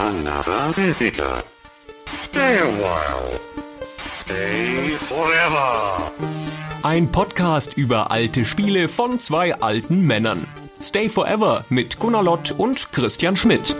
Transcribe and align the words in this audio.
Another 0.00 0.72
visitor. 0.74 1.42
Stay 2.06 2.56
a 2.56 2.64
while. 2.64 3.38
Stay 4.24 4.96
forever. 4.96 6.10
Ein 6.82 7.12
Podcast 7.12 7.76
über 7.76 8.10
alte 8.10 8.46
Spiele 8.46 8.88
von 8.88 9.20
zwei 9.20 9.54
alten 9.60 10.06
Männern. 10.06 10.46
Stay 10.82 11.10
Forever 11.10 11.66
mit 11.68 11.98
Gunnar 11.98 12.22
Lott 12.22 12.52
und 12.52 12.90
Christian 12.92 13.36
Schmidt. 13.36 13.76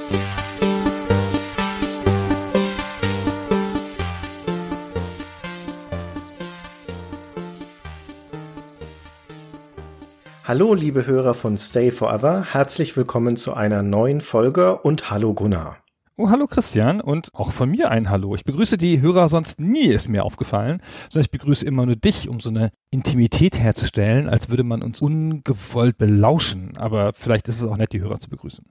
Hallo, 10.44 10.74
liebe 10.74 11.06
Hörer 11.06 11.32
von 11.32 11.56
Stay 11.56 11.90
Forever. 11.90 12.44
Herzlich 12.52 12.94
willkommen 12.98 13.38
zu 13.38 13.54
einer 13.54 13.82
neuen 13.82 14.20
Folge 14.20 14.76
und 14.76 15.10
hallo 15.10 15.32
Gunnar. 15.32 15.78
Oh, 16.20 16.28
hallo 16.28 16.46
Christian 16.46 17.00
und 17.00 17.34
auch 17.34 17.50
von 17.50 17.70
mir 17.70 17.90
ein 17.90 18.10
Hallo. 18.10 18.34
Ich 18.34 18.44
begrüße 18.44 18.76
die 18.76 19.00
Hörer 19.00 19.30
sonst 19.30 19.58
nie, 19.58 19.86
ist 19.86 20.10
mir 20.10 20.22
aufgefallen, 20.22 20.82
sondern 21.08 21.24
ich 21.24 21.30
begrüße 21.30 21.64
immer 21.64 21.86
nur 21.86 21.96
dich, 21.96 22.28
um 22.28 22.40
so 22.40 22.50
eine 22.50 22.72
Intimität 22.90 23.58
herzustellen, 23.58 24.28
als 24.28 24.50
würde 24.50 24.62
man 24.62 24.82
uns 24.82 25.00
ungewollt 25.00 25.96
belauschen. 25.96 26.76
Aber 26.76 27.14
vielleicht 27.14 27.48
ist 27.48 27.62
es 27.62 27.66
auch 27.66 27.78
nett, 27.78 27.94
die 27.94 28.02
Hörer 28.02 28.18
zu 28.18 28.28
begrüßen. 28.28 28.66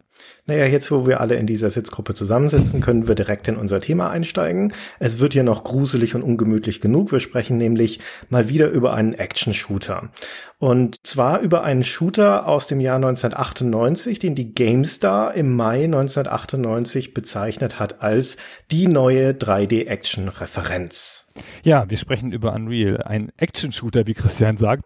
Naja, 0.46 0.66
jetzt 0.66 0.90
wo 0.90 1.06
wir 1.06 1.22
alle 1.22 1.36
in 1.36 1.46
dieser 1.46 1.70
Sitzgruppe 1.70 2.16
zusammensitzen, 2.16 2.82
können 2.82 3.08
wir 3.08 3.14
direkt 3.14 3.48
in 3.48 3.56
unser 3.56 3.82
Thema 3.82 4.10
einsteigen. 4.10 4.74
Es 4.98 5.20
wird 5.20 5.36
ja 5.36 5.44
noch 5.44 5.64
gruselig 5.64 6.16
und 6.16 6.24
ungemütlich 6.24 6.82
genug. 6.82 7.12
Wir 7.12 7.20
sprechen 7.20 7.58
nämlich 7.58 8.00
mal 8.30 8.50
wieder 8.50 8.70
über 8.70 8.94
einen 8.94 9.14
Action-Shooter. 9.14 10.10
Und 10.58 11.06
zwar 11.06 11.40
über 11.42 11.64
einen 11.64 11.84
Shooter 11.84 12.48
aus 12.48 12.66
dem 12.66 12.80
Jahr 12.80 12.96
1998, 12.96 14.18
den 14.18 14.34
die 14.34 14.54
GameStar 14.56 15.36
im 15.36 15.56
Mai 15.56 15.84
1998 15.84 17.14
bezeichnet 17.14 17.80
hat 17.80 18.02
als 18.02 18.38
die 18.72 18.88
neue 18.88 19.32
3D-Action-Referenz. 19.32 21.28
Ja, 21.64 21.90
wir 21.90 21.98
sprechen 21.98 22.32
über 22.32 22.54
Unreal, 22.54 23.04
ein 23.04 23.32
Action-Shooter, 23.38 24.08
wie 24.08 24.16
Christian 24.16 24.58
sagt, 24.58 24.84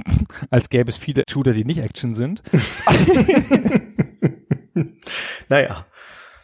als 0.50 0.68
gäbe 0.68 0.90
es 0.90 0.96
viele 0.96 1.24
Shooter, 1.28 1.54
die 1.54 1.64
nicht 1.64 1.80
Action 1.80 2.14
sind. 2.14 2.42
naja, 5.48 5.86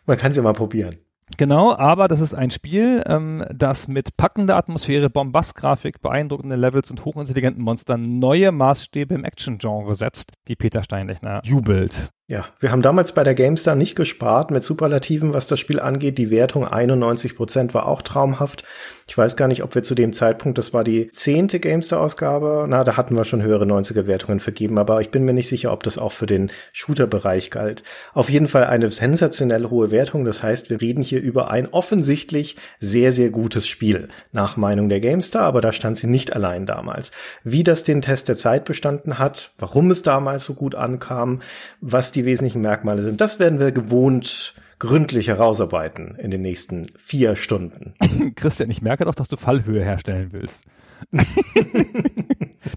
man 0.06 0.18
kann 0.18 0.30
es 0.30 0.36
ja 0.36 0.42
mal 0.42 0.52
probieren. 0.52 0.96
Genau, 1.38 1.74
aber 1.74 2.08
das 2.08 2.20
ist 2.20 2.34
ein 2.34 2.50
Spiel, 2.50 3.02
ähm, 3.06 3.44
das 3.52 3.88
mit 3.88 4.16
packender 4.16 4.56
Atmosphäre, 4.56 5.08
Bombastgrafik, 5.08 6.02
beeindruckenden 6.02 6.60
Levels 6.60 6.90
und 6.90 7.05
hochintelligenten 7.05 7.62
Monstern 7.62 8.18
neue 8.18 8.52
Maßstäbe 8.52 9.14
im 9.14 9.24
Action-Genre 9.24 9.94
setzt, 9.94 10.33
wie 10.44 10.56
Peter 10.56 10.83
Steinlechner 10.83 11.40
jubelt. 11.44 12.10
Ja, 12.33 12.47
wir 12.61 12.72
haben 12.72 12.80
damals 12.80 13.12
bei 13.12 13.25
der 13.25 13.34
GameStar 13.34 13.75
nicht 13.75 13.94
gespart 13.94 14.50
mit 14.50 14.64
Superlativen, 14.64 15.34
was 15.34 15.48
das 15.48 15.61
Spiel 15.61 15.78
angeht. 15.78 16.16
Die 16.16 16.30
Wertung 16.30 16.66
91 16.66 17.36
Prozent 17.36 17.74
war 17.74 17.86
auch 17.86 18.00
traumhaft. 18.00 18.64
Ich 19.08 19.19
weiß 19.19 19.36
gar 19.36 19.48
nicht, 19.48 19.62
ob 19.62 19.74
wir 19.74 19.83
zu 19.83 19.94
dem 19.94 20.14
Zeitpunkt, 20.14 20.56
das 20.56 20.72
war 20.72 20.84
die 20.84 21.11
zehnte 21.11 21.61
GameStar-Ausgabe, 21.61 22.66
na, 22.69 22.84
da 22.84 22.97
hatten 22.97 23.16
wir 23.16 23.27
schon 23.27 23.42
höhere 23.42 23.66
90er-Wertungen 23.66 24.41
vergeben, 24.41 24.78
aber 24.78 25.00
ich 25.00 25.11
bin 25.11 25.24
mir 25.24 25.34
nicht 25.34 25.48
sicher, 25.48 25.72
ob 25.72 25.83
das 25.83 25.98
auch 25.98 26.12
für 26.12 26.24
den 26.24 26.50
Shooter-Bereich 26.72 27.50
galt. 27.50 27.83
Auf 28.14 28.30
jeden 28.30 28.48
Fall 28.48 28.64
eine 28.64 28.91
sensationell 28.91 29.69
hohe 29.69 29.91
Wertung. 29.91 30.24
Das 30.24 30.42
heißt, 30.42 30.70
wir 30.70 30.80
reden 30.80 31.02
hier 31.02 31.20
über 31.20 31.50
ein 31.50 31.69
offensichtlich 31.69 32.56
sehr, 32.80 33.12
sehr 33.12 33.28
gutes 33.28 33.67
Spiel, 33.67 34.08
nach 34.30 34.56
Meinung 34.56 34.89
der 34.89 35.00
GameStar, 35.00 35.42
aber 35.42 35.61
da 35.61 35.72
stand 35.72 35.98
sie 35.98 36.06
nicht 36.06 36.34
allein 36.34 36.64
damals. 36.64 37.11
Wie 37.44 37.64
das 37.64 37.84
den 37.84 38.00
Test 38.02 38.28
der 38.28 38.36
Zeit 38.36 38.64
bestanden 38.64 39.19
hat, 39.19 39.50
warum 39.58 39.91
es 39.91 40.02
damals 40.02 40.44
so 40.44 40.55
gut 40.55 40.74
ankam, 40.74 41.42
was 41.83 42.12
die 42.12 42.22
wesentlichen 42.25 42.62
Merkmale 42.62 43.03
sind, 43.03 43.20
das 43.20 43.39
werden 43.39 43.59
wir 43.59 43.73
gewohnt 43.73 44.55
gründlich 44.83 45.28
herausarbeiten 45.28 46.17
in 46.17 46.33
den 46.33 46.42
nächsten 46.42 46.89
vier 46.98 47.37
Stunden. 47.37 47.95
Christian, 48.34 48.69
ich 48.69 48.83
merke 48.83 49.05
doch, 49.05 49.14
dass 49.14 49.29
du 49.29 49.37
Fallhöhe 49.37 49.84
herstellen 49.84 50.31
willst. 50.33 50.64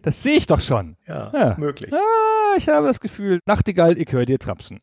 das 0.03 0.21
sehe 0.21 0.37
ich 0.37 0.45
doch 0.45 0.61
schon. 0.61 0.97
Ja, 1.07 1.31
ja. 1.33 1.55
möglich. 1.57 1.91
Ah, 1.91 2.57
ich 2.57 2.69
habe 2.69 2.85
das 2.85 2.99
Gefühl, 2.99 3.39
Nachtigall, 3.47 3.97
ich 3.97 4.11
höre 4.11 4.27
dir 4.27 4.37
trapsen. 4.37 4.81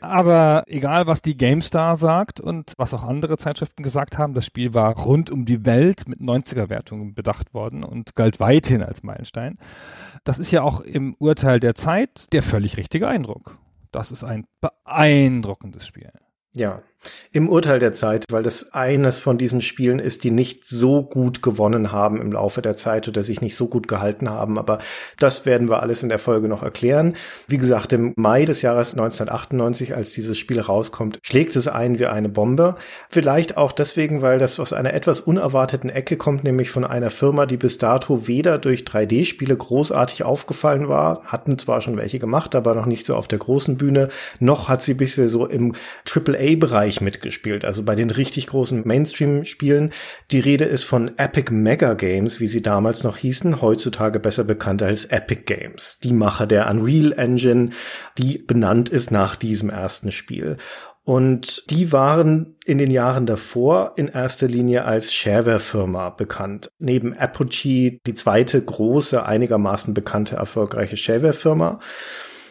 Aber 0.00 0.64
egal, 0.66 1.06
was 1.06 1.22
die 1.22 1.36
GameStar 1.36 1.96
sagt 1.96 2.40
und 2.40 2.72
was 2.76 2.94
auch 2.94 3.04
andere 3.04 3.36
Zeitschriften 3.38 3.84
gesagt 3.84 4.18
haben, 4.18 4.34
das 4.34 4.44
Spiel 4.44 4.74
war 4.74 4.96
rund 4.96 5.30
um 5.30 5.44
die 5.44 5.64
Welt 5.64 6.08
mit 6.08 6.20
90er-Wertungen 6.20 7.14
bedacht 7.14 7.54
worden 7.54 7.84
und 7.84 8.16
galt 8.16 8.40
weithin 8.40 8.82
als 8.82 9.04
Meilenstein. 9.04 9.56
Das 10.24 10.40
ist 10.40 10.50
ja 10.50 10.62
auch 10.62 10.80
im 10.80 11.14
Urteil 11.20 11.60
der 11.60 11.76
Zeit 11.76 12.32
der 12.32 12.42
völlig 12.42 12.76
richtige 12.76 13.06
Eindruck. 13.06 13.58
Das 13.90 14.10
ist 14.10 14.24
ein 14.24 14.46
beeindruckendes 14.60 15.86
Spiel. 15.86 16.12
Ja, 16.52 16.82
im 17.32 17.48
Urteil 17.48 17.78
der 17.78 17.94
Zeit, 17.94 18.24
weil 18.30 18.42
das 18.42 18.72
eines 18.72 19.20
von 19.20 19.38
diesen 19.38 19.62
Spielen 19.62 19.98
ist, 19.98 20.24
die 20.24 20.30
nicht 20.30 20.64
so 20.68 21.02
gut 21.02 21.42
gewonnen 21.42 21.92
haben 21.92 22.20
im 22.20 22.32
Laufe 22.32 22.60
der 22.60 22.76
Zeit 22.76 23.08
oder 23.08 23.22
sich 23.22 23.40
nicht 23.40 23.56
so 23.56 23.68
gut 23.68 23.88
gehalten 23.88 24.28
haben. 24.28 24.58
Aber 24.58 24.78
das 25.18 25.46
werden 25.46 25.68
wir 25.68 25.82
alles 25.82 26.02
in 26.02 26.08
der 26.08 26.18
Folge 26.18 26.48
noch 26.48 26.62
erklären. 26.62 27.14
Wie 27.46 27.56
gesagt, 27.56 27.92
im 27.92 28.12
Mai 28.16 28.44
des 28.44 28.62
Jahres 28.62 28.92
1998, 28.92 29.94
als 29.94 30.12
dieses 30.12 30.38
Spiel 30.38 30.60
rauskommt, 30.60 31.20
schlägt 31.22 31.56
es 31.56 31.68
ein 31.68 31.98
wie 31.98 32.06
eine 32.06 32.28
Bombe. 32.28 32.76
Vielleicht 33.08 33.56
auch 33.56 33.72
deswegen, 33.72 34.22
weil 34.22 34.38
das 34.38 34.60
aus 34.60 34.72
einer 34.72 34.92
etwas 34.92 35.20
unerwarteten 35.20 35.90
Ecke 35.90 36.16
kommt, 36.16 36.44
nämlich 36.44 36.70
von 36.70 36.84
einer 36.84 37.10
Firma, 37.10 37.46
die 37.46 37.56
bis 37.56 37.78
dato 37.78 38.26
weder 38.26 38.58
durch 38.58 38.82
3D-Spiele 38.82 39.56
großartig 39.56 40.24
aufgefallen 40.24 40.88
war, 40.88 41.22
hatten 41.24 41.58
zwar 41.58 41.80
schon 41.80 41.96
welche 41.96 42.18
gemacht, 42.18 42.54
aber 42.54 42.74
noch 42.74 42.86
nicht 42.86 43.06
so 43.06 43.14
auf 43.14 43.28
der 43.28 43.38
großen 43.38 43.76
Bühne, 43.76 44.08
noch 44.38 44.68
hat 44.68 44.82
sie 44.82 44.94
bisher 44.94 45.28
so 45.28 45.46
im 45.46 45.74
AAA-Bereich 46.12 46.89
mitgespielt, 46.98 47.64
also 47.64 47.84
bei 47.84 47.94
den 47.94 48.10
richtig 48.10 48.48
großen 48.48 48.82
Mainstream-Spielen. 48.84 49.92
Die 50.30 50.40
Rede 50.40 50.64
ist 50.64 50.84
von 50.84 51.16
Epic 51.18 51.52
Mega 51.52 51.94
Games, 51.94 52.40
wie 52.40 52.48
sie 52.48 52.62
damals 52.62 53.04
noch 53.04 53.16
hießen, 53.16 53.62
heutzutage 53.62 54.18
besser 54.18 54.44
bekannt 54.44 54.82
als 54.82 55.04
Epic 55.04 55.42
Games. 55.44 55.98
Die 56.02 56.12
Macher 56.12 56.46
der 56.46 56.68
Unreal 56.68 57.12
Engine, 57.12 57.70
die 58.18 58.38
benannt 58.38 58.88
ist 58.88 59.10
nach 59.10 59.36
diesem 59.36 59.70
ersten 59.70 60.10
Spiel. 60.10 60.56
Und 61.04 61.70
die 61.70 61.92
waren 61.92 62.56
in 62.64 62.78
den 62.78 62.90
Jahren 62.90 63.26
davor 63.26 63.94
in 63.96 64.08
erster 64.08 64.46
Linie 64.46 64.84
als 64.84 65.12
Shareware-Firma 65.12 66.10
bekannt. 66.10 66.70
Neben 66.78 67.16
Apogee 67.16 68.00
die 68.06 68.14
zweite 68.14 68.62
große, 68.62 69.24
einigermaßen 69.24 69.94
bekannte, 69.94 70.36
erfolgreiche 70.36 70.96
Shareware-Firma 70.96 71.80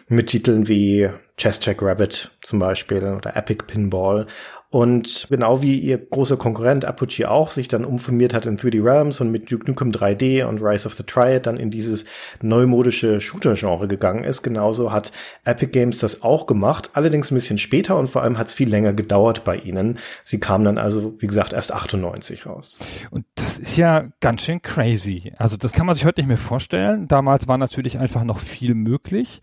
mit 0.09 0.27
Titeln 0.27 0.67
wie 0.67 1.09
Chess 1.37 1.61
Check 1.61 1.81
Rabbit 1.81 2.31
zum 2.41 2.59
Beispiel 2.59 3.03
oder 3.03 3.35
Epic 3.37 3.63
Pinball. 3.65 4.27
Und 4.71 5.25
genau 5.31 5.63
wie 5.63 5.79
ihr 5.79 5.97
großer 5.97 6.37
Konkurrent 6.37 6.85
Apogee 6.85 7.25
auch 7.25 7.49
sich 7.49 7.67
dann 7.67 7.83
umformiert 7.83 8.35
hat 8.35 8.45
in 8.45 8.59
3D 8.59 8.83
Realms 8.83 9.19
und 9.19 9.31
mit 9.31 9.49
Duke 9.49 9.65
Nukem 9.65 9.89
3D 9.89 10.43
und 10.45 10.61
Rise 10.61 10.87
of 10.87 10.93
the 10.93 11.01
Triad 11.01 11.47
dann 11.47 11.57
in 11.57 11.71
dieses 11.71 12.05
neumodische 12.43 13.19
Shooter-Genre 13.19 13.87
gegangen 13.87 14.23
ist, 14.23 14.43
genauso 14.43 14.91
hat 14.91 15.11
Epic 15.43 15.71
Games 15.71 15.97
das 15.97 16.21
auch 16.21 16.45
gemacht, 16.45 16.91
allerdings 16.93 17.31
ein 17.31 17.35
bisschen 17.35 17.57
später 17.57 17.97
und 17.97 18.09
vor 18.11 18.21
allem 18.21 18.37
hat 18.37 18.47
es 18.47 18.53
viel 18.53 18.69
länger 18.69 18.93
gedauert 18.93 19.43
bei 19.43 19.57
ihnen. 19.57 19.97
Sie 20.23 20.39
kamen 20.39 20.65
dann 20.65 20.77
also, 20.77 21.15
wie 21.19 21.27
gesagt, 21.27 21.51
erst 21.51 21.73
98 21.73 22.45
raus. 22.45 22.77
Und 23.09 23.25
das 23.33 23.57
ist 23.57 23.75
ja 23.75 24.09
ganz 24.19 24.43
schön 24.43 24.61
crazy. 24.61 25.33
Also 25.37 25.57
das 25.57 25.73
kann 25.73 25.87
man 25.87 25.95
sich 25.95 26.05
heute 26.05 26.21
nicht 26.21 26.27
mehr 26.27 26.37
vorstellen. 26.37 27.07
Damals 27.07 27.47
war 27.47 27.57
natürlich 27.57 27.97
einfach 27.97 28.23
noch 28.23 28.39
viel 28.39 28.75
möglich. 28.75 29.41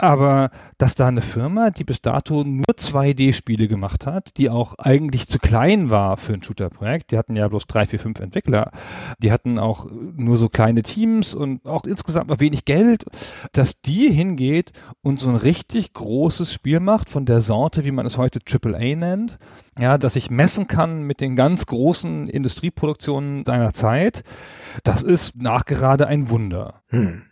Aber 0.00 0.50
dass 0.78 0.94
da 0.94 1.08
eine 1.08 1.20
Firma, 1.20 1.68
die 1.68 1.84
bis 1.84 2.00
dato 2.00 2.42
nur 2.42 2.64
2D-Spiele 2.74 3.68
gemacht 3.68 4.06
hat, 4.06 4.38
die 4.38 4.48
auch 4.48 4.78
eigentlich 4.78 5.28
zu 5.28 5.38
klein 5.38 5.90
war 5.90 6.16
für 6.16 6.32
ein 6.32 6.42
Shooter-Projekt, 6.42 7.10
die 7.10 7.18
hatten 7.18 7.36
ja 7.36 7.46
bloß 7.48 7.66
drei, 7.66 7.84
vier, 7.84 7.98
fünf 7.98 8.18
Entwickler, 8.18 8.70
die 9.18 9.30
hatten 9.30 9.58
auch 9.58 9.86
nur 9.90 10.38
so 10.38 10.48
kleine 10.48 10.80
Teams 10.80 11.34
und 11.34 11.66
auch 11.66 11.84
insgesamt 11.84 12.30
noch 12.30 12.40
wenig 12.40 12.64
Geld, 12.64 13.04
dass 13.52 13.82
die 13.82 14.10
hingeht 14.10 14.72
und 15.02 15.18
so 15.18 15.28
ein 15.28 15.36
richtig 15.36 15.92
großes 15.92 16.50
Spiel 16.50 16.80
macht 16.80 17.10
von 17.10 17.26
der 17.26 17.42
Sorte, 17.42 17.84
wie 17.84 17.90
man 17.90 18.06
es 18.06 18.16
heute 18.16 18.40
AAA 18.40 18.96
nennt, 18.96 19.38
ja, 19.78 19.98
dass 19.98 20.16
ich 20.16 20.30
messen 20.30 20.66
kann 20.66 21.02
mit 21.02 21.20
den 21.20 21.36
ganz 21.36 21.66
großen 21.66 22.26
Industrieproduktionen 22.26 23.44
seiner 23.44 23.74
Zeit, 23.74 24.24
das 24.82 25.02
ist 25.02 25.36
nachgerade 25.36 26.06
ein 26.06 26.30
Wunder. 26.30 26.80
Hm. 26.88 27.24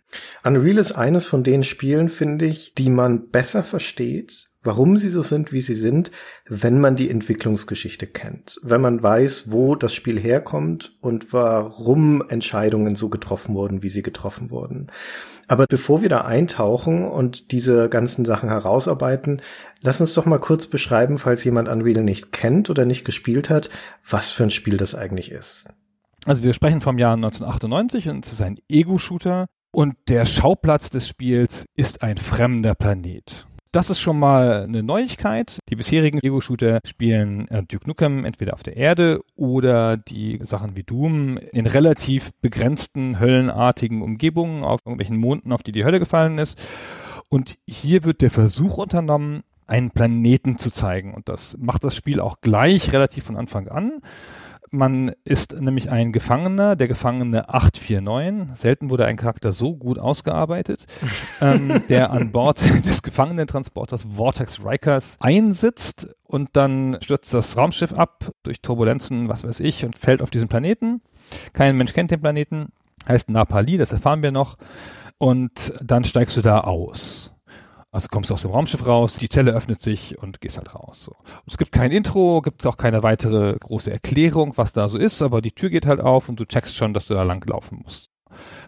Unreal 0.45 0.79
ist 0.79 0.93
eines 0.93 1.27
von 1.27 1.45
den 1.45 1.65
Spielen, 1.65 2.09
finde 2.09 2.47
ich, 2.47 2.75
die 2.75 2.91
man 2.91 3.29
besser 3.29 3.63
versteht, 3.63 4.49
warum 4.63 4.99
sie 4.99 5.09
so 5.09 5.23
sind, 5.23 5.53
wie 5.53 5.61
sie 5.61 5.75
sind, 5.75 6.11
wenn 6.47 6.81
man 6.81 6.97
die 6.97 7.11
Entwicklungsgeschichte 7.11 8.07
kennt. 8.07 8.59
Wenn 8.63 8.81
man 8.81 9.03
weiß, 9.03 9.51
wo 9.51 9.75
das 9.77 9.95
Spiel 9.95 10.19
herkommt 10.19 10.97
und 11.01 11.33
warum 11.33 12.23
Entscheidungen 12.29 12.97
so 12.97 13.09
getroffen 13.09 13.55
wurden, 13.55 13.83
wie 13.83 13.89
sie 13.89 14.03
getroffen 14.03 14.51
wurden. 14.51 14.89
Aber 15.47 15.65
bevor 15.67 16.03
wir 16.03 16.09
da 16.09 16.23
eintauchen 16.23 17.09
und 17.09 17.53
diese 17.53 17.89
ganzen 17.89 18.25
Sachen 18.25 18.51
herausarbeiten, 18.51 19.41
lass 19.81 20.01
uns 20.01 20.13
doch 20.15 20.27
mal 20.27 20.39
kurz 20.39 20.67
beschreiben, 20.67 21.19
falls 21.19 21.45
jemand 21.45 21.69
Unreal 21.69 22.05
nicht 22.05 22.33
kennt 22.33 22.69
oder 22.69 22.85
nicht 22.85 23.05
gespielt 23.05 23.49
hat, 23.49 23.71
was 24.09 24.33
für 24.33 24.43
ein 24.43 24.51
Spiel 24.51 24.77
das 24.77 24.95
eigentlich 24.95 25.31
ist. 25.31 25.67
Also 26.27 26.43
wir 26.43 26.53
sprechen 26.53 26.83
vom 26.83 26.99
Jahr 26.99 27.15
1998 27.15 28.09
und 28.11 28.27
es 28.27 28.35
ist 28.35 28.43
ein 28.43 28.59
Ego-Shooter 28.69 29.47
und 29.71 29.95
der 30.09 30.27
Schauplatz 30.27 30.91
des 30.91 31.09
Spiels 31.09 31.67
ist 31.75 32.03
ein 32.03 32.17
fremder 32.17 32.75
Planet. 32.75 33.47
Das 33.71 33.91
ist 33.91 34.01
schon 34.01 34.19
mal 34.19 34.63
eine 34.63 34.83
Neuigkeit. 34.83 35.59
Die 35.69 35.77
bisherigen 35.77 36.21
Lego-Shooter 36.23 36.81
spielen 36.87 37.49
äh, 37.49 37.63
Duke 37.65 37.87
Nukem 37.87 38.25
entweder 38.25 38.55
auf 38.55 38.63
der 38.63 38.79
Erde 38.79 39.21
oder 39.37 39.99
die 39.99 40.41
Sachen 40.43 40.75
wie 40.75 40.85
Doom 40.85 41.37
in 41.37 41.67
relativ 41.67 42.31
begrenzten, 42.41 43.21
höllenartigen 43.21 44.01
Umgebungen 44.01 44.65
auf 44.65 44.81
irgendwelchen 44.87 45.19
Monden, 45.19 45.53
auf 45.53 45.63
die 45.63 45.73
die 45.73 45.85
Hölle 45.85 45.99
gefallen 45.99 46.39
ist. 46.39 46.59
Und 47.29 47.59
hier 47.69 48.05
wird 48.05 48.23
der 48.23 48.31
Versuch 48.31 48.79
unternommen, 48.79 49.43
einen 49.67 49.91
Planeten 49.91 50.59
zu 50.59 50.71
zeigen. 50.71 51.13
Und 51.13 51.29
das 51.29 51.55
macht 51.59 51.85
das 51.85 51.95
Spiel 51.95 52.21
auch 52.21 52.41
gleich 52.41 52.93
relativ 52.93 53.25
von 53.25 53.37
Anfang 53.37 53.69
an. 53.69 54.01
Man 54.71 55.13
ist 55.25 55.59
nämlich 55.59 55.91
ein 55.91 56.13
Gefangener, 56.13 56.77
der 56.77 56.89
Gefangene 56.89 57.49
849. 57.49 58.57
Selten 58.57 58.91
wurde 58.91 59.07
ein 59.07 59.17
Charakter 59.17 59.53
so 59.53 59.77
gut 59.77 59.99
ausgearbeitet, 59.99 60.87
ähm, 61.41 61.83
der 61.89 62.11
an 62.11 62.33
Bord 62.33 62.61
des 62.85 63.03
Gefangenentransporters 63.03 64.07
Vortex 64.17 64.65
Rikers 64.65 65.17
einsitzt 65.21 66.09
und 66.25 66.51
dann 66.55 66.99
stürzt 67.01 67.33
das 67.33 67.57
Raumschiff 67.57 67.93
ab 67.93 68.31
durch 68.43 68.61
Turbulenzen, 68.61 69.29
was 69.29 69.45
weiß 69.45 69.61
ich, 69.61 69.85
und 69.85 69.97
fällt 69.97 70.23
auf 70.23 70.31
diesen 70.31 70.49
Planeten. 70.49 71.01
Kein 71.53 71.77
Mensch 71.77 71.93
kennt 71.93 72.11
den 72.11 72.21
Planeten, 72.21 72.69
heißt 73.07 73.31
Napali, 73.31 73.79
das 73.79 73.93
erfahren 73.93 74.23
wir 74.23 74.33
noch. 74.33 74.57
Und 75.19 75.73
dann 75.83 76.05
steigst 76.05 76.37
du 76.37 76.43
da 76.43 76.61
aus. 76.61 77.33
Also 77.91 78.09
kommst 78.09 78.29
du 78.29 78.35
aus 78.35 78.43
dem 78.43 78.51
Raumschiff 78.51 78.87
raus, 78.87 79.17
die 79.17 79.31
Zelle 79.31 79.53
öffnet 79.53 79.81
sich 79.83 80.19
und 80.19 80.43
gehst 80.43 80.59
halt 80.59 80.75
raus. 80.75 81.05
So. 81.05 81.17
Es 81.47 81.57
gibt 81.57 81.73
kein 81.73 81.91
Intro, 81.91 82.43
gibt 82.43 82.67
auch 82.67 82.77
keine 82.77 83.03
weitere 83.03 83.57
große 83.59 83.91
Erklärung, 83.91 84.53
was 84.57 84.73
da 84.73 84.89
so 84.89 84.99
ist, 84.99 85.23
aber 85.23 85.41
die 85.41 85.53
Tür 85.53 85.71
geht 85.71 85.87
halt 85.87 86.01
auf 86.01 86.29
und 86.29 86.39
du 86.39 86.45
checkst 86.45 86.77
schon, 86.77 86.93
dass 86.93 87.07
du 87.07 87.15
da 87.15 87.23
lang 87.23 87.45
laufen 87.49 87.81
musst. 87.83 88.11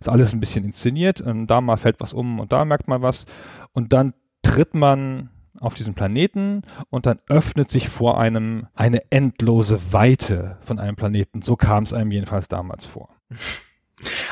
Ist 0.01 0.09
alles 0.09 0.33
ein 0.33 0.41
bisschen 0.41 0.65
inszeniert, 0.65 1.21
und 1.21 1.49
da 1.49 1.61
mal 1.61 1.77
fällt 1.77 2.01
was 2.01 2.15
um 2.15 2.41
und 2.41 2.51
da 2.51 2.65
merkt 2.65 2.89
man 2.89 3.03
was 3.03 3.27
und 3.73 3.93
dann 3.93 4.15
tritt 4.43 4.75
man 4.75 5.29
auf 5.61 5.75
diesen 5.75 5.95
Planeten 5.95 6.63
und 6.89 7.05
dann 7.05 7.21
öffnet 7.29 7.71
sich 7.71 7.91
vor 7.91 8.19
einem 8.19 8.69
eine 8.75 9.03
endlose 9.11 9.93
Weite 9.93 10.57
von 10.61 10.79
einem 10.79 10.97
Planeten. 10.97 11.43
So 11.43 11.57
kam 11.57 11.83
es 11.83 11.93
einem 11.93 12.11
jedenfalls 12.11 12.49
damals 12.49 12.87
vor. 12.87 13.11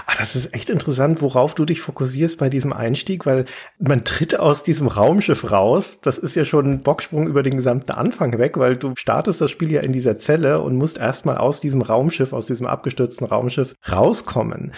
Ah, 0.06 0.15
das 0.19 0.35
ist 0.35 0.55
echt 0.55 0.70
interessant, 0.70 1.20
worauf 1.20 1.55
du 1.55 1.65
dich 1.65 1.81
fokussierst 1.81 2.38
bei 2.38 2.49
diesem 2.49 2.73
Einstieg, 2.73 3.26
weil 3.26 3.44
man 3.79 4.05
tritt 4.05 4.38
aus 4.38 4.62
diesem 4.62 4.88
Raumschiff 4.88 5.50
raus. 5.50 6.00
Das 6.00 6.19
ist 6.19 6.35
ja 6.35 6.44
schon 6.44 6.67
ein 6.67 6.82
Bocksprung 6.82 7.26
über 7.26 7.43
den 7.43 7.56
gesamten 7.56 7.93
Anfang 7.93 8.38
weg, 8.38 8.56
weil 8.59 8.76
du 8.76 8.94
startest 8.97 9.41
das 9.41 9.50
Spiel 9.50 9.70
ja 9.70 9.81
in 9.81 9.93
dieser 9.93 10.19
Zelle 10.19 10.61
und 10.61 10.76
musst 10.76 10.99
erstmal 10.99 11.37
aus 11.37 11.61
diesem 11.61 11.82
Raumschiff, 11.82 12.32
aus 12.32 12.47
diesem 12.47 12.67
abgestürzten 12.67 13.26
Raumschiff 13.26 13.75
rauskommen. 13.91 14.73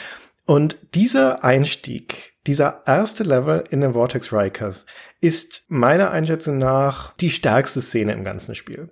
Und 0.46 0.76
dieser 0.94 1.44
Einstieg, 1.44 2.32
dieser 2.46 2.82
erste 2.86 3.22
Level 3.22 3.62
in 3.70 3.82
den 3.82 3.92
Vortex 3.92 4.32
Rikers 4.32 4.86
ist 5.20 5.64
meiner 5.68 6.10
Einschätzung 6.10 6.58
nach 6.58 7.14
die 7.14 7.30
stärkste 7.30 7.80
Szene 7.80 8.12
im 8.14 8.24
ganzen 8.24 8.54
Spiel. 8.54 8.90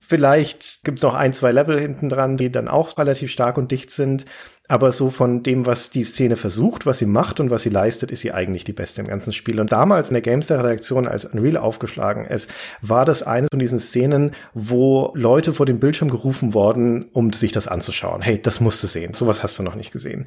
Vielleicht 0.00 0.84
gibt's 0.84 1.02
noch 1.02 1.14
ein, 1.14 1.32
zwei 1.32 1.52
Level 1.52 1.78
hinten 1.78 2.08
dran, 2.08 2.36
die 2.36 2.50
dann 2.50 2.66
auch 2.66 2.96
relativ 2.96 3.30
stark 3.30 3.58
und 3.58 3.70
dicht 3.70 3.90
sind. 3.90 4.24
Aber 4.68 4.92
so 4.92 5.10
von 5.10 5.42
dem, 5.42 5.64
was 5.64 5.90
die 5.90 6.04
Szene 6.04 6.36
versucht, 6.36 6.84
was 6.84 6.98
sie 6.98 7.06
macht 7.06 7.40
und 7.40 7.50
was 7.50 7.62
sie 7.62 7.70
leistet, 7.70 8.10
ist 8.10 8.20
sie 8.20 8.32
eigentlich 8.32 8.64
die 8.64 8.74
beste 8.74 9.00
im 9.00 9.08
ganzen 9.08 9.32
Spiel. 9.32 9.60
Und 9.60 9.72
damals 9.72 10.08
in 10.08 10.14
der 10.14 10.22
Gamestar-Redaktion, 10.22 11.08
als 11.08 11.24
Unreal 11.24 11.56
aufgeschlagen 11.56 12.26
ist, 12.26 12.50
war 12.82 13.06
das 13.06 13.22
eine 13.22 13.48
von 13.50 13.58
diesen 13.58 13.78
Szenen, 13.78 14.32
wo 14.52 15.10
Leute 15.14 15.54
vor 15.54 15.64
dem 15.64 15.80
Bildschirm 15.80 16.10
gerufen 16.10 16.52
worden, 16.52 17.06
um 17.12 17.32
sich 17.32 17.52
das 17.52 17.66
anzuschauen. 17.66 18.20
Hey, 18.20 18.40
das 18.40 18.60
musst 18.60 18.82
du 18.82 18.86
sehen. 18.86 19.14
Sowas 19.14 19.42
hast 19.42 19.58
du 19.58 19.62
noch 19.62 19.74
nicht 19.74 19.90
gesehen. 19.90 20.26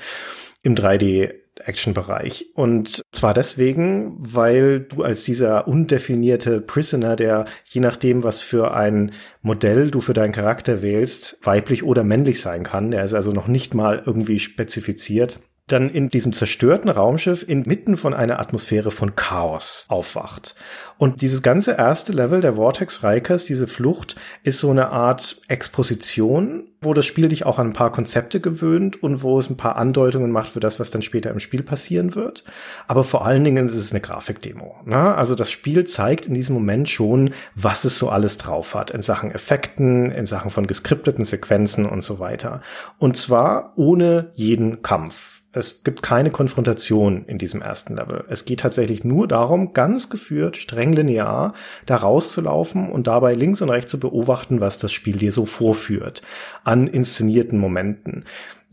Im 0.63 0.75
3D 0.75 1.33
Action-Bereich. 1.59 2.47
Und 2.55 3.03
zwar 3.11 3.33
deswegen, 3.33 4.15
weil 4.19 4.81
du 4.81 5.03
als 5.03 5.23
dieser 5.23 5.67
undefinierte 5.67 6.61
Prisoner, 6.61 7.15
der 7.15 7.45
je 7.65 7.81
nachdem, 7.81 8.23
was 8.23 8.41
für 8.41 8.73
ein 8.73 9.11
Modell 9.41 9.91
du 9.91 10.01
für 10.01 10.13
deinen 10.13 10.31
Charakter 10.31 10.81
wählst, 10.81 11.37
weiblich 11.43 11.83
oder 11.83 12.03
männlich 12.03 12.41
sein 12.41 12.63
kann, 12.63 12.91
der 12.91 13.03
ist 13.03 13.13
also 13.13 13.31
noch 13.31 13.47
nicht 13.47 13.73
mal 13.73 14.01
irgendwie 14.05 14.39
spezifiziert, 14.39 15.39
dann 15.71 15.89
in 15.89 16.09
diesem 16.09 16.33
zerstörten 16.33 16.89
Raumschiff 16.89 17.47
inmitten 17.47 17.97
von 17.97 18.13
einer 18.13 18.39
Atmosphäre 18.39 18.91
von 18.91 19.15
Chaos 19.15 19.85
aufwacht. 19.87 20.55
Und 20.97 21.21
dieses 21.21 21.41
ganze 21.41 21.71
erste 21.71 22.11
Level 22.11 22.41
der 22.41 22.55
Vortex 22.55 23.03
Rikers, 23.03 23.45
diese 23.45 23.67
Flucht, 23.67 24.15
ist 24.43 24.59
so 24.59 24.69
eine 24.69 24.89
Art 24.89 25.41
Exposition, 25.47 26.67
wo 26.79 26.93
das 26.93 27.07
Spiel 27.07 27.27
dich 27.27 27.43
auch 27.43 27.57
an 27.57 27.69
ein 27.69 27.73
paar 27.73 27.91
Konzepte 27.91 28.39
gewöhnt 28.39 29.01
und 29.01 29.23
wo 29.23 29.39
es 29.39 29.49
ein 29.49 29.57
paar 29.57 29.77
Andeutungen 29.77 30.29
macht 30.29 30.49
für 30.49 30.59
das, 30.59 30.79
was 30.79 30.91
dann 30.91 31.01
später 31.01 31.31
im 31.31 31.39
Spiel 31.39 31.63
passieren 31.63 32.13
wird. 32.13 32.43
Aber 32.87 33.03
vor 33.03 33.25
allen 33.25 33.43
Dingen 33.43 33.67
ist 33.67 33.73
es 33.73 33.91
eine 33.91 34.01
Grafikdemo. 34.01 34.75
Ne? 34.85 35.15
Also 35.15 35.33
das 35.33 35.49
Spiel 35.49 35.85
zeigt 35.85 36.27
in 36.27 36.35
diesem 36.35 36.53
Moment 36.53 36.87
schon, 36.87 37.31
was 37.55 37.83
es 37.83 37.97
so 37.97 38.09
alles 38.09 38.37
drauf 38.37 38.75
hat 38.75 38.91
in 38.91 39.01
Sachen 39.01 39.31
Effekten, 39.31 40.11
in 40.11 40.27
Sachen 40.27 40.51
von 40.51 40.67
geskripteten 40.67 41.25
Sequenzen 41.25 41.87
und 41.87 42.01
so 42.01 42.19
weiter. 42.19 42.61
Und 42.99 43.17
zwar 43.17 43.73
ohne 43.75 44.31
jeden 44.35 44.83
Kampf. 44.83 45.40
Es 45.53 45.83
gibt 45.83 46.01
keine 46.01 46.31
Konfrontation 46.31 47.25
in 47.25 47.37
diesem 47.37 47.61
ersten 47.61 47.97
Level. 47.97 48.23
Es 48.29 48.45
geht 48.45 48.61
tatsächlich 48.61 49.03
nur 49.03 49.27
darum, 49.27 49.73
ganz 49.73 50.09
geführt, 50.09 50.55
streng 50.55 50.93
linear, 50.93 51.53
da 51.85 51.97
rauszulaufen 51.97 52.89
und 52.89 53.07
dabei 53.07 53.33
links 53.33 53.61
und 53.61 53.69
rechts 53.69 53.91
zu 53.91 53.99
beobachten, 53.99 54.61
was 54.61 54.77
das 54.77 54.93
Spiel 54.93 55.17
dir 55.17 55.33
so 55.33 55.45
vorführt 55.45 56.21
an 56.63 56.87
inszenierten 56.87 57.59
Momenten. 57.59 58.23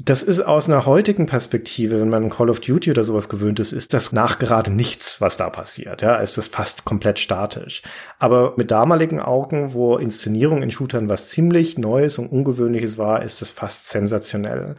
Das 0.01 0.23
ist 0.23 0.41
aus 0.41 0.69
einer 0.69 0.87
heutigen 0.87 1.27
Perspektive, 1.27 2.01
wenn 2.01 2.09
man 2.09 2.31
Call 2.31 2.51
of 2.51 2.61
Duty 2.61 2.93
oder 2.93 3.03
sowas 3.03 3.29
gewöhnt 3.29 3.59
ist, 3.59 3.73
ist 3.73 3.93
das 3.93 4.13
nachgerade 4.13 4.71
nichts, 4.71 5.21
was 5.21 5.37
da 5.37 5.51
passiert. 5.51 6.03
Ja, 6.03 6.17
ist 6.17 6.39
das 6.39 6.47
fast 6.47 6.85
komplett 6.85 7.19
statisch. 7.19 7.83
Aber 8.21 8.55
mit 8.57 8.71
damaligen 8.71 9.19
Augen, 9.19 9.75
wo 9.75 9.97
Inszenierung 9.97 10.63
in 10.63 10.71
Shootern 10.71 11.09
was 11.09 11.27
ziemlich 11.27 11.79
Neues 11.79 12.19
und 12.19 12.29
Ungewöhnliches 12.29 12.97
war, 12.97 13.25
ist 13.25 13.43
das 13.43 13.51
fast 13.51 13.89
sensationell. 13.89 14.77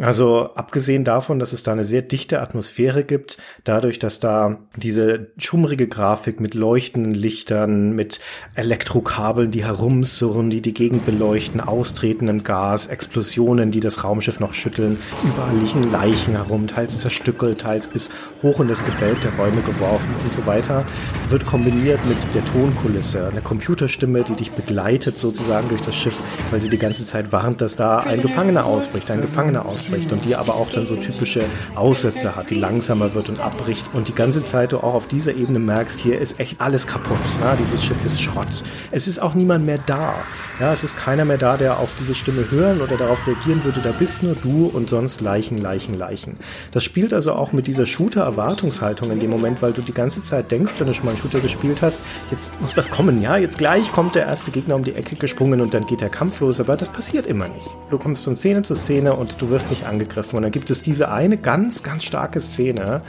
Also 0.00 0.50
abgesehen 0.54 1.02
davon, 1.02 1.40
dass 1.40 1.52
es 1.52 1.64
da 1.64 1.72
eine 1.72 1.84
sehr 1.84 2.02
dichte 2.02 2.40
Atmosphäre 2.40 3.02
gibt, 3.02 3.36
dadurch, 3.64 3.98
dass 3.98 4.20
da 4.20 4.58
diese 4.76 5.32
schummrige 5.38 5.88
Grafik 5.88 6.38
mit 6.38 6.54
leuchtenden 6.54 7.14
Lichtern, 7.14 7.96
mit 7.96 8.20
Elektrokabeln, 8.54 9.50
die 9.50 9.64
herumsurren, 9.64 10.50
die 10.50 10.62
die 10.62 10.72
Gegend 10.72 11.04
beleuchten, 11.04 11.60
austretenden 11.60 12.44
Gas, 12.44 12.86
Explosionen, 12.86 13.72
die 13.72 13.80
das 13.80 14.04
Raumschiff 14.04 14.38
noch 14.38 14.54
schütteln, 14.54 14.98
überall 15.24 15.58
liegen 15.58 15.90
Leichen 15.90 16.34
herum, 16.36 16.68
teils 16.68 17.00
zerstückelt, 17.00 17.62
teils 17.62 17.88
bis 17.88 18.08
hoch 18.44 18.60
in 18.60 18.68
das 18.68 18.84
Gebälk 18.84 19.20
der 19.22 19.32
Räume 19.34 19.62
geworfen 19.62 20.14
und 20.22 20.32
so 20.32 20.46
weiter, 20.46 20.84
wird 21.28 21.44
kombiniert 21.44 21.98
mit 22.06 22.18
der 22.36 22.44
Tonkulisse, 22.44 23.26
eine 23.26 23.40
Computerstimme, 23.40 24.22
die 24.22 24.34
dich 24.34 24.52
begleitet 24.52 25.18
sozusagen 25.18 25.68
durch 25.68 25.82
das 25.82 25.96
Schiff, 25.96 26.22
weil 26.52 26.60
sie 26.60 26.68
die 26.68 26.78
ganze 26.78 27.04
Zeit 27.04 27.32
warnt, 27.32 27.60
dass 27.60 27.74
da 27.74 27.98
ein 27.98 28.22
Gefangener 28.22 28.64
ausbricht, 28.64 29.10
ein 29.10 29.22
Gefangener 29.22 29.66
ausbricht 29.66 29.87
anspricht 29.88 30.12
und 30.12 30.24
die 30.24 30.36
aber 30.36 30.54
auch 30.54 30.70
dann 30.70 30.86
so 30.86 30.96
typische 30.96 31.44
Aussätze 31.74 32.36
hat, 32.36 32.50
die 32.50 32.54
langsamer 32.54 33.14
wird 33.14 33.28
und 33.28 33.40
abbricht 33.40 33.86
und 33.94 34.08
die 34.08 34.14
ganze 34.14 34.44
Zeit 34.44 34.72
du 34.72 34.78
auch 34.78 34.94
auf 34.94 35.08
dieser 35.08 35.34
Ebene 35.34 35.58
merkst, 35.58 35.98
hier 35.98 36.20
ist 36.20 36.38
echt 36.40 36.60
alles 36.60 36.86
kaputt. 36.86 37.18
Ja, 37.40 37.56
dieses 37.56 37.84
Schiff 37.84 38.04
ist 38.04 38.20
Schrott. 38.20 38.62
Es 38.90 39.06
ist 39.06 39.20
auch 39.20 39.34
niemand 39.34 39.64
mehr 39.66 39.78
da. 39.86 40.14
Ja, 40.60 40.72
es 40.72 40.82
ist 40.82 40.96
keiner 40.96 41.24
mehr 41.24 41.38
da, 41.38 41.56
der 41.56 41.78
auf 41.78 41.92
diese 42.00 42.16
Stimme 42.16 42.50
hören 42.50 42.80
oder 42.80 42.96
darauf 42.96 43.24
reagieren 43.28 43.62
würde. 43.62 43.80
Da 43.80 43.92
bist 43.92 44.24
nur 44.24 44.34
du 44.34 44.66
und 44.66 44.90
sonst 44.90 45.20
Leichen, 45.20 45.56
Leichen, 45.56 45.96
Leichen. 45.96 46.36
Das 46.72 46.82
spielt 46.82 47.14
also 47.14 47.34
auch 47.34 47.52
mit 47.52 47.68
dieser 47.68 47.86
Shooter-Erwartungshaltung 47.86 49.12
in 49.12 49.20
dem 49.20 49.30
Moment, 49.30 49.62
weil 49.62 49.72
du 49.72 49.82
die 49.82 49.94
ganze 49.94 50.20
Zeit 50.20 50.50
denkst, 50.50 50.72
wenn 50.78 50.88
du 50.88 50.94
schon 50.94 51.04
mal 51.04 51.12
einen 51.12 51.20
Shooter 51.20 51.38
gespielt 51.38 51.80
hast, 51.80 52.00
jetzt 52.32 52.50
muss 52.60 52.76
was 52.76 52.90
kommen, 52.90 53.22
ja, 53.22 53.36
jetzt 53.36 53.58
gleich 53.58 53.92
kommt 53.92 54.16
der 54.16 54.26
erste 54.26 54.50
Gegner 54.50 54.74
um 54.74 54.82
die 54.82 54.94
Ecke 54.94 55.14
gesprungen 55.14 55.60
und 55.60 55.74
dann 55.74 55.86
geht 55.86 56.00
der 56.00 56.08
Kampf 56.08 56.40
los, 56.40 56.58
aber 56.58 56.76
das 56.76 56.88
passiert 56.88 57.26
immer 57.28 57.46
nicht. 57.46 57.68
Du 57.90 57.98
kommst 57.98 58.24
von 58.24 58.34
Szene 58.34 58.62
zu 58.62 58.74
Szene 58.74 59.14
und 59.14 59.40
du 59.40 59.50
wirst 59.50 59.70
nicht 59.70 59.86
angegriffen 59.86 60.38
und 60.38 60.42
dann 60.42 60.50
gibt 60.50 60.70
es 60.70 60.82
diese 60.82 61.12
eine 61.12 61.36
ganz, 61.36 61.84
ganz 61.84 62.02
starke 62.02 62.40
Szene, 62.40 63.02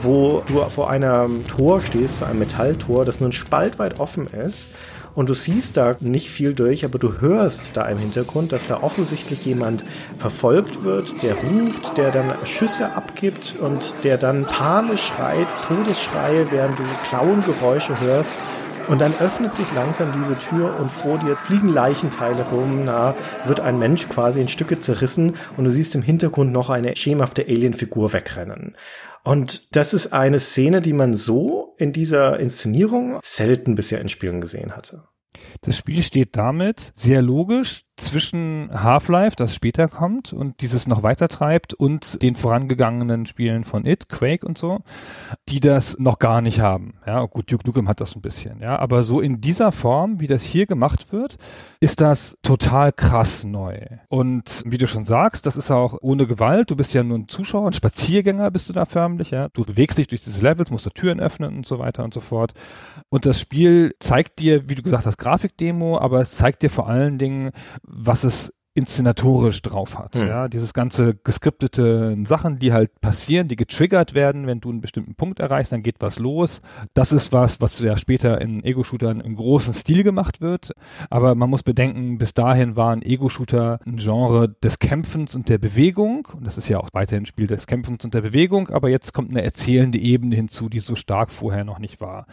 wo 0.00 0.42
du 0.46 0.64
vor 0.70 0.88
einem 0.88 1.46
Tor 1.46 1.82
stehst, 1.82 2.20
so 2.20 2.24
einem 2.24 2.38
Metalltor, 2.38 3.04
das 3.04 3.20
nur 3.20 3.28
ein 3.28 3.32
Spalt 3.32 3.78
weit 3.78 4.00
offen 4.00 4.28
ist 4.28 4.70
und 5.16 5.30
du 5.30 5.34
siehst 5.34 5.76
da 5.78 5.96
nicht 6.00 6.30
viel 6.30 6.54
durch, 6.54 6.84
aber 6.84 6.98
du 6.98 7.20
hörst 7.20 7.76
da 7.76 7.86
im 7.86 7.98
Hintergrund, 7.98 8.52
dass 8.52 8.68
da 8.68 8.82
offensichtlich 8.82 9.44
jemand 9.46 9.84
verfolgt 10.18 10.84
wird, 10.84 11.22
der 11.22 11.34
ruft, 11.34 11.96
der 11.96 12.12
dann 12.12 12.34
Schüsse 12.44 12.92
abgibt 12.94 13.56
und 13.58 13.94
der 14.04 14.18
dann 14.18 14.44
panisch 14.44 15.06
schreit, 15.06 15.46
Todesschreie, 15.66 16.46
während 16.50 16.78
du 16.78 16.82
Klauengeräusche 17.08 17.98
hörst. 18.00 18.32
Und 18.88 19.00
dann 19.00 19.14
öffnet 19.18 19.52
sich 19.52 19.66
langsam 19.74 20.12
diese 20.16 20.38
Tür 20.38 20.78
und 20.78 20.92
vor 20.92 21.18
dir 21.18 21.34
fliegen 21.34 21.70
Leichenteile 21.70 22.44
rum, 22.52 22.82
na, 22.84 23.16
wird 23.46 23.58
ein 23.58 23.80
Mensch 23.80 24.08
quasi 24.08 24.40
in 24.40 24.48
Stücke 24.48 24.78
zerrissen 24.78 25.32
und 25.56 25.64
du 25.64 25.70
siehst 25.70 25.96
im 25.96 26.02
Hintergrund 26.02 26.52
noch 26.52 26.70
eine 26.70 26.94
schemhafte 26.94 27.42
Alienfigur 27.42 28.12
wegrennen. 28.12 28.76
Und 29.26 29.74
das 29.74 29.92
ist 29.92 30.12
eine 30.12 30.38
Szene, 30.38 30.80
die 30.80 30.92
man 30.92 31.14
so 31.14 31.74
in 31.78 31.92
dieser 31.92 32.38
Inszenierung 32.38 33.18
selten 33.24 33.74
bisher 33.74 34.00
in 34.00 34.08
Spielen 34.08 34.40
gesehen 34.40 34.76
hatte. 34.76 35.08
Das 35.62 35.76
Spiel 35.76 36.04
steht 36.04 36.36
damit 36.36 36.92
sehr 36.94 37.22
logisch 37.22 37.82
zwischen 37.96 38.70
Half-Life, 38.72 39.36
das 39.36 39.54
später 39.54 39.88
kommt 39.88 40.32
und 40.32 40.60
dieses 40.60 40.86
noch 40.86 41.02
weiter 41.02 41.28
treibt 41.28 41.74
und 41.74 42.22
den 42.22 42.34
vorangegangenen 42.34 43.26
Spielen 43.26 43.64
von 43.64 43.86
It, 43.86 44.08
Quake 44.08 44.46
und 44.46 44.58
so, 44.58 44.80
die 45.48 45.60
das 45.60 45.98
noch 45.98 46.18
gar 46.18 46.42
nicht 46.42 46.60
haben. 46.60 46.94
Ja, 47.06 47.24
gut, 47.24 47.50
Duke 47.50 47.66
Nukem 47.66 47.88
hat 47.88 48.00
das 48.00 48.14
ein 48.14 48.20
bisschen, 48.20 48.60
ja, 48.60 48.78
aber 48.78 49.02
so 49.02 49.20
in 49.20 49.40
dieser 49.40 49.72
Form, 49.72 50.20
wie 50.20 50.26
das 50.26 50.44
hier 50.44 50.66
gemacht 50.66 51.12
wird, 51.12 51.38
ist 51.80 52.00
das 52.00 52.36
total 52.42 52.92
krass 52.92 53.44
neu. 53.44 53.78
Und 54.08 54.62
wie 54.66 54.78
du 54.78 54.86
schon 54.86 55.04
sagst, 55.04 55.46
das 55.46 55.56
ist 55.56 55.70
auch 55.70 55.98
ohne 56.00 56.26
Gewalt. 56.26 56.70
Du 56.70 56.76
bist 56.76 56.94
ja 56.94 57.02
nur 57.02 57.18
ein 57.18 57.28
Zuschauer, 57.28 57.68
ein 57.68 57.72
Spaziergänger 57.72 58.50
bist 58.50 58.68
du 58.68 58.72
da 58.72 58.84
förmlich, 58.84 59.30
ja. 59.30 59.48
Du 59.50 59.64
bewegst 59.64 59.98
dich 59.98 60.08
durch 60.08 60.22
diese 60.22 60.40
Levels, 60.40 60.70
musst 60.70 60.86
du 60.86 60.90
Türen 60.90 61.20
öffnen 61.20 61.56
und 61.56 61.66
so 61.66 61.78
weiter 61.78 62.04
und 62.04 62.14
so 62.14 62.20
fort. 62.20 62.52
Und 63.08 63.26
das 63.26 63.40
Spiel 63.40 63.94
zeigt 64.00 64.38
dir, 64.38 64.68
wie 64.68 64.74
du 64.74 64.82
gesagt 64.82 65.06
hast, 65.06 65.18
Grafikdemo, 65.18 65.98
aber 65.98 66.20
es 66.20 66.32
zeigt 66.32 66.62
dir 66.62 66.70
vor 66.70 66.88
allen 66.88 67.18
Dingen, 67.18 67.52
was 67.86 68.24
es 68.24 68.52
inszenatorisch 68.76 69.62
drauf 69.62 69.98
hat. 69.98 70.14
Mhm. 70.14 70.26
Ja, 70.26 70.48
dieses 70.48 70.74
ganze 70.74 71.14
geskriptete 71.14 72.16
Sachen, 72.24 72.58
die 72.58 72.72
halt 72.72 73.00
passieren, 73.00 73.48
die 73.48 73.56
getriggert 73.56 74.14
werden, 74.14 74.46
wenn 74.46 74.60
du 74.60 74.70
einen 74.70 74.82
bestimmten 74.82 75.14
Punkt 75.14 75.40
erreichst, 75.40 75.72
dann 75.72 75.82
geht 75.82 75.96
was 76.00 76.18
los. 76.18 76.60
Das 76.92 77.12
ist 77.12 77.32
was, 77.32 77.60
was 77.60 77.80
ja 77.80 77.96
später 77.96 78.40
in 78.40 78.62
Ego-Shootern 78.62 79.20
im 79.20 79.36
großen 79.36 79.72
Stil 79.72 80.02
gemacht 80.02 80.40
wird. 80.40 80.72
Aber 81.08 81.34
man 81.34 81.48
muss 81.48 81.62
bedenken, 81.62 82.18
bis 82.18 82.34
dahin 82.34 82.76
waren 82.76 83.02
Ego-Shooter 83.02 83.80
ein 83.86 83.96
Genre 83.96 84.48
des 84.62 84.78
Kämpfens 84.78 85.34
und 85.34 85.48
der 85.48 85.58
Bewegung. 85.58 86.28
Und 86.36 86.46
das 86.46 86.58
ist 86.58 86.68
ja 86.68 86.78
auch 86.78 86.90
weiterhin 86.92 87.22
ein 87.22 87.26
Spiel 87.26 87.46
des 87.46 87.66
Kämpfens 87.66 88.04
und 88.04 88.12
der 88.12 88.20
Bewegung. 88.20 88.68
Aber 88.68 88.90
jetzt 88.90 89.14
kommt 89.14 89.30
eine 89.30 89.42
erzählende 89.42 89.98
Ebene 89.98 90.36
hinzu, 90.36 90.68
die 90.68 90.80
so 90.80 90.96
stark 90.96 91.30
vorher 91.30 91.64
noch 91.64 91.78
nicht 91.78 92.02
war. 92.02 92.26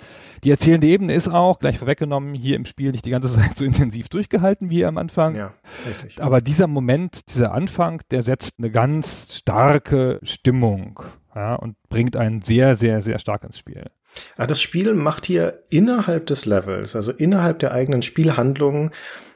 Die 0.43 0.51
erzählende 0.51 0.87
Ebene 0.87 1.13
ist 1.13 1.29
auch, 1.29 1.59
gleich 1.59 1.79
vorweggenommen, 1.79 2.33
hier 2.33 2.57
im 2.57 2.65
Spiel 2.65 2.91
nicht 2.91 3.05
die 3.05 3.11
ganze 3.11 3.29
Zeit 3.33 3.57
so 3.57 3.63
intensiv 3.63 4.09
durchgehalten 4.09 4.69
wie 4.69 4.85
am 4.85 4.97
Anfang. 4.97 5.35
Ja, 5.35 5.51
richtig. 5.87 6.21
Aber 6.21 6.32
aber 6.33 6.41
dieser 6.41 6.65
Moment, 6.65 7.29
dieser 7.31 7.51
Anfang, 7.53 8.01
der 8.09 8.23
setzt 8.23 8.55
eine 8.57 8.71
ganz 8.71 9.37
starke 9.37 10.19
Stimmung 10.23 10.99
ja, 11.35 11.53
und 11.53 11.75
bringt 11.89 12.17
einen 12.17 12.41
sehr, 12.41 12.75
sehr, 12.75 13.03
sehr 13.03 13.19
stark 13.19 13.43
ins 13.43 13.59
Spiel. 13.59 13.91
Ja, 14.39 14.47
das 14.47 14.59
Spiel 14.59 14.95
macht 14.95 15.27
hier 15.27 15.61
innerhalb 15.69 16.25
des 16.25 16.47
Levels, 16.47 16.95
also 16.95 17.11
innerhalb 17.11 17.59
der 17.59 17.71
eigenen 17.71 18.01
Spielhandlung, 18.01 18.89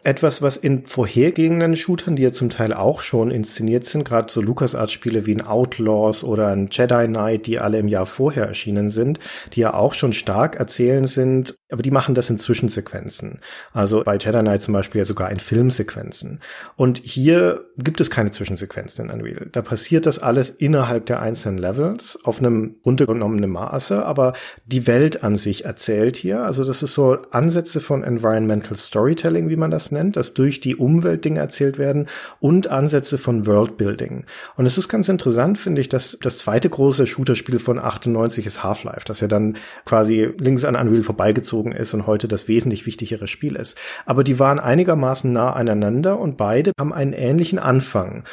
etwas, 0.04 0.42
was 0.42 0.58
in 0.58 0.86
vorhergehenden 0.86 1.76
Shootern, 1.76 2.16
die 2.16 2.24
ja 2.24 2.32
zum 2.32 2.50
Teil 2.50 2.74
auch 2.74 3.02
schon 3.02 3.32
inszeniert 3.32 3.86
sind, 3.86 4.06
gerade 4.06 4.32
so 4.32 4.42
LucasArts-Spiele 4.42 5.26
wie 5.26 5.36
ein 5.36 5.46
Outlaws 5.46 6.24
oder 6.24 6.48
ein 6.48 6.70
Jedi 6.72 7.08
Knight, 7.08 7.46
die 7.46 7.60
alle 7.60 7.80
im 7.80 7.88
Jahr 7.88 8.06
vorher 8.06 8.46
erschienen 8.46 8.90
sind, 8.90 9.20
die 9.54 9.62
ja 9.62 9.74
auch 9.74 9.94
schon 9.94 10.14
stark 10.14 10.56
erzählend 10.56 11.10
sind, 11.10 11.56
aber 11.70 11.82
die 11.82 11.92
machen 11.92 12.16
das 12.16 12.30
in 12.30 12.40
Zwischensequenzen. 12.40 13.42
Also 13.74 14.04
bei 14.04 14.18
Jedi 14.18 14.40
Knight 14.40 14.62
zum 14.62 14.74
Beispiel 14.74 15.00
ja 15.00 15.06
sogar 15.06 15.30
in 15.32 15.40
Filmsequenzen. 15.40 16.40
Und 16.76 17.00
hier 17.04 17.66
gibt 17.78 18.00
es 18.00 18.10
keine 18.10 18.32
Zwischensequenzen 18.32 19.06
in 19.06 19.12
Unreal. 19.12 19.50
Da 19.52 19.62
passiert 19.62 20.06
das 20.06 20.20
alles 20.20 20.50
innerhalb 20.50 21.06
der 21.08 21.20
einzelnen 21.20 21.58
Levels 21.58 22.18
auf 22.24 22.40
einem 22.40 22.78
runtergenommenen 22.86 23.50
Maße, 23.50 24.06
aber 24.06 24.34
die 24.66 24.88
Welt 24.88 25.24
an 25.24 25.38
sich 25.38 25.66
erzählt 25.66 26.16
hier. 26.16 26.44
Also 26.44 26.64
das 26.64 26.84
ist 26.84 26.94
so 26.94 27.18
Ansätze 27.32 27.82
von 27.82 28.04
Environmental 28.04 28.78
Storytelling, 28.78 29.50
wie 29.50 29.58
man 29.58 29.72
das 29.72 29.92
nennt, 29.92 29.97
dass 30.12 30.34
durch 30.34 30.60
die 30.60 30.76
Umwelt 30.76 31.26
Dinge 31.26 31.40
erzählt 31.40 31.78
werden 31.78 32.08
und 32.40 32.68
Ansätze 32.68 33.18
von 33.18 33.46
Worldbuilding. 33.46 34.26
Und 34.56 34.66
es 34.66 34.78
ist 34.78 34.90
ganz 34.90 35.10
interessant, 35.10 35.58
finde 35.58 35.82
ich, 35.82 35.90
dass 35.90 36.18
das 36.22 36.38
zweite 36.38 36.70
große 36.70 37.08
Shooter-Spiel 37.08 37.60
von 37.60 37.80
98 37.80 38.46
ist 38.46 38.64
Half-Life, 38.64 39.06
das 39.06 39.20
ja 39.20 39.28
dann 39.28 39.58
quasi 39.86 40.30
links 40.38 40.64
an 40.64 40.76
Unreal 40.76 41.04
vorbeigezogen 41.04 41.72
ist 41.72 41.94
und 41.94 42.08
heute 42.08 42.28
das 42.28 42.48
wesentlich 42.48 42.86
wichtigere 42.86 43.28
Spiel 43.28 43.56
ist. 43.56 43.78
Aber 44.06 44.24
die 44.24 44.40
waren 44.40 44.60
einigermaßen 44.60 45.32
nah 45.32 45.54
aneinander 45.54 46.20
und 46.20 46.38
beide 46.38 46.72
haben 46.80 46.94
einen 46.94 47.14
ähnlichen 47.14 47.60
Anfang. 47.60 48.24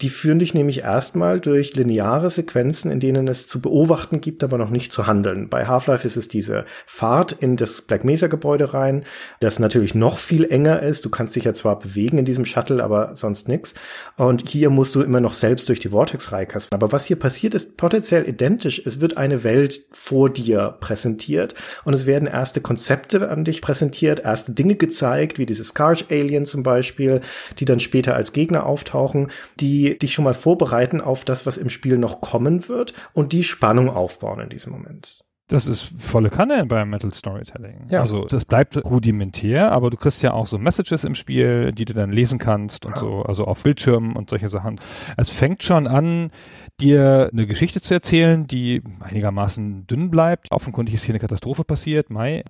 Die 0.00 0.10
führen 0.10 0.40
dich 0.40 0.54
nämlich 0.54 0.80
erstmal 0.80 1.38
durch 1.38 1.76
lineare 1.76 2.28
Sequenzen, 2.28 2.90
in 2.90 2.98
denen 2.98 3.28
es 3.28 3.46
zu 3.46 3.60
beobachten 3.60 4.20
gibt, 4.20 4.42
aber 4.42 4.58
noch 4.58 4.70
nicht 4.70 4.90
zu 4.90 5.06
handeln. 5.06 5.48
Bei 5.48 5.66
Half-Life 5.66 6.04
ist 6.04 6.16
es 6.16 6.26
diese 6.26 6.64
Fahrt 6.84 7.30
in 7.30 7.56
das 7.56 7.80
Black 7.80 8.02
Mesa 8.02 8.26
Gebäude 8.26 8.74
rein, 8.74 9.04
das 9.38 9.60
natürlich 9.60 9.94
noch 9.94 10.18
viel 10.18 10.50
enger 10.50 10.82
ist. 10.82 11.04
Du 11.04 11.10
kannst 11.10 11.36
dich 11.36 11.44
ja 11.44 11.54
zwar 11.54 11.78
bewegen 11.78 12.18
in 12.18 12.24
diesem 12.24 12.44
Shuttle, 12.44 12.82
aber 12.82 13.14
sonst 13.14 13.46
nix. 13.46 13.74
Und 14.16 14.48
hier 14.48 14.68
musst 14.68 14.96
du 14.96 15.00
immer 15.00 15.20
noch 15.20 15.32
selbst 15.32 15.68
durch 15.68 15.78
die 15.78 15.90
Vortex-Reikasten. 15.90 16.74
Aber 16.74 16.90
was 16.90 17.04
hier 17.04 17.18
passiert, 17.18 17.54
ist 17.54 17.76
potenziell 17.76 18.28
identisch. 18.28 18.82
Es 18.84 19.00
wird 19.00 19.16
eine 19.16 19.44
Welt 19.44 19.80
vor 19.92 20.28
dir 20.28 20.76
präsentiert 20.80 21.54
und 21.84 21.94
es 21.94 22.04
werden 22.04 22.26
erste 22.26 22.60
Konzepte 22.60 23.30
an 23.30 23.44
dich 23.44 23.62
präsentiert, 23.62 24.24
erste 24.24 24.50
Dinge 24.50 24.74
gezeigt, 24.74 25.38
wie 25.38 25.46
diese 25.46 25.62
Scarge 25.62 26.06
Alien 26.10 26.46
zum 26.46 26.64
Beispiel, 26.64 27.20
die 27.60 27.64
dann 27.64 27.78
später 27.78 28.16
als 28.16 28.32
Gegner 28.32 28.66
auftauchen, 28.66 29.30
die 29.60 29.83
dich 29.90 30.14
schon 30.14 30.24
mal 30.24 30.34
vorbereiten 30.34 31.00
auf 31.00 31.24
das, 31.24 31.46
was 31.46 31.56
im 31.56 31.70
Spiel 31.70 31.98
noch 31.98 32.20
kommen 32.20 32.68
wird 32.68 32.94
und 33.12 33.32
die 33.32 33.44
Spannung 33.44 33.90
aufbauen 33.90 34.40
in 34.40 34.48
diesem 34.48 34.72
Moment. 34.72 35.23
Das 35.48 35.66
ist 35.66 35.82
volle 35.98 36.30
Kanne 36.30 36.64
beim 36.64 36.88
Metal 36.88 37.12
Storytelling. 37.12 37.88
Ja. 37.90 38.00
Also 38.00 38.24
das 38.24 38.46
bleibt 38.46 38.82
rudimentär, 38.82 39.72
aber 39.72 39.90
du 39.90 39.98
kriegst 39.98 40.22
ja 40.22 40.32
auch 40.32 40.46
so 40.46 40.56
Messages 40.56 41.04
im 41.04 41.14
Spiel, 41.14 41.72
die 41.72 41.84
du 41.84 41.92
dann 41.92 42.10
lesen 42.10 42.38
kannst 42.38 42.86
und 42.86 42.92
ja. 42.92 42.98
so, 42.98 43.22
also 43.22 43.44
auf 43.44 43.62
Bildschirmen 43.62 44.16
und 44.16 44.30
solche 44.30 44.48
Sachen. 44.48 44.80
Es 45.18 45.28
fängt 45.28 45.62
schon 45.62 45.86
an, 45.86 46.30
dir 46.80 47.28
eine 47.30 47.46
Geschichte 47.46 47.82
zu 47.82 47.92
erzählen, 47.92 48.46
die 48.46 48.82
einigermaßen 49.00 49.86
dünn 49.86 50.10
bleibt. 50.10 50.50
Offenkundig 50.50 50.94
ist 50.94 51.04
hier 51.04 51.12
eine 51.12 51.20
Katastrophe 51.20 51.62
passiert, 51.64 52.08
Mai, 52.08 52.42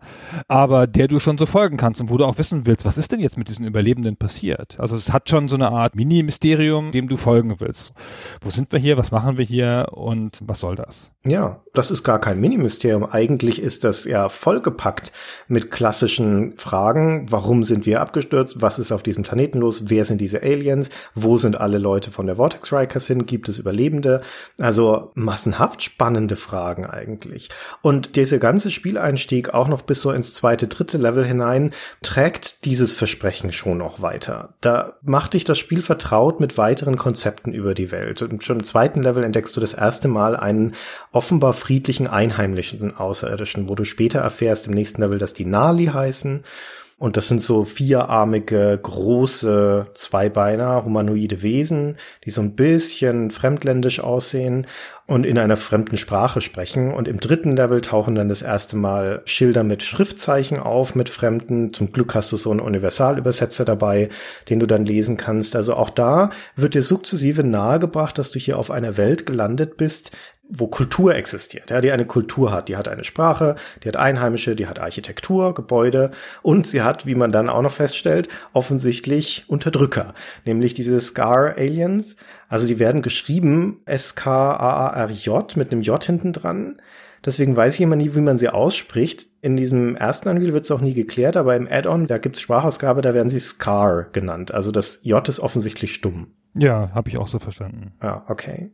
aber 0.46 0.86
der 0.86 1.08
du 1.08 1.18
schon 1.18 1.36
so 1.36 1.46
folgen 1.46 1.76
kannst 1.76 2.00
und 2.00 2.10
wo 2.10 2.16
du 2.16 2.24
auch 2.24 2.38
wissen 2.38 2.64
willst, 2.64 2.84
was 2.84 2.96
ist 2.96 3.10
denn 3.10 3.18
jetzt 3.18 3.36
mit 3.36 3.48
diesen 3.48 3.66
Überlebenden 3.66 4.16
passiert? 4.16 4.78
Also 4.78 4.94
es 4.94 5.12
hat 5.12 5.28
schon 5.28 5.48
so 5.48 5.56
eine 5.56 5.70
Art 5.72 5.96
Mini-Mysterium, 5.96 6.92
dem 6.92 7.08
du 7.08 7.16
folgen 7.16 7.58
willst. 7.58 7.92
Wo 8.40 8.50
sind 8.50 8.70
wir 8.70 8.78
hier? 8.78 8.96
Was 8.96 9.10
machen 9.10 9.36
wir 9.36 9.44
hier? 9.44 9.88
Und 9.90 10.40
was 10.44 10.60
soll 10.60 10.76
das? 10.76 11.10
Ja, 11.26 11.62
das 11.73 11.90
ist 11.90 12.04
gar 12.04 12.21
kein 12.21 12.38
Mini-Mysterium. 12.38 13.04
Eigentlich 13.11 13.61
ist 13.61 13.83
das 13.83 14.04
ja 14.04 14.28
vollgepackt 14.28 15.11
mit 15.49 15.71
klassischen 15.71 16.52
Fragen. 16.59 17.26
Warum 17.31 17.64
sind 17.64 17.87
wir 17.87 18.02
abgestürzt? 18.02 18.61
Was 18.61 18.78
ist 18.78 18.93
auf 18.93 19.02
diesem 19.02 19.25
Planeten 19.25 19.59
los? 19.59 19.85
Wer 19.87 20.04
sind 20.04 20.21
diese 20.21 20.43
Aliens? 20.43 20.90
Wo 21.14 21.38
sind 21.38 21.59
alle 21.59 21.78
Leute 21.78 22.11
von 22.11 22.26
der 22.26 22.37
Vortex 22.37 22.73
Rikers 22.73 23.07
hin? 23.07 23.25
Gibt 23.25 23.49
es 23.49 23.59
Überlebende? 23.59 24.21
Also 24.61 25.12
massenhaft 25.14 25.83
spannende 25.83 26.37
Fragen 26.37 26.85
eigentlich. 26.85 27.49
Und 27.81 28.16
dieser 28.16 28.38
ganze 28.38 28.71
Spieleinstieg 28.71 29.54
auch 29.54 29.66
noch 29.66 29.81
bis 29.81 30.02
so 30.02 30.12
ins 30.12 30.35
zweite, 30.35 30.69
dritte 30.69 30.99
Level 30.99 31.25
hinein 31.25 31.73
trägt 32.02 32.66
dieses 32.66 32.93
Versprechen 32.93 33.50
schon 33.52 33.78
noch 33.78 34.02
weiter. 34.02 34.54
Da 34.61 34.99
macht 35.02 35.33
dich 35.33 35.45
das 35.45 35.59
Spiel 35.59 35.81
vertraut 35.81 36.38
mit 36.38 36.59
weiteren 36.59 36.99
Konzepten 36.99 37.54
über 37.54 37.75
die 37.75 37.90
Welt. 37.90 38.21
Und 38.21 38.45
schon 38.45 38.59
im 38.59 38.64
zweiten 38.64 39.02
Level 39.02 39.25
entdeckst 39.25 39.57
du 39.57 39.61
das 39.61 39.73
erste 39.73 40.07
Mal 40.07 40.37
einen 40.37 40.75
offenbar 41.14 41.52
friedlichen 41.52 42.06
Einheimischen 42.06 42.97
Außerirdischen, 42.97 43.68
wo 43.68 43.75
du 43.75 43.85
später 43.85 44.21
erfährst 44.21 44.66
im 44.66 44.75
nächsten 44.75 45.00
Level, 45.00 45.18
dass 45.18 45.35
die 45.35 45.47
Nali 45.47 45.87
heißen 45.87 46.42
und 46.97 47.16
das 47.16 47.26
sind 47.26 47.42
so 47.42 47.64
vierarmige, 47.64 48.78
große 48.80 49.88
Zweibeiner, 49.94 50.85
humanoide 50.85 51.42
Wesen, 51.42 51.97
die 52.25 52.30
so 52.30 52.40
ein 52.40 52.54
bisschen 52.54 53.33
fremdländisch 53.33 53.99
aussehen 53.99 54.68
und 55.06 55.26
in 55.26 55.37
einer 55.37 55.56
fremden 55.56 55.99
Sprache 55.99 56.40
sprechen. 56.40 56.94
Und 56.94 57.09
im 57.09 57.18
dritten 57.18 57.56
Level 57.56 57.80
tauchen 57.80 58.14
dann 58.14 58.28
das 58.28 58.42
erste 58.42 58.76
Mal 58.76 59.23
Schilder 59.25 59.64
mit 59.64 59.83
Schriftzeichen 59.83 60.59
auf, 60.59 60.94
mit 60.94 61.11
Fremden. 61.11 61.73
Zum 61.73 61.92
Glück 61.92 62.14
hast 62.14 62.30
du 62.30 62.37
so 62.37 62.52
einen 62.52 62.61
Universalübersetzer 62.61 63.64
dabei, 63.64 64.09
den 64.49 64.61
du 64.61 64.66
dann 64.66 64.87
lesen 64.87 65.16
kannst. 65.16 65.56
Also 65.56 65.75
auch 65.75 65.90
da 65.90 66.30
wird 66.54 66.75
dir 66.75 66.83
sukzessive 66.83 67.42
nahegebracht, 67.42 68.16
dass 68.18 68.30
du 68.30 68.38
hier 68.38 68.56
auf 68.56 68.71
einer 68.71 68.97
Welt 68.97 69.26
gelandet 69.26 69.76
bist, 69.76 70.12
wo 70.48 70.66
Kultur 70.66 71.14
existiert, 71.14 71.70
ja, 71.70 71.80
die 71.80 71.90
eine 71.90 72.04
Kultur 72.04 72.52
hat, 72.52 72.68
die 72.68 72.76
hat 72.76 72.88
eine 72.88 73.04
Sprache, 73.04 73.56
die 73.82 73.88
hat 73.88 73.96
Einheimische, 73.96 74.54
die 74.54 74.66
hat 74.66 74.78
Architektur, 74.78 75.54
Gebäude 75.54 76.10
und 76.42 76.66
sie 76.66 76.82
hat, 76.82 77.06
wie 77.06 77.14
man 77.14 77.32
dann 77.32 77.48
auch 77.48 77.62
noch 77.62 77.72
feststellt, 77.72 78.28
offensichtlich 78.52 79.44
Unterdrücker, 79.48 80.14
nämlich 80.44 80.74
diese 80.74 81.00
Scar 81.00 81.56
Aliens. 81.56 82.16
Also 82.48 82.66
die 82.66 82.78
werden 82.78 83.02
geschrieben 83.02 83.80
S-K-A-A-R-J 83.86 85.56
mit 85.56 85.72
einem 85.72 85.82
J 85.82 86.04
hinten 86.04 86.32
dran. 86.32 86.76
Deswegen 87.24 87.56
weiß 87.56 87.74
ich 87.74 87.80
immer 87.80 87.96
nie, 87.96 88.14
wie 88.14 88.20
man 88.20 88.38
sie 88.38 88.50
ausspricht. 88.50 89.26
In 89.40 89.56
diesem 89.56 89.96
ersten 89.96 90.28
Unreal 90.28 90.52
wird 90.52 90.64
es 90.64 90.70
auch 90.70 90.82
nie 90.82 90.94
geklärt, 90.94 91.38
aber 91.38 91.56
im 91.56 91.66
Add-on, 91.70 92.06
da 92.06 92.18
gibt's 92.18 92.40
Sprachausgabe, 92.40 93.00
da 93.00 93.14
werden 93.14 93.30
sie 93.30 93.40
Scar 93.40 94.04
genannt. 94.12 94.52
Also 94.52 94.70
das 94.70 95.00
J 95.02 95.26
ist 95.26 95.40
offensichtlich 95.40 95.94
stumm. 95.94 96.28
Ja, 96.56 96.90
habe 96.94 97.08
ich 97.08 97.16
auch 97.16 97.28
so 97.28 97.38
verstanden. 97.38 97.92
Ja, 98.02 98.24
okay. 98.28 98.70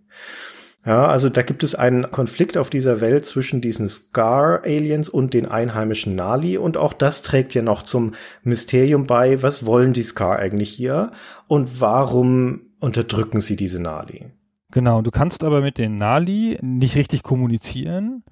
Ja, 0.85 1.07
also 1.09 1.29
da 1.29 1.43
gibt 1.43 1.63
es 1.63 1.75
einen 1.75 2.11
Konflikt 2.11 2.57
auf 2.57 2.71
dieser 2.71 3.03
Welt 3.03 3.27
zwischen 3.27 3.61
diesen 3.61 3.87
Scar-Aliens 3.89 5.11
und 5.11 5.35
den 5.35 5.45
einheimischen 5.45 6.15
Nali. 6.15 6.57
Und 6.57 6.79
auch 6.79 6.95
das 6.95 7.21
trägt 7.21 7.53
ja 7.55 7.61
noch 7.61 7.83
zum 7.83 8.15
Mysterium 8.45 9.07
bei, 9.07 9.43
was 9.43 9.67
wollen 9.67 9.93
die 9.93 10.03
Scar 10.03 10.39
eigentlich 10.39 10.71
hier? 10.71 11.13
Und 11.49 11.81
warum 11.81 12.63
unterdrücken 12.81 13.43
sie 13.43 13.57
diese 13.57 13.81
Nali? 13.81 14.31
Genau, 14.73 15.03
du 15.03 15.11
kannst 15.11 15.45
aber 15.45 15.61
mit 15.61 15.77
den 15.77 15.99
Nali 15.99 16.59
nicht 16.63 16.97
richtig 16.97 17.23
kommunizieren. 17.23 18.25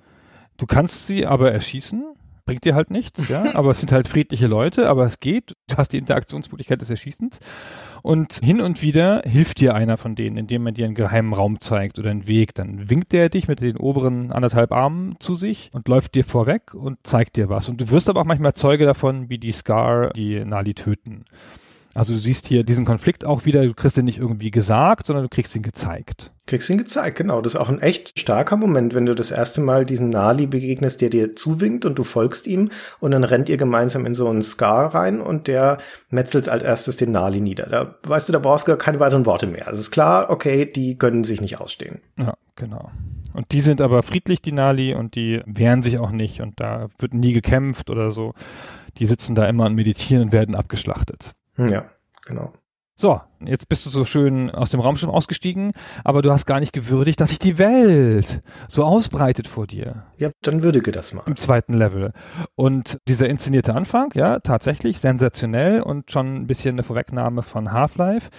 Du 0.57 0.65
kannst 0.65 1.07
sie 1.07 1.27
aber 1.27 1.53
erschießen. 1.53 2.15
Bringt 2.47 2.65
dir 2.65 2.75
halt 2.75 2.91
nichts, 2.91 3.29
ja, 3.29 3.45
aber 3.55 3.73
es 3.73 3.81
sind 3.81 3.93
halt 3.93 4.09
friedliche 4.09 4.47
Leute, 4.47 4.89
aber 4.89 5.05
es 5.05 5.21
geht, 5.21 5.55
du 5.69 5.77
hast 5.77 5.93
die 5.93 5.99
Interaktionsmöglichkeit 5.99 6.81
des 6.81 6.89
Erschießens 6.89 7.41
und 8.09 8.41
hin 8.43 8.63
und 8.63 8.81
wieder 8.81 9.21
hilft 9.27 9.61
dir 9.61 9.75
einer 9.75 9.99
von 9.99 10.15
denen, 10.15 10.39
indem 10.39 10.65
er 10.65 10.73
dir 10.73 10.87
einen 10.87 10.95
geheimen 10.95 11.35
Raum 11.35 11.61
zeigt 11.61 11.99
oder 11.99 12.11
einen 12.11 12.27
Weg, 12.27 12.55
dann 12.55 12.89
winkt 12.89 13.13
er 13.13 13.29
dich 13.29 13.49
mit 13.49 13.61
den 13.61 13.77
oberen 13.77 14.33
anderthalb 14.33 14.73
Armen 14.73 15.17
zu 15.19 15.35
sich 15.35 15.69
und 15.75 15.89
läuft 15.89 16.15
dir 16.15 16.25
vorweg 16.25 16.73
und 16.73 16.97
zeigt 17.03 17.37
dir 17.37 17.51
was 17.51 17.69
und 17.69 17.83
du 17.83 17.91
wirst 17.91 18.09
aber 18.09 18.23
auch 18.23 18.25
manchmal 18.25 18.55
Zeuge 18.55 18.87
davon, 18.87 19.29
wie 19.29 19.37
die 19.37 19.53
Scar 19.53 20.09
die 20.17 20.43
Nali 20.43 20.73
töten. 20.73 21.27
Also 21.95 22.13
du 22.13 22.19
siehst 22.19 22.47
hier 22.47 22.65
diesen 22.65 22.85
Konflikt 22.85 23.25
auch 23.25 23.45
wieder, 23.45 23.65
du 23.65 23.75
kriegst 23.75 23.97
ihn 23.99 24.05
nicht 24.05 24.19
irgendwie 24.19 24.51
gesagt, 24.51 25.07
sondern 25.07 25.25
du 25.25 25.29
kriegst 25.29 25.57
ihn 25.57 25.63
gezeigt. 25.63 26.33
Kriegst 26.47 26.71
ihn 26.71 26.79
gezeigt, 26.79 27.19
genau. 27.19 27.43
Das 27.43 27.55
ist 27.55 27.61
auch 27.61 27.69
ein 27.69 27.81
echt 27.81 28.19
starker 28.19 28.57
Moment, 28.57 28.95
wenn 28.95 29.07
du 29.07 29.15
das 29.15 29.31
erste 29.31 29.61
Mal 29.61 29.85
diesen 29.85 30.09
Nali 30.09 30.47
begegnest, 30.47 31.01
der 31.01 31.11
dir 31.11 31.35
zuwinkt 31.35 31.85
und 31.85 31.99
du 31.99 32.05
folgst 32.05 32.47
ihm 32.47 32.71
und 33.01 33.11
dann 33.11 33.25
rennt 33.25 33.49
ihr 33.49 33.57
gemeinsam 33.57 34.07
in 34.07 34.15
so 34.15 34.29
einen 34.29 34.43
Scar 34.43 34.95
rein 34.95 35.21
und 35.21 35.47
der 35.47 35.79
metzelt 36.11 36.49
als 36.49 36.63
erstes 36.63 36.97
den 36.97 37.13
Nali 37.13 37.41
nieder. 37.41 37.67
Da 37.67 37.97
weißt 38.03 38.29
du, 38.29 38.33
da 38.33 38.39
brauchst 38.39 38.67
du 38.67 38.73
gar 38.73 38.79
keine 38.79 39.01
weiteren 39.01 39.27
Worte 39.27 39.47
mehr. 39.47 39.67
Also 39.67 39.81
ist 39.81 39.91
klar, 39.91 40.31
okay, 40.31 40.67
die 40.67 40.97
können 40.97 41.25
sich 41.25 41.41
nicht 41.41 41.61
ausstehen. 41.61 42.01
Ja, 42.19 42.35
genau. 42.57 42.91
Und 43.35 43.53
die 43.53 43.61
sind 43.61 43.81
aber 43.81 44.03
friedlich, 44.03 44.43
die 44.43 44.53
Nali, 44.53 44.95
und 44.95 45.15
die 45.15 45.43
wehren 45.47 45.83
sich 45.83 45.99
auch 45.99 46.11
nicht 46.11 46.41
und 46.41 46.61
da 46.61 46.89
wird 46.99 47.15
nie 47.15 47.33
gekämpft 47.33 47.91
oder 47.91 48.11
so. 48.11 48.35
Die 48.99 49.07
sitzen 49.07 49.35
da 49.35 49.47
immer 49.47 49.67
und 49.67 49.75
meditieren 49.75 50.23
und 50.23 50.33
werden 50.33 50.55
abgeschlachtet. 50.55 51.33
Ja, 51.59 51.91
genau. 52.25 52.53
So, 53.01 53.21
jetzt 53.45 53.69
bist 53.69 53.87
du 53.87 53.91
so 53.91 54.05
schön 54.05 54.51
aus 54.51 54.71
dem 54.71 54.81
Raumschiff 54.81 55.09
ausgestiegen, 55.09 55.73
aber 56.03 56.21
du 56.21 56.33
hast 56.33 56.47
gar 56.47 56.59
nicht 56.59 56.73
gewürdigt, 56.73 57.21
dass 57.21 57.31
sich 57.31 57.39
die 57.39 57.59
Welt 57.59 58.41
so 58.69 58.85
ausbreitet 58.85 59.47
vor 59.47 59.69
dir. 59.69 60.05
Ja, 60.19 60.31
dann 60.43 60.65
würdige 60.65 60.91
das 60.91 61.15
mal. 61.15 61.23
Im 61.27 61.37
zweiten 61.37 61.75
Level. 61.75 62.13
Und 62.57 62.99
dieser 63.07 63.29
inszenierte 63.29 63.75
Anfang, 63.75 64.11
ja, 64.15 64.41
tatsächlich 64.41 64.99
sensationell 64.99 65.81
und 65.81 66.11
schon 66.11 66.35
ein 66.35 66.47
bisschen 66.49 66.75
eine 66.75 66.83
Vorwegnahme 66.83 67.43
von 67.43 67.73
Half-Life. 67.73 68.31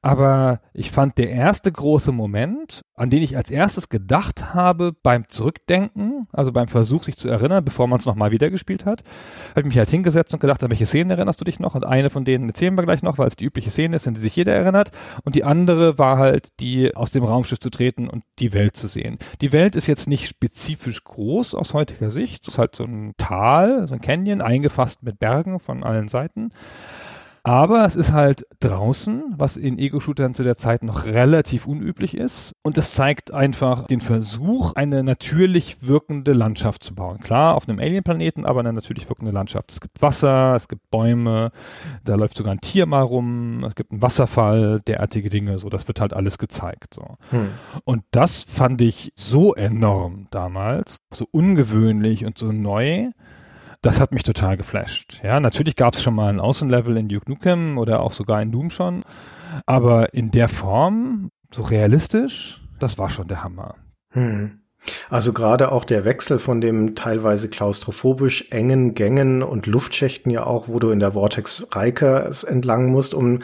Aber 0.00 0.60
ich 0.72 0.92
fand 0.92 1.18
der 1.18 1.30
erste 1.30 1.72
große 1.72 2.12
Moment, 2.12 2.82
an 2.94 3.10
den 3.10 3.22
ich 3.24 3.36
als 3.36 3.50
erstes 3.50 3.88
gedacht 3.88 4.54
habe 4.54 4.92
beim 5.02 5.28
Zurückdenken, 5.28 6.28
also 6.32 6.52
beim 6.52 6.68
Versuch, 6.68 7.02
sich 7.02 7.16
zu 7.16 7.28
erinnern, 7.28 7.64
bevor 7.64 7.88
man 7.88 7.98
es 7.98 8.06
nochmal 8.06 8.30
wieder 8.30 8.50
gespielt 8.50 8.86
hat, 8.86 9.02
habe 9.50 9.60
ich 9.60 9.66
mich 9.66 9.78
halt 9.78 9.90
hingesetzt 9.90 10.32
und 10.34 10.40
gedacht, 10.40 10.62
an 10.62 10.70
welche 10.70 10.86
Szenen 10.86 11.10
erinnerst 11.10 11.40
du 11.40 11.44
dich 11.44 11.58
noch? 11.58 11.74
Und 11.74 11.84
eine 11.84 12.10
von 12.10 12.24
denen 12.24 12.48
erzählen 12.48 12.78
wir 12.78 12.84
gleich 12.84 13.02
noch, 13.02 13.18
weil 13.18 13.26
es 13.26 13.34
die 13.34 13.44
übliche 13.44 13.70
Szene 13.70 13.96
ist, 13.96 14.06
an 14.06 14.14
die 14.14 14.20
sich 14.20 14.36
jeder 14.36 14.54
erinnert. 14.54 14.92
Und 15.24 15.34
die 15.34 15.42
andere 15.42 15.98
war 15.98 16.18
halt, 16.18 16.60
die 16.60 16.94
aus 16.94 17.10
dem 17.10 17.24
Raumschiff 17.24 17.58
zu 17.58 17.70
treten 17.70 18.08
und 18.08 18.22
die 18.38 18.52
Welt 18.52 18.76
zu 18.76 18.86
sehen. 18.86 19.18
Die 19.40 19.50
Welt 19.50 19.74
ist 19.74 19.88
jetzt 19.88 20.06
nicht 20.06 20.28
spezifisch 20.28 21.02
groß 21.02 21.23
aus 21.54 21.74
heutiger 21.74 22.10
Sicht. 22.10 22.42
Es 22.42 22.54
ist 22.54 22.58
halt 22.58 22.76
so 22.76 22.84
ein 22.84 23.14
Tal, 23.16 23.88
so 23.88 23.94
ein 23.94 24.00
Canyon, 24.00 24.40
eingefasst 24.40 25.02
mit 25.02 25.18
Bergen 25.18 25.58
von 25.60 25.82
allen 25.82 26.08
Seiten. 26.08 26.50
Aber 27.46 27.84
es 27.84 27.94
ist 27.94 28.12
halt 28.12 28.46
draußen, 28.60 29.34
was 29.36 29.58
in 29.58 29.78
Ego-Shootern 29.78 30.32
zu 30.32 30.44
der 30.44 30.56
Zeit 30.56 30.82
noch 30.82 31.04
relativ 31.04 31.66
unüblich 31.66 32.16
ist. 32.16 32.54
Und 32.62 32.78
es 32.78 32.94
zeigt 32.94 33.34
einfach 33.34 33.86
den 33.86 34.00
Versuch, 34.00 34.72
eine 34.76 35.04
natürlich 35.04 35.76
wirkende 35.82 36.32
Landschaft 36.32 36.82
zu 36.82 36.94
bauen. 36.94 37.20
Klar, 37.20 37.54
auf 37.54 37.68
einem 37.68 37.80
Alien-Planeten, 37.80 38.46
aber 38.46 38.60
eine 38.60 38.72
natürlich 38.72 39.10
wirkende 39.10 39.30
Landschaft. 39.30 39.72
Es 39.72 39.82
gibt 39.82 40.00
Wasser, 40.00 40.54
es 40.56 40.68
gibt 40.68 40.90
Bäume, 40.90 41.52
da 42.02 42.14
läuft 42.14 42.38
sogar 42.38 42.54
ein 42.54 42.62
Tier 42.62 42.86
mal 42.86 43.02
rum, 43.02 43.62
es 43.64 43.74
gibt 43.74 43.92
einen 43.92 44.00
Wasserfall, 44.00 44.80
derartige 44.80 45.28
Dinge. 45.28 45.58
So, 45.58 45.68
das 45.68 45.86
wird 45.86 46.00
halt 46.00 46.14
alles 46.14 46.38
gezeigt. 46.38 46.94
So. 46.94 47.18
Hm. 47.28 47.48
Und 47.84 48.04
das 48.10 48.42
fand 48.42 48.80
ich 48.80 49.12
so 49.16 49.54
enorm 49.54 50.28
damals, 50.30 51.02
so 51.12 51.28
ungewöhnlich 51.30 52.24
und 52.24 52.38
so 52.38 52.52
neu 52.52 53.10
das 53.84 54.00
hat 54.00 54.12
mich 54.12 54.22
total 54.22 54.56
geflasht. 54.56 55.20
Ja, 55.22 55.40
natürlich 55.40 55.76
gab 55.76 55.94
es 55.94 56.02
schon 56.02 56.14
mal 56.14 56.28
ein 56.28 56.40
Außenlevel 56.40 56.96
in 56.96 57.08
Duke 57.08 57.30
Nukem 57.30 57.78
oder 57.78 58.00
auch 58.00 58.12
sogar 58.12 58.40
in 58.40 58.50
Doom 58.50 58.70
schon, 58.70 59.02
aber 59.66 60.14
in 60.14 60.30
der 60.30 60.48
Form, 60.48 61.30
so 61.52 61.62
realistisch, 61.62 62.62
das 62.80 62.98
war 62.98 63.10
schon 63.10 63.28
der 63.28 63.44
Hammer. 63.44 63.76
Hm. 64.10 64.60
Also 65.08 65.32
gerade 65.32 65.72
auch 65.72 65.84
der 65.84 66.04
Wechsel 66.04 66.38
von 66.38 66.60
dem 66.60 66.94
teilweise 66.94 67.48
klaustrophobisch 67.48 68.50
engen 68.50 68.94
Gängen 68.94 69.42
und 69.42 69.66
Luftschächten 69.66 70.30
ja 70.30 70.44
auch, 70.44 70.68
wo 70.68 70.78
du 70.78 70.90
in 70.90 71.00
der 71.00 71.12
Vortex 71.12 71.66
Riker 71.74 72.30
entlang 72.46 72.90
musst, 72.90 73.14
um 73.14 73.40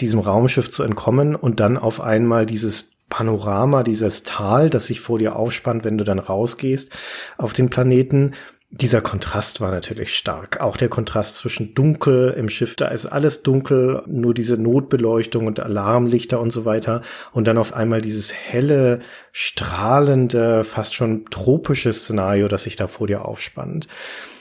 diesem 0.00 0.20
Raumschiff 0.20 0.70
zu 0.70 0.82
entkommen 0.82 1.34
und 1.34 1.60
dann 1.60 1.76
auf 1.76 2.00
einmal 2.00 2.46
dieses 2.46 2.92
Panorama, 3.08 3.82
dieses 3.82 4.22
Tal, 4.22 4.70
das 4.70 4.86
sich 4.86 5.00
vor 5.00 5.18
dir 5.18 5.36
aufspannt, 5.36 5.84
wenn 5.84 5.98
du 5.98 6.04
dann 6.04 6.18
rausgehst 6.18 6.92
auf 7.38 7.52
den 7.52 7.70
Planeten, 7.70 8.34
dieser 8.70 9.00
Kontrast 9.00 9.62
war 9.62 9.70
natürlich 9.70 10.14
stark. 10.14 10.60
Auch 10.60 10.76
der 10.76 10.90
Kontrast 10.90 11.36
zwischen 11.36 11.74
dunkel 11.74 12.34
im 12.36 12.50
Schiff, 12.50 12.76
da 12.76 12.88
ist 12.88 13.06
alles 13.06 13.42
dunkel, 13.42 14.02
nur 14.06 14.34
diese 14.34 14.58
Notbeleuchtung 14.58 15.46
und 15.46 15.58
Alarmlichter 15.58 16.38
und 16.38 16.50
so 16.50 16.66
weiter. 16.66 17.00
Und 17.32 17.46
dann 17.46 17.56
auf 17.56 17.72
einmal 17.72 18.02
dieses 18.02 18.32
helle, 18.34 19.00
strahlende, 19.32 20.64
fast 20.64 20.94
schon 20.94 21.24
tropische 21.30 21.92
Szenario, 21.94 22.46
das 22.48 22.64
sich 22.64 22.76
da 22.76 22.88
vor 22.88 23.06
dir 23.06 23.24
aufspannt. 23.24 23.88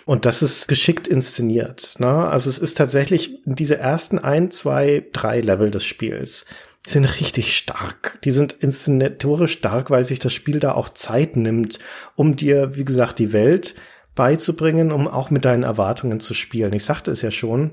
Und 0.05 0.25
das 0.25 0.41
ist 0.41 0.67
geschickt 0.67 1.07
inszeniert. 1.07 1.95
Ne? 1.99 2.07
Also 2.07 2.49
es 2.49 2.57
ist 2.57 2.77
tatsächlich 2.77 3.39
diese 3.45 3.77
ersten 3.77 4.19
ein, 4.19 4.51
zwei, 4.51 5.05
drei 5.13 5.39
Level 5.39 5.71
des 5.71 5.85
Spiels 5.85 6.45
sind 6.85 7.05
richtig 7.05 7.57
stark. 7.57 8.17
Die 8.23 8.31
sind 8.31 8.53
inszenatorisch 8.53 9.51
stark, 9.51 9.89
weil 9.89 10.05
sich 10.05 10.19
das 10.19 10.33
Spiel 10.33 10.59
da 10.59 10.71
auch 10.73 10.89
Zeit 10.89 11.35
nimmt, 11.35 11.79
um 12.15 12.37
dir, 12.37 12.77
wie 12.77 12.85
gesagt, 12.85 13.19
die 13.19 13.33
Welt 13.33 13.75
beizubringen, 14.17 14.91
um 14.91 15.07
auch 15.07 15.29
mit 15.29 15.45
deinen 15.45 15.63
Erwartungen 15.63 16.19
zu 16.19 16.33
spielen. 16.33 16.73
Ich 16.73 16.83
sagte 16.83 17.11
es 17.11 17.21
ja 17.21 17.31
schon, 17.31 17.71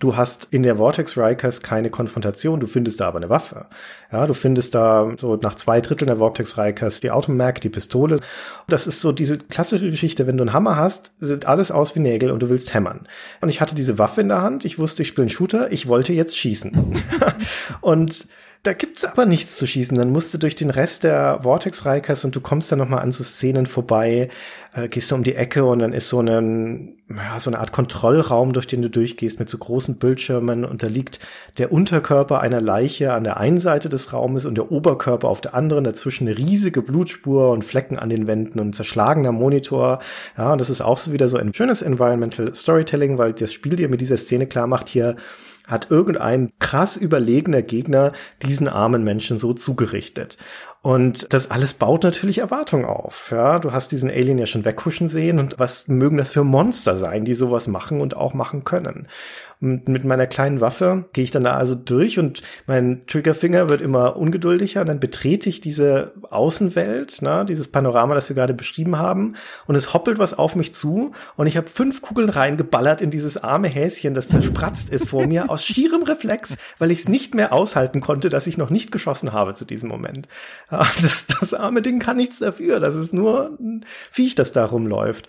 Du 0.00 0.16
hast 0.16 0.48
in 0.50 0.62
der 0.62 0.78
Vortex 0.78 1.16
Rikers 1.16 1.60
keine 1.60 1.88
Konfrontation, 1.88 2.58
du 2.58 2.66
findest 2.66 3.00
da 3.00 3.08
aber 3.08 3.18
eine 3.18 3.28
Waffe. 3.28 3.66
Ja, 4.10 4.26
du 4.26 4.34
findest 4.34 4.74
da 4.74 5.12
so 5.16 5.36
nach 5.36 5.54
zwei 5.54 5.80
Dritteln 5.80 6.08
der 6.08 6.16
Vortex 6.16 6.58
Rikers 6.58 7.00
die 7.00 7.10
Automac, 7.10 7.60
die 7.60 7.68
Pistole. 7.68 8.18
Das 8.66 8.86
ist 8.86 9.00
so 9.00 9.12
diese 9.12 9.38
klassische 9.38 9.88
Geschichte, 9.88 10.26
wenn 10.26 10.36
du 10.36 10.42
einen 10.42 10.52
Hammer 10.52 10.76
hast, 10.76 11.12
sieht 11.20 11.46
alles 11.46 11.70
aus 11.70 11.94
wie 11.94 12.00
Nägel 12.00 12.30
und 12.30 12.42
du 12.42 12.48
willst 12.48 12.74
hämmern. 12.74 13.06
Und 13.40 13.50
ich 13.50 13.60
hatte 13.60 13.74
diese 13.74 13.98
Waffe 13.98 14.20
in 14.20 14.28
der 14.28 14.42
Hand, 14.42 14.64
ich 14.64 14.78
wusste, 14.78 15.02
ich 15.02 15.08
spiele 15.08 15.24
einen 15.24 15.30
Shooter, 15.30 15.70
ich 15.70 15.86
wollte 15.86 16.12
jetzt 16.12 16.36
schießen. 16.36 16.72
und 17.80 18.26
da 18.64 18.72
gibt's 18.72 19.04
aber 19.04 19.26
nichts 19.26 19.58
zu 19.58 19.66
schießen. 19.66 19.96
Dann 19.96 20.10
musst 20.10 20.32
du 20.32 20.38
durch 20.38 20.56
den 20.56 20.70
Rest 20.70 21.04
der 21.04 21.40
Vortex 21.42 21.84
Rikers 21.84 22.24
und 22.24 22.34
du 22.34 22.40
kommst 22.40 22.72
dann 22.72 22.78
noch 22.78 22.88
mal 22.88 23.00
an 23.00 23.12
so 23.12 23.22
Szenen 23.22 23.66
vorbei, 23.66 24.30
äh, 24.72 24.88
gehst 24.88 25.10
du 25.10 25.16
um 25.16 25.22
die 25.22 25.34
Ecke 25.34 25.66
und 25.66 25.80
dann 25.80 25.92
ist 25.92 26.08
so 26.08 26.20
eine, 26.20 26.94
ja, 27.10 27.38
so 27.40 27.50
eine 27.50 27.58
Art 27.58 27.72
Kontrollraum, 27.72 28.54
durch 28.54 28.66
den 28.66 28.80
du 28.80 28.88
durchgehst 28.88 29.38
mit 29.38 29.50
so 29.50 29.58
großen 29.58 29.98
Bildschirmen 29.98 30.64
und 30.64 30.82
da 30.82 30.86
liegt 30.86 31.20
der 31.58 31.72
Unterkörper 31.72 32.40
einer 32.40 32.62
Leiche 32.62 33.12
an 33.12 33.24
der 33.24 33.36
einen 33.36 33.60
Seite 33.60 33.90
des 33.90 34.14
Raumes 34.14 34.46
und 34.46 34.54
der 34.54 34.72
Oberkörper 34.72 35.28
auf 35.28 35.42
der 35.42 35.54
anderen, 35.54 35.84
dazwischen 35.84 36.26
eine 36.26 36.38
riesige 36.38 36.80
Blutspur 36.80 37.50
und 37.50 37.66
Flecken 37.66 37.98
an 37.98 38.08
den 38.08 38.26
Wänden 38.26 38.60
und 38.60 38.68
ein 38.68 38.72
zerschlagener 38.72 39.32
Monitor. 39.32 39.98
Ja, 40.38 40.52
und 40.52 40.58
das 40.58 40.70
ist 40.70 40.80
auch 40.80 40.96
so 40.96 41.12
wieder 41.12 41.28
so 41.28 41.36
ein 41.36 41.52
schönes 41.52 41.82
Environmental 41.82 42.54
Storytelling, 42.54 43.18
weil 43.18 43.34
das 43.34 43.52
Spiel 43.52 43.76
dir 43.76 43.90
mit 43.90 44.00
dieser 44.00 44.16
Szene 44.16 44.46
klar 44.46 44.66
macht, 44.66 44.88
hier 44.88 45.16
hat 45.66 45.90
irgendein 45.90 46.52
krass 46.58 46.96
überlegener 46.96 47.62
Gegner 47.62 48.12
diesen 48.42 48.68
armen 48.68 49.02
Menschen 49.04 49.38
so 49.38 49.52
zugerichtet. 49.52 50.36
Und 50.82 51.32
das 51.32 51.50
alles 51.50 51.72
baut 51.72 52.02
natürlich 52.02 52.38
Erwartung 52.38 52.84
auf. 52.84 53.30
Ja, 53.30 53.58
du 53.58 53.72
hast 53.72 53.90
diesen 53.90 54.10
Alien 54.10 54.36
ja 54.36 54.44
schon 54.44 54.66
weghuschen 54.66 55.08
sehen 55.08 55.38
und 55.38 55.58
was 55.58 55.88
mögen 55.88 56.18
das 56.18 56.32
für 56.32 56.44
Monster 56.44 56.96
sein, 56.96 57.24
die 57.24 57.32
sowas 57.32 57.68
machen 57.68 58.02
und 58.02 58.14
auch 58.14 58.34
machen 58.34 58.64
können. 58.64 59.08
Und 59.60 59.88
mit 59.88 60.04
meiner 60.04 60.26
kleinen 60.26 60.60
Waffe 60.60 61.06
gehe 61.12 61.24
ich 61.24 61.30
dann 61.30 61.44
da 61.44 61.56
also 61.56 61.74
durch 61.74 62.18
und 62.18 62.42
mein 62.66 63.06
Triggerfinger 63.06 63.68
wird 63.68 63.80
immer 63.80 64.16
ungeduldiger. 64.16 64.82
Und 64.82 64.88
dann 64.88 65.00
betrete 65.00 65.48
ich 65.48 65.60
diese 65.60 66.12
Außenwelt, 66.30 67.22
ne, 67.22 67.44
dieses 67.48 67.68
Panorama, 67.68 68.14
das 68.14 68.28
wir 68.28 68.36
gerade 68.36 68.54
beschrieben 68.54 68.98
haben. 68.98 69.36
Und 69.66 69.74
es 69.74 69.94
hoppelt 69.94 70.18
was 70.18 70.34
auf 70.34 70.56
mich 70.56 70.74
zu. 70.74 71.12
Und 71.36 71.46
ich 71.46 71.56
habe 71.56 71.68
fünf 71.68 72.02
Kugeln 72.02 72.28
reingeballert 72.28 73.00
in 73.00 73.10
dieses 73.10 73.36
arme 73.36 73.68
Häschen, 73.68 74.14
das 74.14 74.28
zerspratzt 74.28 74.90
ist 74.90 75.08
vor 75.08 75.26
mir, 75.26 75.50
aus 75.50 75.64
schierem 75.64 76.02
Reflex, 76.02 76.56
weil 76.78 76.90
ich 76.90 77.00
es 77.00 77.08
nicht 77.08 77.34
mehr 77.34 77.52
aushalten 77.52 78.00
konnte, 78.00 78.28
dass 78.28 78.46
ich 78.46 78.58
noch 78.58 78.70
nicht 78.70 78.92
geschossen 78.92 79.32
habe 79.32 79.54
zu 79.54 79.64
diesem 79.64 79.88
Moment. 79.88 80.28
Das, 81.02 81.26
das 81.26 81.54
arme 81.54 81.82
Ding 81.82 81.98
kann 81.98 82.16
nichts 82.16 82.38
dafür. 82.38 82.80
Das 82.80 82.94
ist 82.94 83.12
nur 83.12 83.56
ein 83.60 83.84
Viech, 84.10 84.34
das 84.34 84.52
da 84.52 84.64
rumläuft. 84.64 85.28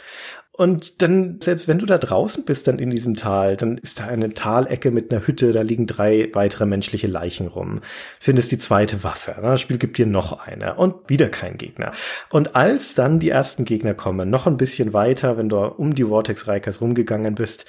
Und 0.58 1.02
dann, 1.02 1.40
selbst 1.42 1.68
wenn 1.68 1.80
du 1.80 1.86
da 1.86 1.98
draußen 1.98 2.46
bist, 2.46 2.68
dann 2.68 2.80
in 2.80 2.90
diesem 2.90 3.16
Tal, 3.16 3.58
dann 3.58 3.78
ist 3.78 4.00
da 4.00 4.06
eine 4.06 4.34
Talecke 4.34 4.90
mit 4.90 5.12
einer 5.12 5.28
Hütte, 5.28 5.52
da 5.52 5.62
liegen 5.62 5.86
drei 5.86 6.30
weitere 6.34 6.66
menschliche 6.66 7.08
Leichen 7.08 7.48
rum. 7.48 7.82
Findest 8.22 8.52
die 8.52 8.60
zweite 8.60 9.04
Waffe. 9.04 9.36
Das 9.42 9.60
Spiel 9.60 9.78
gibt 9.78 9.98
dir 9.98 10.06
noch 10.06 10.40
eine 10.40 10.76
und 10.76 11.10
wieder 11.10 11.28
kein 11.28 11.58
Gegner. 11.58 11.92
Und 12.30 12.56
als 12.56 12.96
dann 12.96 13.20
die 13.20 13.30
ersten 13.30 13.66
Gegner 13.66 13.94
kommen, 13.94 14.30
noch 14.30 14.48
ein 14.48 14.58
bisschen 14.58 14.94
weiter, 14.94 15.38
wenn 15.38 15.50
du 15.50 15.58
um 15.58 15.94
die 15.94 16.06
Vortex 16.06 16.48
Rikers 16.48 16.80
rumgegangen 16.80 17.36
bist, 17.36 17.66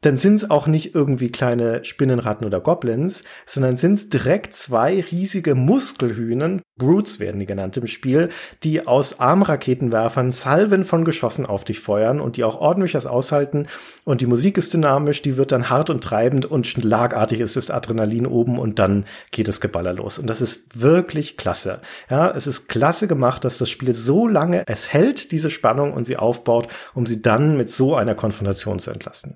dann 0.00 0.16
sind 0.16 0.34
es 0.34 0.50
auch 0.50 0.66
nicht 0.66 0.94
irgendwie 0.94 1.30
kleine 1.30 1.84
Spinnenratten 1.84 2.46
oder 2.46 2.60
Goblins, 2.60 3.22
sondern 3.46 3.76
sind 3.76 3.94
es 3.94 4.08
direkt 4.08 4.54
zwei 4.54 5.04
riesige 5.10 5.54
Muskelhühnen, 5.54 6.62
Brutes 6.78 7.18
werden 7.18 7.40
die 7.40 7.46
genannt 7.46 7.76
im 7.76 7.88
Spiel, 7.88 8.28
die 8.62 8.86
aus 8.86 9.18
Armraketenwerfern 9.18 10.30
Salven 10.30 10.84
von 10.84 11.04
Geschossen 11.04 11.44
auf 11.44 11.64
dich 11.64 11.80
feuern 11.80 12.20
und 12.20 12.36
die 12.36 12.44
auch 12.44 12.60
ordentlich 12.60 12.94
was 12.94 13.04
aushalten. 13.04 13.66
Und 14.04 14.20
die 14.20 14.26
Musik 14.26 14.56
ist 14.56 14.72
dynamisch, 14.72 15.20
die 15.20 15.36
wird 15.36 15.50
dann 15.50 15.68
hart 15.68 15.90
und 15.90 16.02
treibend 16.02 16.46
und 16.46 16.68
schlagartig 16.68 17.40
ist 17.40 17.56
das 17.56 17.70
Adrenalin 17.70 18.26
oben 18.26 18.58
und 18.58 18.78
dann 18.78 19.04
geht 19.32 19.48
das 19.48 19.60
Geballer 19.60 19.92
los. 19.92 20.18
Und 20.18 20.28
das 20.28 20.40
ist 20.40 20.80
wirklich 20.80 21.36
klasse. 21.36 21.80
Ja, 22.08 22.30
es 22.30 22.46
ist 22.46 22.68
klasse 22.68 23.08
gemacht, 23.08 23.44
dass 23.44 23.58
das 23.58 23.68
Spiel 23.68 23.92
so 23.94 24.28
lange 24.28 24.62
es 24.66 24.92
hält, 24.92 25.32
diese 25.32 25.50
Spannung 25.50 25.92
und 25.92 26.04
sie 26.04 26.16
aufbaut, 26.16 26.68
um 26.94 27.06
sie 27.06 27.20
dann 27.20 27.56
mit 27.56 27.70
so 27.70 27.96
einer 27.96 28.14
Konfrontation 28.14 28.78
zu 28.78 28.92
entlasten. 28.92 29.34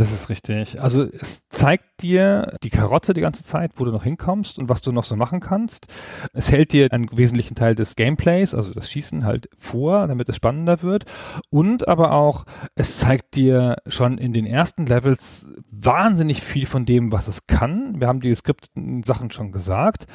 Das 0.00 0.12
ist 0.12 0.30
richtig. 0.30 0.80
Also 0.80 1.02
es 1.02 1.46
zeigt 1.50 2.00
dir 2.00 2.56
die 2.62 2.70
Karotte 2.70 3.12
die 3.12 3.20
ganze 3.20 3.44
Zeit, 3.44 3.72
wo 3.76 3.84
du 3.84 3.92
noch 3.92 4.04
hinkommst 4.04 4.58
und 4.58 4.70
was 4.70 4.80
du 4.80 4.92
noch 4.92 5.04
so 5.04 5.14
machen 5.14 5.40
kannst. 5.40 5.88
Es 6.32 6.50
hält 6.50 6.72
dir 6.72 6.90
einen 6.90 7.14
wesentlichen 7.14 7.54
Teil 7.54 7.74
des 7.74 7.96
Gameplays, 7.96 8.54
also 8.54 8.72
das 8.72 8.90
Schießen 8.90 9.26
halt 9.26 9.50
vor, 9.58 10.06
damit 10.06 10.26
es 10.30 10.36
spannender 10.36 10.80
wird. 10.80 11.04
Und 11.50 11.86
aber 11.86 12.12
auch, 12.12 12.46
es 12.76 12.96
zeigt 12.96 13.34
dir 13.34 13.76
schon 13.88 14.16
in 14.16 14.32
den 14.32 14.46
ersten 14.46 14.86
Levels 14.86 15.46
wahnsinnig 15.70 16.40
viel 16.40 16.64
von 16.64 16.86
dem, 16.86 17.12
was 17.12 17.28
es 17.28 17.46
kann. 17.46 18.00
Wir 18.00 18.08
haben 18.08 18.20
die 18.20 18.30
geskripteten 18.30 19.02
Sachen 19.02 19.30
schon 19.30 19.52
gesagt. 19.52 20.06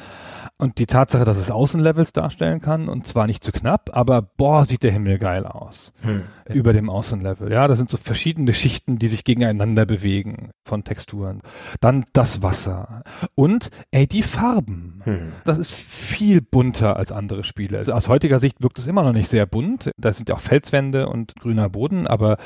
Und 0.58 0.78
die 0.78 0.86
Tatsache, 0.86 1.24
dass 1.24 1.38
es 1.38 1.52
Außenlevels 1.52 2.12
darstellen 2.12 2.60
kann 2.60 2.88
und 2.88 3.06
zwar 3.06 3.28
nicht 3.28 3.44
zu 3.44 3.52
knapp, 3.52 3.90
aber 3.92 4.20
boah, 4.20 4.64
sieht 4.64 4.82
der 4.82 4.90
Himmel 4.90 5.18
geil 5.18 5.46
aus. 5.46 5.92
Hm. 6.02 6.24
Über 6.54 6.72
dem 6.72 6.90
Außenlevel. 6.90 7.50
Ja, 7.50 7.68
das 7.68 7.78
sind 7.78 7.90
so 7.90 7.96
verschiedene 7.96 8.52
Schichten, 8.52 8.98
die 8.98 9.08
sich 9.08 9.24
gegeneinander 9.24 9.86
bewegen 9.86 10.50
von 10.64 10.84
Texturen. 10.84 11.40
Dann 11.80 12.04
das 12.12 12.42
Wasser. 12.42 13.02
Und, 13.34 13.70
ey, 13.90 14.06
die 14.06 14.22
Farben. 14.22 15.00
Hm. 15.04 15.32
Das 15.44 15.58
ist 15.58 15.74
viel 15.74 16.40
bunter 16.40 16.96
als 16.96 17.12
andere 17.12 17.44
Spiele. 17.44 17.78
Also 17.78 17.92
aus 17.92 18.08
heutiger 18.08 18.38
Sicht 18.38 18.62
wirkt 18.62 18.78
es 18.78 18.86
immer 18.86 19.02
noch 19.02 19.12
nicht 19.12 19.28
sehr 19.28 19.46
bunt. 19.46 19.90
Da 19.96 20.12
sind 20.12 20.28
ja 20.28 20.36
auch 20.36 20.40
Felswände 20.40 21.08
und 21.08 21.34
grüner 21.36 21.68
Boden, 21.68 22.06
aber 22.06 22.36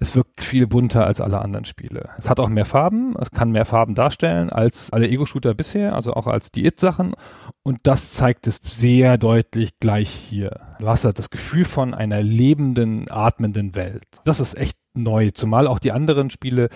es 0.00 0.14
wirkt 0.14 0.42
viel 0.42 0.66
bunter 0.66 1.06
als 1.06 1.20
alle 1.20 1.40
anderen 1.40 1.64
Spiele. 1.64 2.10
Es 2.18 2.30
hat 2.30 2.40
auch 2.40 2.48
mehr 2.48 2.64
Farben. 2.64 3.16
Es 3.20 3.30
kann 3.30 3.50
mehr 3.50 3.64
Farben 3.64 3.94
darstellen 3.94 4.50
als 4.50 4.92
alle 4.92 5.08
Ego-Shooter 5.08 5.54
bisher, 5.54 5.94
also 5.94 6.14
auch 6.14 6.26
als 6.26 6.50
die 6.50 6.66
It-Sachen. 6.66 7.14
Und 7.62 7.80
das 7.82 8.14
zeigt 8.14 8.46
es 8.46 8.60
sehr 8.62 9.18
deutlich 9.18 9.78
gleich 9.80 10.08
hier. 10.08 10.67
Du 10.78 10.88
hast 10.88 11.04
halt 11.04 11.18
das 11.18 11.30
Gefühl 11.30 11.64
von 11.64 11.92
einer 11.92 12.22
lebenden, 12.22 13.10
atmenden 13.10 13.74
Welt. 13.74 14.04
Das 14.24 14.38
ist 14.38 14.56
echt 14.56 14.78
neu, 14.94 15.30
zumal 15.30 15.66
auch 15.66 15.78
die 15.78 15.92
anderen 15.92 16.30
Spiele, 16.30 16.68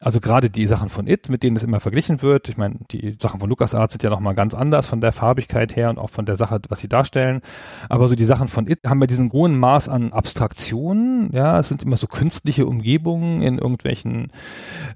also 0.00 0.20
gerade 0.20 0.50
die 0.50 0.66
Sachen 0.66 0.88
von 0.88 1.06
It, 1.06 1.28
mit 1.28 1.42
denen 1.42 1.56
es 1.56 1.62
immer 1.62 1.80
verglichen 1.80 2.22
wird, 2.22 2.48
ich 2.48 2.56
meine, 2.56 2.76
die 2.90 3.16
Sachen 3.20 3.40
von 3.40 3.48
LucasArts 3.48 3.92
sind 3.92 4.02
ja 4.02 4.10
nochmal 4.10 4.34
ganz 4.34 4.54
anders 4.54 4.86
von 4.86 5.00
der 5.00 5.12
Farbigkeit 5.12 5.76
her 5.76 5.90
und 5.90 5.98
auch 5.98 6.10
von 6.10 6.26
der 6.26 6.36
Sache, 6.36 6.60
was 6.68 6.80
sie 6.80 6.88
darstellen, 6.88 7.42
aber 7.88 8.08
so 8.08 8.14
die 8.14 8.24
Sachen 8.24 8.48
von 8.48 8.66
It 8.66 8.80
haben 8.86 9.00
wir 9.00 9.06
diesen 9.06 9.30
hohen 9.32 9.58
Maß 9.58 9.88
an 9.88 10.12
Abstraktionen, 10.12 11.30
ja, 11.32 11.58
es 11.58 11.68
sind 11.68 11.82
immer 11.82 11.96
so 11.96 12.06
künstliche 12.06 12.66
Umgebungen 12.66 13.42
in 13.42 13.58
irgendwelchen 13.58 14.28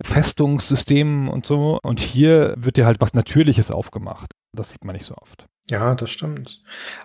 Festungssystemen 0.03 1.29
und 1.29 1.47
so 1.47 1.79
und 1.83 2.01
hier 2.01 2.55
wird 2.57 2.77
dir 2.77 2.87
halt 2.87 3.01
was 3.01 3.15
Natürliches 3.15 3.71
aufgemacht. 3.71 4.33
Das 4.57 4.71
sieht 4.71 4.85
man 4.85 4.95
nicht 4.95 5.07
so 5.07 5.15
oft. 5.17 5.50
Ja, 5.71 5.95
das 5.95 6.11
stimmt. 6.11 6.61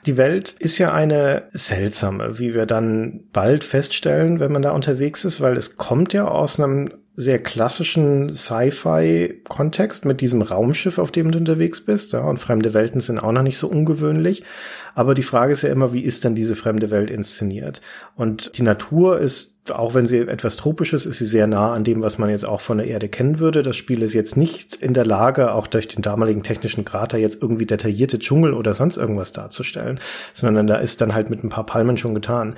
Die 0.07 0.17
Welt 0.17 0.55
ist 0.57 0.79
ja 0.79 0.91
eine 0.91 1.43
seltsame, 1.51 2.39
wie 2.39 2.55
wir 2.55 2.65
dann 2.65 3.23
bald 3.31 3.63
feststellen, 3.63 4.39
wenn 4.39 4.51
man 4.51 4.63
da 4.63 4.71
unterwegs 4.71 5.23
ist, 5.23 5.39
weil 5.39 5.55
es 5.55 5.77
kommt 5.77 6.13
ja 6.13 6.27
aus 6.27 6.59
einem 6.59 6.91
sehr 7.15 7.39
klassischen 7.39 8.35
Sci-Fi-Kontext 8.35 10.05
mit 10.05 10.21
diesem 10.21 10.41
Raumschiff, 10.41 10.97
auf 10.97 11.11
dem 11.11 11.31
du 11.31 11.39
unterwegs 11.39 11.81
bist. 11.81 12.13
Ja, 12.13 12.21
und 12.21 12.39
fremde 12.39 12.73
Welten 12.73 13.01
sind 13.01 13.19
auch 13.19 13.31
noch 13.31 13.43
nicht 13.43 13.57
so 13.57 13.67
ungewöhnlich. 13.67 14.43
Aber 14.95 15.13
die 15.13 15.23
Frage 15.23 15.53
ist 15.53 15.61
ja 15.61 15.69
immer, 15.69 15.93
wie 15.93 16.01
ist 16.01 16.25
dann 16.25 16.35
diese 16.35 16.55
fremde 16.55 16.89
Welt 16.89 17.09
inszeniert? 17.09 17.81
Und 18.15 18.57
die 18.57 18.63
Natur 18.63 19.19
ist 19.19 19.55
auch 19.71 19.93
wenn 19.93 20.05
sie 20.05 20.19
etwas 20.19 20.57
tropisches 20.57 21.05
ist, 21.05 21.17
sie 21.17 21.25
sehr 21.25 21.47
nah 21.47 21.73
an 21.73 21.83
dem, 21.83 22.01
was 22.01 22.17
man 22.17 22.29
jetzt 22.29 22.47
auch 22.47 22.61
von 22.61 22.77
der 22.77 22.87
Erde 22.87 23.09
kennen 23.09 23.39
würde. 23.39 23.63
Das 23.63 23.75
Spiel 23.75 24.03
ist 24.03 24.13
jetzt 24.13 24.37
nicht 24.37 24.75
in 24.75 24.93
der 24.93 25.05
Lage, 25.05 25.53
auch 25.53 25.67
durch 25.67 25.87
den 25.87 26.01
damaligen 26.01 26.43
technischen 26.43 26.85
Grad 26.85 27.13
jetzt 27.13 27.41
irgendwie 27.41 27.65
detaillierte 27.65 28.19
Dschungel 28.19 28.53
oder 28.53 28.73
sonst 28.73 28.97
irgendwas 28.97 29.31
darzustellen, 29.31 29.99
sondern 30.33 30.67
da 30.67 30.75
ist 30.77 31.01
dann 31.01 31.13
halt 31.13 31.29
mit 31.29 31.43
ein 31.43 31.49
paar 31.49 31.65
Palmen 31.65 31.97
schon 31.97 32.13
getan. 32.13 32.55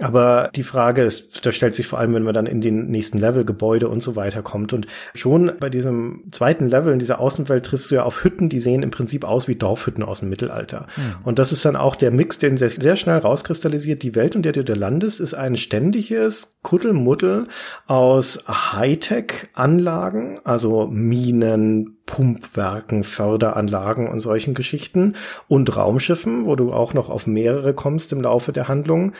Aber 0.00 0.50
die 0.56 0.64
Frage 0.64 1.02
ist, 1.02 1.46
da 1.46 1.52
stellt 1.52 1.74
sich 1.74 1.86
vor 1.86 2.00
allem, 2.00 2.14
wenn 2.14 2.24
man 2.24 2.34
dann 2.34 2.46
in 2.46 2.60
den 2.60 2.88
nächsten 2.88 3.18
Level, 3.18 3.44
Gebäude 3.44 3.88
und 3.88 4.02
so 4.02 4.16
weiter 4.16 4.42
kommt. 4.42 4.72
Und 4.72 4.88
schon 5.14 5.52
bei 5.60 5.70
diesem 5.70 6.24
zweiten 6.32 6.68
Level 6.68 6.92
in 6.92 6.98
dieser 6.98 7.20
Außenwelt 7.20 7.64
triffst 7.64 7.90
du 7.90 7.94
ja 7.96 8.02
auf 8.02 8.24
Hütten, 8.24 8.48
die 8.48 8.58
sehen 8.58 8.82
im 8.82 8.90
Prinzip 8.90 9.24
aus 9.24 9.46
wie 9.46 9.54
Dorfhütten 9.54 10.02
aus 10.02 10.20
dem 10.20 10.30
Mittelalter. 10.30 10.88
Mhm. 10.96 11.14
Und 11.22 11.38
das 11.38 11.52
ist 11.52 11.64
dann 11.64 11.76
auch 11.76 11.94
der 11.94 12.10
Mix, 12.10 12.38
den 12.38 12.56
sehr, 12.56 12.70
sehr 12.70 12.96
schnell 12.96 13.18
rauskristallisiert. 13.18 14.02
Die 14.02 14.16
Welt, 14.16 14.34
in 14.34 14.42
der 14.42 14.52
du 14.52 14.64
da 14.64 14.74
landest, 14.74 15.20
ist 15.20 15.34
ein 15.34 15.56
ständiges 15.56 16.56
Kuddelmuddel 16.62 17.46
aus 17.86 18.44
Hightech-Anlagen, 18.48 20.40
also 20.42 20.88
Minen, 20.88 21.98
Pumpwerken, 22.06 23.04
Förderanlagen 23.04 24.08
und 24.08 24.20
solchen 24.20 24.54
Geschichten 24.54 25.14
und 25.48 25.74
Raumschiffen, 25.76 26.46
wo 26.46 26.56
du 26.56 26.72
auch 26.72 26.94
noch 26.94 27.08
auf 27.08 27.26
mehrere 27.26 27.74
kommst 27.74 28.12
im 28.12 28.20
Laufe 28.20 28.52
der 28.52 28.68
Handlung 28.68 29.12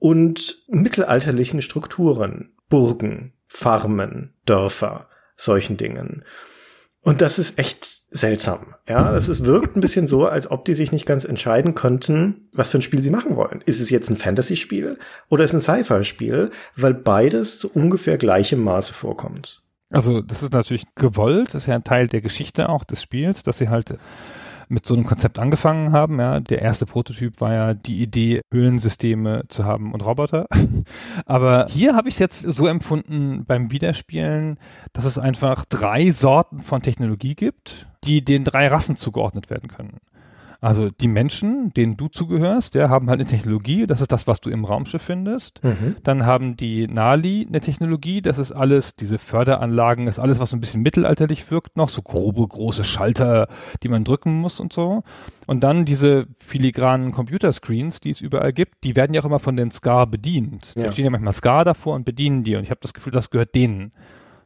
und 0.00 0.64
mittelalterlichen 0.66 1.62
Strukturen, 1.62 2.50
Burgen, 2.68 3.34
Farmen, 3.46 4.34
Dörfer, 4.44 5.08
solchen 5.36 5.76
Dingen. 5.76 6.24
Und 7.02 7.20
das 7.20 7.38
ist 7.38 7.58
echt 7.58 8.02
seltsam. 8.10 8.74
Ja, 8.88 9.14
es 9.16 9.28
ist, 9.28 9.44
wirkt 9.44 9.76
ein 9.76 9.80
bisschen 9.80 10.06
so, 10.06 10.26
als 10.26 10.50
ob 10.50 10.64
die 10.64 10.74
sich 10.74 10.92
nicht 10.92 11.06
ganz 11.06 11.24
entscheiden 11.24 11.74
könnten, 11.74 12.48
was 12.52 12.70
für 12.70 12.78
ein 12.78 12.82
Spiel 12.82 13.02
sie 13.02 13.10
machen 13.10 13.36
wollen. 13.36 13.62
Ist 13.64 13.80
es 13.80 13.88
jetzt 13.88 14.10
ein 14.10 14.16
Fantasy-Spiel 14.16 14.98
oder 15.28 15.44
ist 15.44 15.54
es 15.54 15.68
ein 15.68 15.84
Sci-Fi-Spiel? 15.84 16.50
Weil 16.76 16.94
beides 16.94 17.58
zu 17.58 17.72
ungefähr 17.72 18.18
gleichem 18.18 18.62
Maße 18.62 18.92
vorkommt. 18.92 19.62
Also, 19.90 20.20
das 20.20 20.42
ist 20.42 20.52
natürlich 20.52 20.84
gewollt. 20.94 21.48
Das 21.48 21.62
ist 21.62 21.66
ja 21.66 21.74
ein 21.74 21.84
Teil 21.84 22.06
der 22.06 22.20
Geschichte 22.20 22.68
auch 22.68 22.84
des 22.84 23.02
Spiels, 23.02 23.42
dass 23.42 23.58
sie 23.58 23.68
halt 23.68 23.96
mit 24.70 24.86
so 24.86 24.94
einem 24.94 25.04
Konzept 25.04 25.38
angefangen 25.38 25.92
haben. 25.92 26.18
Ja, 26.20 26.40
der 26.40 26.62
erste 26.62 26.86
Prototyp 26.86 27.40
war 27.40 27.52
ja 27.52 27.74
die 27.74 28.02
Idee, 28.02 28.40
Höhlensysteme 28.52 29.42
zu 29.48 29.64
haben 29.64 29.92
und 29.92 30.04
Roboter. 30.04 30.46
Aber 31.26 31.66
hier 31.68 31.94
habe 31.96 32.08
ich 32.08 32.14
es 32.14 32.20
jetzt 32.20 32.42
so 32.42 32.66
empfunden 32.66 33.44
beim 33.44 33.72
Wiederspielen, 33.72 34.58
dass 34.92 35.04
es 35.04 35.18
einfach 35.18 35.64
drei 35.64 36.12
Sorten 36.12 36.60
von 36.60 36.82
Technologie 36.82 37.34
gibt, 37.34 37.88
die 38.04 38.24
den 38.24 38.44
drei 38.44 38.68
Rassen 38.68 38.96
zugeordnet 38.96 39.50
werden 39.50 39.68
können. 39.68 39.98
Also 40.60 40.90
die 40.90 41.08
Menschen, 41.08 41.72
denen 41.72 41.96
du 41.96 42.08
zugehörst, 42.08 42.74
ja, 42.74 42.90
haben 42.90 43.08
halt 43.08 43.20
eine 43.20 43.28
Technologie, 43.28 43.86
das 43.86 44.02
ist 44.02 44.12
das, 44.12 44.26
was 44.26 44.40
du 44.40 44.50
im 44.50 44.66
Raumschiff 44.66 45.00
findest. 45.00 45.64
Mhm. 45.64 45.96
Dann 46.02 46.26
haben 46.26 46.56
die 46.56 46.86
Nali 46.86 47.46
eine 47.48 47.60
Technologie, 47.60 48.20
das 48.20 48.38
ist 48.38 48.52
alles, 48.52 48.94
diese 48.94 49.16
Förderanlagen, 49.16 50.06
ist 50.06 50.18
alles, 50.18 50.38
was 50.38 50.50
so 50.50 50.56
ein 50.56 50.60
bisschen 50.60 50.82
mittelalterlich 50.82 51.50
wirkt 51.50 51.76
noch, 51.76 51.88
so 51.88 52.02
grobe, 52.02 52.46
große 52.46 52.84
Schalter, 52.84 53.48
die 53.82 53.88
man 53.88 54.04
drücken 54.04 54.38
muss 54.40 54.60
und 54.60 54.72
so. 54.72 55.02
Und 55.46 55.64
dann 55.64 55.86
diese 55.86 56.26
filigranen 56.36 57.12
Computerscreens, 57.12 58.00
die 58.00 58.10
es 58.10 58.20
überall 58.20 58.52
gibt, 58.52 58.84
die 58.84 58.96
werden 58.96 59.14
ja 59.14 59.22
auch 59.22 59.26
immer 59.26 59.38
von 59.38 59.56
den 59.56 59.70
SCAR 59.70 60.06
bedient. 60.06 60.74
Ja. 60.76 60.84
Da 60.84 60.92
stehen 60.92 61.06
ja 61.06 61.10
manchmal 61.10 61.32
SCAR 61.32 61.64
davor 61.64 61.94
und 61.94 62.04
bedienen 62.04 62.44
die 62.44 62.56
und 62.56 62.64
ich 62.64 62.70
habe 62.70 62.80
das 62.82 62.92
Gefühl, 62.92 63.12
das 63.12 63.30
gehört 63.30 63.54
denen. 63.54 63.92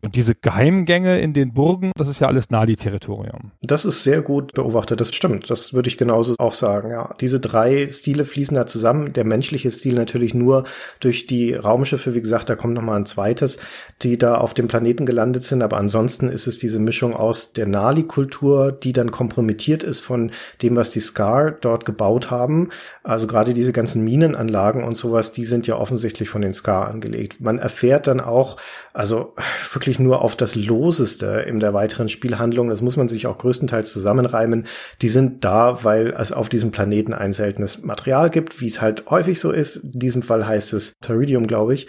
Und 0.04 0.16
diese 0.16 0.34
Geheimgänge 0.34 1.18
in 1.18 1.32
den 1.32 1.54
Burgen, 1.54 1.92
das 1.96 2.08
ist 2.08 2.20
ja 2.20 2.26
alles 2.26 2.50
Nali-Territorium. 2.50 3.52
Das 3.62 3.86
ist 3.86 4.04
sehr 4.04 4.20
gut 4.20 4.52
beobachtet, 4.52 5.00
das 5.00 5.14
stimmt. 5.14 5.48
Das 5.48 5.72
würde 5.72 5.88
ich 5.88 5.96
genauso 5.96 6.34
auch 6.38 6.52
sagen, 6.52 6.90
ja. 6.90 7.14
Diese 7.20 7.40
drei 7.40 7.86
Stile 7.86 8.26
fließen 8.26 8.54
da 8.54 8.66
zusammen. 8.66 9.14
Der 9.14 9.24
menschliche 9.24 9.70
Stil 9.70 9.94
natürlich 9.94 10.34
nur 10.34 10.64
durch 11.00 11.26
die 11.26 11.54
Raumschiffe, 11.54 12.14
wie 12.14 12.20
gesagt, 12.20 12.50
da 12.50 12.54
kommt 12.54 12.74
nochmal 12.74 12.98
ein 12.98 13.06
zweites, 13.06 13.58
die 14.02 14.18
da 14.18 14.36
auf 14.36 14.52
dem 14.52 14.68
Planeten 14.68 15.06
gelandet 15.06 15.44
sind. 15.44 15.62
Aber 15.62 15.78
ansonsten 15.78 16.28
ist 16.28 16.46
es 16.46 16.58
diese 16.58 16.80
Mischung 16.80 17.14
aus 17.14 17.54
der 17.54 17.66
Nali-Kultur, 17.66 18.72
die 18.72 18.92
dann 18.92 19.10
kompromittiert 19.10 19.82
ist 19.82 20.00
von 20.00 20.32
dem, 20.60 20.76
was 20.76 20.90
die 20.90 21.00
Scar 21.00 21.50
dort 21.50 21.86
gebaut 21.86 22.30
haben. 22.30 22.68
Also 23.02 23.26
gerade 23.26 23.54
diese 23.54 23.72
ganzen 23.72 24.04
Minenanlagen 24.04 24.84
und 24.84 24.98
sowas, 24.98 25.32
die 25.32 25.46
sind 25.46 25.66
ja 25.66 25.76
offensichtlich 25.76 26.28
von 26.28 26.42
den 26.42 26.52
Scar 26.52 26.88
angelegt. 26.88 27.40
Man 27.40 27.58
erfährt 27.58 28.06
dann 28.06 28.20
auch, 28.20 28.58
also 28.92 29.34
wirklich 29.72 29.93
nur 29.98 30.22
auf 30.22 30.37
das 30.37 30.54
Loseste 30.54 31.44
in 31.46 31.61
der 31.61 31.74
weiteren 31.74 32.09
Spielhandlung. 32.09 32.68
Das 32.68 32.83
muss 32.83 32.96
man 32.96 33.09
sich 33.09 33.26
auch 33.26 33.38
größtenteils 33.38 33.92
zusammenreimen. 33.92 34.66
Die 35.02 35.09
sind 35.09 35.44
da, 35.44 35.83
weil 35.83 36.14
es 36.18 36.33
auf 36.33 36.48
diesem 36.48 36.70
Planeten 36.70 37.14
ein 37.14 37.33
seltenes 37.33 37.83
Material 37.83 38.30
gibt, 38.30 38.61
wie 38.61 38.68
es 38.68 38.80
halt 38.80 39.04
häufig 39.11 39.40
so 39.40 39.50
ist. 39.50 39.76
In 39.76 39.92
diesem 39.92 40.22
Fall 40.22 40.46
heißt 40.46 40.72
es 40.72 40.94
Teridium, 41.00 41.46
glaube 41.46 41.74
ich. 41.74 41.88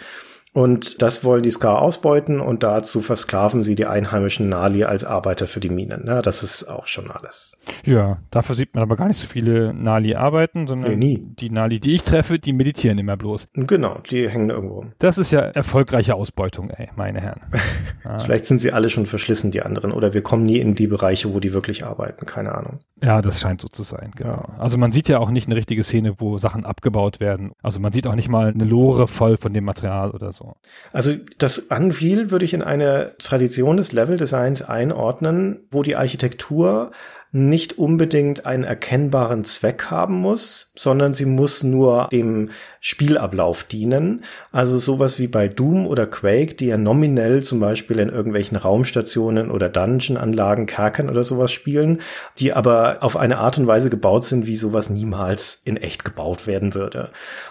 Und 0.56 1.02
das 1.02 1.22
wollen 1.22 1.42
die 1.42 1.50
Ska 1.50 1.74
ausbeuten 1.74 2.40
und 2.40 2.62
dazu 2.62 3.02
versklaven 3.02 3.62
sie 3.62 3.74
die 3.74 3.84
einheimischen 3.84 4.48
Nali 4.48 4.84
als 4.84 5.04
Arbeiter 5.04 5.48
für 5.48 5.60
die 5.60 5.68
Minen. 5.68 6.04
Ja, 6.06 6.22
das 6.22 6.42
ist 6.42 6.64
auch 6.64 6.86
schon 6.86 7.10
alles. 7.10 7.58
Ja, 7.84 8.22
dafür 8.30 8.54
sieht 8.54 8.74
man 8.74 8.82
aber 8.82 8.96
gar 8.96 9.06
nicht 9.06 9.20
so 9.20 9.26
viele 9.26 9.74
Nali 9.74 10.14
arbeiten, 10.14 10.66
sondern 10.66 10.98
Nee, 10.98 11.20
die 11.22 11.50
Nali, 11.50 11.78
die 11.78 11.92
ich 11.92 12.04
treffe, 12.04 12.38
die 12.38 12.54
meditieren 12.54 12.96
immer 12.96 13.18
bloß. 13.18 13.48
Genau, 13.52 13.98
die 14.10 14.30
hängen 14.30 14.48
irgendwo 14.48 14.76
rum. 14.76 14.92
Das 14.98 15.18
ist 15.18 15.30
ja 15.30 15.40
erfolgreiche 15.40 16.14
Ausbeutung, 16.14 16.70
ey, 16.70 16.88
meine 16.96 17.20
Herren. 17.20 17.42
Vielleicht 18.24 18.46
sind 18.46 18.58
sie 18.58 18.72
alle 18.72 18.88
schon 18.88 19.04
verschlissen, 19.04 19.50
die 19.50 19.60
anderen, 19.60 19.92
oder 19.92 20.14
wir 20.14 20.22
kommen 20.22 20.46
nie 20.46 20.58
in 20.58 20.74
die 20.74 20.86
Bereiche, 20.86 21.34
wo 21.34 21.38
die 21.38 21.52
wirklich 21.52 21.84
arbeiten. 21.84 22.24
Keine 22.24 22.54
Ahnung. 22.54 22.78
Ja, 23.02 23.20
das 23.20 23.40
scheint 23.40 23.60
so 23.60 23.68
zu 23.68 23.82
sein, 23.82 24.10
genau. 24.16 24.48
Also 24.56 24.78
man 24.78 24.90
sieht 24.90 25.08
ja 25.08 25.18
auch 25.18 25.28
nicht 25.28 25.48
eine 25.48 25.56
richtige 25.56 25.82
Szene, 25.82 26.14
wo 26.16 26.38
Sachen 26.38 26.64
abgebaut 26.64 27.20
werden. 27.20 27.52
Also 27.62 27.78
man 27.78 27.92
sieht 27.92 28.06
auch 28.06 28.14
nicht 28.14 28.30
mal 28.30 28.48
eine 28.48 28.64
Lore 28.64 29.06
voll 29.06 29.36
von 29.36 29.52
dem 29.52 29.64
Material 29.64 30.12
oder 30.12 30.32
so. 30.32 30.45
Also 30.92 31.14
das 31.38 31.58
Unreal 31.58 32.30
würde 32.30 32.44
ich 32.44 32.54
in 32.54 32.62
eine 32.62 33.14
Tradition 33.18 33.76
des 33.76 33.92
Leveldesigns 33.92 34.62
einordnen, 34.62 35.66
wo 35.70 35.82
die 35.82 35.96
Architektur 35.96 36.92
nicht 37.36 37.76
unbedingt 37.76 38.46
einen 38.46 38.64
erkennbaren 38.64 39.44
Zweck 39.44 39.90
haben 39.90 40.14
muss, 40.14 40.72
sondern 40.74 41.12
sie 41.12 41.26
muss 41.26 41.62
nur 41.62 42.08
dem 42.10 42.48
Spielablauf 42.80 43.62
dienen. 43.62 44.24
Also 44.52 44.78
sowas 44.78 45.18
wie 45.18 45.26
bei 45.26 45.46
Doom 45.46 45.86
oder 45.86 46.06
Quake, 46.06 46.54
die 46.54 46.66
ja 46.66 46.78
nominell 46.78 47.42
zum 47.42 47.60
Beispiel 47.60 47.98
in 47.98 48.08
irgendwelchen 48.08 48.56
Raumstationen 48.56 49.50
oder 49.50 49.68
Dungeon-Anlagen, 49.68 50.64
Kerkern 50.64 51.10
oder 51.10 51.24
sowas 51.24 51.52
spielen, 51.52 52.00
die 52.38 52.54
aber 52.54 52.98
auf 53.02 53.18
eine 53.18 53.36
Art 53.36 53.58
und 53.58 53.66
Weise 53.66 53.90
gebaut 53.90 54.24
sind, 54.24 54.46
wie 54.46 54.56
sowas 54.56 54.88
niemals 54.88 55.60
in 55.62 55.76
echt 55.76 56.06
gebaut 56.06 56.46
werden 56.46 56.72
würde. 56.72 57.10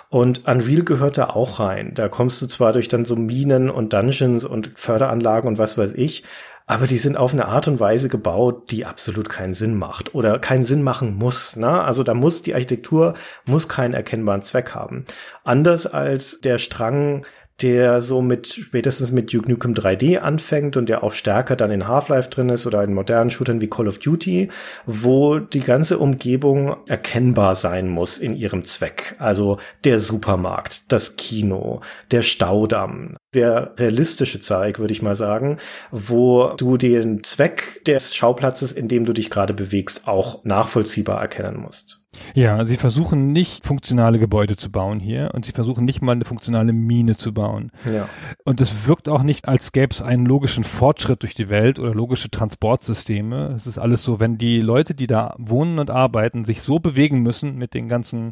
Und 0.09 0.47
Unreal 0.47 0.83
gehört 0.83 1.19
da 1.19 1.25
auch 1.25 1.59
rein. 1.59 1.91
Da 1.93 2.09
kommst 2.09 2.41
du 2.41 2.47
zwar 2.47 2.73
durch 2.73 2.87
dann 2.87 3.05
so 3.05 3.15
Minen 3.15 3.69
und 3.69 3.93
Dungeons 3.93 4.45
und 4.45 4.71
Förderanlagen 4.75 5.47
und 5.47 5.59
was 5.59 5.77
weiß 5.77 5.93
ich, 5.93 6.23
aber 6.65 6.87
die 6.87 6.97
sind 6.97 7.17
auf 7.17 7.33
eine 7.33 7.47
Art 7.47 7.67
und 7.67 7.79
Weise 7.79 8.09
gebaut, 8.09 8.71
die 8.71 8.85
absolut 8.85 9.29
keinen 9.29 9.53
Sinn 9.53 9.75
macht 9.75 10.15
oder 10.15 10.39
keinen 10.39 10.63
Sinn 10.63 10.81
machen 10.81 11.15
muss. 11.15 11.55
Ne? 11.55 11.83
Also 11.83 12.03
da 12.03 12.13
muss 12.13 12.41
die 12.41 12.53
Architektur 12.53 13.13
muss 13.45 13.67
keinen 13.67 13.93
erkennbaren 13.93 14.41
Zweck 14.41 14.73
haben. 14.73 15.05
Anders 15.43 15.85
als 15.85 16.41
der 16.41 16.57
Strang 16.57 17.25
der 17.61 18.01
so 18.01 18.21
mit 18.21 18.47
spätestens 18.47 19.11
mit 19.11 19.33
Duke 19.33 19.49
Nukem 19.49 19.73
3D 19.73 20.17
anfängt 20.17 20.75
und 20.75 20.89
der 20.89 21.03
auch 21.03 21.13
stärker 21.13 21.55
dann 21.55 21.71
in 21.71 21.87
Half-Life 21.87 22.29
drin 22.29 22.49
ist 22.49 22.67
oder 22.67 22.83
in 22.83 22.93
modernen 22.93 23.29
Shootern 23.29 23.61
wie 23.61 23.69
Call 23.69 23.87
of 23.87 23.99
Duty, 23.99 24.49
wo 24.85 25.39
die 25.39 25.61
ganze 25.61 25.97
Umgebung 25.99 26.75
erkennbar 26.87 27.55
sein 27.55 27.87
muss 27.87 28.17
in 28.17 28.35
ihrem 28.35 28.65
Zweck. 28.65 29.15
Also 29.19 29.57
der 29.85 29.99
Supermarkt, 29.99 30.91
das 30.91 31.15
Kino, 31.15 31.79
der 32.11 32.23
Staudamm, 32.23 33.15
der 33.35 33.73
realistische 33.77 34.39
Zeig, 34.39 34.79
würde 34.79 34.93
ich 34.93 35.01
mal 35.01 35.15
sagen, 35.15 35.57
wo 35.91 36.53
du 36.57 36.77
den 36.77 37.23
Zweck 37.23 37.83
des 37.85 38.15
Schauplatzes, 38.15 38.71
in 38.71 38.87
dem 38.87 39.05
du 39.05 39.13
dich 39.13 39.29
gerade 39.29 39.53
bewegst, 39.53 40.07
auch 40.07 40.43
nachvollziehbar 40.43 41.21
erkennen 41.21 41.61
musst. 41.61 42.01
Ja, 42.33 42.65
sie 42.65 42.77
versuchen 42.77 43.31
nicht 43.31 43.65
funktionale 43.65 44.19
Gebäude 44.19 44.55
zu 44.55 44.71
bauen 44.71 44.99
hier 44.99 45.31
und 45.33 45.45
sie 45.45 45.51
versuchen 45.51 45.85
nicht 45.85 46.01
mal 46.01 46.13
eine 46.13 46.25
funktionale 46.25 46.73
Mine 46.73 47.17
zu 47.17 47.33
bauen. 47.33 47.71
Ja. 47.91 48.07
Und 48.43 48.61
es 48.61 48.87
wirkt 48.87 49.09
auch 49.09 49.23
nicht, 49.23 49.47
als 49.47 49.71
gäbe 49.71 49.93
es 49.93 50.01
einen 50.01 50.25
logischen 50.25 50.63
Fortschritt 50.63 51.23
durch 51.23 51.33
die 51.33 51.49
Welt 51.49 51.79
oder 51.79 51.93
logische 51.93 52.29
Transportsysteme. 52.29 53.53
Es 53.55 53.67
ist 53.67 53.77
alles 53.77 54.03
so, 54.03 54.19
wenn 54.19 54.37
die 54.37 54.59
Leute, 54.61 54.95
die 54.95 55.07
da 55.07 55.35
wohnen 55.37 55.79
und 55.79 55.89
arbeiten, 55.89 56.45
sich 56.45 56.61
so 56.61 56.79
bewegen 56.79 57.21
müssen 57.21 57.55
mit 57.55 57.73
den 57.73 57.87
ganzen 57.87 58.31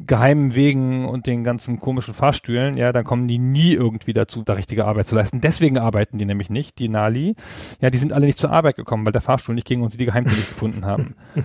geheimen 0.00 0.54
Wegen 0.54 1.06
und 1.06 1.26
den 1.26 1.44
ganzen 1.44 1.80
komischen 1.80 2.14
Fahrstühlen, 2.14 2.76
ja, 2.76 2.92
dann 2.92 3.04
kommen 3.04 3.28
die 3.28 3.38
nie 3.38 3.72
irgendwie 3.72 4.12
dazu, 4.12 4.41
da 4.44 4.54
richtige 4.54 4.84
Arbeit 4.84 5.06
zu 5.06 5.14
leisten. 5.14 5.40
Deswegen 5.40 5.78
arbeiten 5.78 6.18
die 6.18 6.24
nämlich 6.24 6.50
nicht, 6.50 6.78
die 6.78 6.88
Nali. 6.88 7.34
Ja, 7.80 7.90
die 7.90 7.98
sind 7.98 8.12
alle 8.12 8.26
nicht 8.26 8.38
zur 8.38 8.50
Arbeit 8.50 8.76
gekommen, 8.76 9.04
weil 9.04 9.12
der 9.12 9.20
Fahrstuhl 9.20 9.54
nicht 9.54 9.66
ging 9.66 9.82
und 9.82 9.90
sie 9.90 9.98
die 9.98 10.06
Geheimtür 10.06 10.34
nicht 10.34 10.48
gefunden 10.48 10.84
haben. 10.84 11.14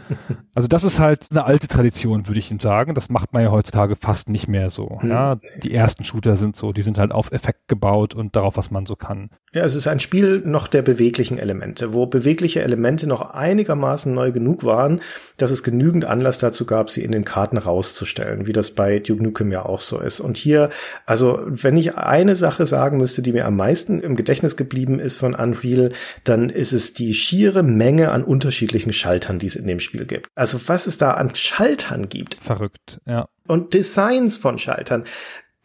Also 0.54 0.68
das 0.68 0.84
ist 0.84 1.00
halt 1.00 1.28
eine 1.30 1.46
alte 1.46 1.68
Tradition, 1.68 2.28
würde 2.28 2.40
ich 2.40 2.50
ihm 2.50 2.60
sagen. 2.60 2.96
Das 2.96 3.10
macht 3.10 3.32
man 3.32 3.44
ja 3.44 3.52
heutzutage 3.52 3.96
fast 3.96 4.28
nicht 4.28 4.48
mehr 4.48 4.72
so. 4.72 5.00
Hm. 5.02 5.10
Ja, 5.10 5.36
die 5.62 5.72
ersten 5.72 6.04
Shooter 6.04 6.36
sind 6.36 6.56
so, 6.56 6.74
die 6.74 6.82
sind 6.82 6.98
halt 6.98 7.12
auf 7.12 7.32
Effekt 7.32 7.68
gebaut 7.68 8.16
und 8.16 8.36
darauf, 8.36 8.58
was 8.58 8.72
man 8.72 8.88
so 8.88 8.96
kann. 8.96 9.30
Ja, 9.54 9.64
es 9.64 9.76
ist 9.76 9.88
ein 9.88 10.00
Spiel 10.00 10.42
noch 10.44 10.68
der 10.68 10.82
beweglichen 10.82 11.38
Elemente, 11.38 11.94
wo 11.94 12.06
bewegliche 12.06 12.62
Elemente 12.64 13.08
noch 13.08 13.32
einigermaßen 13.32 14.14
neu 14.14 14.32
genug 14.32 14.64
waren, 14.64 15.02
dass 15.38 15.52
es 15.52 15.64
genügend 15.64 16.06
Anlass 16.06 16.38
dazu 16.38 16.66
gab, 16.66 16.90
sie 16.90 17.04
in 17.04 17.12
den 17.12 17.24
Karten 17.24 17.58
rauszustellen, 17.58 18.46
wie 18.48 18.54
das 18.54 18.72
bei 18.72 19.00
Duke 19.00 19.24
Nukem 19.24 19.52
ja 19.52 19.66
auch 19.66 19.82
so 19.82 20.00
ist. 20.00 20.20
Und 20.20 20.38
hier, 20.38 20.70
also 21.06 21.40
wenn 21.46 21.78
ich 21.78 21.98
eine 21.98 22.36
Sache 22.36 22.66
sagen 22.88 22.98
müsste, 23.00 23.22
die 23.22 23.34
mir 23.34 23.46
am 23.46 23.58
meisten 23.58 24.00
im 24.00 24.16
Gedächtnis 24.16 24.56
geblieben 24.56 24.98
ist 25.00 25.18
von 25.18 25.36
Unreal, 25.36 25.92
dann 26.24 26.50
ist 26.50 26.72
es 26.72 26.94
die 26.94 27.14
schiere 27.14 27.62
Menge 27.62 28.12
an 28.12 28.24
unterschiedlichen 28.24 28.94
Schaltern, 28.94 29.40
die 29.40 29.48
es 29.48 29.58
in 29.58 29.68
dem 29.68 29.82
Spiel 29.82 30.06
gibt. 30.06 30.28
Also 30.36 30.58
was 30.68 30.88
es 30.88 30.98
da 30.98 31.12
an 31.12 31.36
Schaltern 31.36 32.08
gibt 32.08 32.40
Verrückt, 32.40 33.02
ja. 33.06 33.28
und 33.46 33.74
Designs 33.74 34.38
von 34.38 34.58
Schaltern. 34.58 35.04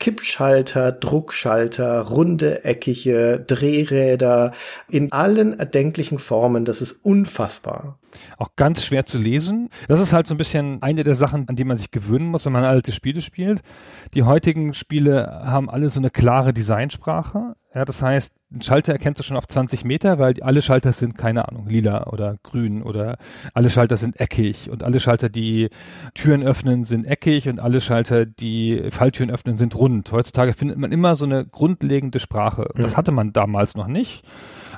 Kippschalter, 0.01 0.91
Druckschalter, 0.91 2.01
runde, 2.01 2.65
eckige, 2.65 3.45
Drehräder 3.47 4.53
in 4.89 5.13
allen 5.13 5.57
erdenklichen 5.61 6.19
Formen. 6.19 6.65
Das 6.65 6.83
ist 6.83 7.05
unfassbar. 7.05 8.01
Auch 8.39 8.51
ganz 8.57 8.85
schwer 8.85 9.05
zu 9.07 9.19
lesen. 9.19 9.69
Das 9.89 10.01
ist 10.01 10.13
halt 10.13 10.27
so 10.27 10.35
ein 10.35 10.39
bisschen 10.39 10.83
eine 10.83 11.05
der 11.05 11.15
Sachen, 11.15 11.49
an 11.49 11.57
die 11.57 11.65
man 11.65 11.77
sich 11.77 11.91
gewöhnen 11.91 12.27
muss, 12.27 12.45
wenn 12.47 12.53
man 12.53 12.65
alte 12.65 12.93
Spiele 12.93 13.21
spielt. 13.21 13.61
Die 14.15 14.23
heutigen 14.23 14.75
Spiele 14.75 15.43
haben 15.45 15.69
alle 15.71 15.89
so 15.91 16.01
eine 16.01 16.11
klare 16.11 16.53
Designsprache. 16.53 17.55
Ja, 17.75 17.87
das 17.87 18.03
heißt, 18.03 18.35
einen 18.53 18.61
Schalter 18.61 18.93
erkennst 18.93 19.19
du 19.19 19.25
schon 19.25 19.39
auf 19.39 19.49
20 19.49 19.85
Meter, 19.87 20.19
weil 20.19 20.35
alle 20.43 20.61
Schalter 20.61 20.93
sind, 20.93 21.17
keine 21.17 21.49
Ahnung, 21.49 21.67
lila 21.69 22.07
oder 22.09 22.37
grün 22.43 22.83
oder 22.83 23.17
alle 23.55 23.71
Schalter 23.71 23.97
sind 23.97 24.21
eckig 24.21 24.69
und 24.69 24.83
alle 24.83 25.01
Schalter, 25.01 25.31
die 25.31 25.71
Türen 26.13 26.43
öffnen, 26.43 26.85
sind 26.85 27.07
eckig 27.07 27.49
und 27.49 27.61
alle 27.61 27.81
Schalter, 27.81 28.27
die 28.27 28.89
Falltüren 28.91 29.31
öffnen, 29.31 29.57
sind 29.57 29.75
rund. 29.75 30.13
Heutzutage 30.13 30.53
findet 30.53 30.77
man 30.77 30.93
immer 30.93 31.17
so 31.17 31.25
eine 31.25 31.47
grundlegende 31.47 32.21
Sprache. 32.21 32.69
Das 32.75 32.93
Mhm. 32.93 32.97
hatte 32.99 33.13
man 33.13 33.33
damals 33.33 33.75
noch 33.75 33.87
nicht. 33.87 34.23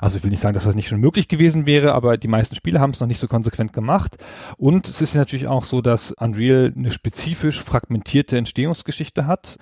Also 0.05 0.17
ich 0.17 0.23
will 0.23 0.29
nicht 0.29 0.39
sagen, 0.39 0.53
dass 0.53 0.65
das 0.65 0.75
nicht 0.75 0.87
schon 0.87 0.99
möglich 0.99 1.27
gewesen 1.27 1.65
wäre, 1.65 1.95
aber 1.95 2.17
die 2.17 2.27
meisten 2.27 2.53
Spiele 2.53 2.79
haben 2.79 2.91
es 2.91 2.99
noch 2.99 3.07
nicht 3.07 3.19
so 3.19 3.27
konsequent 3.27 3.73
gemacht. 3.73 4.23
Und 4.55 4.87
es 4.87 5.01
ist 5.01 5.15
natürlich 5.15 5.47
auch 5.47 5.63
so, 5.63 5.81
dass 5.81 6.11
Unreal 6.11 6.71
eine 6.77 6.91
spezifisch 6.91 7.59
fragmentierte 7.59 8.37
Entstehungsgeschichte 8.37 9.25
hat 9.25 9.57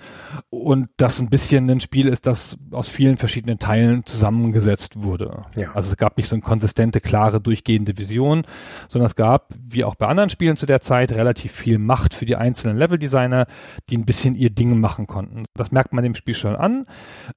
und 0.50 0.88
das 0.98 1.18
ein 1.18 1.30
bisschen 1.30 1.70
ein 1.70 1.80
Spiel 1.80 2.08
ist, 2.08 2.26
das 2.26 2.58
aus 2.72 2.88
vielen 2.88 3.16
verschiedenen 3.16 3.58
Teilen 3.58 4.04
zusammengesetzt 4.04 5.00
wurde. 5.02 5.46
Ja. 5.56 5.72
Also 5.72 5.90
es 5.90 5.96
gab 5.96 6.18
nicht 6.18 6.28
so 6.28 6.36
eine 6.36 6.42
konsistente, 6.42 7.00
klare, 7.00 7.40
durchgehende 7.40 7.96
Vision, 7.96 8.42
sondern 8.90 9.06
es 9.06 9.16
gab, 9.16 9.54
wie 9.58 9.82
auch 9.82 9.94
bei 9.94 10.08
anderen 10.08 10.28
Spielen 10.28 10.58
zu 10.58 10.66
der 10.66 10.82
Zeit, 10.82 11.12
relativ 11.12 11.52
viel 11.52 11.78
Macht 11.78 12.12
für 12.12 12.26
die 12.26 12.36
einzelnen 12.36 12.76
Leveldesigner, 12.76 13.46
die 13.88 13.96
ein 13.96 14.04
bisschen 14.04 14.34
ihr 14.34 14.50
Ding 14.50 14.78
machen 14.78 15.06
konnten. 15.06 15.46
Das 15.54 15.72
merkt 15.72 15.94
man 15.94 16.04
dem 16.04 16.14
Spiel 16.14 16.34
schon 16.34 16.54
an. 16.54 16.84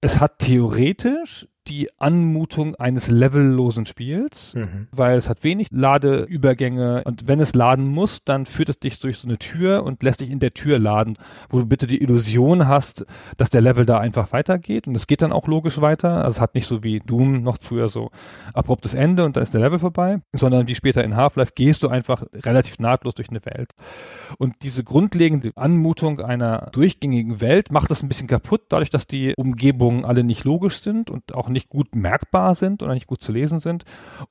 Es 0.01 0.19
hat 0.19 0.39
theoretisch 0.39 1.47
die 1.67 1.89
Anmutung 1.99 2.75
eines 2.75 3.09
levellosen 3.09 3.85
Spiels, 3.85 4.53
Mhm. 4.53 4.87
weil 4.91 5.17
es 5.17 5.29
hat 5.29 5.43
wenig 5.43 5.67
Ladeübergänge 5.71 7.03
und 7.05 7.27
wenn 7.27 7.39
es 7.39 7.53
laden 7.55 7.87
muss, 7.87 8.23
dann 8.23 8.45
führt 8.45 8.69
es 8.69 8.79
dich 8.79 8.99
durch 8.99 9.17
so 9.17 9.27
eine 9.27 9.37
Tür 9.37 9.83
und 9.83 10.03
lässt 10.03 10.21
dich 10.21 10.29
in 10.31 10.39
der 10.39 10.53
Tür 10.53 10.79
laden, 10.79 11.17
wo 11.49 11.59
du 11.59 11.65
bitte 11.65 11.87
die 11.87 12.01
Illusion 12.01 12.67
hast, 12.67 13.05
dass 13.37 13.49
der 13.49 13.61
Level 13.61 13.85
da 13.85 13.99
einfach 13.99 14.31
weitergeht 14.31 14.87
und 14.87 14.95
es 14.95 15.07
geht 15.07 15.21
dann 15.21 15.31
auch 15.31 15.47
logisch 15.47 15.81
weiter. 15.81 16.23
Also 16.23 16.37
es 16.37 16.41
hat 16.41 16.55
nicht 16.55 16.67
so 16.67 16.83
wie 16.83 16.99
Doom 16.99 17.43
noch 17.43 17.57
früher 17.61 17.89
so 17.89 18.09
abruptes 18.53 18.93
Ende 18.93 19.25
und 19.25 19.35
dann 19.35 19.43
ist 19.43 19.53
der 19.53 19.61
Level 19.61 19.79
vorbei, 19.79 20.19
sondern 20.33 20.67
wie 20.67 20.75
später 20.75 21.03
in 21.03 21.15
Half-Life 21.15 21.51
gehst 21.55 21.83
du 21.83 21.87
einfach 21.89 22.23
relativ 22.45 22.79
nahtlos 22.79 23.15
durch 23.15 23.29
eine 23.29 23.43
Welt. 23.45 23.71
Und 24.37 24.55
diese 24.61 24.83
grundlegende 24.83 25.51
Anmutung 25.55 26.19
einer 26.19 26.69
durchgängigen 26.71 27.41
Welt 27.41 27.71
macht 27.71 27.89
das 27.91 28.03
ein 28.03 28.07
bisschen 28.07 28.27
kaputt, 28.27 28.61
dadurch, 28.69 28.89
dass 28.89 29.07
die 29.07 29.33
Umgebungen 29.37 30.05
alle 30.05 30.23
nicht 30.23 30.43
logisch 30.43 30.79
sind 30.81 31.09
und 31.09 31.33
auch 31.33 31.49
nicht 31.49 31.56
gut 31.65 31.95
merkbar 31.95 32.55
sind 32.55 32.83
oder 32.83 32.93
nicht 32.93 33.07
gut 33.07 33.21
zu 33.21 33.31
lesen 33.31 33.59
sind 33.59 33.83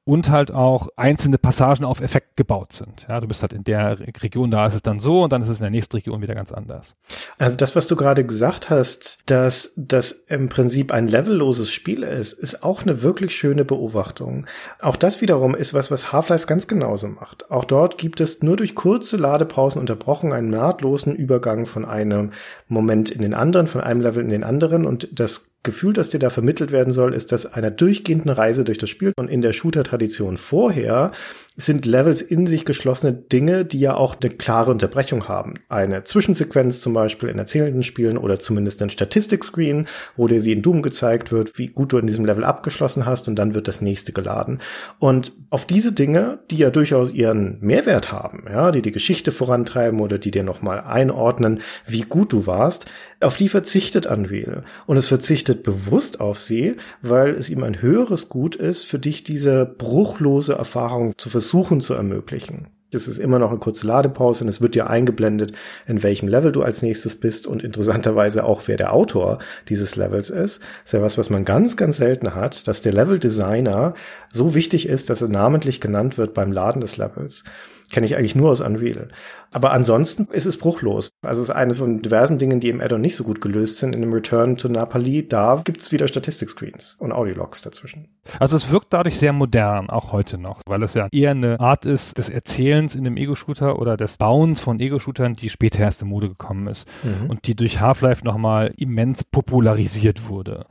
und 0.05 0.31
halt 0.31 0.53
auch 0.53 0.89
einzelne 0.97 1.39
Passagen 1.39 1.85
auf 1.85 2.01
Effekt 2.01 2.37
gebaut 2.37 2.73
sind. 2.73 3.07
Ja, 3.09 3.21
du 3.21 3.27
bist 3.27 3.43
halt 3.43 3.53
in 3.53 3.65
der 3.65 3.99
Re- 3.99 4.07
Region, 4.23 4.51
da 4.51 4.67
ist 4.67 4.75
es 4.75 4.83
dann 4.83 5.01
so 5.01 5.25
und 5.25 5.33
dann 5.33 5.43
ist 5.43 5.49
es 5.49 5.59
in 5.59 5.65
der 5.65 5.71
nächsten 5.71 5.97
Region 5.97 6.23
wieder 6.23 6.35
ganz 6.35 6.53
anders. 6.53 6.95
Also 7.39 7.57
das, 7.57 7.75
was 7.75 7.87
du 7.87 7.97
gerade 7.97 8.25
gesagt 8.25 8.71
hast, 8.71 9.19
dass 9.27 9.73
das 9.77 10.13
im 10.13 10.49
Prinzip 10.49 10.93
ein 10.93 11.09
levelloses 11.09 11.71
Spiel 11.71 12.03
ist, 12.03 12.33
ist 12.33 12.63
auch 12.63 12.83
eine 12.83 13.03
wirklich 13.03 13.37
schöne 13.37 13.65
Beobachtung. 13.65 14.47
Auch 14.81 14.97
das 14.97 15.21
wiederum 15.21 15.55
ist 15.55 15.75
was, 15.75 15.91
was 15.91 16.13
Half-Life 16.13 16.47
ganz 16.47 16.69
genauso 16.69 17.09
macht. 17.09 17.51
Auch 17.51 17.65
dort 17.65 17.99
gibt 17.99 18.21
es 18.21 18.43
nur 18.43 18.57
durch 18.57 18.75
kurze 18.75 19.17
Ladepausen 19.17 19.81
unterbrochen 19.81 20.33
einen 20.33 20.51
nahtlosen 20.51 21.15
Übergang 21.15 21.67
von 21.67 21.85
einem 21.85 22.33
Moment 22.69 23.11
in 23.11 23.23
den 23.23 23.35
anderen, 23.35 23.67
von 23.67 23.81
einem 23.81 24.01
Level 24.01 24.23
in 24.23 24.31
den 24.31 24.45
anderen 24.45 24.87
und 24.87 25.09
das 25.13 25.56
Gefühl, 25.67 25.93
das 25.93 26.09
dir 26.09 26.19
da 26.19 26.31
vermittelt 26.31 26.71
werden 26.71 26.95
soll, 26.95 27.13
ist 27.13 27.33
das 27.33 27.45
einer 27.45 27.71
durchgehenden 27.71 28.31
Reise 28.31 28.65
durch 28.65 28.79
das 28.79 28.89
Spiel. 28.89 29.13
Und 29.17 29.29
in 29.29 29.43
der 29.43 29.53
Shooter-Tradition 29.53 30.39
vorher 30.39 31.13
sind 31.57 31.87
Levels 31.87 32.21
in 32.21 32.47
sich 32.47 32.67
geschlossene 32.67 33.15
Dinge, 33.15 33.65
die 33.65 33.81
ja 33.81 33.95
auch 33.95 34.17
eine 34.21 34.31
klare 34.31 34.71
Unterbrechung 34.71 35.27
haben. 35.27 35.55
Eine 35.71 36.05
Zwischensequenz 36.05 36.81
zum 36.81 36.93
Beispiel 36.93 37.31
in 37.31 37.39
erzählenden 37.39 37.83
Spielen 37.83 38.19
oder 38.19 38.39
zumindest 38.39 38.83
ein 38.83 38.91
Statistikscreen, 38.91 39.87
wo 40.17 40.29
dir 40.29 40.45
wie 40.45 40.53
in 40.53 40.61
Doom 40.61 40.83
gezeigt 40.83 41.33
wird, 41.33 41.59
wie 41.59 41.69
gut 41.69 41.93
du 41.93 41.99
in 41.99 42.07
diesem 42.07 42.27
Level 42.27 42.45
abgeschlossen 42.45 43.07
hast 43.07 43.27
und 43.27 43.37
dann 43.37 43.55
wird 43.55 43.69
das 43.69 43.81
nächste 43.81 44.13
geladen. 44.13 44.61
Und 44.99 45.33
auf 45.49 45.65
diese 45.65 45.93
Dinge, 45.93 46.41
die 46.51 46.59
ja 46.59 46.69
durchaus 46.69 47.11
ihren 47.11 47.59
Mehrwert 47.61 48.13
haben, 48.13 48.45
ja, 48.51 48.71
die 48.71 48.83
die 48.83 48.93
Geschichte 48.93 49.33
vorantreiben 49.33 50.01
oder 50.01 50.19
die 50.19 50.31
dir 50.31 50.45
nochmal 50.45 50.81
einordnen, 50.81 51.61
wie 51.87 52.03
gut 52.03 52.35
du 52.35 52.47
warst, 52.47 52.85
auf 53.21 53.39
die 53.39 53.49
verzichtet 53.49 54.05
Unreal. 54.05 54.63
Und 54.85 54.99
es 54.99 55.09
verzichtet 55.09 55.63
bewusst 55.63 56.21
auf 56.21 56.39
sie, 56.39 56.77
weil 57.01 57.31
es 57.31 57.49
ihm 57.49 57.63
ein 57.63 57.81
höheres 57.81 58.29
Gut 58.29 58.57
ist, 58.57 58.85
für 58.85 58.99
dich 58.99 59.25
diese 59.25 59.65
bruchlose 59.65 60.53
Erfahrung 60.53 61.17
zu 61.17 61.31
versuchen 61.31 61.46
zu 61.81 61.95
ermöglichen. 61.95 62.69
Es 62.93 63.09
ist 63.09 63.19
immer 63.19 63.39
noch 63.39 63.51
eine 63.51 63.59
kurze 63.59 63.87
Ladepause 63.87 64.45
und 64.45 64.49
es 64.49 64.61
wird 64.61 64.75
dir 64.75 64.89
eingeblendet, 64.89 65.53
in 65.87 66.03
welchem 66.03 66.29
Level 66.29 66.53
du 66.53 66.63
als 66.63 66.83
nächstes 66.83 67.17
bist 67.17 67.47
und 67.47 67.63
interessanterweise 67.63 68.45
auch, 68.45 68.63
wer 68.67 68.77
der 68.77 68.93
Autor 68.93 69.39
dieses 69.69 69.97
Levels 69.97 70.31
ist. 70.31 70.61
Das 70.61 70.85
ist 70.85 70.93
ja 70.93 71.03
was, 71.03 71.19
was 71.19 71.29
man 71.29 71.45
ganz, 71.45 71.77
ganz 71.77 71.97
selten 71.97 72.35
hat, 72.35 72.69
dass 72.69 72.83
der 72.83 72.93
Level-Designer 72.93 73.95
so 74.33 74.55
wichtig 74.55 74.89
ist, 74.89 75.11
dass 75.11 75.21
er 75.21 75.29
namentlich 75.29 75.81
genannt 75.81 76.17
wird 76.17 76.33
beim 76.33 76.53
Laden 76.53 76.81
des 76.81 76.97
Levels. 76.97 77.45
Kenne 77.91 78.07
ich 78.07 78.17
eigentlich 78.17 78.35
nur 78.35 78.51
aus 78.51 78.61
Unreal. 78.61 79.09
Aber 79.53 79.73
ansonsten 79.73 80.29
ist 80.33 80.45
es 80.45 80.59
bruchlos. 80.59 81.11
Also 81.23 81.43
es 81.43 81.49
ist 81.49 81.55
eine 81.55 81.75
von 81.75 82.03
diversen 82.03 82.37
Dingen, 82.37 82.61
die 82.61 82.69
im 82.69 82.81
Addon 82.81 83.01
nicht 83.01 83.17
so 83.17 83.25
gut 83.25 83.41
gelöst 83.41 83.79
sind. 83.79 83.95
In 83.95 84.01
dem 84.01 84.13
Return 84.13 84.57
to 84.57 84.69
Napoli, 84.69 85.27
da 85.27 85.63
gibt's 85.65 85.93
wieder 85.93 86.09
Statistik-Screens 86.09 86.97
und 86.99 87.13
Audiologs 87.13 87.63
dazwischen. 87.63 88.09
Also 88.41 88.57
es 88.57 88.71
wirkt 88.71 88.93
dadurch 88.93 89.19
sehr 89.19 89.33
modern, 89.33 89.89
auch 89.89 90.13
heute 90.13 90.37
noch, 90.37 90.63
weil 90.67 90.83
es 90.83 90.95
ja 90.95 91.09
eher 91.13 91.31
eine 91.31 91.61
Art 91.61 91.87
ist 91.87 92.19
des 92.19 92.29
Erzählens 92.29 92.95
in 92.97 93.05
dem 93.05 93.17
Ego-Shooter 93.17 93.79
oder 93.79 93.97
des 93.97 94.17
Bauens 94.17 94.61
von 94.61 94.81
Ego-Shootern, 94.81 95.35
die 95.35 95.49
später 95.49 95.79
erst 95.79 96.03
in 96.03 96.09
Mode 96.09 96.29
gekommen 96.29 96.67
ist 96.67 96.89
mhm. 97.05 97.31
und 97.31 97.47
die 97.47 97.55
durch 97.55 97.81
Half-Life 97.81 98.25
nochmal 98.25 98.75
immens 98.77 99.23
popularisiert 99.25 100.29
wurde. 100.29 100.67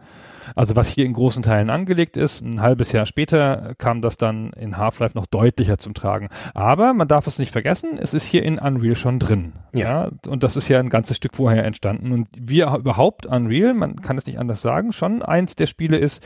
Also 0.56 0.76
was 0.76 0.90
hier 0.90 1.06
in 1.06 1.14
großen 1.14 1.44
Teilen 1.44 1.70
angelegt 1.70 2.18
ist, 2.18 2.42
ein 2.42 2.62
halbes 2.62 2.92
Jahr 2.92 3.06
später 3.06 3.74
kam 3.78 4.02
das 4.02 4.18
dann 4.18 4.52
in 4.54 4.78
Half-Life 4.78 5.18
noch 5.18 5.26
deutlicher 5.26 5.78
zum 5.78 5.94
Tragen. 5.94 6.30
Aber 6.54 6.94
man 6.94 7.08
darf 7.08 7.28
es 7.28 7.40
nicht 7.40 7.52
vergessen, 7.52 7.98
es 8.00 8.14
ist 8.14 8.26
hier 8.26 8.44
in 8.44 8.60
Unreal 8.60 8.96
schon 8.96 9.20
drin. 9.20 9.54
Ja. 9.74 10.06
ja. 10.06 10.12
Und 10.28 10.44
das 10.44 10.56
ist 10.56 10.68
ja 10.68 10.80
ein 10.80 10.90
ganzes 10.90 11.18
Stück 11.18 11.36
vorher 11.36 11.66
entstanden. 11.66 12.12
Und 12.12 12.28
wie 12.38 12.62
überhaupt 12.62 13.26
Unreal, 13.26 13.74
man 13.74 14.02
kann 14.02 14.18
es 14.18 14.26
nicht 14.26 14.40
anders 14.40 14.62
sagen, 14.62 14.94
schon 14.94 15.22
eins 15.22 15.56
der 15.56 15.68
Spiele 15.68 15.98
ist, 15.98 16.26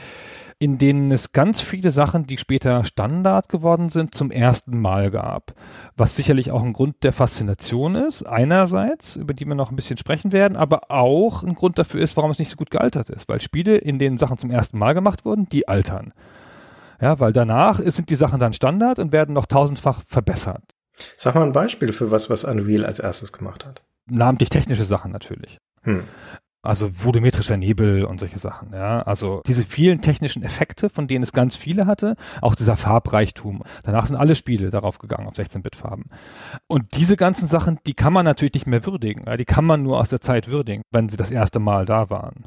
in 0.62 0.78
denen 0.78 1.10
es 1.12 1.32
ganz 1.32 1.62
viele 1.62 1.92
Sachen, 1.92 2.26
die 2.26 2.38
später 2.38 2.84
Standard 2.84 3.48
geworden 3.48 3.88
sind, 3.88 4.14
zum 4.14 4.30
ersten 4.30 4.80
Mal 4.80 5.10
gab. 5.10 5.54
Was 5.96 6.18
sicherlich 6.18 6.52
auch 6.52 6.64
ein 6.64 6.74
Grund 6.74 6.98
der 7.04 7.14
Faszination 7.14 7.96
ist, 7.96 8.24
einerseits, 8.24 9.16
über 9.16 9.34
die 9.34 9.46
wir 9.46 9.56
noch 9.56 9.72
ein 9.72 9.78
bisschen 9.78 9.96
sprechen 9.98 10.34
werden, 10.34 10.58
aber 10.58 10.92
auch 10.92 11.44
ein 11.44 11.56
Grund 11.56 11.80
dafür 11.80 12.02
ist, 12.02 12.18
warum 12.18 12.32
es 12.32 12.40
nicht 12.40 12.50
so 12.50 12.58
gut 12.58 12.72
gealtert 12.72 13.10
ist. 13.10 13.30
Weil 13.30 13.40
Spiele, 13.40 13.78
in 13.78 14.00
denen 14.00 14.18
Sachen 14.18 14.38
zum 14.38 14.52
ersten 14.52 14.78
Mal 14.78 14.94
gemacht 14.94 15.24
wurden, 15.24 15.48
die 15.48 15.70
altern. 15.70 16.14
Ja, 17.00 17.22
weil 17.22 17.32
danach 17.32 17.80
sind 17.80 18.10
die 18.10 18.16
Sachen 18.16 18.42
dann 18.42 18.52
Standard 18.52 19.00
und 19.00 19.14
werden 19.14 19.34
noch 19.34 19.46
tausendfach 19.46 20.02
verbessert. 20.06 20.64
Sag 21.16 21.36
mal 21.36 21.44
ein 21.44 21.54
Beispiel 21.54 21.94
für 21.94 22.12
was, 22.12 22.30
was 22.30 22.44
Unreal 22.44 22.86
als 22.86 23.00
erstes 23.00 23.32
gemacht 23.32 23.66
hat. 23.66 23.82
Namentlich 24.08 24.50
technische 24.50 24.84
Sachen 24.84 25.14
natürlich. 25.14 25.58
Hm. 25.84 26.04
Also 26.62 26.90
volumetrischer 26.92 27.56
Nebel 27.56 28.04
und 28.04 28.20
solche 28.20 28.38
Sachen, 28.38 28.74
ja. 28.74 29.02
Also 29.04 29.42
diese 29.48 29.64
vielen 29.64 30.02
technischen 30.02 30.44
Effekte, 30.44 30.90
von 30.90 31.08
denen 31.08 31.24
es 31.24 31.32
ganz 31.32 31.56
viele 31.56 31.86
hatte, 31.86 32.18
auch 32.42 32.54
dieser 32.54 32.76
Farbreichtum. 32.76 33.64
Danach 33.84 34.08
sind 34.08 34.18
alle 34.18 34.36
Spiele 34.36 34.70
darauf 34.70 35.00
gegangen, 35.00 35.28
auf 35.28 35.36
16-Bit-Farben. 35.36 36.10
Und 36.68 36.98
diese 36.98 37.16
ganzen 37.16 37.48
Sachen, 37.48 37.80
die 37.86 37.94
kann 37.94 38.12
man 38.12 38.26
natürlich 38.26 38.56
nicht 38.56 38.68
mehr 38.68 38.86
würdigen. 38.86 39.24
Ja? 39.26 39.38
Die 39.38 39.46
kann 39.46 39.64
man 39.64 39.84
nur 39.84 40.00
aus 40.00 40.10
der 40.10 40.20
Zeit 40.20 40.50
würdigen, 40.50 40.84
wenn 40.92 41.08
sie 41.08 41.16
das 41.16 41.32
erste 41.32 41.60
Mal 41.60 41.86
da 41.86 42.10
waren. 42.10 42.46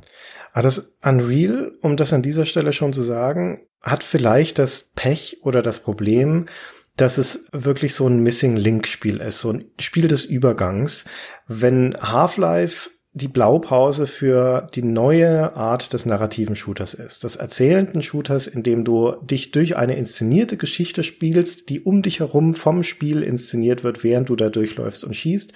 Aber 0.53 0.65
das 0.65 0.99
Unreal, 1.03 1.73
um 1.81 1.97
das 1.97 2.13
an 2.13 2.23
dieser 2.23 2.45
Stelle 2.45 2.75
schon 2.75 2.93
zu 2.93 3.01
sagen, 3.01 3.61
hat 3.81 4.05
vielleicht 4.05 4.59
das 4.59 4.91
Pech 4.95 5.39
oder 5.43 5.63
das 5.63 5.81
Problem, 5.81 6.49
dass 6.97 7.17
es 7.17 7.47
wirklich 7.53 7.95
so 7.95 8.07
ein 8.07 8.23
Missing 8.23 8.57
Link 8.57 8.87
Spiel 8.87 9.19
ist, 9.21 9.41
so 9.41 9.53
ein 9.53 9.65
Spiel 9.81 10.09
des 10.09 10.27
Übergangs. 10.27 11.07
Wenn 11.47 11.97
Half-Life 11.99 12.91
die 13.15 13.29
Blaupause 13.29 14.07
für 14.07 14.67
die 14.75 14.83
neue 14.83 15.55
Art 15.55 15.93
des 15.93 16.07
narrativen 16.07 16.57
Shooters 16.57 16.95
ist. 16.95 17.25
Des 17.25 17.37
erzählenden 17.37 18.03
Shooters, 18.03 18.47
in 18.47 18.63
dem 18.63 18.85
du 18.85 19.13
dich 19.21 19.51
durch 19.51 19.77
eine 19.77 19.97
inszenierte 19.97 20.57
Geschichte 20.57 21.03
spielst, 21.03 21.69
die 21.69 21.81
um 21.81 22.01
dich 22.01 22.21
herum 22.21 22.55
vom 22.55 22.83
Spiel 22.83 23.23
inszeniert 23.23 23.85
wird, 23.85 24.03
während 24.03 24.31
du 24.31 24.37
da 24.37 24.49
durchläufst 24.49 25.05
und 25.05 25.15
schießt 25.15 25.53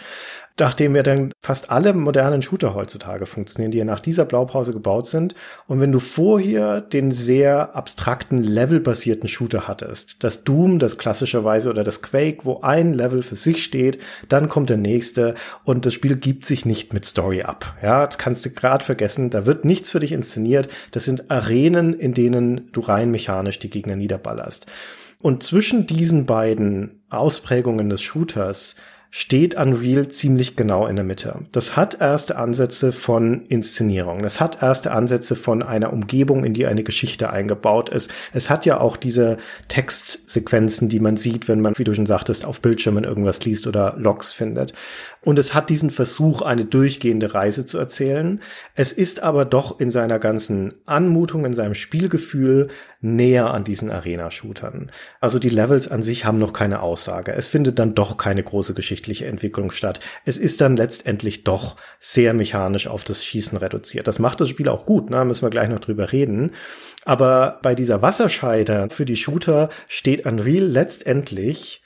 nachdem 0.59 0.97
ja 0.97 1.03
dann 1.03 1.33
fast 1.43 1.71
alle 1.71 1.93
modernen 1.93 2.43
Shooter 2.43 2.75
heutzutage 2.75 3.27
funktionieren, 3.27 3.71
die 3.71 3.79
ja 3.79 3.85
nach 3.85 4.01
dieser 4.01 4.25
Blaupause 4.25 4.73
gebaut 4.73 5.07
sind. 5.07 5.35
Und 5.67 5.81
wenn 5.81 5.93
du 5.93 6.01
vorher 6.01 6.81
den 6.81 7.11
sehr 7.11 7.77
abstrakten 7.77 8.43
levelbasierten 8.43 9.29
Shooter 9.29 9.69
hattest, 9.69 10.25
das 10.25 10.45
Doom, 10.45 10.79
das 10.79 10.99
klassischerweise 10.99 11.71
oder 11.71 11.85
das 11.85 12.03
Quake, 12.03 12.45
wo 12.45 12.61
ein 12.61 12.95
Level 12.95 13.23
für 13.23 13.37
sich 13.37 13.63
steht, 13.63 13.99
dann 14.29 14.49
kommt 14.49 14.71
der 14.71 14.79
nächste 14.79 15.35
und 15.65 15.85
das 15.85 15.95
Spiel 15.95 16.17
gibt 16.17 16.47
sich 16.47 16.65
nicht 16.65 16.93
mit 16.95 17.05
Story 17.05 17.43
ab. 17.43 17.77
Ja, 17.83 18.07
das 18.07 18.19
kannst 18.19 18.45
du 18.47 18.51
gerade 18.51 18.85
vergessen. 18.85 19.31
Da 19.31 19.47
wird 19.47 19.65
nichts 19.65 19.91
für 19.91 20.01
dich 20.01 20.13
inszeniert. 20.13 20.69
Das 20.91 21.05
sind 21.05 21.31
Arenen, 21.31 21.93
in 21.93 22.15
denen 22.15 22.71
du 22.73 22.81
rein 22.81 23.11
mechanisch 23.11 23.59
die 23.59 23.71
Gegner 23.71 23.97
niederballerst. 23.97 24.67
Und 25.21 25.43
zwischen 25.43 25.87
diesen 25.87 26.27
beiden 26.27 27.03
Ausprägungen 27.09 27.89
des 27.89 28.03
Shooters 28.03 28.77
steht 29.11 29.55
Unreal 29.55 30.09
ziemlich 30.09 30.57
genau 30.57 30.87
in 30.87 30.97
der 30.97 31.05
Mitte. 31.05 31.41
Das 31.53 31.77
hat 31.77 32.01
erste 32.01 32.37
Ansätze 32.37 32.93
von 32.93 33.45
Inszenierung. 33.47 34.23
Das 34.23 34.41
hat 34.41 34.63
erste 34.63 34.93
Ansätze 34.93 35.37
von 35.37 35.63
einer 35.63 35.93
Umgebung, 35.93 36.45
in 36.45 36.55
die 36.55 36.67
eine 36.67 36.83
Geschichte 36.83 37.31
eingebaut 37.31 37.89
ist. 37.89 38.11
Es 38.33 38.51
hat 38.51 38.67
ja 38.67 38.81
auch 38.81 38.97
diese 38.97 39.39
Textsequenzen, 39.69 40.89
die 40.89 41.01
man 41.01 41.17
sieht, 41.17 41.49
wenn 41.49 41.61
man, 41.61 41.77
wie 41.77 41.85
du 41.85 41.95
schon 41.95 42.07
sagtest, 42.07 42.45
auf 42.45 42.61
Bildschirmen 42.61 43.05
irgendwas 43.05 43.45
liest 43.45 43.67
oder 43.67 43.95
Logs 43.97 44.33
findet. 44.33 44.75
Und 45.23 45.39
es 45.39 45.55
hat 45.55 45.71
diesen 45.71 45.91
Versuch, 45.91 46.43
eine 46.43 46.65
durchgehende 46.65 47.35
Reise 47.35 47.67
zu 47.67 47.79
erzählen. 47.79 48.41
Es 48.75 48.93
ist 48.93 49.23
aber 49.23 49.45
doch 49.45 49.81
in 49.81 49.91
seiner 49.91 50.21
ganzen 50.21 50.75
Anmutung, 50.87 51.45
in 51.45 51.55
seinem 51.55 51.75
Spielgefühl 51.75 52.69
näher 53.15 53.53
an 53.53 53.65
diesen 53.65 53.91
Arena-Shootern. 53.91 54.91
Also 55.21 55.39
die 55.39 55.49
Levels 55.49 55.89
an 55.89 56.03
sich 56.03 56.25
haben 56.25 56.39
noch 56.39 56.53
keine 56.53 56.81
Aussage. 56.81 57.33
Es 57.33 57.49
findet 57.49 57.79
dann 57.79 57.95
doch 57.95 58.17
keine 58.17 58.43
große 58.43 58.75
geschichtliche 58.75 59.27
Entwicklung 59.27 59.71
statt. 59.71 60.01
Es 60.25 60.37
ist 60.37 60.61
dann 60.61 60.77
letztendlich 60.77 61.45
doch 61.45 61.77
sehr 62.01 62.35
mechanisch 62.35 62.89
auf 62.89 63.05
das 63.05 63.25
Schießen 63.25 63.59
reduziert. 63.59 64.09
Das 64.09 64.19
macht 64.19 64.41
das 64.41 64.49
Spiel 64.49 64.69
auch 64.69 64.87
gut, 64.87 65.11
ne? 65.11 65.25
müssen 65.25 65.47
wir 65.47 65.51
gleich 65.51 65.69
noch 65.69 65.81
drüber 65.81 66.13
reden. 66.13 66.53
Aber 67.05 67.61
bei 67.63 67.75
dieser 67.75 68.03
Wasserscheide 68.03 68.89
für 68.91 69.05
die 69.05 69.17
Shooter 69.17 69.69
steht 69.87 70.27
Unreal 70.27 70.65
letztendlich 70.65 71.83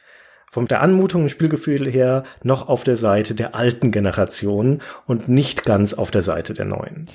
von 0.51 0.67
der 0.67 0.83
Anmutung 0.83 1.23
und 1.23 1.31
Spielgefühl 1.31 1.89
her 1.89 2.25
noch 2.43 2.69
auf 2.69 2.83
der 2.83 2.97
Seite 2.97 3.35
der 3.35 3.55
alten 3.55 3.93
Generation 3.93 4.83
und 5.07 5.29
nicht 5.29 5.65
ganz 5.65 5.95
auf 5.95 6.11
der 6.11 6.23
Seite 6.23 6.55
der 6.55 6.65
neuen. 6.65 7.07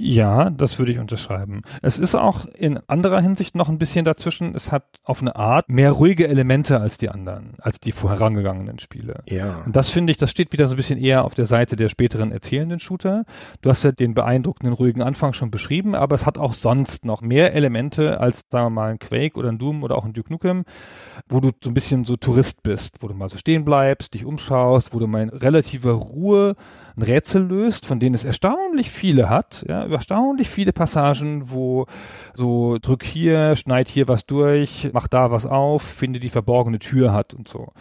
Ja, 0.00 0.50
das 0.50 0.78
würde 0.78 0.92
ich 0.92 1.00
unterschreiben. 1.00 1.62
Es 1.82 1.98
ist 1.98 2.14
auch 2.14 2.44
in 2.46 2.78
anderer 2.86 3.20
Hinsicht 3.20 3.56
noch 3.56 3.68
ein 3.68 3.78
bisschen 3.78 4.04
dazwischen. 4.04 4.54
Es 4.54 4.70
hat 4.70 4.84
auf 5.02 5.20
eine 5.20 5.34
Art 5.34 5.68
mehr 5.68 5.90
ruhige 5.90 6.28
Elemente 6.28 6.80
als 6.80 6.98
die 6.98 7.08
anderen, 7.08 7.54
als 7.58 7.80
die 7.80 7.90
vorherangegangenen 7.90 8.78
Spiele. 8.78 9.24
Ja. 9.28 9.62
Und 9.66 9.74
das 9.74 9.90
finde 9.90 10.12
ich, 10.12 10.16
das 10.16 10.30
steht 10.30 10.52
wieder 10.52 10.68
so 10.68 10.74
ein 10.74 10.76
bisschen 10.76 11.00
eher 11.00 11.24
auf 11.24 11.34
der 11.34 11.46
Seite 11.46 11.74
der 11.74 11.88
späteren 11.88 12.30
erzählenden 12.30 12.78
Shooter. 12.78 13.24
Du 13.60 13.70
hast 13.70 13.82
ja 13.82 13.90
den 13.90 14.14
beeindruckenden 14.14 14.72
ruhigen 14.72 15.02
Anfang 15.02 15.32
schon 15.32 15.50
beschrieben, 15.50 15.96
aber 15.96 16.14
es 16.14 16.26
hat 16.26 16.38
auch 16.38 16.52
sonst 16.52 17.04
noch 17.04 17.20
mehr 17.20 17.52
Elemente 17.54 18.20
als, 18.20 18.44
sagen 18.48 18.66
wir 18.66 18.70
mal, 18.70 18.92
ein 18.92 19.00
Quake 19.00 19.36
oder 19.36 19.48
ein 19.48 19.58
Doom 19.58 19.82
oder 19.82 19.96
auch 19.96 20.04
ein 20.04 20.12
Duke 20.12 20.32
Nukem, 20.32 20.62
wo 21.28 21.40
du 21.40 21.50
so 21.60 21.70
ein 21.70 21.74
bisschen 21.74 22.04
so 22.04 22.16
Tourist 22.16 22.62
bist, 22.62 22.98
wo 23.00 23.08
du 23.08 23.14
mal 23.14 23.28
so 23.28 23.36
stehen 23.36 23.64
bleibst, 23.64 24.14
dich 24.14 24.24
umschaust, 24.24 24.94
wo 24.94 25.00
du 25.00 25.08
mal 25.08 25.22
in 25.22 25.30
relativer 25.30 25.90
Ruhe 25.90 26.54
ein 26.98 27.02
Rätsel 27.02 27.42
löst, 27.42 27.86
von 27.86 28.00
denen 28.00 28.14
es 28.14 28.24
erstaunlich 28.24 28.90
viele 28.90 29.28
hat, 29.28 29.64
ja, 29.68 29.86
erstaunlich 29.86 30.50
viele 30.50 30.72
Passagen, 30.72 31.50
wo 31.50 31.86
so 32.34 32.78
drück 32.78 33.04
hier, 33.04 33.56
schneid 33.56 33.88
hier 33.88 34.08
was 34.08 34.26
durch, 34.26 34.90
mach 34.92 35.08
da 35.08 35.30
was 35.30 35.46
auf, 35.46 35.82
finde 35.82 36.20
die 36.20 36.28
verborgene 36.28 36.78
Tür 36.78 37.12
hat 37.12 37.34
und 37.34 37.48
so. 37.48 37.72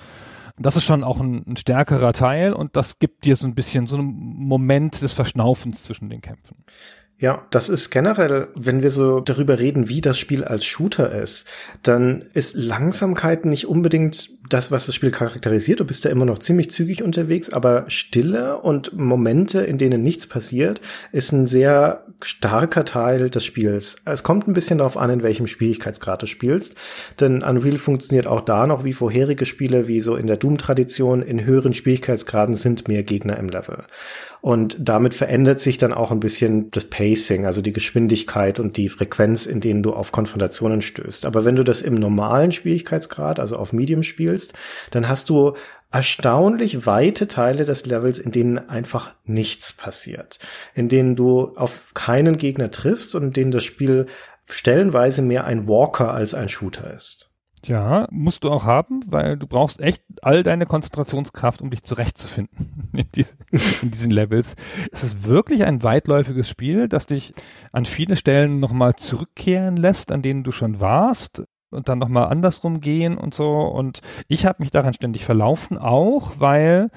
Das 0.60 0.76
ist 0.76 0.86
schon 0.86 1.04
auch 1.04 1.20
ein, 1.20 1.44
ein 1.48 1.58
stärkerer 1.58 2.14
Teil 2.14 2.54
und 2.54 2.76
das 2.76 3.00
gibt 3.00 3.26
dir 3.26 3.36
so 3.36 3.48
ein 3.48 3.56
bisschen 3.56 3.88
so 3.88 3.98
einen 3.98 4.08
Moment 4.08 5.02
des 5.02 5.14
Verschnaufens 5.14 5.84
zwischen 5.84 6.10
den 6.10 6.22
Kämpfen. 6.22 6.64
Ja, 7.20 7.48
das 7.50 7.68
ist 7.68 7.90
generell, 7.90 8.50
wenn 8.54 8.84
wir 8.84 8.92
so 8.92 9.22
darüber 9.22 9.58
reden, 9.58 9.90
wie 9.90 10.02
das 10.02 10.20
Spiel 10.20 10.44
als 10.44 10.66
Shooter 10.66 11.12
ist, 11.12 11.48
dann 11.82 12.26
ist 12.34 12.56
Langsamkeit 12.56 13.46
nicht 13.46 13.68
unbedingt 13.68 14.37
das, 14.50 14.72
was 14.72 14.86
das 14.86 14.96
Spiel 14.96 15.12
charakterisiert. 15.12 15.80
Du 15.80 15.86
bist 15.86 16.04
ja 16.04 16.12
immer 16.12 16.26
noch 16.26 16.40
ziemlich 16.40 16.70
zügig 16.72 17.04
unterwegs, 17.04 17.50
aber 17.50 17.86
Stille 17.88 18.58
und 18.58 18.94
Momente, 18.94 19.62
in 19.62 19.78
denen 19.78 20.04
nichts 20.04 20.28
passiert, 20.28 20.82
ist 21.12 21.32
ein 21.32 21.48
sehr 21.48 22.04
starker 22.22 22.86
Teil 22.86 23.30
des 23.30 23.46
Spiels. 23.46 23.98
Es 24.06 24.24
kommt 24.24 24.48
ein 24.48 24.54
bisschen 24.54 24.80
darauf 24.80 24.98
an, 24.98 25.10
in 25.10 25.24
welchem 25.24 25.48
Schwierigkeitsgrad 25.48 26.22
du 26.22 26.26
spielst, 26.26 26.76
denn 27.20 27.44
Unreal 27.44 27.78
funktioniert 27.78 28.28
auch 28.28 28.42
da 28.42 28.68
noch 28.68 28.84
wie 28.84 28.94
vorherige 28.94 29.46
Spiele, 29.46 29.88
wie 29.88 30.02
so 30.02 30.16
in 30.16 30.28
der 30.28 30.38
Doom-Tradition. 30.38 31.22
In 31.22 31.46
höheren 31.46 31.74
Schwierigkeitsgraden 31.74 32.56
sind 32.56 32.88
mehr 32.88 33.04
Gegner 33.04 33.38
im 33.38 33.50
Level. 33.50 33.84
Und 34.42 34.78
damit 34.80 35.14
verändert 35.14 35.60
sich 35.60 35.78
dann 35.78 35.94
auch 35.94 36.12
ein 36.12 36.20
bisschen 36.20 36.72
das 36.72 36.86
Pacing, 36.86 37.46
also 37.46 37.62
die 37.62 37.74
Geschwindigkeit 37.74 38.60
und 38.60 38.78
die 38.78 38.88
Frequenz, 38.90 39.46
in 39.46 39.62
denen 39.62 39.84
du 39.84 39.94
auf 39.94 40.12
Konfrontationen 40.12 40.82
stößt. 40.82 41.26
Aber 41.26 41.44
wenn 41.44 41.56
du 41.56 41.64
das 41.64 41.82
im 41.82 41.96
normalen 41.96 42.52
Schwierigkeitsgrad, 42.52 43.40
also 43.40 43.56
auf 43.56 43.74
Medium 43.74 44.04
spielst, 44.04 44.37
dann 44.92 45.08
hast 45.10 45.30
du 45.30 45.54
erstaunlich 45.92 46.86
weite 46.86 47.28
Teile 47.28 47.66
des 47.66 47.86
Levels, 47.86 48.20
in 48.20 48.32
denen 48.32 48.70
einfach 48.70 49.14
nichts 49.24 49.74
passiert, 49.74 50.40
in 50.74 50.90
denen 50.90 51.16
du 51.16 51.56
auf 51.56 51.94
keinen 51.94 52.38
Gegner 52.38 52.72
triffst 52.72 53.16
und 53.16 53.24
in 53.24 53.34
denen 53.34 53.52
das 53.52 53.64
Spiel 53.64 54.08
stellenweise 54.46 55.22
mehr 55.22 55.46
ein 55.46 55.68
Walker 55.68 56.14
als 56.14 56.34
ein 56.34 56.50
Shooter 56.50 56.94
ist. 56.94 57.32
Ja, 57.66 58.08
musst 58.12 58.44
du 58.44 58.52
auch 58.52 58.66
haben, 58.66 59.02
weil 59.08 59.36
du 59.36 59.48
brauchst 59.48 59.82
echt 59.82 60.04
all 60.22 60.44
deine 60.44 60.66
Konzentrationskraft, 60.66 61.62
um 61.62 61.70
dich 61.70 61.84
zurechtzufinden 61.84 62.90
in, 62.94 63.06
diese, 63.16 63.36
in 63.82 63.92
diesen 63.92 64.12
Levels. 64.12 64.56
Es 64.92 65.04
ist 65.04 65.26
wirklich 65.26 65.66
ein 65.66 65.84
weitläufiges 65.84 66.48
Spiel, 66.48 66.88
das 66.88 67.08
dich 67.08 67.34
an 67.72 67.86
viele 67.86 68.16
Stellen 68.16 68.60
nochmal 68.60 68.96
zurückkehren 68.96 69.76
lässt, 69.76 70.12
an 70.12 70.22
denen 70.22 70.44
du 70.44 70.52
schon 70.52 70.80
warst 70.80 71.44
und 71.70 71.90
dann 71.90 72.00
nochmal 72.00 72.28
andersrum 72.28 72.80
gehen 72.80 73.18
und 73.18 73.34
so. 73.34 73.52
Und 73.52 74.02
ich 74.28 74.46
habe 74.46 74.62
mich 74.62 74.72
daran 74.72 74.94
ständig 74.94 75.26
verlaufen, 75.26 75.78
auch 75.78 76.34
weil, 76.38 76.90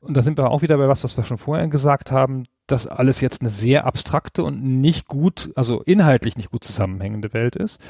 und 0.00 0.16
da 0.16 0.22
sind 0.22 0.38
wir 0.38 0.50
auch 0.50 0.62
wieder 0.62 0.78
bei 0.78 0.88
was, 0.88 1.04
was 1.04 1.16
wir 1.16 1.24
schon 1.24 1.38
vorher 1.38 1.68
gesagt 1.68 2.12
haben, 2.12 2.44
dass 2.66 2.86
alles 2.86 3.20
jetzt 3.20 3.40
eine 3.40 3.50
sehr 3.50 3.86
abstrakte 3.86 4.44
und 4.44 4.62
nicht 4.62 5.06
gut, 5.06 5.50
also 5.54 5.82
inhaltlich 5.82 6.36
nicht 6.36 6.50
gut 6.50 6.64
zusammenhängende 6.64 7.32
Welt 7.32 7.56
ist 7.56 7.80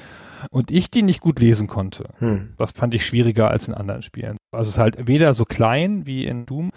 und 0.50 0.70
ich 0.70 0.90
die 0.90 1.02
nicht 1.02 1.20
gut 1.20 1.40
lesen 1.40 1.66
konnte. 1.66 2.10
Hm. 2.18 2.54
Das 2.58 2.72
fand 2.72 2.94
ich 2.94 3.04
schwieriger 3.04 3.50
als 3.50 3.66
in 3.66 3.74
anderen 3.74 4.02
Spielen. 4.02 4.36
Also 4.52 4.68
es 4.68 4.76
ist 4.76 4.80
halt 4.80 5.08
weder 5.08 5.34
so 5.34 5.44
klein 5.44 6.06
wie 6.06 6.24
in 6.24 6.46
Doom, 6.46 6.70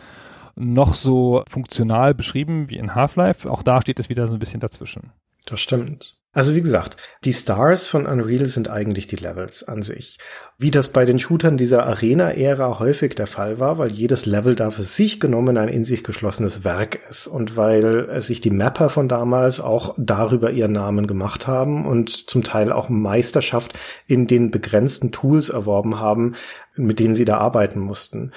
noch 0.56 0.94
so 0.94 1.44
funktional 1.48 2.14
beschrieben 2.14 2.70
wie 2.70 2.78
in 2.78 2.96
Half-Life. 2.96 3.50
Auch 3.50 3.64
da 3.64 3.82
steht 3.82 4.00
es 4.00 4.10
wieder 4.10 4.28
so 4.28 4.34
ein 4.34 4.40
bisschen 4.40 4.60
dazwischen. 4.60 5.12
Das 5.46 5.60
stimmt. 5.60 6.18
Also 6.34 6.56
wie 6.56 6.62
gesagt, 6.62 6.96
die 7.26 7.34
Stars 7.34 7.90
von 7.90 8.06
Unreal 8.06 8.46
sind 8.46 8.70
eigentlich 8.70 9.06
die 9.06 9.18
Levels 9.18 9.66
an 9.66 9.84
sich. 9.84 10.18
Wie 10.58 10.72
das 10.72 10.88
bei 10.88 11.04
den 11.04 11.20
Shootern 11.20 11.58
dieser 11.58 11.86
Arena-Ära 11.86 12.80
häufig 12.80 13.16
der 13.16 13.28
Fall 13.28 13.60
war, 13.60 13.78
weil 13.78 13.92
jedes 13.92 14.26
Level 14.26 14.56
da 14.56 14.72
für 14.72 14.84
sich 14.84 15.20
genommen 15.20 15.58
ein 15.58 15.68
in 15.68 15.84
sich 15.84 16.06
geschlossenes 16.06 16.64
Werk 16.64 17.00
ist 17.10 17.28
und 17.28 17.58
weil 17.58 18.22
sich 18.22 18.40
die 18.40 18.50
Mapper 18.50 18.90
von 18.90 19.10
damals 19.10 19.60
auch 19.60 19.94
darüber 19.98 20.52
ihren 20.52 20.72
Namen 20.72 21.06
gemacht 21.06 21.48
haben 21.48 21.86
und 21.86 22.10
zum 22.10 22.44
Teil 22.44 22.72
auch 22.72 22.88
Meisterschaft 22.88 23.78
in 24.08 24.26
den 24.26 24.52
begrenzten 24.52 25.12
Tools 25.12 25.50
erworben 25.50 26.00
haben, 26.00 26.36
mit 26.76 27.00
denen 27.00 27.16
sie 27.16 27.26
da 27.26 27.40
arbeiten 27.40 27.82
mussten. 27.82 28.32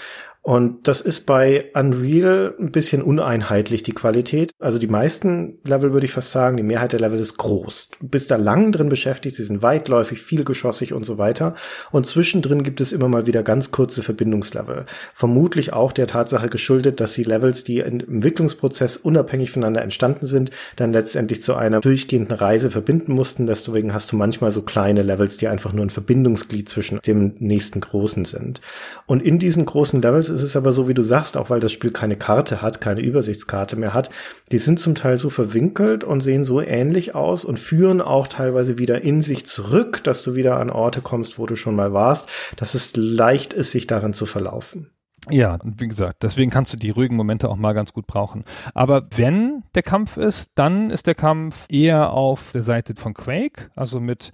Und 0.47 0.89
das 0.89 1.01
ist 1.01 1.21
bei 1.21 1.71
Unreal 1.73 2.55
ein 2.61 2.71
bisschen 2.71 3.01
uneinheitlich, 3.01 3.83
die 3.83 3.95
Qualität. 3.95 4.53
Also 4.59 4.79
die 4.79 4.89
meisten 4.89 5.59
Level 5.67 5.95
würde 5.95 6.05
ich 6.05 6.13
fast 6.13 6.33
sagen, 6.33 6.59
die 6.59 6.63
Mehrheit 6.63 6.93
der 6.93 7.01
Level 7.01 7.19
ist 7.19 7.39
groß. 7.39 7.93
Du 7.99 8.09
bist 8.09 8.31
da 8.31 8.37
lang 8.37 8.71
drin 8.71 8.91
beschäftigt, 8.91 9.37
sie 9.37 9.43
sind 9.43 9.63
weitläufig, 9.63 10.21
vielgeschossig 10.21 10.93
und 10.93 11.05
so 11.05 11.17
weiter. 11.17 11.55
Und 11.93 12.07
zwischendrin 12.07 12.63
gibt 12.63 12.83
es 12.83 12.93
immer 12.93 13.09
mal 13.09 13.27
wieder 13.27 13.43
ganz 13.43 13.71
kurze 13.71 14.03
Verbindungslevel. 14.03 14.85
Vermutlich 15.15 15.73
auch 15.73 15.93
der 15.93 16.07
Tatsache 16.07 16.51
geschuldet, 16.51 17.01
dass 17.01 17.15
die 17.15 17.25
Levels, 17.25 17.65
die 17.65 17.79
im 17.79 18.01
Entwicklungsprozess 18.01 18.99
unabhängig 18.99 19.51
voneinander 19.51 19.81
entstanden 19.81 20.27
sind, 20.27 20.51
dann 20.77 20.93
letztendlich 20.93 21.43
zu 21.43 21.55
einer 21.55 21.81
durchgehenden 21.81 22.37
Reise 22.37 22.71
verbinden 22.71 23.15
mussten. 23.15 23.47
Deswegen 23.47 23.95
hast 23.95 24.13
du 24.13 24.17
manchmal 24.17 24.51
so 24.51 24.61
kleine 24.61 25.05
Levels, 25.05 25.39
die 25.39 25.49
einfach 25.49 25.73
nur 25.73 25.87
ein 25.87 25.91
Verbindungsglied 25.91 26.69
zwischen 26.69 27.01
dem 27.07 27.33
nächsten 27.39 27.81
großen 27.81 28.27
sind. 28.27 28.61
Und 29.07 29.23
in 29.23 29.39
diesen 29.39 29.65
großen 29.65 30.03
Levels 30.03 30.34
ist 30.35 30.43
es 30.43 30.57
aber 30.57 30.73
so, 30.73 30.89
wie 30.89 30.95
du 30.95 31.03
sagst, 31.03 31.37
auch 31.37 31.49
weil 31.49 31.61
das 31.61 31.73
Spiel 31.73 31.91
keine 31.91 32.17
Karte 32.17 32.61
hat, 32.61 32.81
keine 32.81 33.01
Übersichtskarte 33.01 33.77
mehr 33.77 33.95
hat. 33.95 34.11
Die 34.53 34.59
sind 34.59 34.79
zum 34.79 34.95
Teil 34.95 35.17
so 35.17 35.31
verwinkelt 35.31 36.05
und 36.05 36.21
sehen 36.21 36.45
so 36.45 36.61
ähnlich 36.61 37.15
aus 37.15 37.45
und 37.45 37.59
führen 37.59 38.03
auch 38.03 38.29
teilweise 38.29 38.79
wieder 38.79 39.03
in 39.03 39.23
sich 39.23 39.47
zurück, 39.47 40.05
dass 40.05 40.23
du 40.23 40.35
wieder 40.35 40.59
an 40.59 40.69
Orte 40.71 41.01
kommst, 41.01 41.39
wo 41.39 41.47
du 41.47 41.57
schon 41.57 41.77
mal 41.77 41.93
warst, 41.93 42.29
dass 42.57 42.75
es 42.75 42.95
leicht 42.97 43.55
ist, 43.55 43.71
sich 43.71 43.87
darin 43.87 44.13
zu 44.13 44.27
verlaufen. 44.27 44.91
Ja, 45.31 45.55
und 45.55 45.81
wie 45.81 45.89
gesagt, 45.89 46.23
deswegen 46.23 46.51
kannst 46.51 46.75
du 46.75 46.77
die 46.77 46.91
ruhigen 46.91 47.17
Momente 47.17 47.49
auch 47.49 47.57
mal 47.57 47.73
ganz 47.73 47.95
gut 47.95 48.07
brauchen. 48.07 48.45
Aber 48.75 49.07
wenn 49.17 49.63
der 49.75 49.83
Kampf 49.83 50.19
ist, 50.19 50.51
dann 50.55 50.91
ist 50.91 51.07
der 51.07 51.15
Kampf 51.15 51.65
eher 51.71 52.11
auf 52.11 52.53
der 52.53 52.63
Seite 52.63 52.95
von 52.95 53.15
Quake, 53.15 53.71
also 53.75 54.01
mit 54.01 54.33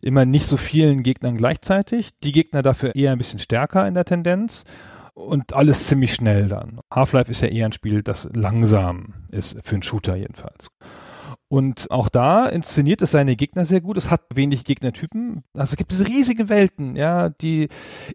immer 0.00 0.24
nicht 0.24 0.46
so 0.46 0.56
vielen 0.56 1.02
Gegnern 1.02 1.36
gleichzeitig. 1.36 2.10
Die 2.22 2.32
Gegner 2.32 2.62
dafür 2.62 2.94
eher 2.94 3.12
ein 3.12 3.18
bisschen 3.18 3.38
stärker 3.38 3.86
in 3.86 3.94
der 3.94 4.04
Tendenz 4.04 4.64
und 5.14 5.52
alles 5.52 5.86
ziemlich 5.86 6.14
schnell 6.14 6.48
dann. 6.48 6.80
Half-Life 6.92 7.30
ist 7.30 7.42
ja 7.42 7.48
eher 7.48 7.66
ein 7.66 7.72
Spiel, 7.72 8.02
das 8.02 8.28
langsam 8.34 9.14
ist, 9.30 9.56
für 9.62 9.76
einen 9.76 9.82
Shooter 9.82 10.16
jedenfalls. 10.16 10.68
Und 11.52 11.90
auch 11.90 12.08
da 12.08 12.46
inszeniert 12.46 13.02
es 13.02 13.10
seine 13.10 13.36
Gegner 13.36 13.66
sehr 13.66 13.82
gut. 13.82 13.98
Es 13.98 14.10
hat 14.10 14.22
wenig 14.32 14.64
Gegnertypen. 14.64 15.44
Also 15.52 15.72
es 15.72 15.76
gibt 15.76 15.90
diese 15.90 16.08
riesige 16.08 16.48
Welten, 16.48 16.96
ja, 16.96 17.28
die 17.28 17.68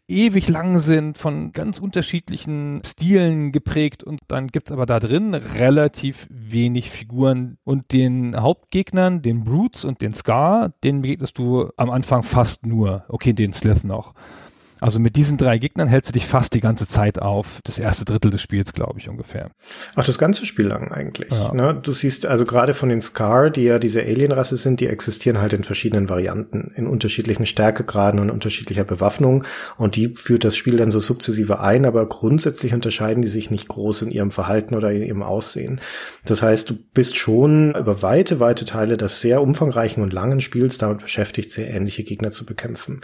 ewig 0.08 0.50
lang 0.50 0.80
sind, 0.80 1.20
von 1.20 1.52
ganz 1.52 1.78
unterschiedlichen 1.78 2.82
Stilen 2.84 3.52
geprägt. 3.52 4.04
Und 4.04 4.22
dann 4.28 4.48
gibt's 4.48 4.72
aber 4.72 4.88
da 4.88 5.00
drin 5.00 5.36
relativ 5.36 6.26
wenig 6.32 6.90
Figuren. 6.90 7.60
Und 7.64 7.92
den 7.92 8.36
Hauptgegnern, 8.36 9.22
den 9.22 9.44
Brutes 9.44 9.86
und 9.86 10.02
den 10.02 10.16
Scar, 10.16 10.72
denen 10.84 11.04
begegnest 11.04 11.38
du 11.38 11.70
am 11.78 11.92
Anfang 11.92 12.24
fast 12.24 12.66
nur. 12.66 13.06
Okay, 13.08 13.34
den 13.34 13.54
Slith 13.54 13.84
noch. 13.84 14.16
Also 14.80 15.00
mit 15.00 15.16
diesen 15.16 15.38
drei 15.38 15.58
Gegnern 15.58 15.88
hältst 15.88 16.10
du 16.10 16.14
dich 16.14 16.26
fast 16.26 16.54
die 16.54 16.60
ganze 16.60 16.88
Zeit 16.88 17.20
auf. 17.22 17.60
Das 17.64 17.80
erste 17.80 18.06
Drittel 18.06 18.32
des 18.32 18.42
Spiels, 18.42 18.74
glaube 18.74 19.00
ich, 19.00 19.10
ungefähr. 19.10 19.52
Ach, 19.96 20.06
das 20.06 20.18
ganze 20.18 20.46
Spiel 20.46 20.68
lang 20.68 20.92
eigentlich. 20.92 21.32
Ja. 21.32 21.54
Ne? 21.54 21.80
Du 21.82 21.92
siehst 21.92 22.26
also 22.26 22.46
gerade 22.46 22.74
von 22.74 22.90
den 22.90 23.02
Scar, 23.02 23.50
die 23.50 23.64
ja 23.64 23.80
diese 23.80 24.02
Alienrasse 24.02 24.58
sind, 24.58 24.80
die 24.80 24.88
existieren 24.88 25.42
halt 25.42 25.54
in 25.54 25.64
verschiedenen 25.64 26.10
Varianten, 26.10 26.72
in 26.76 26.88
unterschiedlichen 26.88 27.46
Stärkegraden 27.46 28.20
und 28.20 28.30
unterschiedlicher 28.30 28.84
Bewaffnung. 28.84 29.44
Und 29.78 29.96
die 29.96 30.14
führt 30.16 30.44
das 30.44 30.56
Spiel 30.56 30.78
dann 30.78 30.92
so 30.92 31.00
sukzessive 31.00 31.60
ein, 31.60 31.86
aber 31.86 32.08
grundsätzlich 32.08 32.74
unterscheiden 32.74 33.22
die 33.22 33.30
sich 33.30 33.52
nicht 33.52 33.68
groß 33.68 34.04
in 34.04 34.12
ihrem 34.12 34.32
Verhalten 34.32 34.76
oder 34.76 34.92
in 34.92 35.04
ihrem 35.04 35.24
Aussehen. 35.24 35.82
Das 36.26 36.42
heißt, 36.42 36.70
du 36.70 36.76
bist 36.94 37.18
schon 37.18 37.76
über 37.76 38.02
weite, 38.02 38.40
weite 38.40 38.66
Teile 38.66 38.98
des 38.98 39.22
sehr 39.22 39.42
umfangreichen 39.42 40.04
und 40.04 40.14
langen 40.14 40.42
Spiels 40.42 40.78
damit 40.78 41.00
beschäftigt, 41.00 41.52
sehr 41.52 41.70
ähnliche 41.70 42.04
Gegner 42.04 42.32
zu 42.32 42.46
bekämpfen. 42.46 43.02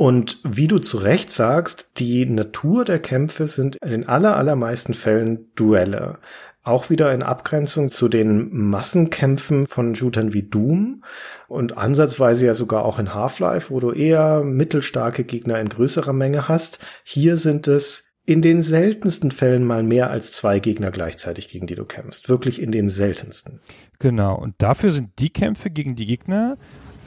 Und 0.00 0.38
wie 0.44 0.66
du 0.66 0.78
zu 0.78 0.96
Recht 0.96 1.30
sagst, 1.30 1.90
die 1.98 2.24
Natur 2.24 2.86
der 2.86 3.00
Kämpfe 3.00 3.48
sind 3.48 3.76
in 3.84 3.90
den 3.90 4.08
aller, 4.08 4.34
allermeisten 4.34 4.94
Fällen 4.94 5.52
Duelle. 5.56 6.20
Auch 6.62 6.88
wieder 6.88 7.12
in 7.12 7.22
Abgrenzung 7.22 7.90
zu 7.90 8.08
den 8.08 8.48
Massenkämpfen 8.50 9.66
von 9.66 9.94
Shootern 9.94 10.32
wie 10.32 10.44
Doom 10.44 11.04
und 11.48 11.76
ansatzweise 11.76 12.46
ja 12.46 12.54
sogar 12.54 12.86
auch 12.86 12.98
in 12.98 13.12
Half-Life, 13.12 13.68
wo 13.68 13.78
du 13.78 13.92
eher 13.92 14.42
mittelstarke 14.42 15.24
Gegner 15.24 15.60
in 15.60 15.68
größerer 15.68 16.14
Menge 16.14 16.48
hast. 16.48 16.78
Hier 17.04 17.36
sind 17.36 17.68
es 17.68 18.04
in 18.24 18.40
den 18.40 18.62
seltensten 18.62 19.30
Fällen 19.30 19.64
mal 19.64 19.82
mehr 19.82 20.08
als 20.08 20.32
zwei 20.32 20.60
Gegner 20.60 20.92
gleichzeitig, 20.92 21.50
gegen 21.50 21.66
die 21.66 21.74
du 21.74 21.84
kämpfst. 21.84 22.30
Wirklich 22.30 22.62
in 22.62 22.72
den 22.72 22.88
seltensten. 22.88 23.60
Genau. 23.98 24.34
Und 24.34 24.54
dafür 24.62 24.92
sind 24.92 25.10
die 25.18 25.28
Kämpfe 25.28 25.68
gegen 25.68 25.94
die 25.94 26.06
Gegner 26.06 26.56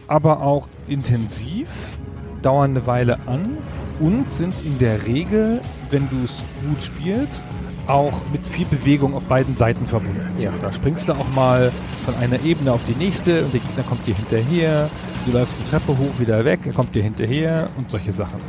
aber 0.07 0.41
auch 0.41 0.67
intensiv 0.87 1.69
dauern 2.43 2.71
eine 2.71 2.85
Weile 2.85 3.17
an 3.25 3.57
und 3.99 4.29
sind 4.31 4.53
in 4.63 4.77
der 4.79 5.05
Regel, 5.05 5.61
wenn 5.89 6.07
du 6.09 6.17
es 6.23 6.43
gut 6.67 6.83
spielst, 6.83 7.43
auch 7.87 8.13
mit 8.31 8.41
viel 8.47 8.65
Bewegung 8.65 9.13
auf 9.13 9.25
beiden 9.25 9.55
Seiten 9.57 9.85
verbunden. 9.85 10.21
Ja. 10.39 10.51
Da 10.61 10.71
springst 10.71 11.09
du 11.09 11.13
auch 11.13 11.29
mal 11.35 11.71
von 12.05 12.15
einer 12.15 12.41
Ebene 12.43 12.71
auf 12.71 12.81
die 12.87 12.95
nächste 12.95 13.43
und 13.43 13.53
der 13.53 13.59
Gegner 13.59 13.83
kommt 13.83 14.07
dir 14.07 14.15
hinterher, 14.15 14.89
du 15.25 15.31
läufst 15.31 15.53
die 15.59 15.69
Treppe 15.69 15.97
hoch, 15.97 16.19
wieder 16.19 16.43
weg, 16.45 16.61
er 16.65 16.73
kommt 16.73 16.95
dir 16.95 17.03
hinterher 17.03 17.69
und 17.77 17.91
solche 17.91 18.11
Sachen. 18.11 18.39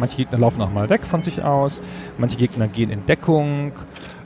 Manche 0.00 0.16
Gegner 0.16 0.38
laufen 0.38 0.62
auch 0.62 0.72
mal 0.72 0.88
weg 0.88 1.02
von 1.02 1.22
sich 1.22 1.44
aus. 1.44 1.82
Manche 2.16 2.38
Gegner 2.38 2.68
gehen 2.68 2.90
in 2.90 3.04
Deckung. 3.04 3.72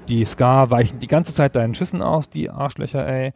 Die 0.09 0.25
Scar 0.25 0.71
weichen 0.71 1.01
die 1.01 1.09
ganze 1.09 1.35
Zeit 1.35 1.57
deinen 1.57 1.75
Schüssen 1.75 2.01
aus, 2.01 2.31
die 2.31 2.49
Arschlöcher, 2.49 3.05
ey. 3.07 3.33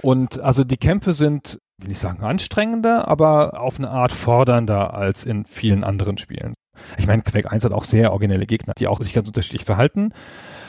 Und 0.00 0.38
also 0.38 0.62
die 0.62 0.76
Kämpfe 0.76 1.12
sind, 1.12 1.58
will 1.78 1.90
ich 1.90 1.98
sagen, 1.98 2.22
anstrengender, 2.22 3.08
aber 3.08 3.60
auf 3.60 3.78
eine 3.78 3.90
Art 3.90 4.12
fordernder 4.12 4.94
als 4.94 5.24
in 5.24 5.44
vielen 5.44 5.82
anderen 5.82 6.18
Spielen. 6.18 6.54
Ich 6.98 7.06
meine, 7.08 7.22
Quake 7.22 7.50
1 7.50 7.64
hat 7.64 7.72
auch 7.72 7.84
sehr 7.84 8.12
originelle 8.12 8.46
Gegner, 8.46 8.74
die 8.78 8.86
auch 8.86 9.00
sich 9.02 9.12
ganz 9.12 9.26
unterschiedlich 9.26 9.64
verhalten. 9.64 10.12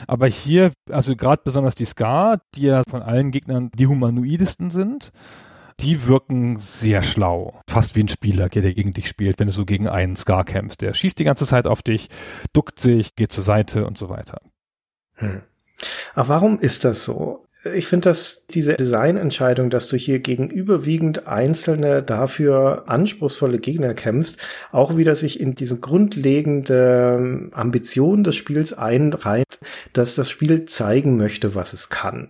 Aber 0.08 0.26
hier, 0.26 0.72
also 0.90 1.14
gerade 1.14 1.42
besonders 1.44 1.76
die 1.76 1.84
Scar, 1.84 2.40
die 2.56 2.62
ja 2.62 2.82
von 2.90 3.02
allen 3.02 3.30
Gegnern 3.30 3.70
die 3.74 3.86
humanoidesten 3.86 4.70
sind, 4.70 5.12
die 5.80 6.06
wirken 6.06 6.56
sehr 6.58 7.02
schlau. 7.02 7.60
Fast 7.68 7.96
wie 7.96 8.02
ein 8.02 8.08
Spieler, 8.08 8.48
der 8.48 8.74
gegen 8.74 8.92
dich 8.92 9.08
spielt, 9.08 9.38
wenn 9.38 9.48
du 9.48 9.52
so 9.52 9.64
gegen 9.64 9.88
einen 9.88 10.16
Scar 10.16 10.44
kämpfst. 10.44 10.80
Der 10.80 10.94
schießt 10.94 11.18
die 11.18 11.24
ganze 11.24 11.46
Zeit 11.46 11.66
auf 11.66 11.82
dich, 11.82 12.08
duckt 12.52 12.80
sich, 12.80 13.14
geht 13.16 13.32
zur 13.32 13.44
Seite 13.44 13.86
und 13.86 13.98
so 13.98 14.08
weiter. 14.08 14.40
Hm. 15.14 15.42
Aber 16.14 16.28
warum 16.28 16.58
ist 16.58 16.84
das 16.84 17.04
so? 17.04 17.44
Ich 17.72 17.86
finde, 17.86 18.10
dass 18.10 18.46
diese 18.46 18.74
Designentscheidung, 18.74 19.70
dass 19.70 19.88
du 19.88 19.96
hier 19.96 20.18
gegen 20.18 20.50
überwiegend 20.50 21.26
einzelne, 21.26 22.02
dafür 22.02 22.84
anspruchsvolle 22.88 23.58
Gegner 23.58 23.94
kämpfst, 23.94 24.36
auch 24.70 24.98
wieder 24.98 25.16
sich 25.16 25.40
in 25.40 25.54
diese 25.54 25.78
grundlegende 25.78 27.48
Ambition 27.52 28.22
des 28.22 28.36
Spiels 28.36 28.74
einreiht, 28.74 29.60
dass 29.94 30.14
das 30.14 30.28
Spiel 30.28 30.66
zeigen 30.66 31.16
möchte, 31.16 31.54
was 31.54 31.72
es 31.72 31.88
kann. 31.88 32.28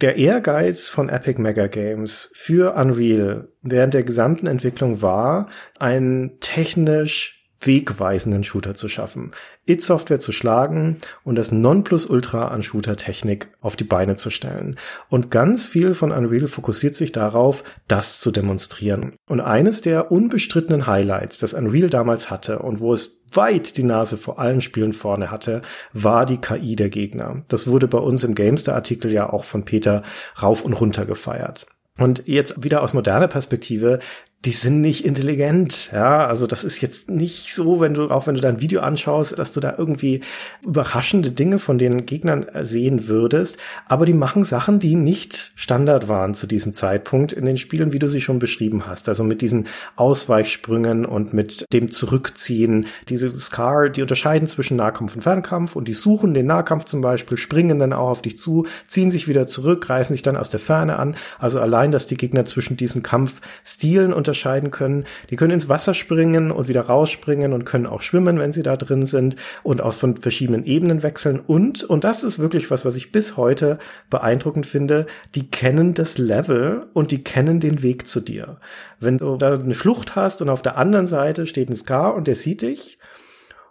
Der 0.00 0.16
Ehrgeiz 0.16 0.88
von 0.88 1.08
Epic 1.08 1.40
Mega 1.40 1.68
Games 1.68 2.30
für 2.34 2.74
Unreal 2.74 3.48
während 3.62 3.94
der 3.94 4.02
gesamten 4.02 4.46
Entwicklung 4.46 5.02
war, 5.02 5.48
einen 5.78 6.40
technisch 6.40 7.48
wegweisenden 7.60 8.44
Shooter 8.44 8.74
zu 8.74 8.88
schaffen, 8.88 9.32
id 9.66 9.82
Software 9.82 10.20
zu 10.20 10.32
schlagen 10.32 10.96
und 11.22 11.36
das 11.36 11.52
Nonplusultra 11.52 12.48
an 12.48 12.62
Shooter-Technik 12.62 13.48
auf 13.60 13.76
die 13.76 13.84
Beine 13.84 14.16
zu 14.16 14.30
stellen. 14.30 14.76
Und 15.08 15.30
ganz 15.30 15.66
viel 15.66 15.94
von 15.94 16.12
Unreal 16.12 16.48
fokussiert 16.48 16.94
sich 16.94 17.12
darauf, 17.12 17.64
das 17.88 18.20
zu 18.20 18.30
demonstrieren. 18.30 19.16
Und 19.26 19.40
eines 19.40 19.80
der 19.80 20.12
unbestrittenen 20.12 20.86
Highlights, 20.86 21.38
das 21.38 21.54
Unreal 21.54 21.90
damals 21.90 22.30
hatte 22.30 22.58
und 22.60 22.80
wo 22.80 22.92
es 22.92 23.20
weit 23.32 23.76
die 23.76 23.82
Nase 23.82 24.16
vor 24.16 24.38
allen 24.38 24.60
Spielen 24.60 24.92
vorne 24.92 25.30
hatte, 25.30 25.62
war 25.92 26.26
die 26.26 26.38
KI 26.38 26.76
der 26.76 26.88
Gegner. 26.88 27.42
Das 27.48 27.66
wurde 27.66 27.88
bei 27.88 27.98
uns 27.98 28.24
im 28.24 28.34
Gamester-Artikel 28.34 29.10
ja 29.10 29.32
auch 29.32 29.44
von 29.44 29.64
Peter 29.64 30.02
rauf 30.40 30.64
und 30.64 30.74
runter 30.74 31.04
gefeiert. 31.06 31.66
Und 31.98 32.24
jetzt 32.26 32.64
wieder 32.64 32.82
aus 32.82 32.92
moderner 32.92 33.28
Perspektive, 33.28 34.00
die 34.44 34.52
sind 34.52 34.82
nicht 34.82 35.04
intelligent, 35.06 35.90
ja, 35.92 36.26
also 36.26 36.46
das 36.46 36.64
ist 36.64 36.80
jetzt 36.82 37.10
nicht 37.10 37.54
so, 37.54 37.80
wenn 37.80 37.94
du, 37.94 38.10
auch 38.10 38.26
wenn 38.26 38.34
du 38.34 38.42
dein 38.42 38.60
Video 38.60 38.82
anschaust, 38.82 39.38
dass 39.38 39.52
du 39.52 39.60
da 39.60 39.74
irgendwie 39.78 40.20
überraschende 40.62 41.30
Dinge 41.30 41.58
von 41.58 41.78
den 41.78 42.04
Gegnern 42.04 42.46
sehen 42.62 43.08
würdest, 43.08 43.56
aber 43.86 44.04
die 44.04 44.12
machen 44.12 44.44
Sachen, 44.44 44.80
die 44.80 44.96
nicht 44.96 45.52
Standard 45.56 46.08
waren 46.08 46.34
zu 46.34 46.46
diesem 46.46 46.74
Zeitpunkt 46.74 47.32
in 47.32 47.46
den 47.46 47.56
Spielen, 47.56 47.92
wie 47.94 47.98
du 47.98 48.08
sie 48.08 48.20
schon 48.20 48.38
beschrieben 48.38 48.86
hast, 48.86 49.08
also 49.08 49.24
mit 49.24 49.40
diesen 49.40 49.66
Ausweichsprüngen 49.96 51.06
und 51.06 51.32
mit 51.32 51.64
dem 51.72 51.90
Zurückziehen, 51.90 52.86
diese 53.08 53.30
Scar, 53.38 53.88
die 53.88 54.02
unterscheiden 54.02 54.46
zwischen 54.46 54.76
Nahkampf 54.76 55.14
und 55.14 55.22
Fernkampf 55.22 55.74
und 55.74 55.88
die 55.88 55.94
suchen 55.94 56.34
den 56.34 56.46
Nahkampf 56.46 56.84
zum 56.84 57.00
Beispiel, 57.00 57.38
springen 57.38 57.78
dann 57.78 57.94
auch 57.94 58.10
auf 58.10 58.22
dich 58.22 58.36
zu, 58.36 58.66
ziehen 58.88 59.10
sich 59.10 59.26
wieder 59.26 59.46
zurück, 59.46 59.86
greifen 59.86 60.12
sich 60.12 60.22
dann 60.22 60.36
aus 60.36 60.50
der 60.50 60.60
Ferne 60.60 60.98
an, 60.98 61.16
also 61.38 61.60
allein, 61.60 61.92
dass 61.92 62.06
die 62.06 62.18
Gegner 62.18 62.44
zwischen 62.44 62.76
diesen 62.76 63.02
Kampfstilen 63.02 64.12
unter 64.12 64.33
unterscheiden 64.34 64.72
können. 64.72 65.04
Die 65.30 65.36
können 65.36 65.52
ins 65.52 65.68
Wasser 65.68 65.94
springen 65.94 66.50
und 66.50 66.66
wieder 66.66 66.82
rausspringen 66.82 67.52
und 67.52 67.64
können 67.64 67.86
auch 67.86 68.02
schwimmen, 68.02 68.38
wenn 68.38 68.52
sie 68.52 68.64
da 68.64 68.76
drin 68.76 69.06
sind 69.06 69.36
und 69.62 69.80
auch 69.80 69.94
von 69.94 70.16
verschiedenen 70.16 70.64
Ebenen 70.64 71.04
wechseln. 71.04 71.38
Und, 71.38 71.84
und 71.84 72.02
das 72.02 72.24
ist 72.24 72.40
wirklich 72.40 72.70
was, 72.70 72.84
was 72.84 72.96
ich 72.96 73.12
bis 73.12 73.36
heute 73.36 73.78
beeindruckend 74.10 74.66
finde, 74.66 75.06
die 75.36 75.48
kennen 75.48 75.94
das 75.94 76.18
Level 76.18 76.86
und 76.94 77.12
die 77.12 77.22
kennen 77.22 77.60
den 77.60 77.82
Weg 77.82 78.08
zu 78.08 78.20
dir. 78.20 78.56
Wenn 78.98 79.18
du 79.18 79.36
da 79.36 79.54
eine 79.54 79.74
Schlucht 79.74 80.16
hast 80.16 80.42
und 80.42 80.48
auf 80.48 80.62
der 80.62 80.76
anderen 80.76 81.06
Seite 81.06 81.46
steht 81.46 81.70
ein 81.70 81.76
Scar 81.76 82.14
und 82.14 82.26
der 82.26 82.34
sieht 82.34 82.62
dich, 82.62 82.98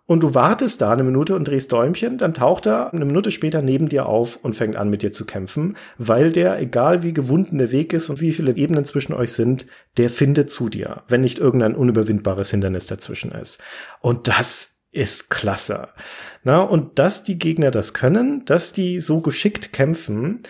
und 0.06 0.22
du 0.22 0.34
wartest 0.34 0.82
da 0.82 0.92
eine 0.92 1.04
Minute 1.04 1.36
und 1.36 1.48
drehst 1.48 1.72
Däumchen, 1.72 2.18
dann 2.18 2.34
taucht 2.34 2.66
er 2.66 2.94
eine 2.94 3.06
Minute 3.06 3.32
später 3.32 3.62
neben 3.62 3.88
dir 3.88 4.06
auf 4.06 4.38
und 4.42 4.56
fängt 4.56 4.76
an 4.76 4.90
mit 4.90 5.02
dir 5.02 5.14
zu 5.14 5.26
kämpfen, 5.26 5.78
weil 5.98 6.32
der, 6.32 6.60
egal 6.60 7.04
wie 7.04 7.14
gewunden 7.14 7.58
der 7.58 7.72
Weg 7.72 7.94
ist 7.94 8.10
und 8.10 8.20
wie 8.20 8.34
viele 8.34 8.56
Ebenen 8.58 8.84
zwischen 8.84 9.14
euch 9.14 9.32
sind, 9.32 9.66
der 9.98 10.10
findet 10.10 10.50
zu 10.50 10.68
dir, 10.68 11.04
wenn 11.08 11.22
nicht 11.22 11.40
irgendein 11.40 11.76
unüberwindbares 11.76 12.52
Hindernis 12.52 12.88
dazwischen 12.88 13.32
ist. 13.32 13.60
Und 14.02 14.28
das 14.28 14.74
ist 14.92 15.30
klasse. 15.30 15.90
Na, 16.44 16.62
und 16.62 17.00
dass 17.00 17.24
die 17.24 17.40
Gegner 17.40 17.72
das 17.72 17.94
können, 17.94 18.46
dass 18.46 18.74
die 18.74 19.02
so 19.02 19.22
geschickt 19.22 19.74
kämpfen, 19.74 20.44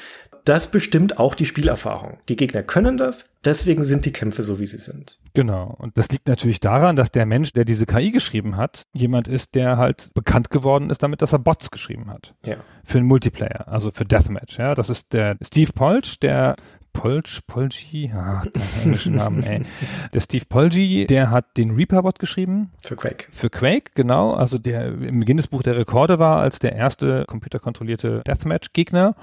das 0.45 0.69
bestimmt 0.69 1.17
auch 1.19 1.35
die 1.35 1.45
Spielerfahrung. 1.45 2.17
Die 2.29 2.35
Gegner 2.35 2.63
können 2.63 2.97
das, 2.97 3.29
deswegen 3.45 3.83
sind 3.83 4.05
die 4.05 4.11
Kämpfe 4.11 4.43
so, 4.43 4.59
wie 4.59 4.67
sie 4.67 4.77
sind. 4.77 5.17
Genau. 5.33 5.75
Und 5.77 5.97
das 5.97 6.09
liegt 6.09 6.27
natürlich 6.27 6.59
daran, 6.59 6.95
dass 6.95 7.11
der 7.11 7.25
Mensch, 7.25 7.53
der 7.53 7.65
diese 7.65 7.85
KI 7.85 8.11
geschrieben 8.11 8.57
hat, 8.57 8.83
jemand 8.93 9.27
ist, 9.27 9.55
der 9.55 9.77
halt 9.77 10.11
bekannt 10.13 10.49
geworden 10.49 10.89
ist 10.89 11.01
damit, 11.03 11.21
dass 11.21 11.33
er 11.33 11.39
Bots 11.39 11.71
geschrieben 11.71 12.09
hat. 12.09 12.33
Ja. 12.45 12.57
Für 12.83 12.97
einen 12.97 13.07
Multiplayer, 13.07 13.67
also 13.67 13.91
für 13.91 14.05
Deathmatch. 14.05 14.57
Ja, 14.57 14.75
das 14.75 14.89
ist 14.89 15.13
der 15.13 15.37
Steve 15.41 15.71
Polch, 15.73 16.19
der 16.19 16.55
Polch, 16.93 17.41
Polgi, 17.47 18.11
ah, 18.15 18.43
der 18.53 18.83
englische 18.83 19.11
Namen, 19.11 19.43
ey. 19.43 19.65
Der 20.13 20.19
Steve 20.19 20.45
Polgi, 20.47 21.07
der 21.07 21.31
hat 21.31 21.57
den 21.57 21.71
Reaper-Bot 21.71 22.19
geschrieben. 22.19 22.71
Für 22.81 22.95
Quake. 22.95 23.27
Für 23.31 23.49
Quake, 23.49 23.91
genau. 23.95 24.31
Also 24.31 24.59
der 24.59 24.85
im 24.85 25.25
Guinness-Buch 25.25 25.63
der 25.63 25.75
Rekorde 25.75 26.19
war 26.19 26.39
als 26.39 26.59
der 26.59 26.75
erste 26.75 27.25
computerkontrollierte 27.25 28.21
Deathmatch-Gegner. 28.25 29.15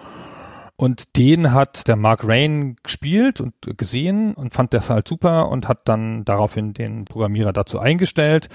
Und 0.81 1.19
den 1.19 1.53
hat 1.53 1.89
der 1.89 1.97
Mark 1.97 2.27
Rain 2.27 2.77
gespielt 2.83 3.43
und 3.43 3.53
gesehen 3.77 4.33
und 4.33 4.55
fand 4.55 4.73
das 4.73 4.89
halt 4.89 5.07
super 5.07 5.51
und 5.51 5.69
hat 5.69 5.87
dann 5.87 6.25
daraufhin 6.25 6.73
den 6.73 7.05
Programmierer 7.05 7.53
dazu 7.53 7.79
eingestellt. 7.79 8.49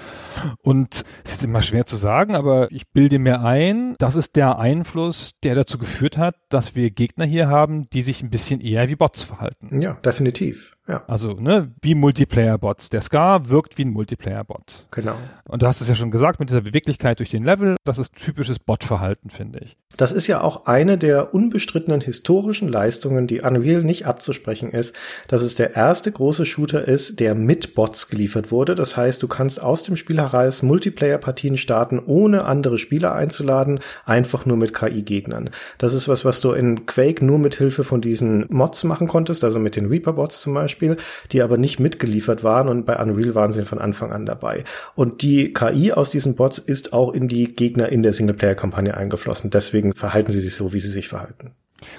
Und 0.60 1.04
es 1.24 1.34
ist 1.34 1.44
immer 1.44 1.62
schwer 1.62 1.86
zu 1.86 1.94
sagen, 1.94 2.34
aber 2.34 2.72
ich 2.72 2.88
bilde 2.88 3.20
mir 3.20 3.42
ein, 3.42 3.94
das 4.00 4.16
ist 4.16 4.34
der 4.34 4.58
Einfluss, 4.58 5.34
der 5.44 5.54
dazu 5.54 5.78
geführt 5.78 6.18
hat, 6.18 6.34
dass 6.48 6.74
wir 6.74 6.90
Gegner 6.90 7.26
hier 7.26 7.46
haben, 7.46 7.88
die 7.90 8.02
sich 8.02 8.24
ein 8.24 8.30
bisschen 8.30 8.60
eher 8.60 8.88
wie 8.88 8.96
Bots 8.96 9.22
verhalten. 9.22 9.80
Ja, 9.80 9.92
definitiv. 9.94 10.75
Ja. 10.88 11.02
Also, 11.08 11.32
ne, 11.34 11.72
wie 11.82 11.94
Multiplayer-Bots. 11.94 12.90
Der 12.90 13.00
Scar 13.00 13.48
wirkt 13.48 13.76
wie 13.76 13.84
ein 13.84 13.90
Multiplayer-Bot. 13.90 14.86
Genau. 14.92 15.16
Und 15.48 15.62
du 15.62 15.66
hast 15.66 15.80
es 15.80 15.88
ja 15.88 15.96
schon 15.96 16.12
gesagt, 16.12 16.38
mit 16.38 16.48
dieser 16.48 16.60
Beweglichkeit 16.60 17.18
durch 17.18 17.30
den 17.30 17.42
Level, 17.42 17.76
das 17.84 17.98
ist 17.98 18.14
typisches 18.14 18.60
Bot-Verhalten, 18.60 19.30
finde 19.30 19.60
ich. 19.64 19.76
Das 19.96 20.12
ist 20.12 20.26
ja 20.26 20.42
auch 20.42 20.66
eine 20.66 20.98
der 20.98 21.34
unbestrittenen 21.34 22.00
historischen 22.00 22.68
Leistungen, 22.68 23.26
die 23.26 23.40
Unreal 23.40 23.82
nicht 23.82 24.06
abzusprechen 24.06 24.70
ist, 24.70 24.94
dass 25.26 25.42
es 25.42 25.54
der 25.54 25.74
erste 25.74 26.12
große 26.12 26.46
Shooter 26.46 26.86
ist, 26.86 27.18
der 27.18 27.34
mit 27.34 27.74
Bots 27.74 28.08
geliefert 28.08 28.52
wurde. 28.52 28.74
Das 28.74 28.96
heißt, 28.96 29.22
du 29.22 29.28
kannst 29.28 29.60
aus 29.60 29.82
dem 29.82 29.96
Spiel 29.96 30.20
heraus 30.20 30.62
Multiplayer-Partien 30.62 31.56
starten, 31.56 31.98
ohne 32.04 32.44
andere 32.44 32.78
Spieler 32.78 33.14
einzuladen, 33.14 33.80
einfach 34.04 34.46
nur 34.46 34.56
mit 34.56 34.74
KI-Gegnern. 34.74 35.50
Das 35.78 35.94
ist 35.94 36.08
was, 36.08 36.24
was 36.24 36.40
du 36.40 36.52
in 36.52 36.86
Quake 36.86 37.24
nur 37.24 37.38
mit 37.38 37.56
Hilfe 37.56 37.82
von 37.82 38.00
diesen 38.00 38.44
Mods 38.50 38.84
machen 38.84 39.08
konntest, 39.08 39.42
also 39.42 39.58
mit 39.58 39.74
den 39.76 39.86
Reaper-Bots 39.86 40.42
zum 40.42 40.54
Beispiel. 40.54 40.75
Beispiel, 40.76 40.96
die 41.32 41.42
aber 41.42 41.56
nicht 41.56 41.80
mitgeliefert 41.80 42.44
waren 42.44 42.68
und 42.68 42.84
bei 42.84 42.96
Unreal 42.96 43.34
waren 43.34 43.52
sie 43.52 43.64
von 43.64 43.78
Anfang 43.78 44.12
an 44.12 44.26
dabei. 44.26 44.64
Und 44.94 45.22
die 45.22 45.52
KI 45.52 45.92
aus 45.92 46.10
diesen 46.10 46.36
Bots 46.36 46.58
ist 46.58 46.92
auch 46.92 47.12
in 47.12 47.28
die 47.28 47.54
Gegner 47.54 47.88
in 47.88 48.02
der 48.02 48.12
Singleplayer-Kampagne 48.12 48.96
eingeflossen. 48.96 49.50
Deswegen 49.50 49.92
verhalten 49.92 50.32
sie 50.32 50.40
sich 50.40 50.54
so, 50.54 50.72
wie 50.72 50.80
sie 50.80 50.90
sich 50.90 51.08
verhalten. 51.08 51.52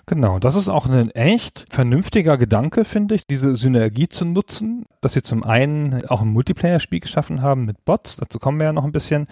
Genau, 0.08 0.40
das 0.40 0.56
ist 0.56 0.70
auch 0.70 0.88
ein 0.88 1.12
echt 1.12 1.68
vernünftiger 1.70 2.38
Gedanke, 2.38 2.84
finde 2.84 3.14
ich, 3.14 3.28
diese 3.28 3.56
Synergie 3.56 4.10
zu 4.10 4.26
nutzen, 4.26 4.86
dass 5.02 5.14
sie 5.14 5.22
zum 5.22 5.44
einen 5.44 6.04
auch 6.08 6.22
ein 6.22 6.30
Multiplayer-Spiel 6.30 7.00
geschaffen 7.00 7.44
haben 7.44 7.66
mit 7.66 7.86
Bots, 7.86 8.16
dazu 8.16 8.40
kommen 8.40 8.60
wir 8.60 8.66
ja 8.66 8.74
noch 8.74 8.86
ein 8.86 8.92
bisschen, 8.92 9.28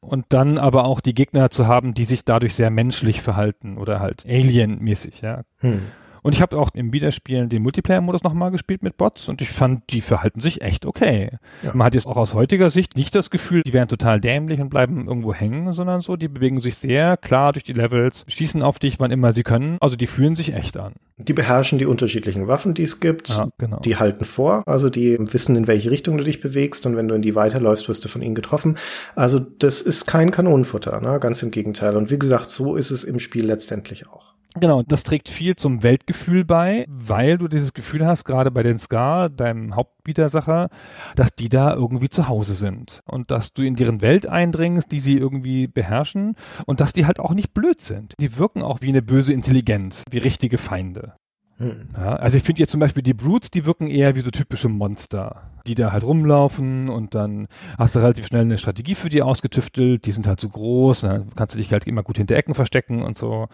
und 0.00 0.26
dann 0.28 0.58
aber 0.58 0.84
auch 0.84 1.00
die 1.00 1.14
Gegner 1.14 1.50
zu 1.50 1.66
haben, 1.66 1.94
die 1.94 2.04
sich 2.04 2.24
dadurch 2.24 2.54
sehr 2.54 2.70
menschlich 2.70 3.22
verhalten 3.22 3.78
oder 3.78 3.98
halt 3.98 4.26
Alien-mäßig, 4.26 5.22
ja. 5.22 5.42
Hm. 5.60 5.80
Und 6.22 6.34
ich 6.34 6.42
habe 6.42 6.58
auch 6.58 6.70
im 6.74 6.92
Wiederspielen 6.92 7.48
den 7.48 7.62
Multiplayer-Modus 7.62 8.22
nochmal 8.22 8.50
gespielt 8.50 8.82
mit 8.82 8.96
Bots 8.96 9.28
und 9.28 9.40
ich 9.40 9.50
fand, 9.50 9.82
die 9.90 10.00
verhalten 10.00 10.40
sich 10.40 10.62
echt 10.62 10.86
okay. 10.86 11.30
Ja. 11.62 11.74
Man 11.74 11.86
hat 11.86 11.94
jetzt 11.94 12.06
auch 12.06 12.16
aus 12.16 12.34
heutiger 12.34 12.70
Sicht 12.70 12.96
nicht 12.96 13.14
das 13.14 13.30
Gefühl, 13.30 13.62
die 13.62 13.72
wären 13.72 13.88
total 13.88 14.20
dämlich 14.20 14.60
und 14.60 14.70
bleiben 14.70 15.06
irgendwo 15.06 15.34
hängen, 15.34 15.72
sondern 15.72 16.00
so, 16.00 16.16
die 16.16 16.28
bewegen 16.28 16.60
sich 16.60 16.76
sehr 16.76 17.16
klar 17.16 17.52
durch 17.52 17.64
die 17.64 17.72
Levels, 17.72 18.24
schießen 18.28 18.62
auf 18.62 18.78
dich, 18.78 19.00
wann 19.00 19.10
immer 19.10 19.32
sie 19.32 19.42
können. 19.42 19.78
Also 19.80 19.96
die 19.96 20.06
fühlen 20.06 20.36
sich 20.36 20.54
echt 20.54 20.76
an. 20.76 20.94
Die 21.18 21.32
beherrschen 21.32 21.78
die 21.78 21.86
unterschiedlichen 21.86 22.46
Waffen, 22.46 22.74
die 22.74 22.84
es 22.84 23.00
gibt. 23.00 23.28
Ja, 23.30 23.48
genau. 23.58 23.80
Die 23.80 23.96
halten 23.96 24.24
vor, 24.24 24.62
also 24.66 24.88
die 24.88 25.18
wissen, 25.18 25.56
in 25.56 25.66
welche 25.66 25.90
Richtung 25.90 26.16
du 26.16 26.22
dich 26.24 26.40
bewegst 26.40 26.86
und 26.86 26.94
wenn 26.96 27.08
du 27.08 27.14
in 27.16 27.22
die 27.22 27.34
weiterläufst, 27.34 27.88
wirst 27.88 28.04
du 28.04 28.08
von 28.08 28.22
ihnen 28.22 28.36
getroffen. 28.36 28.78
Also 29.16 29.40
das 29.40 29.82
ist 29.82 30.06
kein 30.06 30.30
Kanonenfutter, 30.30 31.00
ne? 31.00 31.18
ganz 31.18 31.42
im 31.42 31.50
Gegenteil. 31.50 31.96
Und 31.96 32.10
wie 32.10 32.18
gesagt, 32.18 32.50
so 32.50 32.76
ist 32.76 32.92
es 32.92 33.02
im 33.02 33.18
Spiel 33.18 33.46
letztendlich 33.46 34.08
auch. 34.08 34.34
Genau, 34.54 34.82
das 34.82 35.02
trägt 35.02 35.28
viel 35.28 35.56
zum 35.56 35.82
Welt 35.82 35.98
Mitgefühl 36.08 36.44
bei, 36.44 36.86
weil 36.88 37.36
du 37.36 37.48
dieses 37.48 37.74
Gefühl 37.74 38.06
hast, 38.06 38.24
gerade 38.24 38.50
bei 38.50 38.62
den 38.62 38.78
Scar, 38.78 39.28
deinem 39.28 39.76
Hauptwidersacher, 39.76 40.70
dass 41.16 41.34
die 41.34 41.50
da 41.50 41.74
irgendwie 41.74 42.08
zu 42.08 42.28
Hause 42.28 42.54
sind 42.54 43.00
und 43.04 43.30
dass 43.30 43.52
du 43.52 43.62
in 43.62 43.76
deren 43.76 44.00
Welt 44.00 44.26
eindringst, 44.26 44.90
die 44.90 45.00
sie 45.00 45.18
irgendwie 45.18 45.66
beherrschen 45.66 46.34
und 46.64 46.80
dass 46.80 46.94
die 46.94 47.04
halt 47.04 47.20
auch 47.20 47.34
nicht 47.34 47.52
blöd 47.52 47.82
sind. 47.82 48.14
Die 48.18 48.38
wirken 48.38 48.62
auch 48.62 48.80
wie 48.80 48.88
eine 48.88 49.02
böse 49.02 49.34
Intelligenz, 49.34 50.04
wie 50.10 50.18
richtige 50.18 50.56
Feinde. 50.56 51.12
Ja, 51.60 52.16
also 52.16 52.36
ich 52.36 52.44
finde 52.44 52.60
jetzt 52.60 52.70
zum 52.70 52.80
Beispiel 52.80 53.02
die 53.02 53.14
Brutes, 53.14 53.50
die 53.50 53.66
wirken 53.66 53.88
eher 53.88 54.14
wie 54.14 54.20
so 54.20 54.30
typische 54.30 54.68
Monster, 54.68 55.50
die 55.66 55.74
da 55.74 55.90
halt 55.92 56.04
rumlaufen 56.04 56.88
und 56.88 57.14
dann 57.14 57.48
hast 57.76 57.96
du 57.96 58.00
relativ 58.00 58.26
schnell 58.26 58.42
eine 58.42 58.58
Strategie 58.58 58.94
für 58.94 59.08
die 59.08 59.22
ausgetüftelt, 59.22 60.06
die 60.06 60.12
sind 60.12 60.26
halt 60.26 60.40
so 60.40 60.48
groß, 60.48 61.00
dann 61.00 61.34
kannst 61.34 61.54
du 61.54 61.58
dich 61.58 61.72
halt 61.72 61.86
immer 61.86 62.02
gut 62.02 62.18
hinter 62.18 62.36
Ecken 62.36 62.54
verstecken 62.54 63.02
und 63.02 63.18
so. 63.18 63.48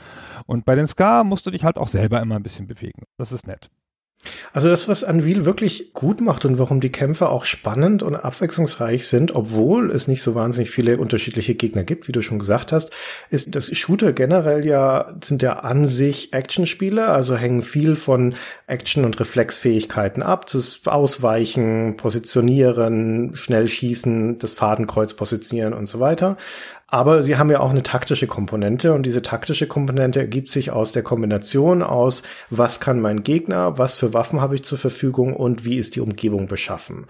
Und 0.47 0.65
bei 0.65 0.75
den 0.75 0.87
Scar 0.87 1.25
musst 1.25 1.47
du 1.47 1.51
dich 1.51 1.65
halt 1.65 1.79
auch 1.79 1.89
selber 1.89 2.21
immer 2.21 2.37
ein 2.37 2.43
bisschen 2.43 2.67
bewegen. 2.67 3.05
Das 3.17 3.33
ist 3.33 3.47
nett. 3.47 3.71
Also 4.53 4.69
das, 4.69 4.89
was 4.89 5.03
Unreal 5.03 5.45
wirklich 5.45 5.93
gut 5.93 6.21
macht 6.21 6.45
und 6.45 6.59
warum 6.59 6.81
die 6.81 6.93
Kämpfe 6.93 7.29
auch 7.29 7.45
spannend 7.45 8.03
und 8.03 8.17
abwechslungsreich 8.17 9.07
sind, 9.09 9.35
obwohl 9.35 9.91
es 9.91 10.09
nicht 10.09 10.23
so 10.23 10.35
wahnsinnig 10.35 10.71
viele 10.71 10.99
unterschiedliche 10.99 11.55
Gegner 11.55 11.85
gibt, 11.85 12.09
wie 12.09 12.13
du 12.13 12.23
schon 12.23 12.39
gesagt 12.39 12.73
hast, 12.73 12.91
ist, 13.31 13.55
dass 13.55 13.77
Shooter 13.77 14.13
generell 14.13 14.65
ja 14.65 15.15
sind 15.23 15.43
ja 15.43 15.61
an 15.61 15.89
sich 15.89 16.33
Actionspiele, 16.33 17.09
also 17.09 17.37
hängen 17.37 17.63
viel 17.63 17.97
von 17.97 18.35
Action- 18.67 19.05
und 19.05 19.19
Reflexfähigkeiten 19.21 20.23
ab, 20.23 20.47
das 20.51 20.81
Ausweichen, 20.85 21.97
Positionieren, 21.97 23.37
schnell 23.37 23.69
schießen, 23.69 24.39
das 24.39 24.53
Fadenkreuz 24.53 25.15
positionieren 25.15 25.75
und 25.75 25.87
so 25.87 26.01
weiter. 26.01 26.37
Aber 26.95 27.25
sie 27.25 27.37
haben 27.37 27.51
ja 27.51 27.59
auch 27.59 27.71
eine 27.71 27.83
taktische 27.83 28.29
Komponente 28.29 28.93
und 28.93 29.05
diese 29.05 29.21
taktische 29.21 29.67
Komponente 29.67 30.21
ergibt 30.21 30.49
sich 30.49 30.71
aus 30.71 30.93
der 30.93 31.03
Kombination 31.03 31.83
aus, 31.83 32.23
was 32.51 32.79
kann 32.79 33.01
mein 33.01 33.25
Gegner, 33.25 33.79
was 33.79 33.97
für 33.97 34.15
Waffen 34.15 34.41
habe 34.41 34.55
ich 34.55 34.63
zur 34.63 34.79
Verfügung 34.79 35.35
und 35.35 35.65
wie 35.65 35.77
ist 35.79 35.97
die 35.97 36.01
Umgebung 36.01 36.47
beschaffen. 36.47 37.07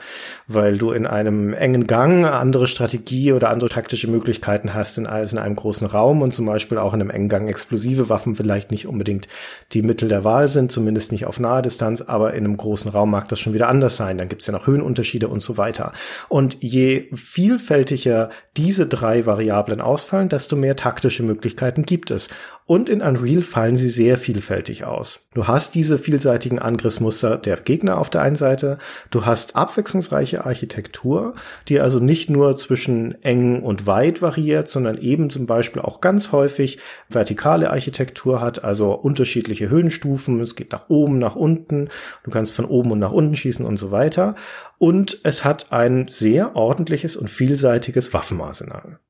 Weil 0.49 0.79
du 0.79 0.93
in 0.93 1.07
einem 1.07 1.53
engen 1.53 1.87
Gang 1.87 2.25
andere 2.25 2.67
Strategie 2.67 3.35
oder 3.35 3.51
andere 3.51 3.69
taktische 3.69 4.09
Möglichkeiten 4.09 4.73
hast 4.73 4.99
als 5.01 5.35
in 5.35 5.39
einem 5.39 5.55
großen 5.55 5.87
Raum 5.87 6.23
und 6.23 6.33
zum 6.33 6.47
Beispiel 6.47 6.79
auch 6.79 6.95
in 6.95 7.03
einem 7.03 7.11
engen 7.11 7.29
Gang 7.29 7.51
explosive 7.51 8.09
Waffen 8.09 8.37
vielleicht 8.37 8.71
nicht 8.71 8.87
unbedingt 8.87 9.29
die 9.75 9.83
Mittel 9.83 10.09
der 10.09 10.25
Wahl 10.25 10.49
sind, 10.49 10.73
zumindest 10.73 11.13
nicht 11.13 11.27
auf 11.27 11.39
nahe 11.39 11.61
Distanz, 11.61 12.01
aber 12.01 12.33
in 12.33 12.47
einem 12.47 12.57
großen 12.57 12.91
Raum 12.91 13.11
mag 13.11 13.29
das 13.29 13.39
schon 13.39 13.53
wieder 13.53 13.69
anders 13.69 13.99
sein. 13.99 14.17
Dann 14.17 14.31
gibt 14.31 14.41
es 14.41 14.47
ja 14.47 14.55
noch 14.55 14.67
Höhenunterschiede 14.67 15.29
und 15.29 15.41
so 15.41 15.59
weiter. 15.59 15.93
Und 16.31 16.57
je 16.61 17.11
vielfältiger 17.15 18.31
diese 18.57 18.87
drei 18.87 19.27
Variablen 19.27 19.74
Variablen 19.75 19.81
ausfallen, 19.81 20.29
desto 20.29 20.57
mehr 20.57 20.77
taktische 20.77 21.23
Möglichkeiten 21.23 21.85
gibt 21.85 22.11
es. 22.11 22.29
Und 22.67 22.89
in 22.89 23.03
Unreal 23.03 23.43
fallen 23.43 23.77
sie 23.77 23.91
sehr 23.91 24.17
vielfältig 24.17 24.85
aus. 24.85 25.29
Du 25.35 25.47
hast 25.47 25.75
diese 25.75 25.99
vielseitigen 25.99 26.59
Angriffsmuster 26.59 27.37
der 27.37 27.59
Gegner 27.59 27.99
auf 27.99 28.09
der 28.09 28.23
einen 28.23 28.37
Seite, 28.37 28.79
du 29.11 29.27
hast 29.27 29.55
abwechslungsreiche 29.55 30.47
Architektur, 30.47 31.35
die 31.69 31.81
also 31.81 32.01
nicht 32.01 32.31
nur 32.31 32.57
zwischen 32.57 33.23
eng 33.23 33.63
und 33.63 33.87
weit 33.87 34.23
variiert, 34.23 34.69
sondern 34.69 34.97
eben 34.97 35.29
zum 35.29 35.45
Beispiel 35.45 35.83
auch 35.83 36.01
ganz 36.01 36.33
häufig 36.33 36.79
vertikale 37.11 37.71
Architektur 37.71 38.41
hat, 38.41 38.65
also 38.65 38.95
unterschiedliche 38.95 39.69
Höhenstufen, 39.69 40.41
es 40.41 40.57
geht 40.57 40.73
nach 40.73 40.89
oben, 40.89 41.19
nach 41.19 41.37
unten, 41.37 41.91
du 42.23 42.31
kannst 42.31 42.55
von 42.55 42.65
oben 42.65 42.93
und 42.93 42.99
nach 42.99 43.13
unten 43.13 43.37
schießen 43.37 43.67
und 43.67 43.77
so 43.77 43.91
weiter. 43.91 44.37
Und 44.79 45.21
es 45.23 45.45
hat 45.45 45.71
ein 45.71 46.09
sehr 46.09 46.57
ordentliches 46.57 47.15
und 47.17 47.29
vielseitiges 47.29 48.15
Waffenarsenal. 48.15 49.01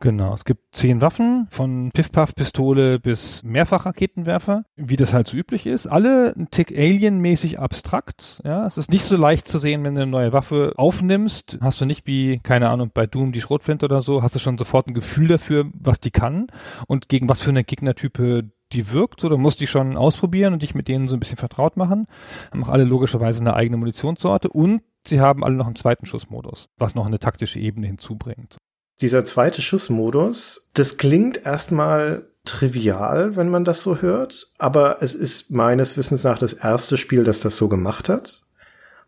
Genau, 0.00 0.34
es 0.34 0.44
gibt 0.44 0.74
zehn 0.74 1.00
Waffen, 1.00 1.46
von 1.50 1.90
Piff-Puff-Pistole 1.92 2.98
bis 2.98 3.42
Mehrfachraketenwerfer, 3.44 4.64
wie 4.76 4.96
das 4.96 5.12
halt 5.12 5.28
so 5.28 5.36
üblich 5.36 5.66
ist. 5.66 5.86
Alle 5.86 6.34
ein 6.36 6.48
Tick 6.50 6.72
Alien-mäßig 6.76 7.58
abstrakt. 7.58 8.40
Ja, 8.44 8.66
es 8.66 8.78
ist 8.78 8.90
nicht 8.90 9.04
so 9.04 9.16
leicht 9.16 9.46
zu 9.46 9.58
sehen, 9.58 9.84
wenn 9.84 9.94
du 9.94 10.02
eine 10.02 10.10
neue 10.10 10.32
Waffe 10.32 10.72
aufnimmst. 10.76 11.58
Hast 11.60 11.80
du 11.80 11.84
nicht 11.84 12.06
wie, 12.06 12.40
keine 12.40 12.70
Ahnung, 12.70 12.90
bei 12.92 13.06
Doom 13.06 13.32
die 13.32 13.40
Schrotflinte 13.40 13.86
oder 13.86 14.00
so, 14.00 14.22
hast 14.22 14.34
du 14.34 14.38
schon 14.38 14.58
sofort 14.58 14.88
ein 14.88 14.94
Gefühl 14.94 15.28
dafür, 15.28 15.70
was 15.72 16.00
die 16.00 16.10
kann 16.10 16.48
und 16.88 17.08
gegen 17.08 17.28
was 17.28 17.40
für 17.40 17.50
eine 17.50 17.64
Gegnertype 17.64 18.50
die 18.72 18.90
wirkt, 18.90 19.22
du 19.22 19.36
musst 19.36 19.60
die 19.60 19.66
schon 19.66 19.98
ausprobieren 19.98 20.54
und 20.54 20.62
dich 20.62 20.74
mit 20.74 20.88
denen 20.88 21.06
so 21.06 21.14
ein 21.14 21.20
bisschen 21.20 21.36
vertraut 21.36 21.76
machen. 21.76 22.06
Haben 22.50 22.64
auch 22.64 22.70
alle 22.70 22.84
logischerweise 22.84 23.40
eine 23.40 23.54
eigene 23.54 23.76
Munitionssorte 23.76 24.48
und 24.48 24.82
sie 25.06 25.20
haben 25.20 25.44
alle 25.44 25.56
noch 25.56 25.66
einen 25.66 25.76
zweiten 25.76 26.06
Schussmodus, 26.06 26.70
was 26.78 26.94
noch 26.94 27.04
eine 27.04 27.18
taktische 27.18 27.60
Ebene 27.60 27.86
hinzubringt 27.86 28.56
dieser 29.02 29.24
zweite 29.24 29.60
Schussmodus, 29.60 30.70
das 30.74 30.96
klingt 30.96 31.44
erstmal 31.44 32.26
trivial, 32.44 33.36
wenn 33.36 33.50
man 33.50 33.64
das 33.64 33.82
so 33.82 33.98
hört, 33.98 34.48
aber 34.58 34.98
es 35.00 35.14
ist 35.14 35.50
meines 35.50 35.96
Wissens 35.96 36.24
nach 36.24 36.38
das 36.38 36.54
erste 36.54 36.96
Spiel, 36.96 37.24
das 37.24 37.40
das 37.40 37.56
so 37.56 37.68
gemacht 37.68 38.08
hat. 38.08 38.42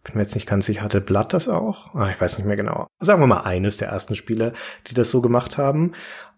Bin 0.05 0.17
mir 0.17 0.23
jetzt 0.23 0.35
nicht 0.35 0.47
ganz 0.47 0.67
sicher, 0.67 0.83
hatte 0.83 1.01
Blatt 1.01 1.33
das 1.33 1.49
auch? 1.49 1.95
Ah, 1.95 2.11
ich 2.11 2.21
weiß 2.21 2.37
nicht 2.37 2.47
mehr 2.47 2.57
genau. 2.57 2.87
Sagen 3.01 3.23
wir 3.23 3.27
mal 3.27 3.41
eines 3.41 3.79
der 3.79 3.89
ersten 3.89 4.15
Spiele, 4.15 4.53
die 4.87 4.95
das 4.95 5.11
so 5.11 5.23
gemacht 5.23 5.57
haben. 5.57 5.93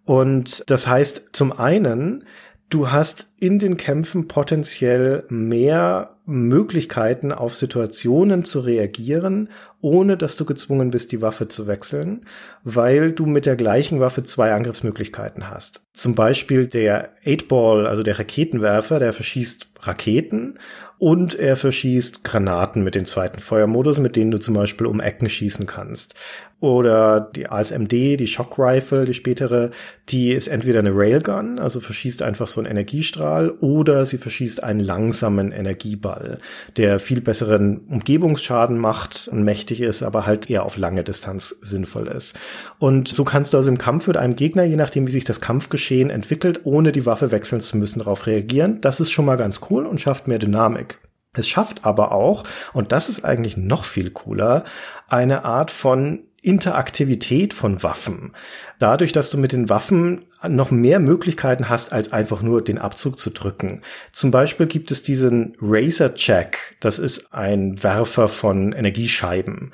Und 0.04 0.62
das 0.70 0.86
heißt, 0.86 1.30
zum 1.32 1.58
einen, 1.58 2.24
du 2.70 2.92
hast 2.92 3.32
in 3.38 3.58
den 3.58 3.76
Kämpfen 3.76 4.28
potenziell 4.28 5.24
mehr 5.28 6.16
Möglichkeiten 6.26 7.32
auf 7.32 7.54
Situationen 7.54 8.44
zu 8.44 8.60
reagieren, 8.60 9.48
ohne 9.80 10.16
dass 10.16 10.36
du 10.36 10.44
gezwungen 10.44 10.90
bist, 10.90 11.12
die 11.12 11.22
Waffe 11.22 11.46
zu 11.46 11.68
wechseln, 11.68 12.22
weil 12.64 13.12
du 13.12 13.26
mit 13.26 13.46
der 13.46 13.54
gleichen 13.54 14.00
Waffe 14.00 14.24
zwei 14.24 14.52
Angriffsmöglichkeiten 14.52 15.48
hast. 15.48 15.82
Zum 15.92 16.16
Beispiel 16.16 16.66
der 16.66 17.10
Eightball, 17.24 17.86
also 17.86 18.02
der 18.02 18.18
Raketenwerfer, 18.18 18.98
der 18.98 19.12
verschießt 19.12 19.68
Raketen 19.80 20.58
und 20.98 21.34
er 21.34 21.56
verschießt 21.56 22.24
Granaten 22.24 22.82
mit 22.82 22.94
dem 22.94 23.04
zweiten 23.04 23.40
Feuermodus, 23.40 23.98
mit 23.98 24.16
denen 24.16 24.30
du 24.30 24.38
zum 24.38 24.54
Beispiel 24.54 24.86
um 24.86 25.00
Ecken 25.00 25.28
schießen 25.28 25.66
kannst. 25.66 26.14
Oder 26.58 27.20
die 27.20 27.48
ASMD, 27.48 27.92
die 27.92 28.26
Shock 28.26 28.58
Rifle, 28.58 29.04
die 29.04 29.12
spätere, 29.12 29.70
die 30.08 30.32
ist 30.32 30.48
entweder 30.48 30.78
eine 30.78 30.94
Railgun, 30.94 31.58
also 31.58 31.80
verschießt 31.80 32.22
einfach 32.22 32.48
so 32.48 32.60
einen 32.60 32.70
Energiestrahl, 32.70 33.25
oder 33.60 34.06
sie 34.06 34.18
verschießt 34.18 34.62
einen 34.62 34.80
langsamen 34.80 35.52
Energieball, 35.52 36.38
der 36.76 37.00
viel 37.00 37.20
besseren 37.20 37.78
Umgebungsschaden 37.88 38.78
macht 38.78 39.28
und 39.28 39.42
mächtig 39.42 39.80
ist, 39.80 40.02
aber 40.02 40.26
halt 40.26 40.50
eher 40.50 40.64
auf 40.64 40.76
lange 40.76 41.04
Distanz 41.04 41.56
sinnvoll 41.60 42.08
ist. 42.08 42.34
Und 42.78 43.08
so 43.08 43.24
kannst 43.24 43.52
du 43.52 43.56
also 43.56 43.68
im 43.68 43.78
Kampf 43.78 44.06
mit 44.06 44.16
einem 44.16 44.36
Gegner, 44.36 44.64
je 44.64 44.76
nachdem 44.76 45.06
wie 45.06 45.12
sich 45.12 45.24
das 45.24 45.40
Kampfgeschehen 45.40 46.10
entwickelt, 46.10 46.60
ohne 46.64 46.92
die 46.92 47.06
Waffe 47.06 47.30
wechseln 47.30 47.60
zu 47.60 47.76
müssen, 47.76 48.00
darauf 48.00 48.26
reagieren. 48.26 48.80
Das 48.80 49.00
ist 49.00 49.10
schon 49.10 49.24
mal 49.24 49.36
ganz 49.36 49.60
cool 49.70 49.86
und 49.86 50.00
schafft 50.00 50.28
mehr 50.28 50.38
Dynamik. 50.38 50.98
Es 51.34 51.48
schafft 51.48 51.84
aber 51.84 52.12
auch, 52.12 52.44
und 52.72 52.92
das 52.92 53.08
ist 53.08 53.24
eigentlich 53.24 53.56
noch 53.56 53.84
viel 53.84 54.10
cooler, 54.10 54.64
eine 55.08 55.44
Art 55.44 55.70
von 55.70 56.20
Interaktivität 56.46 57.52
von 57.54 57.82
Waffen. 57.82 58.32
Dadurch, 58.78 59.12
dass 59.12 59.30
du 59.30 59.36
mit 59.36 59.50
den 59.50 59.68
Waffen 59.68 60.26
noch 60.46 60.70
mehr 60.70 61.00
Möglichkeiten 61.00 61.68
hast, 61.68 61.92
als 61.92 62.12
einfach 62.12 62.40
nur 62.40 62.62
den 62.62 62.78
Abzug 62.78 63.18
zu 63.18 63.30
drücken. 63.30 63.82
Zum 64.12 64.30
Beispiel 64.30 64.66
gibt 64.66 64.92
es 64.92 65.02
diesen 65.02 65.56
Razor 65.60 66.14
Check. 66.14 66.76
Das 66.78 67.00
ist 67.00 67.34
ein 67.34 67.82
Werfer 67.82 68.28
von 68.28 68.72
Energiescheiben 68.72 69.72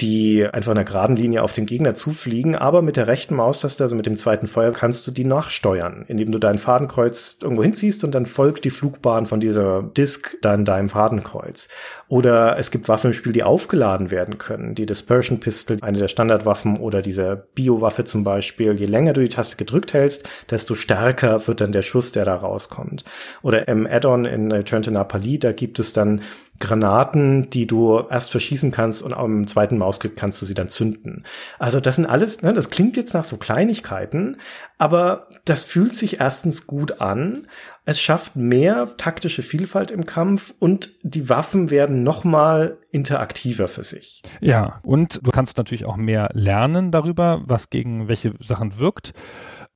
die 0.00 0.46
einfach 0.46 0.72
in 0.72 0.78
einer 0.78 0.84
geraden 0.84 1.16
Linie 1.16 1.42
auf 1.42 1.52
den 1.52 1.66
Gegner 1.66 1.94
zufliegen, 1.94 2.54
aber 2.54 2.82
mit 2.82 2.96
der 2.96 3.08
rechten 3.08 3.34
Maustaste, 3.34 3.82
also 3.82 3.96
mit 3.96 4.06
dem 4.06 4.16
zweiten 4.16 4.46
Feuer, 4.46 4.72
kannst 4.72 5.06
du 5.06 5.10
die 5.10 5.24
nachsteuern, 5.24 6.04
indem 6.06 6.30
du 6.30 6.38
dein 6.38 6.58
Fadenkreuz 6.58 7.38
irgendwo 7.42 7.62
hinziehst 7.62 8.04
und 8.04 8.14
dann 8.14 8.26
folgt 8.26 8.64
die 8.64 8.70
Flugbahn 8.70 9.26
von 9.26 9.40
dieser 9.40 9.82
Disk 9.82 10.36
dann 10.40 10.64
deinem 10.64 10.88
Fadenkreuz. 10.88 11.68
Oder 12.08 12.58
es 12.58 12.70
gibt 12.70 12.88
Waffen 12.88 13.08
im 13.08 13.12
Spiel, 13.12 13.32
die 13.32 13.42
aufgeladen 13.42 14.10
werden 14.10 14.38
können. 14.38 14.74
Die 14.74 14.86
Dispersion 14.86 15.40
Pistol, 15.40 15.78
eine 15.82 15.98
der 15.98 16.08
Standardwaffen 16.08 16.78
oder 16.78 17.02
diese 17.02 17.48
Biowaffe 17.54 18.04
zum 18.04 18.24
Beispiel. 18.24 18.74
Je 18.78 18.86
länger 18.86 19.12
du 19.12 19.20
die 19.20 19.28
Taste 19.28 19.56
gedrückt 19.56 19.92
hältst, 19.92 20.28
desto 20.50 20.74
stärker 20.74 21.46
wird 21.46 21.60
dann 21.60 21.72
der 21.72 21.82
Schuss, 21.82 22.12
der 22.12 22.24
da 22.24 22.34
rauskommt. 22.34 23.04
Oder 23.42 23.68
im 23.68 23.86
Add-on 23.86 24.24
in 24.24 24.52
Return 24.52 24.82
to 24.82 24.90
Napoli, 24.90 25.38
da 25.38 25.52
gibt 25.52 25.78
es 25.78 25.92
dann 25.92 26.22
Granaten, 26.60 27.50
die 27.50 27.66
du 27.66 28.02
erst 28.10 28.30
verschießen 28.30 28.70
kannst 28.70 29.02
und 29.02 29.12
am 29.12 29.46
zweiten 29.46 29.78
Mausklick 29.78 30.16
kannst 30.16 30.42
du 30.42 30.46
sie 30.46 30.54
dann 30.54 30.68
zünden. 30.68 31.24
Also 31.58 31.80
das 31.80 31.96
sind 31.96 32.06
alles, 32.06 32.42
ne, 32.42 32.52
das 32.52 32.70
klingt 32.70 32.96
jetzt 32.96 33.14
nach 33.14 33.24
so 33.24 33.36
Kleinigkeiten, 33.36 34.38
aber 34.76 35.28
das 35.44 35.64
fühlt 35.64 35.94
sich 35.94 36.20
erstens 36.20 36.66
gut 36.66 37.00
an. 37.00 37.46
Es 37.84 38.00
schafft 38.00 38.36
mehr 38.36 38.96
taktische 38.96 39.42
Vielfalt 39.42 39.90
im 39.90 40.04
Kampf 40.04 40.52
und 40.58 40.90
die 41.02 41.28
Waffen 41.28 41.70
werden 41.70 42.02
nochmal 42.02 42.76
interaktiver 42.90 43.68
für 43.68 43.84
sich. 43.84 44.22
Ja, 44.40 44.80
und 44.82 45.20
du 45.22 45.30
kannst 45.30 45.56
natürlich 45.56 45.86
auch 45.86 45.96
mehr 45.96 46.30
lernen 46.32 46.90
darüber, 46.90 47.42
was 47.46 47.70
gegen 47.70 48.08
welche 48.08 48.34
Sachen 48.40 48.78
wirkt. 48.78 49.12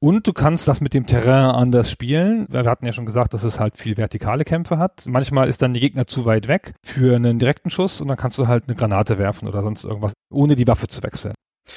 Und 0.02 0.26
du 0.26 0.32
kannst 0.32 0.66
das 0.66 0.80
mit 0.80 0.94
dem 0.94 1.06
Terrain 1.06 1.54
anders 1.54 1.88
spielen. 1.88 2.48
Wir 2.50 2.64
hatten 2.64 2.84
ja 2.84 2.92
schon 2.92 3.06
gesagt, 3.06 3.34
dass 3.34 3.44
es 3.44 3.60
halt 3.60 3.78
viel 3.78 3.96
vertikale 3.96 4.42
Kämpfe 4.42 4.76
hat. 4.76 5.06
Manchmal 5.06 5.48
ist 5.48 5.62
dann 5.62 5.74
der 5.74 5.80
Gegner 5.80 6.08
zu 6.08 6.24
weit 6.24 6.48
weg 6.48 6.74
für 6.84 7.14
einen 7.14 7.38
direkten 7.38 7.70
Schuss 7.70 8.00
und 8.00 8.08
dann 8.08 8.16
kannst 8.16 8.36
du 8.36 8.48
halt 8.48 8.64
eine 8.66 8.74
Granate 8.74 9.16
werfen 9.18 9.46
oder 9.46 9.62
sonst 9.62 9.84
irgendwas, 9.84 10.12
ohne 10.28 10.56
die 10.56 10.66
Waffe 10.66 10.88
zu 10.88 11.04
wechseln. 11.04 11.34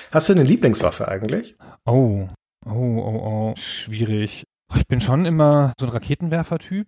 Hast 0.10 0.28
du 0.28 0.34
eine 0.34 0.42
Lieblingswaffe 0.42 1.08
eigentlich? 1.08 1.56
Oh, 1.86 2.28
oh, 2.66 2.72
oh, 2.72 3.52
oh, 3.52 3.54
schwierig. 3.58 4.44
Ich 4.76 4.88
bin 4.88 5.02
schon 5.02 5.26
immer 5.26 5.74
so 5.80 5.86
ein 5.86 5.92
Raketenwerfer-Typ 5.92 6.88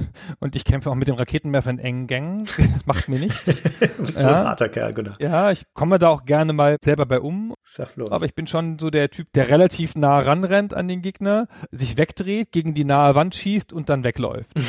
und 0.40 0.56
ich 0.56 0.64
kämpfe 0.64 0.90
auch 0.90 0.94
mit 0.94 1.08
dem 1.08 1.16
Raketenwerfer 1.16 1.70
in 1.70 1.78
engen 1.78 2.06
Gängen. 2.06 2.44
Das 2.72 2.86
macht 2.86 3.08
mir 3.08 3.18
nichts. 3.18 3.44
du 3.44 4.04
bist 4.04 4.18
so 4.18 4.28
ein 4.28 4.34
harter 4.34 4.68
Kerl, 4.68 4.94
genau. 4.94 5.12
Ja, 5.18 5.50
ich 5.50 5.64
komme 5.74 5.98
da 5.98 6.08
auch 6.08 6.24
gerne 6.24 6.52
mal 6.52 6.76
selber 6.82 7.06
bei 7.06 7.20
um. 7.20 7.54
Sag 7.64 7.94
bloß. 7.94 8.10
Aber 8.10 8.24
ich 8.26 8.34
bin 8.34 8.46
schon 8.46 8.78
so 8.78 8.90
der 8.90 9.10
Typ, 9.10 9.32
der 9.34 9.48
relativ 9.48 9.94
nah 9.94 10.18
ranrennt 10.18 10.74
an 10.74 10.88
den 10.88 11.02
Gegner, 11.02 11.48
sich 11.70 11.96
wegdreht, 11.96 12.52
gegen 12.52 12.74
die 12.74 12.84
nahe 12.84 13.14
Wand 13.14 13.34
schießt 13.34 13.72
und 13.72 13.88
dann 13.88 14.04
wegläuft. 14.04 14.50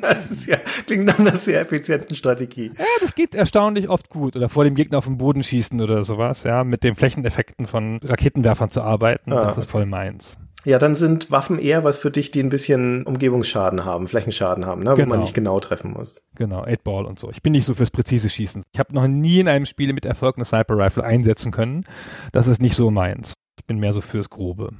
Das 0.00 0.30
ist 0.30 0.46
ja, 0.46 0.56
klingt 0.86 1.06
nach 1.06 1.18
einer 1.18 1.34
sehr 1.34 1.60
effizienten 1.60 2.14
Strategie. 2.14 2.72
Ja, 2.78 2.84
das 3.00 3.14
geht 3.14 3.34
erstaunlich 3.34 3.88
oft 3.88 4.10
gut. 4.10 4.36
Oder 4.36 4.48
vor 4.48 4.64
dem 4.64 4.74
Gegner 4.74 4.98
auf 4.98 5.06
den 5.06 5.18
Boden 5.18 5.42
schießen 5.42 5.80
oder 5.80 6.04
sowas, 6.04 6.42
ja, 6.44 6.64
mit 6.64 6.84
den 6.84 6.94
Flächeneffekten 6.94 7.66
von 7.66 7.98
Raketenwerfern 8.02 8.70
zu 8.70 8.82
arbeiten. 8.82 9.32
Ah. 9.32 9.40
Das 9.40 9.56
ist 9.56 9.70
voll 9.70 9.86
meins. 9.86 10.36
Ja, 10.64 10.78
dann 10.78 10.96
sind 10.96 11.30
Waffen 11.30 11.58
eher 11.58 11.84
was 11.84 11.98
für 11.98 12.10
dich, 12.10 12.30
die 12.32 12.40
ein 12.40 12.48
bisschen 12.48 13.04
Umgebungsschaden 13.04 13.84
haben, 13.84 14.08
Flächenschaden 14.08 14.66
haben, 14.66 14.82
ne? 14.82 14.90
wo 14.92 14.96
Genau. 14.96 15.08
man 15.10 15.20
nicht 15.20 15.34
genau 15.34 15.60
treffen 15.60 15.92
muss. 15.92 16.20
Genau, 16.34 16.64
8-Ball 16.64 17.06
und 17.06 17.18
so. 17.18 17.30
Ich 17.30 17.42
bin 17.42 17.52
nicht 17.52 17.64
so 17.64 17.74
fürs 17.74 17.90
präzise 17.92 18.28
Schießen. 18.28 18.62
Ich 18.72 18.78
habe 18.80 18.92
noch 18.94 19.06
nie 19.06 19.38
in 19.40 19.48
einem 19.48 19.66
Spiel 19.66 19.92
mit 19.92 20.04
Erfolg 20.04 20.36
eine 20.36 20.44
Sniper-Rifle 20.44 21.04
einsetzen 21.04 21.52
können. 21.52 21.84
Das 22.32 22.48
ist 22.48 22.60
nicht 22.60 22.74
so 22.74 22.90
meins. 22.90 23.34
Ich 23.58 23.66
bin 23.66 23.78
mehr 23.78 23.92
so 23.92 24.00
fürs 24.00 24.30
Grobe. 24.30 24.70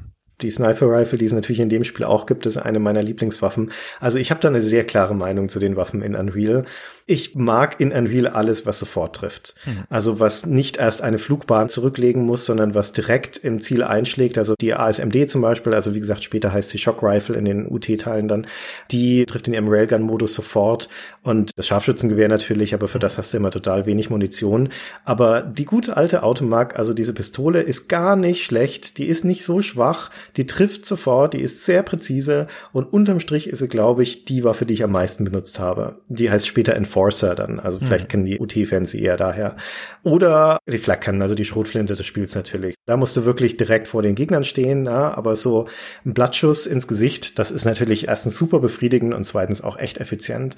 Die 0.40 0.50
Sniper 0.50 0.86
Rifle, 0.88 1.18
die 1.18 1.24
es 1.24 1.32
natürlich 1.32 1.58
in 1.60 1.68
dem 1.68 1.82
Spiel 1.82 2.04
auch 2.04 2.26
gibt, 2.26 2.46
ist 2.46 2.56
eine 2.56 2.78
meiner 2.78 3.02
Lieblingswaffen. 3.02 3.72
Also 3.98 4.18
ich 4.18 4.30
habe 4.30 4.40
da 4.40 4.48
eine 4.48 4.60
sehr 4.60 4.84
klare 4.84 5.14
Meinung 5.14 5.48
zu 5.48 5.58
den 5.58 5.74
Waffen 5.74 6.00
in 6.00 6.14
Unreal. 6.14 6.64
Ich 7.10 7.34
mag 7.36 7.80
in 7.80 7.90
Unreal 7.90 8.26
alles, 8.26 8.66
was 8.66 8.78
sofort 8.78 9.16
trifft. 9.16 9.54
Also 9.88 10.20
was 10.20 10.44
nicht 10.44 10.76
erst 10.76 11.00
eine 11.00 11.18
Flugbahn 11.18 11.70
zurücklegen 11.70 12.22
muss, 12.26 12.44
sondern 12.44 12.74
was 12.74 12.92
direkt 12.92 13.38
im 13.38 13.62
Ziel 13.62 13.82
einschlägt. 13.82 14.36
Also 14.36 14.54
die 14.60 14.74
ASMD 14.74 15.30
zum 15.30 15.40
Beispiel, 15.40 15.72
also 15.72 15.94
wie 15.94 16.00
gesagt, 16.00 16.22
später 16.22 16.52
heißt 16.52 16.68
sie 16.68 16.76
Shock 16.76 17.02
Rifle 17.02 17.34
in 17.34 17.46
den 17.46 17.66
UT-Teilen 17.66 18.28
dann, 18.28 18.46
die 18.90 19.24
trifft 19.24 19.48
in 19.48 19.54
ihrem 19.54 19.68
Railgun-Modus 19.68 20.34
sofort. 20.34 20.90
Und 21.22 21.52
das 21.56 21.66
Scharfschützengewehr 21.66 22.28
natürlich, 22.28 22.74
aber 22.74 22.88
für 22.88 22.98
das 22.98 23.16
hast 23.16 23.32
du 23.32 23.38
immer 23.38 23.50
total 23.50 23.86
wenig 23.86 24.10
Munition. 24.10 24.68
Aber 25.06 25.40
die 25.40 25.64
gute 25.64 25.96
alte 25.96 26.22
Automark, 26.22 26.78
also 26.78 26.92
diese 26.92 27.14
Pistole, 27.14 27.62
ist 27.62 27.88
gar 27.88 28.16
nicht 28.16 28.44
schlecht. 28.44 28.98
Die 28.98 29.06
ist 29.06 29.24
nicht 29.24 29.44
so 29.44 29.62
schwach. 29.62 30.10
Die 30.36 30.44
trifft 30.44 30.84
sofort. 30.84 31.32
Die 31.32 31.40
ist 31.40 31.64
sehr 31.64 31.82
präzise. 31.82 32.48
Und 32.74 32.92
unterm 32.92 33.18
Strich 33.18 33.48
ist 33.48 33.60
sie, 33.60 33.68
glaube 33.68 34.02
ich, 34.02 34.26
die 34.26 34.44
Waffe, 34.44 34.66
die 34.66 34.74
ich 34.74 34.84
am 34.84 34.92
meisten 34.92 35.24
benutzt 35.24 35.58
habe. 35.58 35.96
Die 36.08 36.30
heißt 36.30 36.46
später 36.46 36.74
Enforcer 36.74 36.97
dann. 37.34 37.60
Also 37.60 37.78
vielleicht 37.78 38.08
kennen 38.08 38.24
die 38.24 38.38
UT-Fans 38.38 38.90
sie 38.90 39.02
eher 39.02 39.16
daher. 39.16 39.56
Oder 40.02 40.58
die 40.66 40.78
Flakcan, 40.78 41.22
also 41.22 41.34
die 41.34 41.44
Schrotflinte 41.44 41.94
des 41.94 42.06
Spiels 42.06 42.34
natürlich. 42.34 42.74
Da 42.86 42.96
musst 42.96 43.16
du 43.16 43.24
wirklich 43.24 43.56
direkt 43.56 43.88
vor 43.88 44.02
den 44.02 44.14
Gegnern 44.14 44.44
stehen. 44.44 44.86
Ja, 44.86 45.14
aber 45.14 45.36
so 45.36 45.68
ein 46.04 46.14
Blattschuss 46.14 46.66
ins 46.66 46.88
Gesicht, 46.88 47.38
das 47.38 47.50
ist 47.50 47.64
natürlich 47.64 48.08
erstens 48.08 48.38
super 48.38 48.60
befriedigend 48.60 49.14
und 49.14 49.24
zweitens 49.24 49.62
auch 49.62 49.78
echt 49.78 49.98
effizient. 49.98 50.56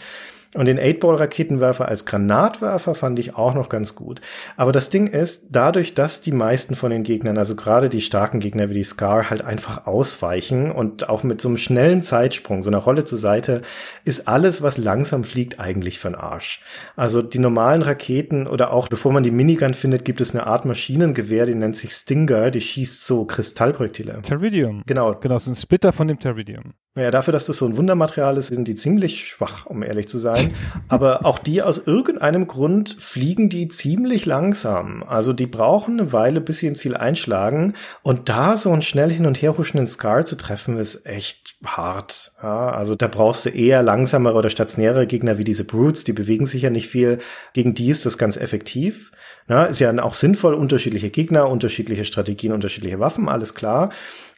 Und 0.54 0.66
den 0.66 0.80
8-Ball-Raketenwerfer 0.80 1.86
als 1.86 2.06
Granatwerfer 2.06 2.96
fand 2.96 3.20
ich 3.20 3.36
auch 3.36 3.54
noch 3.54 3.68
ganz 3.68 3.94
gut. 3.94 4.20
Aber 4.56 4.72
das 4.72 4.90
Ding 4.90 5.06
ist, 5.06 5.46
dadurch, 5.50 5.94
dass 5.94 6.22
die 6.22 6.32
meisten 6.32 6.74
von 6.74 6.90
den 6.90 7.04
Gegnern, 7.04 7.38
also 7.38 7.54
gerade 7.54 7.88
die 7.88 8.00
starken 8.00 8.40
Gegner 8.40 8.68
wie 8.68 8.74
die 8.74 8.84
Scar, 8.84 9.30
halt 9.30 9.42
einfach 9.42 9.86
ausweichen 9.86 10.72
und 10.72 11.08
auch 11.08 11.22
mit 11.22 11.40
so 11.40 11.48
einem 11.48 11.56
schnellen 11.56 12.02
Zeitsprung, 12.02 12.64
so 12.64 12.70
einer 12.70 12.78
Rolle 12.78 13.04
zur 13.04 13.18
Seite, 13.18 13.62
ist 14.04 14.26
alles, 14.26 14.60
was 14.60 14.76
langsam 14.76 15.22
fliegt, 15.22 15.60
eigentlich 15.60 15.98
für'n 15.98 16.16
Arsch. 16.16 16.62
Also 16.96 17.22
die 17.22 17.38
normalen 17.38 17.82
Raketen 17.82 18.48
oder 18.48 18.72
auch 18.72 18.88
bevor 18.88 19.12
man 19.12 19.22
die 19.22 19.30
Minigun 19.30 19.74
findet, 19.74 20.04
gibt 20.04 20.20
es 20.20 20.34
eine 20.34 20.48
Art 20.48 20.64
Maschinengewehr, 20.64 21.46
die 21.46 21.54
nennt 21.54 21.76
sich 21.76 21.92
Stinger, 21.92 22.50
die 22.50 22.60
schießt 22.60 23.06
so 23.06 23.24
Kristallprojektile. 23.24 24.22
Terridium. 24.22 24.82
Genau, 24.86 25.14
Genau, 25.20 25.38
so 25.38 25.50
ein 25.50 25.54
Splitter 25.54 25.92
von 25.92 26.08
dem 26.08 26.18
Terridium. 26.18 26.74
Ja, 26.96 27.12
dafür, 27.12 27.30
dass 27.30 27.46
das 27.46 27.58
so 27.58 27.66
ein 27.66 27.76
Wundermaterial 27.76 28.36
ist, 28.36 28.48
sind 28.48 28.66
die 28.66 28.74
ziemlich 28.74 29.28
schwach, 29.28 29.66
um 29.66 29.84
ehrlich 29.84 30.08
zu 30.08 30.18
sein. 30.18 30.54
Aber 30.88 31.24
auch 31.24 31.38
die 31.38 31.62
aus 31.62 31.78
irgendeinem 31.78 32.48
Grund 32.48 32.96
fliegen 32.98 33.48
die 33.48 33.68
ziemlich 33.68 34.26
langsam. 34.26 35.04
Also 35.04 35.32
die 35.32 35.46
brauchen 35.46 36.00
eine 36.00 36.12
Weile, 36.12 36.40
bis 36.40 36.58
sie 36.58 36.66
im 36.66 36.74
Ziel 36.74 36.96
einschlagen. 36.96 37.74
Und 38.02 38.28
da 38.28 38.56
so 38.56 38.72
einen 38.72 38.82
schnell 38.82 39.08
hin 39.08 39.26
und 39.26 39.40
her 39.40 39.56
huschenden 39.56 39.86
Scar 39.86 40.24
zu 40.24 40.36
treffen, 40.36 40.78
ist 40.78 41.06
echt 41.06 41.54
hart. 41.64 42.32
Ja, 42.42 42.70
also 42.72 42.96
da 42.96 43.06
brauchst 43.06 43.46
du 43.46 43.50
eher 43.50 43.84
langsamere 43.84 44.36
oder 44.36 44.50
stationäre 44.50 45.06
Gegner 45.06 45.38
wie 45.38 45.44
diese 45.44 45.64
Brutes. 45.64 46.02
Die 46.02 46.12
bewegen 46.12 46.46
sich 46.46 46.62
ja 46.62 46.70
nicht 46.70 46.88
viel. 46.88 47.18
Gegen 47.52 47.72
die 47.72 47.90
ist 47.90 48.04
das 48.04 48.18
ganz 48.18 48.36
effektiv. 48.36 49.12
Na, 49.46 49.66
ist 49.66 49.78
ja 49.78 49.96
auch 50.02 50.14
sinnvoll, 50.14 50.54
unterschiedliche 50.54 51.10
Gegner, 51.10 51.48
unterschiedliche 51.48 52.04
Strategien, 52.04 52.52
unterschiedliche 52.52 52.98
Waffen, 52.98 53.28
alles 53.28 53.54
klar. 53.54 53.90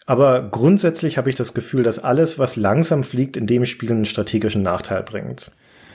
Aber 0.07 0.43
grundsätzlich 0.43 1.19
habe 1.19 1.31
ich 1.31 1.37
das 1.37 1.55
Gefühl, 1.55 1.83
dass 1.83 1.99
alles, 1.99 2.39
was 2.39 2.57
langsam 2.57 3.05
fliegt, 3.05 3.37
in 3.37 3.47
dem 3.47 3.65
Spiel 3.67 3.91
einen 3.91 4.05
strategischen 4.05 4.63
Nachteil 4.63 5.03
bringt. 5.03 5.51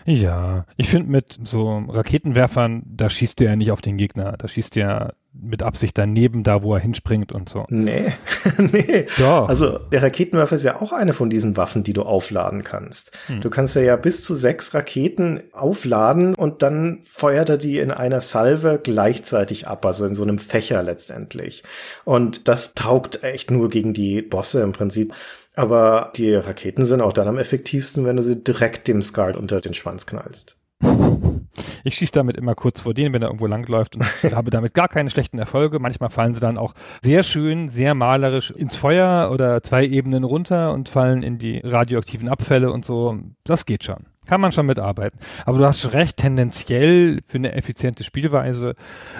Ja, 0.05 0.66
ich 0.78 0.88
finde 0.88 1.12
mit 1.12 1.38
so 1.43 1.80
Raketenwerfern, 1.89 2.84
da 2.86 3.10
schießt 3.10 3.41
der 3.41 3.49
ja 3.49 3.55
nicht 3.58 3.72
auf 3.72 3.82
den 3.82 3.97
Gegner. 3.97 4.36
Da 4.38 4.47
schießt 4.47 4.78
der 4.78 5.16
mit 5.41 5.63
Absicht 5.63 5.97
daneben, 5.97 6.43
da 6.43 6.63
wo 6.63 6.73
er 6.73 6.79
hinspringt 6.79 7.31
und 7.31 7.49
so. 7.49 7.65
Nee, 7.69 8.13
nee. 8.57 9.07
Doch. 9.17 9.49
Also 9.49 9.77
der 9.77 10.03
Raketenwerfer 10.03 10.55
ist 10.55 10.63
ja 10.63 10.81
auch 10.81 10.91
eine 10.91 11.13
von 11.13 11.29
diesen 11.29 11.57
Waffen, 11.57 11.83
die 11.83 11.93
du 11.93 12.03
aufladen 12.03 12.63
kannst. 12.63 13.11
Du 13.41 13.49
kannst 13.49 13.75
ja, 13.75 13.81
ja 13.81 13.95
bis 13.95 14.23
zu 14.23 14.35
sechs 14.35 14.73
Raketen 14.73 15.41
aufladen 15.53 16.35
und 16.35 16.61
dann 16.61 17.01
feuert 17.05 17.49
er 17.49 17.57
die 17.57 17.79
in 17.79 17.91
einer 17.91 18.21
Salve 18.21 18.79
gleichzeitig 18.81 19.67
ab, 19.67 19.85
also 19.85 20.05
in 20.05 20.15
so 20.15 20.23
einem 20.23 20.39
Fächer 20.39 20.83
letztendlich. 20.83 21.63
Und 22.05 22.47
das 22.47 22.73
taugt 22.73 23.23
echt 23.23 23.51
nur 23.51 23.69
gegen 23.69 23.93
die 23.93 24.21
Bosse 24.21 24.61
im 24.61 24.71
Prinzip. 24.71 25.13
Aber 25.55 26.11
die 26.15 26.35
Raketen 26.35 26.85
sind 26.85 27.01
auch 27.01 27.13
dann 27.13 27.27
am 27.27 27.39
effektivsten, 27.39 28.05
wenn 28.05 28.15
du 28.15 28.21
sie 28.21 28.35
direkt 28.35 28.88
dem 28.88 29.01
Scar 29.01 29.35
unter 29.35 29.59
den 29.59 29.73
Schwanz 29.73 30.05
knallst. 30.05 30.57
Ich 31.84 31.95
schieße 31.95 32.11
damit 32.11 32.36
immer 32.36 32.53
kurz 32.53 32.82
vor 32.82 32.93
denen, 32.93 33.13
wenn 33.13 33.21
er 33.21 33.30
irgendwo 33.30 33.47
langläuft 33.47 33.95
und 33.95 34.03
habe 34.36 34.49
damit 34.51 34.73
gar 34.73 34.89
keine 34.89 35.09
schlechten 35.09 35.39
Erfolge. 35.39 35.80
Manchmal 35.80 36.09
fallen 36.09 36.34
sie 36.34 36.41
dann 36.41 36.57
auch 36.57 36.73
sehr 37.01 37.23
schön, 37.23 37.69
sehr 37.69 37.93
malerisch 37.93 38.51
ins 38.51 38.75
Feuer 38.75 39.32
oder 39.32 39.63
zwei 39.63 39.86
Ebenen 39.86 40.25
runter 40.25 40.73
und 40.73 40.89
fallen 40.89 41.23
in 41.23 41.38
die 41.38 41.59
radioaktiven 41.59 42.28
Abfälle 42.28 42.73
und 42.73 42.84
so. 42.84 43.17
Das 43.45 43.65
geht 43.65 43.86
schon. 43.86 44.07
Kann 44.25 44.41
man 44.41 44.51
schon 44.51 44.65
mitarbeiten. 44.65 45.17
Aber 45.45 45.57
du 45.57 45.65
hast 45.65 45.80
schon 45.80 45.91
recht, 45.91 46.17
tendenziell 46.17 47.21
für 47.25 47.38
eine 47.38 47.53
effiziente 47.53 48.03
Spielweise 48.03 48.75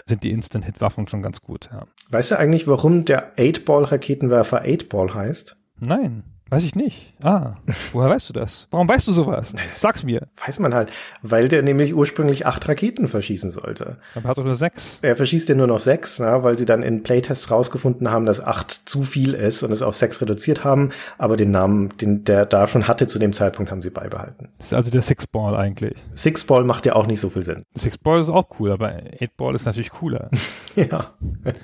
sind 0.06 0.24
die 0.24 0.32
Instant-Hit-Waffen 0.32 1.08
schon 1.08 1.22
ganz 1.22 1.42
gut. 1.42 1.70
Ja. 1.72 1.86
Weißt 2.10 2.32
du 2.32 2.38
eigentlich, 2.38 2.68
warum 2.68 3.06
der 3.06 3.38
8-Ball-Raketenwerfer 3.38 4.66
8-Ball 4.66 5.14
heißt? 5.14 5.56
Nein, 5.80 6.24
weiß 6.50 6.64
ich 6.64 6.76
nicht. 6.76 7.14
Ah, 7.24 7.56
woher 7.92 8.10
weißt 8.10 8.30
du 8.30 8.34
das? 8.34 8.68
Warum 8.72 8.88
weißt 8.88 9.08
du 9.08 9.12
sowas? 9.12 9.54
Sag's 9.76 10.04
mir. 10.04 10.28
Weiß 10.46 10.60
man 10.60 10.74
halt, 10.74 10.92
weil 11.22 11.48
der 11.48 11.62
nämlich 11.62 11.94
ursprünglich 11.94 12.46
acht 12.46 12.68
Raketen 12.68 13.08
verschießen 13.08 13.52
sollte. 13.52 13.98
Aber 14.16 14.30
hat 14.30 14.38
doch 14.38 14.44
nur 14.44 14.56
sechs. 14.56 15.00
Er 15.02 15.16
verschießt 15.16 15.50
ja 15.50 15.56
nur 15.56 15.68
noch 15.68 15.80
sechs, 15.80 16.20
na, 16.20 16.44
weil 16.44 16.58
sie 16.58 16.66
dann 16.66 16.84
in 16.84 17.04
Playtests 17.04 17.52
rausgefunden 17.52 18.10
haben, 18.12 18.26
dass 18.26 18.42
acht 18.42 18.72
zu 18.72 19.04
viel 19.04 19.34
ist 19.34 19.64
und 19.64 19.72
es 19.72 19.82
auf 19.82 19.96
sechs 19.96 20.22
reduziert 20.22 20.64
haben, 20.64 20.92
aber 21.18 21.38
den 21.38 21.52
Namen, 21.52 21.98
den 21.98 22.24
der 22.24 22.46
da 22.46 22.68
schon 22.68 22.88
hatte 22.88 23.08
zu 23.08 23.20
dem 23.20 23.34
Zeitpunkt, 23.34 23.72
haben 23.72 23.82
sie 23.82 23.90
beibehalten. 23.90 24.50
Das 24.58 24.68
ist 24.68 24.74
also 24.74 24.90
der 24.90 25.02
Six-Ball 25.02 25.56
eigentlich. 25.56 25.96
Six 26.14 26.46
Ball 26.46 26.64
macht 26.64 26.86
ja 26.86 26.96
auch 26.96 27.08
nicht 27.08 27.20
so 27.20 27.30
viel 27.30 27.44
Sinn. 27.44 27.64
Six-Ball 27.76 28.20
ist 28.20 28.30
auch 28.30 28.48
cool, 28.60 28.72
aber 28.72 28.90
Eight-Ball 29.20 29.56
ist 29.56 29.66
natürlich 29.66 29.90
cooler. 29.90 30.30
ja. 30.76 31.14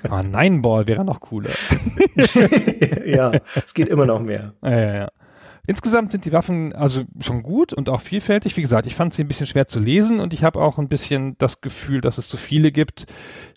Aber 0.02 0.22
Nine-Ball 0.22 0.86
wäre 0.86 1.04
noch 1.04 1.20
cooler. 1.20 1.50
ja, 3.06 3.32
es 3.54 3.74
geht 3.74 3.88
immer 3.88 4.06
noch 4.06 4.20
mehr. 4.20 4.52
Ja, 4.74 4.80
ja, 4.80 4.94
ja. 4.94 5.08
Insgesamt 5.66 6.12
sind 6.12 6.26
die 6.26 6.32
Waffen 6.32 6.74
also 6.74 7.04
schon 7.20 7.42
gut 7.42 7.72
und 7.72 7.88
auch 7.88 8.02
vielfältig. 8.02 8.54
Wie 8.58 8.60
gesagt, 8.60 8.84
ich 8.84 8.94
fand 8.94 9.14
sie 9.14 9.24
ein 9.24 9.28
bisschen 9.28 9.46
schwer 9.46 9.66
zu 9.66 9.80
lesen 9.80 10.20
und 10.20 10.34
ich 10.34 10.44
habe 10.44 10.60
auch 10.60 10.78
ein 10.78 10.88
bisschen 10.88 11.38
das 11.38 11.62
Gefühl, 11.62 12.02
dass 12.02 12.18
es 12.18 12.28
zu 12.28 12.36
viele 12.36 12.70
gibt, 12.70 13.06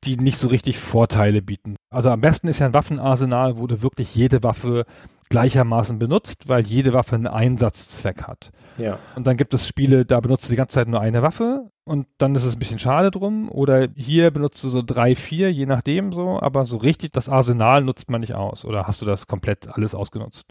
die 0.06 0.16
nicht 0.16 0.38
so 0.38 0.48
richtig 0.48 0.78
Vorteile 0.78 1.42
bieten. 1.42 1.76
Also 1.90 2.10
am 2.10 2.22
besten 2.22 2.48
ist 2.48 2.60
ja 2.60 2.68
ein 2.68 2.74
Waffenarsenal, 2.74 3.58
wo 3.58 3.68
du 3.68 3.82
wirklich 3.82 4.16
jede 4.16 4.42
Waffe 4.42 4.86
gleichermaßen 5.30 6.00
benutzt, 6.00 6.48
weil 6.48 6.66
jede 6.66 6.94
Waffe 6.94 7.16
einen 7.16 7.28
Einsatzzweck 7.28 8.24
hat. 8.24 8.52
Ja. 8.78 9.00
Und 9.18 9.28
dann 9.28 9.36
gibt 9.36 9.54
es 9.54 9.68
Spiele, 9.68 10.06
da 10.06 10.22
benutzt 10.22 10.46
du 10.46 10.52
die 10.52 10.56
ganze 10.56 10.76
Zeit 10.76 10.88
nur 10.88 11.02
eine 11.02 11.22
Waffe 11.22 11.70
und 11.88 12.06
dann 12.18 12.36
ist 12.36 12.44
es 12.44 12.56
ein 12.56 12.60
bisschen 12.60 12.80
schade 12.80 13.12
drum. 13.12 13.50
Oder 13.50 13.88
hier 13.96 14.30
benutzt 14.32 14.64
du 14.64 14.70
so 14.70 14.82
drei, 14.82 15.16
vier, 15.16 15.52
je 15.52 15.66
nachdem 15.66 16.12
so, 16.12 16.40
aber 16.40 16.66
so 16.66 16.78
richtig 16.78 17.14
das 17.14 17.30
Arsenal 17.30 17.84
nutzt 17.84 18.10
man 18.10 18.22
nicht 18.22 18.36
aus. 18.36 18.66
Oder 18.66 18.86
hast 18.86 19.02
du 19.02 19.06
das 19.06 19.28
komplett 19.28 19.74
alles 19.74 19.96
ausgenutzt? 19.96 20.46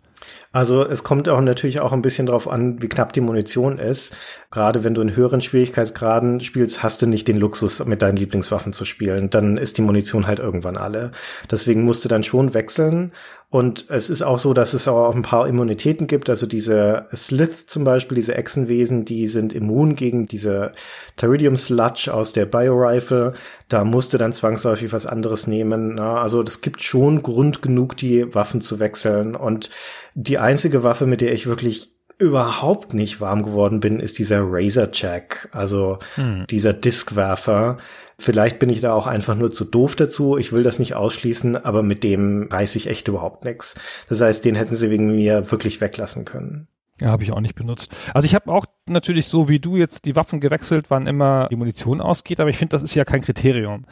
Also 0.52 0.84
es 0.84 1.04
kommt 1.04 1.28
auch 1.28 1.40
natürlich 1.40 1.80
auch 1.80 1.92
ein 1.92 2.00
bisschen 2.00 2.26
drauf 2.26 2.48
an, 2.48 2.80
wie 2.80 2.88
knapp 2.88 3.12
die 3.12 3.20
Munition 3.20 3.78
ist. 3.78 4.16
Gerade 4.50 4.82
wenn 4.82 4.94
du 4.94 5.02
in 5.02 5.14
höheren 5.14 5.42
Schwierigkeitsgraden 5.42 6.40
spielst, 6.40 6.82
hast 6.82 7.02
du 7.02 7.06
nicht 7.06 7.28
den 7.28 7.36
Luxus, 7.36 7.84
mit 7.84 8.00
deinen 8.00 8.16
Lieblingswaffen 8.16 8.72
zu 8.72 8.86
spielen. 8.86 9.28
Dann 9.28 9.58
ist 9.58 9.76
die 9.76 9.82
Munition 9.82 10.26
halt 10.26 10.38
irgendwann 10.38 10.78
alle. 10.78 11.12
Deswegen 11.50 11.82
musst 11.84 12.04
du 12.04 12.08
dann 12.08 12.24
schon 12.24 12.54
wechseln. 12.54 13.12
Und 13.48 13.86
es 13.90 14.10
ist 14.10 14.22
auch 14.22 14.40
so, 14.40 14.54
dass 14.54 14.74
es 14.74 14.88
auch 14.88 15.14
ein 15.14 15.22
paar 15.22 15.46
Immunitäten 15.46 16.08
gibt. 16.08 16.28
Also 16.28 16.46
diese 16.46 17.06
Slith 17.14 17.66
zum 17.66 17.84
Beispiel, 17.84 18.16
diese 18.16 18.34
Echsenwesen, 18.34 19.04
die 19.04 19.28
sind 19.28 19.52
immun 19.52 19.94
gegen 19.94 20.26
diese 20.26 20.72
Pteridium 21.16 21.56
Sludge 21.56 22.12
aus 22.12 22.32
der 22.32 22.46
Biorifle. 22.46 23.34
Da 23.68 23.84
musste 23.84 24.18
dann 24.18 24.32
zwangsläufig 24.32 24.92
was 24.92 25.06
anderes 25.06 25.46
nehmen. 25.46 25.94
Na, 25.94 26.20
also 26.20 26.42
es 26.42 26.60
gibt 26.60 26.82
schon 26.82 27.22
Grund 27.22 27.62
genug, 27.62 27.96
die 27.96 28.34
Waffen 28.34 28.60
zu 28.60 28.80
wechseln. 28.80 29.36
Und 29.36 29.70
die 30.14 30.38
einzige 30.38 30.82
Waffe, 30.82 31.06
mit 31.06 31.20
der 31.20 31.32
ich 31.32 31.46
wirklich 31.46 31.92
überhaupt 32.18 32.94
nicht 32.94 33.20
warm 33.20 33.42
geworden 33.42 33.80
bin, 33.80 34.00
ist 34.00 34.18
dieser 34.18 34.40
Razor 34.42 34.88
Jack, 34.92 35.48
also 35.52 35.98
hm. 36.14 36.46
dieser 36.48 36.72
Diskwerfer. 36.72 37.78
Vielleicht 38.18 38.58
bin 38.58 38.70
ich 38.70 38.80
da 38.80 38.94
auch 38.94 39.06
einfach 39.06 39.34
nur 39.34 39.50
zu 39.52 39.64
doof 39.64 39.94
dazu. 39.94 40.38
Ich 40.38 40.52
will 40.52 40.62
das 40.62 40.78
nicht 40.78 40.94
ausschließen, 40.94 41.56
aber 41.56 41.82
mit 41.82 42.02
dem 42.02 42.48
reiß 42.50 42.76
ich 42.76 42.86
echt 42.86 43.08
überhaupt 43.08 43.44
nichts. 43.44 43.74
Das 44.08 44.20
heißt, 44.20 44.44
den 44.44 44.54
hätten 44.54 44.74
sie 44.74 44.90
wegen 44.90 45.14
mir 45.14 45.50
wirklich 45.50 45.80
weglassen 45.80 46.24
können. 46.24 46.68
Ja, 47.00 47.08
habe 47.08 47.22
ich 47.24 47.32
auch 47.32 47.40
nicht 47.40 47.54
benutzt. 47.54 47.94
Also 48.14 48.24
ich 48.24 48.34
habe 48.34 48.50
auch 48.50 48.64
natürlich 48.88 49.26
so 49.26 49.50
wie 49.50 49.58
du 49.58 49.76
jetzt 49.76 50.06
die 50.06 50.16
Waffen 50.16 50.40
gewechselt, 50.40 50.86
wann 50.88 51.06
immer 51.06 51.48
die 51.50 51.56
Munition 51.56 52.00
ausgeht, 52.00 52.40
aber 52.40 52.48
ich 52.48 52.56
finde, 52.56 52.70
das 52.70 52.82
ist 52.82 52.94
ja 52.94 53.04
kein 53.04 53.20
Kriterium. 53.20 53.84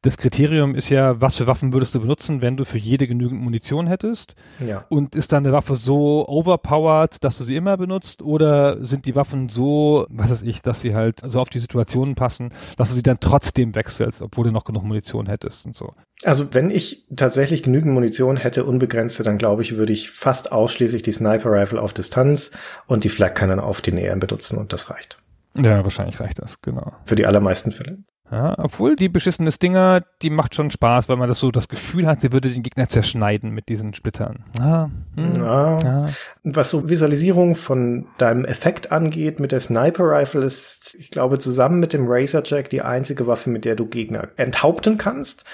Das 0.00 0.16
Kriterium 0.16 0.74
ist 0.74 0.88
ja, 0.88 1.20
was 1.20 1.36
für 1.36 1.46
Waffen 1.46 1.74
würdest 1.74 1.94
du 1.94 2.00
benutzen, 2.00 2.40
wenn 2.40 2.56
du 2.56 2.64
für 2.64 2.78
jede 2.78 3.06
genügend 3.06 3.42
Munition 3.42 3.86
hättest? 3.86 4.34
Ja. 4.64 4.86
Und 4.88 5.14
ist 5.14 5.32
dann 5.32 5.44
eine 5.44 5.52
Waffe 5.52 5.74
so 5.74 6.26
overpowered, 6.26 7.22
dass 7.22 7.36
du 7.36 7.44
sie 7.44 7.56
immer 7.56 7.76
benutzt? 7.76 8.22
Oder 8.22 8.82
sind 8.82 9.04
die 9.04 9.14
Waffen 9.14 9.50
so, 9.50 10.06
was 10.08 10.30
weiß 10.30 10.42
ich, 10.42 10.62
dass 10.62 10.80
sie 10.80 10.94
halt 10.94 11.20
so 11.24 11.40
auf 11.40 11.50
die 11.50 11.58
Situationen 11.58 12.14
passen, 12.14 12.48
dass 12.76 12.88
du 12.88 12.94
sie 12.94 13.02
dann 13.02 13.18
trotzdem 13.20 13.74
wechselst, 13.74 14.22
obwohl 14.22 14.44
du 14.44 14.52
noch 14.52 14.64
genug 14.64 14.84
Munition 14.84 15.26
hättest 15.26 15.66
und 15.66 15.76
so? 15.76 15.92
Also 16.24 16.52
wenn 16.52 16.70
ich 16.70 17.06
tatsächlich 17.14 17.62
genügend 17.62 17.94
Munition 17.94 18.36
hätte, 18.36 18.64
unbegrenzte, 18.64 19.22
dann 19.22 19.38
glaube 19.38 19.62
ich, 19.62 19.76
würde 19.76 19.92
ich 19.92 20.10
fast 20.10 20.50
ausschließlich 20.50 21.02
die 21.02 21.12
Sniper 21.12 21.50
Rifle 21.50 21.80
auf 21.80 21.92
Distanz 21.92 22.50
und 22.86 23.04
die 23.04 23.08
Flak 23.08 23.36
Cannon 23.36 23.60
auf 23.60 23.80
die 23.80 23.92
Nähe 23.92 24.16
benutzen 24.16 24.58
und 24.58 24.72
das 24.72 24.90
reicht. 24.90 25.18
Ja, 25.56 25.82
wahrscheinlich 25.84 26.18
reicht 26.20 26.40
das, 26.40 26.60
genau. 26.60 26.92
Für 27.04 27.14
die 27.14 27.26
allermeisten 27.26 27.72
Fälle. 27.72 27.98
Ja, 28.30 28.54
obwohl 28.58 28.94
die 28.94 29.08
beschissene 29.08 29.50
Stinger, 29.50 30.02
die 30.20 30.28
macht 30.28 30.54
schon 30.54 30.70
Spaß, 30.70 31.08
weil 31.08 31.16
man 31.16 31.28
das 31.28 31.38
so 31.38 31.50
das 31.50 31.68
Gefühl 31.68 32.06
hat, 32.06 32.20
sie 32.20 32.32
würde 32.32 32.50
den 32.50 32.62
Gegner 32.62 32.86
zerschneiden 32.88 33.50
mit 33.50 33.70
diesen 33.70 33.94
Splittern. 33.94 34.44
Ah, 34.60 34.88
hm, 35.16 35.36
ja. 35.36 35.78
ja. 35.78 36.08
Was 36.44 36.70
so 36.70 36.90
Visualisierung 36.90 37.54
von 37.54 38.06
deinem 38.18 38.44
Effekt 38.44 38.92
angeht 38.92 39.40
mit 39.40 39.52
der 39.52 39.60
Sniper 39.60 40.04
Rifle 40.04 40.44
ist, 40.44 40.94
ich 40.98 41.10
glaube, 41.10 41.38
zusammen 41.38 41.80
mit 41.80 41.94
dem 41.94 42.06
Razor 42.06 42.42
Jack 42.44 42.68
die 42.68 42.82
einzige 42.82 43.26
Waffe, 43.26 43.48
mit 43.48 43.64
der 43.64 43.76
du 43.76 43.86
Gegner 43.86 44.28
enthaupten 44.36 44.98
kannst. 44.98 45.44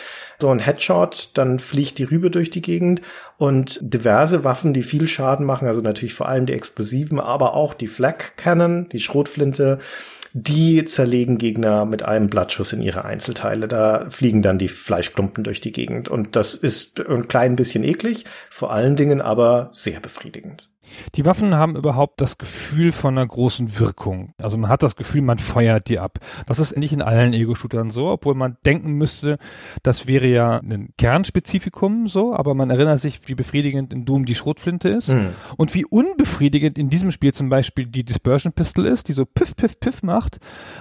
So 0.41 0.51
ein 0.51 0.59
Headshot, 0.59 1.31
dann 1.35 1.61
fliegt 1.61 1.99
die 1.99 2.05
Rübe 2.05 2.31
durch 2.31 2.51
die 2.51 2.63
Gegend 2.63 3.03
und 3.39 3.79
diverse 3.81 4.43
Waffen, 4.43 4.73
die 4.73 4.83
viel 4.83 5.07
Schaden 5.07 5.47
machen, 5.47 5.69
also 5.69 5.81
natürlich 5.81 6.15
vor 6.15 6.29
allem 6.29 6.47
die 6.47 6.55
Explosiven, 6.55 7.21
aber 7.21 7.55
auch 7.55 7.73
die 7.73 7.87
Flak 7.87 8.37
Cannon, 8.37 8.89
die 8.89 8.99
Schrotflinte, 8.99 9.79
die 10.37 10.85
zerlegen 10.85 11.39
Gegner 11.39 11.85
mit 11.85 12.03
einem 12.03 12.29
Blattschuss 12.29 12.73
in 12.73 12.83
ihre 12.83 13.05
Einzelteile. 13.05 13.69
Da 13.69 14.11
fliegen 14.11 14.43
dann 14.43 14.59
die 14.59 14.69
Fleischklumpen 14.69 15.45
durch 15.45 15.61
die 15.61 15.71
Gegend. 15.71 16.09
Und 16.09 16.35
das 16.35 16.55
ist 16.55 17.01
ein 17.01 17.29
klein 17.29 17.55
bisschen 17.55 17.85
eklig, 17.85 18.25
vor 18.51 18.73
allen 18.73 18.97
Dingen 18.97 19.21
aber 19.21 19.71
sehr 19.73 20.01
befriedigend. 20.01 20.74
Die 21.15 21.25
Waffen 21.25 21.55
haben 21.55 21.77
überhaupt 21.77 22.21
das 22.21 22.39
Gefühl 22.39 22.93
von 22.93 23.17
einer 23.17 23.27
großen 23.27 23.79
Wirkung. 23.79 24.35
Also 24.39 24.59
man 24.59 24.71
hat 24.71 24.83
das 24.83 24.97
Gefühl, 24.97 25.23
man 25.23 25.39
feuert 25.39 25.89
die 25.89 25.99
ab. 25.99 26.19
Das 26.47 26.59
ist 26.59 26.77
nicht 26.77 26.93
in 26.93 27.03
allen 27.03 27.33
Ego-Shootern 27.33 27.91
so, 27.91 28.09
obwohl 28.09 28.35
man 28.35 28.57
denken 28.65 28.93
müsste, 28.93 29.39
das 29.83 30.07
wäre 30.07 30.27
ja 30.27 30.59
ein 30.59 30.91
Kernspezifikum 30.99 32.09
so, 32.09 32.35
aber 32.35 32.55
man 32.55 32.71
erinnert 32.71 33.01
sich, 33.01 33.21
wie 33.27 33.35
befriedigend 33.35 33.93
in 33.93 34.05
Doom 34.05 34.25
die 34.25 34.35
Schrotflinte 34.35 34.89
ist 34.89 35.09
hm. 35.09 35.31
und 35.57 35.75
wie 35.75 35.85
unbefriedigend 35.85 36.79
in 36.79 36.91
diesem 36.91 37.11
Spiel 37.11 37.33
zum 37.33 37.49
Beispiel 37.49 37.87
die 37.87 38.05
Dispersion 38.05 38.53
Pistol 38.53 38.87
ist, 38.87 39.09
die 39.09 39.13
so 39.13 39.25
piff, 39.25 39.57
piff, 39.57 39.79
piff 39.81 40.03
macht, 40.03 40.39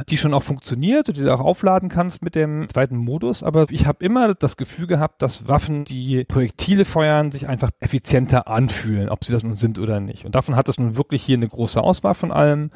die 0.09 0.17
schon 0.17 0.33
auch 0.33 0.43
funktioniert 0.43 1.09
und 1.09 1.17
die 1.17 1.23
du 1.23 1.33
auch 1.33 1.39
aufladen 1.39 1.89
kannst 1.89 2.21
mit 2.21 2.35
dem 2.35 2.67
zweiten 2.69 2.97
Modus. 2.97 3.43
Aber 3.43 3.65
ich 3.69 3.85
habe 3.85 4.03
immer 4.03 4.33
das 4.33 4.57
Gefühl 4.57 4.87
gehabt, 4.87 5.21
dass 5.21 5.47
Waffen, 5.47 5.85
die 5.85 6.23
Projektile 6.25 6.85
feuern, 6.85 7.31
sich 7.31 7.47
einfach 7.47 7.71
effizienter 7.79 8.47
anfühlen, 8.47 9.09
ob 9.09 9.23
sie 9.23 9.33
das 9.33 9.43
nun 9.43 9.55
sind 9.55 9.79
oder 9.79 9.92
nicht. 9.99 10.25
Und 10.25 10.35
davon 10.35 10.55
hat 10.55 10.69
es 10.69 10.77
nun 10.79 10.97
wirklich 10.97 11.23
hier 11.23 11.37
eine 11.37 11.47
große 11.47 11.81
Auswahl 11.81 12.15
von 12.15 12.31
allem. 12.31 12.71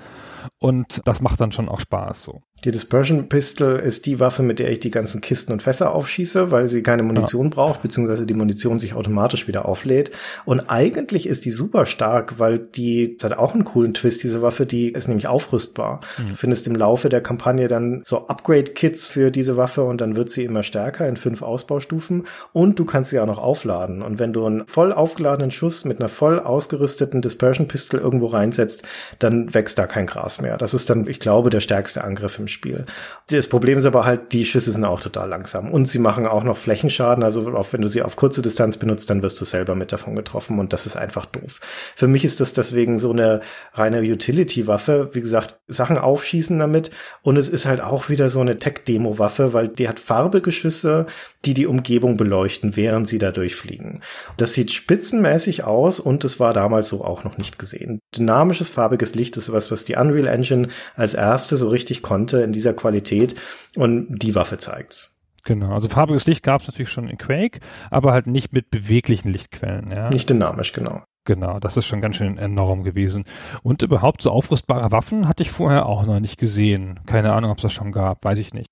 Und 0.59 1.01
das 1.05 1.21
macht 1.21 1.39
dann 1.39 1.51
schon 1.51 1.69
auch 1.69 1.79
Spaß 1.79 2.23
so. 2.23 2.41
Die 2.63 2.71
Dispersion 2.71 3.29
Pistol 3.29 3.75
ist 3.75 4.07
die 4.07 4.19
Waffe, 4.19 4.41
mit 4.41 4.57
der 4.57 4.71
ich 4.71 4.79
die 4.79 4.89
ganzen 4.89 5.21
Kisten 5.21 5.53
und 5.53 5.61
Fässer 5.61 5.93
aufschieße, 5.93 6.49
weil 6.49 6.69
sie 6.69 6.81
keine 6.81 7.03
Munition 7.03 7.45
ja. 7.45 7.49
braucht, 7.51 7.83
beziehungsweise 7.83 8.25
die 8.25 8.33
Munition 8.33 8.79
sich 8.79 8.95
automatisch 8.95 9.47
wieder 9.47 9.67
auflädt. 9.67 10.09
Und 10.43 10.61
eigentlich 10.61 11.27
ist 11.27 11.45
die 11.45 11.51
super 11.51 11.85
stark, 11.85 12.39
weil 12.39 12.57
die 12.57 13.15
das 13.15 13.29
hat 13.29 13.37
auch 13.37 13.53
einen 13.53 13.63
coolen 13.63 13.93
Twist, 13.93 14.23
diese 14.23 14.41
Waffe, 14.41 14.65
die 14.65 14.89
ist 14.89 15.07
nämlich 15.07 15.27
aufrüstbar. 15.27 16.01
Mhm. 16.17 16.29
Du 16.29 16.35
findest 16.35 16.65
im 16.65 16.75
Laufe 16.75 17.09
der 17.09 17.21
Kampagne 17.21 17.67
dann 17.67 18.01
so 18.05 18.27
Upgrade-Kits 18.27 19.11
für 19.11 19.29
diese 19.29 19.55
Waffe 19.55 19.83
und 19.83 20.01
dann 20.01 20.15
wird 20.15 20.31
sie 20.31 20.43
immer 20.43 20.63
stärker 20.63 21.07
in 21.07 21.15
fünf 21.15 21.43
Ausbaustufen 21.43 22.25
und 22.53 22.79
du 22.79 22.85
kannst 22.85 23.11
sie 23.11 23.19
auch 23.19 23.27
noch 23.27 23.37
aufladen. 23.37 24.01
Und 24.01 24.17
wenn 24.17 24.33
du 24.33 24.43
einen 24.43 24.65
voll 24.65 24.93
aufgeladenen 24.93 25.51
Schuss 25.51 25.85
mit 25.85 25.99
einer 25.99 26.09
voll 26.09 26.39
ausgerüsteten 26.39 27.21
Dispersion 27.21 27.67
Pistol 27.67 27.99
irgendwo 27.99 28.25
reinsetzt, 28.25 28.81
dann 29.19 29.53
wächst 29.53 29.77
da 29.77 29.85
kein 29.85 30.07
Gras 30.07 30.41
mehr. 30.41 30.57
Das 30.57 30.73
ist 30.73 30.89
dann, 30.89 31.07
ich 31.07 31.19
glaube, 31.19 31.51
der 31.51 31.59
stärkste 31.59 32.03
Angriff 32.03 32.39
im 32.39 32.46
im 32.47 32.49
Spiel. 32.49 32.85
Das 33.29 33.47
Problem 33.47 33.77
ist 33.77 33.85
aber 33.85 34.05
halt, 34.05 34.31
die 34.33 34.45
Schüsse 34.45 34.71
sind 34.71 34.85
auch 34.85 35.01
total 35.01 35.29
langsam 35.29 35.69
und 35.69 35.87
sie 35.87 35.99
machen 35.99 36.25
auch 36.25 36.43
noch 36.43 36.57
Flächenschaden. 36.57 37.23
Also 37.23 37.53
auch 37.53 37.73
wenn 37.73 37.81
du 37.81 37.89
sie 37.89 38.01
auf 38.01 38.15
kurze 38.15 38.41
Distanz 38.41 38.77
benutzt, 38.77 39.09
dann 39.09 39.21
wirst 39.21 39.39
du 39.41 39.45
selber 39.45 39.75
mit 39.75 39.91
davon 39.91 40.15
getroffen 40.15 40.59
und 40.59 40.73
das 40.73 40.85
ist 40.85 40.95
einfach 40.95 41.25
doof. 41.25 41.59
Für 41.95 42.07
mich 42.07 42.23
ist 42.23 42.39
das 42.39 42.53
deswegen 42.53 42.99
so 42.99 43.11
eine 43.11 43.41
reine 43.73 44.01
Utility-Waffe. 44.01 45.09
Wie 45.13 45.21
gesagt, 45.21 45.59
Sachen 45.67 45.97
aufschießen 45.97 46.57
damit 46.57 46.91
und 47.21 47.37
es 47.37 47.49
ist 47.49 47.65
halt 47.65 47.81
auch 47.81 48.09
wieder 48.09 48.29
so 48.29 48.39
eine 48.39 48.57
Tech-Demo-Waffe, 48.57 49.53
weil 49.53 49.67
die 49.67 49.89
hat 49.89 49.99
farbige 49.99 50.51
Schüsse, 50.51 51.05
die 51.45 51.53
die 51.53 51.67
Umgebung 51.67 52.17
beleuchten, 52.17 52.75
während 52.75 53.07
sie 53.07 53.19
da 53.19 53.31
durchfliegen. 53.31 54.01
Das 54.37 54.53
sieht 54.53 54.71
spitzenmäßig 54.71 55.63
aus 55.65 55.99
und 55.99 56.23
es 56.23 56.39
war 56.39 56.53
damals 56.53 56.89
so 56.89 57.03
auch 57.03 57.23
noch 57.23 57.37
nicht 57.37 57.59
gesehen. 57.59 57.99
Dynamisches 58.15 58.69
farbiges 58.69 59.15
Licht 59.15 59.37
ist 59.37 59.51
was, 59.51 59.71
was 59.71 59.85
die 59.85 59.95
Unreal 59.95 60.27
Engine 60.27 60.69
als 60.95 61.13
erste 61.13 61.57
so 61.57 61.67
richtig 61.69 62.01
konnte 62.01 62.36
in 62.43 62.51
dieser 62.51 62.73
Qualität 62.73 63.35
und 63.75 64.19
die 64.19 64.35
Waffe 64.35 64.57
zeigt's. 64.57 65.19
Genau, 65.43 65.73
also 65.73 65.87
farbiges 65.87 66.27
Licht 66.27 66.43
gab 66.43 66.61
es 66.61 66.67
natürlich 66.67 66.89
schon 66.89 67.07
in 67.07 67.17
Quake, 67.17 67.59
aber 67.89 68.11
halt 68.11 68.27
nicht 68.27 68.51
mit 68.51 68.69
beweglichen 68.69 69.31
Lichtquellen. 69.31 69.91
Ja? 69.91 70.09
Nicht 70.09 70.29
dynamisch, 70.29 70.73
genau. 70.73 71.03
Genau, 71.23 71.59
das 71.59 71.77
ist 71.77 71.85
schon 71.85 72.01
ganz 72.01 72.17
schön 72.17 72.37
enorm 72.37 72.83
gewesen. 72.83 73.25
Und 73.61 73.81
überhaupt 73.81 74.21
so 74.21 74.31
aufrüstbare 74.31 74.91
Waffen 74.91 75.27
hatte 75.27 75.43
ich 75.43 75.51
vorher 75.51 75.85
auch 75.85 76.05
noch 76.05 76.19
nicht 76.19 76.37
gesehen. 76.37 77.01
Keine 77.05 77.33
Ahnung, 77.33 77.51
ob 77.51 77.57
es 77.57 77.63
das 77.63 77.73
schon 77.73 77.91
gab, 77.91 78.23
weiß 78.23 78.39
ich 78.39 78.53
nicht 78.53 78.67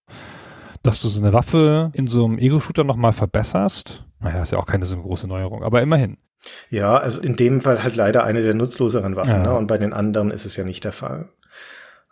dass 0.85 1.01
du 1.01 1.07
so 1.07 1.19
eine 1.19 1.33
Waffe 1.33 1.91
in 1.93 2.07
so 2.07 2.25
einem 2.25 2.37
Ego-Shooter 2.37 2.83
nochmal 2.83 3.11
verbesserst. 3.11 4.05
Naja, 4.19 4.41
ist 4.41 4.51
ja 4.51 4.57
auch 4.57 4.67
keine 4.67 4.85
so 4.85 4.97
große 4.97 5.27
Neuerung, 5.27 5.63
aber 5.63 5.81
immerhin. 5.81 6.17
Ja, 6.69 6.97
also 6.97 7.21
in 7.21 7.35
dem 7.35 7.61
Fall 7.61 7.83
halt 7.83 7.95
leider 7.95 8.23
eine 8.23 8.43
der 8.43 8.53
nutzloseren 8.53 9.15
Waffen, 9.15 9.43
ja. 9.43 9.51
ne? 9.51 9.55
und 9.55 9.65
bei 9.65 9.79
den 9.79 9.93
anderen 9.93 10.29
ist 10.29 10.45
es 10.45 10.55
ja 10.55 10.63
nicht 10.63 10.83
der 10.83 10.91
Fall. 10.91 11.29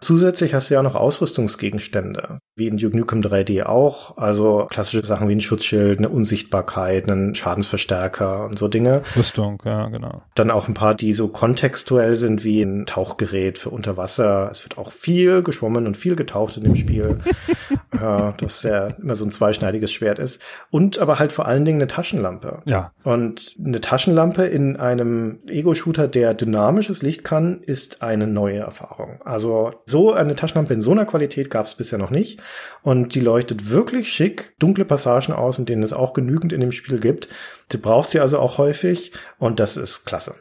Zusätzlich 0.03 0.53
hast 0.53 0.69
du 0.69 0.73
ja 0.73 0.83
noch 0.83 0.95
Ausrüstungsgegenstände, 0.95 2.39
wie 2.57 2.67
in 2.67 2.75
Duke 2.75 2.97
Nukem 2.97 3.21
3D 3.21 3.63
auch. 3.63 4.17
Also 4.17 4.67
klassische 4.69 5.05
Sachen 5.05 5.29
wie 5.29 5.35
ein 5.35 5.39
Schutzschild, 5.39 5.99
eine 5.99 6.09
Unsichtbarkeit, 6.09 7.09
einen 7.09 7.33
Schadensverstärker 7.35 8.45
und 8.45 8.59
so 8.59 8.67
Dinge. 8.67 9.03
Rüstung, 9.15 9.63
ja, 9.63 9.87
genau. 9.87 10.23
Dann 10.35 10.51
auch 10.51 10.67
ein 10.67 10.73
paar, 10.73 10.93
die 10.93 11.13
so 11.13 11.29
kontextuell 11.29 12.17
sind, 12.17 12.43
wie 12.43 12.61
ein 12.61 12.85
Tauchgerät 12.85 13.57
für 13.57 13.69
Unterwasser. 13.69 14.49
Es 14.51 14.65
wird 14.65 14.77
auch 14.77 14.91
viel 14.91 15.41
geschwommen 15.41 15.87
und 15.87 15.95
viel 15.95 16.17
getaucht 16.17 16.57
in 16.57 16.65
dem 16.65 16.75
Spiel. 16.75 17.19
ja, 17.93 18.33
das 18.33 18.63
ja 18.63 18.87
immer 18.87 19.15
so 19.15 19.23
ein 19.23 19.31
zweischneidiges 19.31 19.93
Schwert 19.93 20.19
ist. 20.19 20.41
Und 20.69 20.99
aber 20.99 21.17
halt 21.17 21.31
vor 21.31 21.45
allen 21.45 21.63
Dingen 21.63 21.77
eine 21.77 21.87
Taschenlampe. 21.87 22.61
Ja. 22.65 22.91
Und 23.03 23.55
eine 23.63 23.79
Taschenlampe 23.79 24.43
in 24.43 24.75
einem 24.75 25.39
Ego-Shooter, 25.47 26.09
der 26.09 26.33
dynamisches 26.33 27.01
Licht 27.01 27.23
kann, 27.23 27.61
ist 27.61 28.01
eine 28.01 28.27
neue 28.27 28.59
Erfahrung. 28.59 29.21
Also 29.23 29.71
so 29.93 30.11
eine 30.11 30.35
Taschenlampe 30.35 30.73
in 30.73 30.81
so 30.81 30.91
einer 30.91 31.05
Qualität 31.05 31.49
gab 31.51 31.67
es 31.67 31.75
bisher 31.75 31.99
noch 31.99 32.09
nicht. 32.09 32.41
Und 32.81 33.13
die 33.13 33.19
leuchtet 33.21 33.69
wirklich 33.69 34.11
schick, 34.11 34.55
dunkle 34.59 34.85
Passagen 34.85 35.33
aus, 35.33 35.59
in 35.59 35.65
denen 35.65 35.83
es 35.83 35.93
auch 35.93 36.13
genügend 36.13 36.51
in 36.51 36.59
dem 36.59 36.71
Spiel 36.71 36.99
gibt. 36.99 37.29
Du 37.69 37.77
brauchst 37.77 38.11
sie 38.11 38.19
also 38.19 38.39
auch 38.39 38.57
häufig 38.57 39.13
und 39.37 39.59
das 39.59 39.77
ist 39.77 40.03
klasse. 40.05 40.35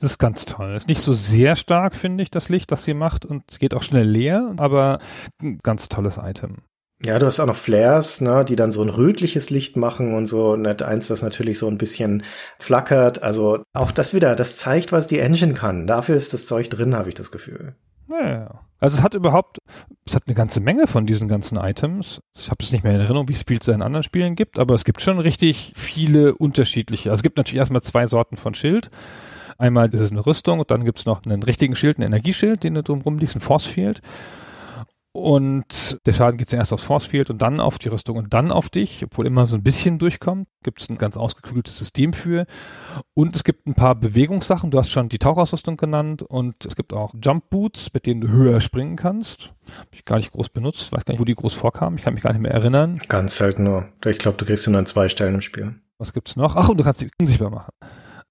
Das 0.00 0.10
ist 0.10 0.18
ganz 0.18 0.44
toll. 0.44 0.74
Ist 0.74 0.88
nicht 0.88 1.00
so 1.00 1.12
sehr 1.12 1.54
stark, 1.54 1.94
finde 1.94 2.22
ich, 2.22 2.30
das 2.30 2.48
Licht, 2.48 2.72
das 2.72 2.84
sie 2.84 2.94
macht 2.94 3.24
und 3.24 3.44
geht 3.60 3.74
auch 3.74 3.84
schnell 3.84 4.06
leer, 4.06 4.52
aber 4.58 4.98
ein 5.40 5.58
ganz 5.62 5.88
tolles 5.88 6.18
Item. 6.18 6.56
Ja, 7.02 7.18
du 7.18 7.24
hast 7.24 7.40
auch 7.40 7.46
noch 7.46 7.56
Flares, 7.56 8.20
ne, 8.20 8.44
die 8.44 8.56
dann 8.56 8.72
so 8.72 8.82
ein 8.82 8.90
rötliches 8.90 9.48
Licht 9.48 9.76
machen 9.76 10.12
und 10.12 10.26
so. 10.26 10.56
Net 10.56 10.82
1, 10.82 11.08
das 11.08 11.22
natürlich 11.22 11.58
so 11.58 11.66
ein 11.66 11.78
bisschen 11.78 12.24
flackert. 12.58 13.22
Also 13.22 13.62
auch 13.72 13.90
das 13.90 14.12
wieder, 14.12 14.34
das 14.34 14.58
zeigt, 14.58 14.92
was 14.92 15.06
die 15.06 15.20
Engine 15.20 15.54
kann. 15.54 15.86
Dafür 15.86 16.16
ist 16.16 16.34
das 16.34 16.44
Zeug 16.44 16.68
drin, 16.68 16.94
habe 16.94 17.08
ich 17.08 17.14
das 17.14 17.30
Gefühl. 17.30 17.74
Ja. 18.10 18.60
Also 18.78 18.96
es 18.96 19.02
hat 19.02 19.14
überhaupt, 19.14 19.58
es 20.06 20.14
hat 20.14 20.24
eine 20.26 20.34
ganze 20.34 20.60
Menge 20.60 20.86
von 20.86 21.06
diesen 21.06 21.28
ganzen 21.28 21.58
Items. 21.58 22.22
Ich 22.36 22.46
habe 22.46 22.64
es 22.64 22.72
nicht 22.72 22.82
mehr 22.82 22.94
in 22.94 23.00
Erinnerung, 23.00 23.28
wie 23.28 23.34
viel 23.34 23.58
es 23.58 23.68
in 23.68 23.82
anderen 23.82 24.02
Spielen 24.02 24.36
gibt, 24.36 24.58
aber 24.58 24.74
es 24.74 24.84
gibt 24.84 25.02
schon 25.02 25.18
richtig 25.18 25.72
viele 25.76 26.34
unterschiedliche. 26.34 27.10
Also 27.10 27.20
es 27.20 27.22
gibt 27.22 27.36
natürlich 27.36 27.58
erstmal 27.58 27.82
zwei 27.82 28.06
Sorten 28.06 28.36
von 28.36 28.54
Schild. 28.54 28.90
Einmal 29.58 29.92
ist 29.92 30.00
es 30.00 30.10
eine 30.10 30.24
Rüstung 30.24 30.60
und 30.60 30.70
dann 30.70 30.84
gibt 30.84 30.98
es 30.98 31.04
noch 31.04 31.22
einen 31.26 31.42
richtigen 31.42 31.76
Schild, 31.76 31.98
einen 31.98 32.06
Energieschild, 32.06 32.64
den 32.64 32.74
da 32.74 32.80
drumherum 32.80 33.18
liegt, 33.18 33.36
ein 33.36 33.40
Force 33.40 33.66
Field. 33.66 34.00
Und 35.12 35.98
der 36.06 36.12
Schaden 36.12 36.38
geht 36.38 36.48
zuerst 36.48 36.72
aufs 36.72 36.84
Force 36.84 37.06
Field 37.06 37.30
und 37.30 37.42
dann 37.42 37.58
auf 37.58 37.78
die 37.78 37.88
Rüstung 37.88 38.16
und 38.16 38.32
dann 38.32 38.52
auf 38.52 38.68
dich, 38.68 39.04
obwohl 39.04 39.26
immer 39.26 39.46
so 39.46 39.56
ein 39.56 39.62
bisschen 39.62 39.98
durchkommt. 39.98 40.46
Gibt 40.62 40.80
es 40.80 40.88
ein 40.88 40.98
ganz 40.98 41.16
ausgeklügeltes 41.16 41.78
System 41.78 42.12
für. 42.12 42.46
Und 43.14 43.34
es 43.34 43.42
gibt 43.42 43.66
ein 43.66 43.74
paar 43.74 43.96
Bewegungssachen. 43.96 44.70
Du 44.70 44.78
hast 44.78 44.90
schon 44.90 45.08
die 45.08 45.18
Tauchausrüstung 45.18 45.76
genannt 45.76 46.22
und 46.22 46.64
es 46.64 46.76
gibt 46.76 46.92
auch 46.92 47.12
Jump 47.20 47.50
Boots, 47.50 47.92
mit 47.92 48.06
denen 48.06 48.20
du 48.20 48.28
höher 48.28 48.60
springen 48.60 48.94
kannst. 48.94 49.52
Habe 49.76 49.88
ich 49.94 50.04
gar 50.04 50.16
nicht 50.16 50.30
groß 50.30 50.50
benutzt. 50.50 50.92
Weiß 50.92 51.04
gar 51.04 51.12
nicht, 51.12 51.20
wo 51.20 51.24
die 51.24 51.34
groß 51.34 51.54
vorkamen. 51.54 51.98
Ich 51.98 52.04
kann 52.04 52.14
mich 52.14 52.22
gar 52.22 52.32
nicht 52.32 52.42
mehr 52.42 52.52
erinnern. 52.52 53.00
Ganz 53.08 53.36
selten 53.36 53.64
nur. 53.64 53.88
Ich 54.06 54.18
glaube, 54.18 54.36
du 54.36 54.44
kriegst 54.44 54.64
sie 54.64 54.70
nur 54.70 54.78
an 54.78 54.86
zwei 54.86 55.08
Stellen 55.08 55.34
im 55.34 55.40
Spiel. 55.40 55.74
Was 55.98 56.12
gibt's 56.12 56.36
noch? 56.36 56.54
Ach, 56.54 56.68
und 56.68 56.78
du 56.78 56.84
kannst 56.84 57.00
sie 57.00 57.10
unsichtbar 57.18 57.50
machen 57.50 57.72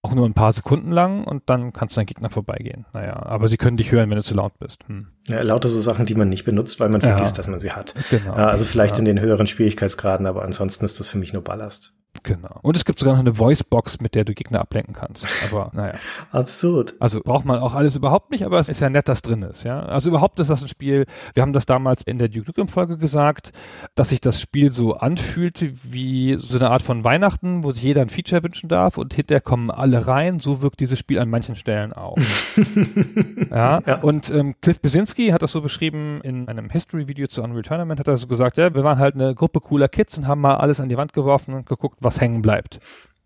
auch 0.02 0.16
nur 0.16 0.26
ein 0.26 0.34
paar 0.34 0.54
Sekunden 0.54 0.92
lang 0.92 1.26
und 1.26 1.44
dann 1.48 1.74
kannst 1.74 1.96
du 1.96 2.00
deinen 2.00 2.06
Gegner 2.06 2.30
vorbeigehen. 2.30 2.86
Naja, 2.94 3.22
aber 3.24 3.48
sie 3.48 3.58
können 3.58 3.78
dich 3.78 3.92
hören, 3.92 4.10
wenn 4.10 4.18
du 4.18 4.24
zu 4.24 4.34
laut 4.34 4.58
bist. 4.58 4.88
Hm. 4.88 5.08
Ja, 5.28 5.42
lauter 5.42 5.68
so 5.68 5.80
Sachen, 5.82 6.06
die 6.06 6.16
man 6.16 6.30
nicht 6.30 6.46
benutzt, 6.46 6.80
weil 6.80 6.90
man 6.90 7.02
vergisst, 7.02 7.36
ja. 7.36 7.38
dass 7.38 7.48
man 7.48 7.60
sie 7.60 7.72
hat. 7.72 7.96
Genau. 8.10 8.34
Also 8.34 8.66
vielleicht 8.66 8.96
ja. 8.96 9.00
in 9.00 9.06
den 9.06 9.20
höheren 9.20 9.48
Schwierigkeitsgraden, 9.48 10.26
aber 10.26 10.44
ansonsten 10.44 10.86
ist 10.86 11.00
das 11.00 11.10
für 11.10 11.18
mich 11.18 11.34
nur 11.34 11.44
Ballast. 11.44 11.94
Genau. 12.24 12.60
Und 12.64 12.76
es 12.76 12.86
gibt 12.86 13.00
sogar 13.00 13.14
noch 13.14 13.22
eine 13.22 13.38
Voicebox, 13.38 14.02
mit 14.02 14.16
der 14.16 14.26
du 14.26 14.34
Gegner 14.34 14.60
ablenken 14.60 14.94
kannst. 14.94 15.26
Aber 15.50 15.72
naja. 15.74 15.94
Absurd. 16.32 16.96
Also 17.00 17.22
braucht 17.22 17.46
man 17.46 17.60
auch 17.60 17.76
alles 17.76 17.96
überhaupt 17.96 18.32
nicht, 18.32 18.44
aber 18.44 18.60
es 18.60 18.68
ist 18.68 18.82
ja 18.82 18.90
nett, 18.90 19.08
dass 19.08 19.22
drin 19.22 19.44
ist, 19.44 19.64
ja. 19.64 19.82
Also 19.84 20.10
überhaupt 20.10 20.40
ist 20.40 20.50
das 20.50 20.62
ein 20.62 20.68
Spiel, 20.68 21.06
wir 21.34 21.42
haben 21.42 21.54
das 21.54 21.66
damals 21.66 22.02
in 22.02 22.18
der 22.18 22.28
Duke 22.28 22.48
Nukem 22.48 22.68
Folge 22.68 22.98
gesagt, 22.98 23.54
dass 23.96 24.10
sich 24.10 24.22
das 24.22 24.42
Spiel 24.42 24.72
so 24.72 24.96
anfühlte 24.96 25.72
wie 25.84 26.36
so 26.40 26.58
eine 26.58 26.72
Art 26.72 26.82
von 26.82 27.04
Weihnachten, 27.04 27.64
wo 27.64 27.72
sich 27.72 27.84
jeder 27.84 28.02
ein 28.02 28.10
Feature 28.10 28.44
wünschen 28.44 28.70
darf 28.70 28.98
und 28.98 29.14
hinterher 29.14 29.42
kommen 29.42 29.72
alle 29.72 29.89
rein. 29.94 30.40
So 30.40 30.62
wirkt 30.62 30.80
dieses 30.80 31.00
Spiel 31.00 31.20
an 31.20 31.30
manchen 31.30 31.56
Stellen 31.56 31.94
auch. 31.94 32.18
ja? 33.52 33.82
ja. 33.86 34.02
Und 34.02 34.30
ähm, 34.30 34.54
Cliff 34.62 34.80
Besinski 34.80 35.30
hat 35.30 35.42
das 35.42 35.52
so 35.52 35.62
beschrieben 35.62 36.22
in 36.24 36.48
einem 36.48 36.70
History-Video 36.70 37.28
zu 37.28 37.42
Unreal 37.44 37.64
Tournament, 37.64 38.00
hat 38.00 38.08
er 38.08 38.18
so 38.18 38.28
gesagt, 38.28 38.58
ja, 38.58 38.74
wir 38.74 38.84
waren 38.84 39.00
halt 39.00 39.16
eine 39.16 39.36
Gruppe 39.36 39.60
cooler 39.60 39.88
Kids 39.88 40.18
und 40.18 40.28
haben 40.28 40.42
mal 40.42 40.56
alles 40.56 40.80
an 40.80 40.90
die 40.90 40.98
Wand 40.98 41.14
geworfen 41.14 41.54
und 41.54 41.66
geguckt, 41.66 41.98
was 42.02 42.22
hängen 42.22 42.42
bleibt. 42.42 42.80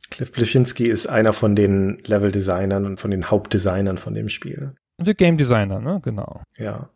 Cliff 0.10 0.32
Bleschinski 0.32 0.86
ist 0.86 1.08
einer 1.08 1.34
von 1.34 1.56
den 1.56 1.98
Level-Designern 2.06 2.86
und 2.86 3.00
von 3.00 3.12
den 3.12 3.32
Hauptdesignern 3.32 3.98
von 3.98 4.14
dem 4.14 4.30
Spiel. 4.30 4.74
Und 4.98 5.08
der 5.08 5.16
Game 5.16 5.38
Designer, 5.38 5.80
ne? 5.80 6.00
Genau. 6.04 6.42
Ja. 6.58 6.90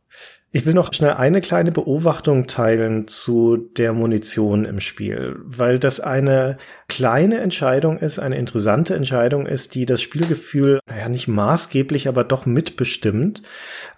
Ich 0.53 0.65
will 0.65 0.73
noch 0.73 0.93
schnell 0.93 1.11
eine 1.11 1.41
kleine 1.41 1.73
Beobachtung 1.73 2.47
teilen 2.47 3.09
zu 3.09 3.57
der 3.57 3.91
Munition 3.91 4.63
im 4.63 4.79
Spiel, 4.79 5.35
weil 5.43 5.77
das 5.77 5.99
eine 5.99 6.57
kleine 6.87 7.39
Entscheidung 7.39 7.99
ist, 7.99 8.17
eine 8.17 8.37
interessante 8.37 8.95
Entscheidung 8.95 9.45
ist, 9.45 9.75
die 9.75 9.85
das 9.85 10.01
Spielgefühl, 10.01 10.79
naja, 10.87 11.09
nicht 11.09 11.27
maßgeblich, 11.27 12.07
aber 12.07 12.23
doch 12.23 12.45
mitbestimmt, 12.45 13.43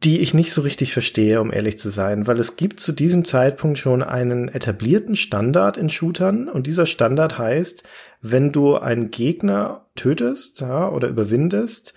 die 0.04 0.22
ich 0.22 0.34
nicht 0.34 0.52
so 0.52 0.62
richtig 0.62 0.92
verstehe, 0.92 1.40
um 1.40 1.54
ehrlich 1.54 1.78
zu 1.78 1.90
sein, 1.90 2.26
weil 2.26 2.40
es 2.40 2.56
gibt 2.56 2.80
zu 2.80 2.94
diesem 2.94 3.26
Zeitpunkt 3.26 3.78
schon 3.78 4.02
einen 4.02 4.50
etablierten 4.50 5.16
Standard 5.16 5.78
in 5.78 5.90
Shootern 5.90 6.50
und 6.50 6.66
dieser 6.66 6.88
Standard 6.88 7.38
heißt, 7.38 7.84
wenn 8.22 8.52
du 8.52 8.76
einen 8.76 9.12
Gegner 9.12 9.86
tötest 9.96 10.62
ja, 10.62 10.90
oder 10.90 11.10
überwindest, 11.10 11.94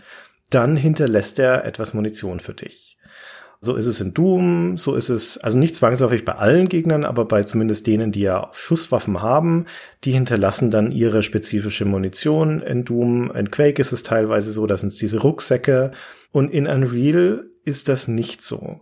dann 0.50 0.76
hinterlässt 0.76 1.38
er 1.38 1.64
etwas 1.64 1.94
Munition 1.94 2.38
für 2.38 2.52
dich. 2.52 2.91
So 3.64 3.76
ist 3.76 3.86
es 3.86 4.00
in 4.00 4.12
Doom, 4.12 4.76
so 4.76 4.96
ist 4.96 5.08
es, 5.08 5.38
also 5.38 5.56
nicht 5.56 5.76
zwangsläufig 5.76 6.24
bei 6.24 6.34
allen 6.34 6.68
Gegnern, 6.68 7.04
aber 7.04 7.26
bei 7.26 7.44
zumindest 7.44 7.86
denen, 7.86 8.10
die 8.10 8.22
ja 8.22 8.50
Schusswaffen 8.52 9.22
haben, 9.22 9.66
die 10.02 10.10
hinterlassen 10.10 10.72
dann 10.72 10.90
ihre 10.90 11.22
spezifische 11.22 11.84
Munition. 11.84 12.60
In 12.60 12.84
Doom, 12.84 13.30
in 13.30 13.52
Quake 13.52 13.80
ist 13.80 13.92
es 13.92 14.02
teilweise 14.02 14.50
so, 14.50 14.66
das 14.66 14.80
sind 14.80 15.00
diese 15.00 15.20
Rucksäcke. 15.20 15.92
Und 16.32 16.52
in 16.52 16.66
Unreal 16.66 17.44
ist 17.64 17.88
das 17.88 18.08
nicht 18.08 18.42
so. 18.42 18.80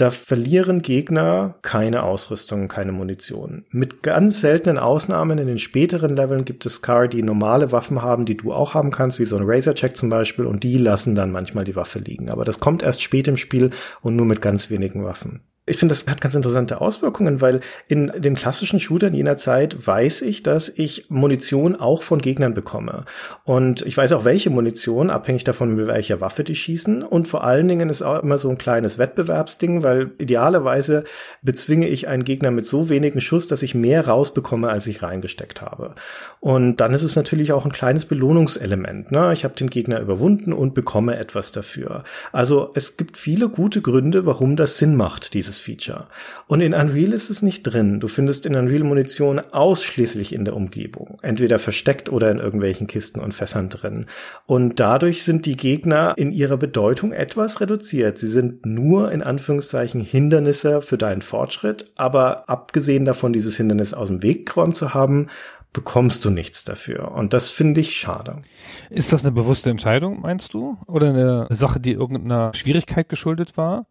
Da 0.00 0.10
verlieren 0.10 0.80
Gegner 0.80 1.56
keine 1.60 2.04
Ausrüstung, 2.04 2.68
keine 2.68 2.90
Munition. 2.90 3.66
Mit 3.68 4.02
ganz 4.02 4.40
seltenen 4.40 4.78
Ausnahmen 4.78 5.36
in 5.36 5.46
den 5.46 5.58
späteren 5.58 6.16
Leveln 6.16 6.46
gibt 6.46 6.64
es 6.64 6.80
Car, 6.80 7.06
die 7.06 7.22
normale 7.22 7.70
Waffen 7.70 8.00
haben, 8.00 8.24
die 8.24 8.38
du 8.38 8.54
auch 8.54 8.72
haben 8.72 8.92
kannst, 8.92 9.18
wie 9.18 9.26
so 9.26 9.36
ein 9.36 9.42
Razor-Check 9.44 9.94
zum 9.94 10.08
Beispiel, 10.08 10.46
und 10.46 10.62
die 10.62 10.78
lassen 10.78 11.14
dann 11.14 11.30
manchmal 11.30 11.64
die 11.64 11.76
Waffe 11.76 11.98
liegen. 11.98 12.30
Aber 12.30 12.46
das 12.46 12.60
kommt 12.60 12.82
erst 12.82 13.02
spät 13.02 13.28
im 13.28 13.36
Spiel 13.36 13.72
und 14.00 14.16
nur 14.16 14.24
mit 14.24 14.40
ganz 14.40 14.70
wenigen 14.70 15.04
Waffen 15.04 15.42
ich 15.66 15.76
finde, 15.76 15.94
das 15.94 16.06
hat 16.08 16.20
ganz 16.20 16.34
interessante 16.34 16.80
Auswirkungen, 16.80 17.40
weil 17.40 17.60
in 17.86 18.10
den 18.16 18.34
klassischen 18.34 18.80
Shootern 18.80 19.12
jener 19.12 19.36
Zeit 19.36 19.86
weiß 19.86 20.22
ich, 20.22 20.42
dass 20.42 20.68
ich 20.68 21.06
Munition 21.10 21.76
auch 21.76 22.02
von 22.02 22.20
Gegnern 22.20 22.54
bekomme. 22.54 23.04
Und 23.44 23.82
ich 23.82 23.96
weiß 23.96 24.12
auch, 24.12 24.24
welche 24.24 24.50
Munition, 24.50 25.10
abhängig 25.10 25.44
davon, 25.44 25.74
mit 25.76 25.86
welcher 25.86 26.20
Waffe 26.20 26.44
die 26.44 26.56
schießen. 26.56 27.02
Und 27.02 27.28
vor 27.28 27.44
allen 27.44 27.68
Dingen 27.68 27.88
ist 27.88 28.02
auch 28.02 28.22
immer 28.22 28.36
so 28.36 28.48
ein 28.48 28.58
kleines 28.58 28.98
Wettbewerbsding, 28.98 29.82
weil 29.82 30.12
idealerweise 30.18 31.04
bezwinge 31.42 31.88
ich 31.88 32.08
einen 32.08 32.24
Gegner 32.24 32.50
mit 32.50 32.66
so 32.66 32.88
wenigen 32.88 33.20
Schuss, 33.20 33.46
dass 33.46 33.62
ich 33.62 33.74
mehr 33.74 34.08
rausbekomme, 34.08 34.68
als 34.68 34.86
ich 34.86 35.02
reingesteckt 35.02 35.60
habe. 35.60 35.94
Und 36.40 36.78
dann 36.78 36.94
ist 36.94 37.04
es 37.04 37.16
natürlich 37.16 37.52
auch 37.52 37.64
ein 37.64 37.72
kleines 37.72 38.06
Belohnungselement. 38.06 39.12
Ne? 39.12 39.32
Ich 39.34 39.44
habe 39.44 39.54
den 39.54 39.70
Gegner 39.70 40.00
überwunden 40.00 40.52
und 40.52 40.74
bekomme 40.74 41.16
etwas 41.16 41.52
dafür. 41.52 42.02
Also 42.32 42.70
es 42.74 42.96
gibt 42.96 43.18
viele 43.18 43.50
gute 43.50 43.82
Gründe, 43.82 44.26
warum 44.26 44.56
das 44.56 44.78
Sinn 44.78 44.96
macht, 44.96 45.34
dieses 45.50 45.60
Feature. 45.60 46.06
Und 46.46 46.60
in 46.60 46.74
Unreal 46.74 47.12
ist 47.12 47.30
es 47.30 47.42
nicht 47.42 47.62
drin. 47.62 48.00
Du 48.00 48.08
findest 48.08 48.46
in 48.46 48.54
Unreal 48.54 48.84
Munition 48.84 49.40
ausschließlich 49.40 50.32
in 50.32 50.44
der 50.44 50.56
Umgebung. 50.56 51.18
Entweder 51.22 51.58
versteckt 51.58 52.10
oder 52.10 52.30
in 52.30 52.38
irgendwelchen 52.38 52.86
Kisten 52.86 53.20
und 53.20 53.34
Fässern 53.34 53.68
drin. 53.68 54.06
Und 54.46 54.80
dadurch 54.80 55.24
sind 55.24 55.46
die 55.46 55.56
Gegner 55.56 56.14
in 56.16 56.32
ihrer 56.32 56.56
Bedeutung 56.56 57.12
etwas 57.12 57.60
reduziert. 57.60 58.18
Sie 58.18 58.28
sind 58.28 58.64
nur 58.64 59.10
in 59.12 59.22
Anführungszeichen 59.22 60.00
Hindernisse 60.00 60.82
für 60.82 60.98
deinen 60.98 61.22
Fortschritt. 61.22 61.92
Aber 61.96 62.48
abgesehen 62.48 63.04
davon, 63.04 63.32
dieses 63.32 63.56
Hindernis 63.56 63.92
aus 63.92 64.08
dem 64.08 64.22
Weg 64.22 64.46
geräumt 64.46 64.76
zu 64.76 64.94
haben, 64.94 65.28
bekommst 65.72 66.24
du 66.24 66.30
nichts 66.30 66.64
dafür. 66.64 67.12
Und 67.12 67.32
das 67.32 67.50
finde 67.50 67.80
ich 67.80 67.96
schade. 67.96 68.42
Ist 68.88 69.12
das 69.12 69.24
eine 69.24 69.32
bewusste 69.32 69.70
Entscheidung, 69.70 70.20
meinst 70.20 70.52
du? 70.52 70.76
Oder 70.86 71.10
eine 71.10 71.46
Sache, 71.50 71.78
die 71.78 71.92
irgendeiner 71.92 72.52
Schwierigkeit 72.54 73.08
geschuldet 73.08 73.56
war? 73.56 73.86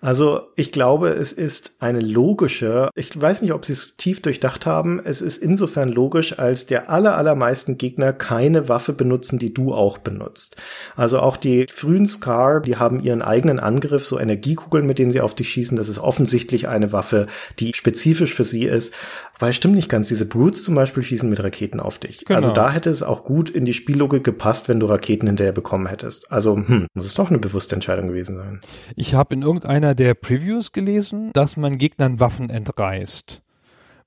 Also 0.00 0.42
ich 0.54 0.70
glaube, 0.70 1.08
es 1.08 1.32
ist 1.32 1.72
eine 1.80 2.00
logische, 2.00 2.90
ich 2.94 3.20
weiß 3.20 3.42
nicht, 3.42 3.52
ob 3.52 3.64
sie 3.64 3.72
es 3.72 3.96
tief 3.96 4.22
durchdacht 4.22 4.64
haben, 4.64 5.00
es 5.04 5.20
ist 5.20 5.38
insofern 5.38 5.88
logisch, 5.88 6.38
als 6.38 6.66
der 6.66 6.88
aller, 6.88 7.16
allermeisten 7.16 7.78
Gegner 7.78 8.12
keine 8.12 8.68
Waffe 8.68 8.92
benutzen, 8.92 9.40
die 9.40 9.52
du 9.52 9.74
auch 9.74 9.98
benutzt. 9.98 10.56
Also 10.94 11.18
auch 11.18 11.36
die 11.36 11.66
frühen 11.72 12.06
Scar, 12.06 12.60
die 12.60 12.76
haben 12.76 13.00
ihren 13.00 13.22
eigenen 13.22 13.58
Angriff, 13.58 14.04
so 14.04 14.20
Energiekugeln, 14.20 14.86
mit 14.86 15.00
denen 15.00 15.10
sie 15.10 15.20
auf 15.20 15.34
dich 15.34 15.48
schießen, 15.50 15.76
das 15.76 15.88
ist 15.88 15.98
offensichtlich 15.98 16.68
eine 16.68 16.92
Waffe, 16.92 17.26
die 17.58 17.72
spezifisch 17.74 18.34
für 18.34 18.44
sie 18.44 18.66
ist. 18.66 18.94
Weil 19.40 19.52
stimmt 19.52 19.76
nicht 19.76 19.88
ganz, 19.88 20.08
diese 20.08 20.26
Brutes 20.26 20.64
zum 20.64 20.74
Beispiel 20.74 21.02
schießen 21.02 21.30
mit 21.30 21.42
Raketen 21.42 21.78
auf 21.78 21.98
dich. 21.98 22.24
Genau. 22.24 22.36
Also 22.36 22.50
da 22.50 22.72
hätte 22.72 22.90
es 22.90 23.04
auch 23.04 23.24
gut 23.24 23.50
in 23.50 23.64
die 23.64 23.74
Spiellogik 23.74 24.24
gepasst, 24.24 24.68
wenn 24.68 24.80
du 24.80 24.86
Raketen 24.86 25.28
hinterher 25.28 25.52
bekommen 25.52 25.86
hättest. 25.86 26.32
Also 26.32 26.56
hm, 26.56 26.88
muss 26.94 27.06
es 27.06 27.14
doch 27.14 27.30
eine 27.30 27.38
bewusste 27.38 27.76
Entscheidung 27.76 28.08
gewesen 28.08 28.36
sein. 28.36 28.60
Ich 28.96 29.14
habe 29.14 29.34
in 29.34 29.44
irgendeiner 29.48 29.94
der 29.94 30.14
Previews 30.14 30.72
gelesen, 30.72 31.30
dass 31.32 31.56
man 31.56 31.78
Gegnern 31.78 32.20
Waffen 32.20 32.50
entreißt 32.50 33.42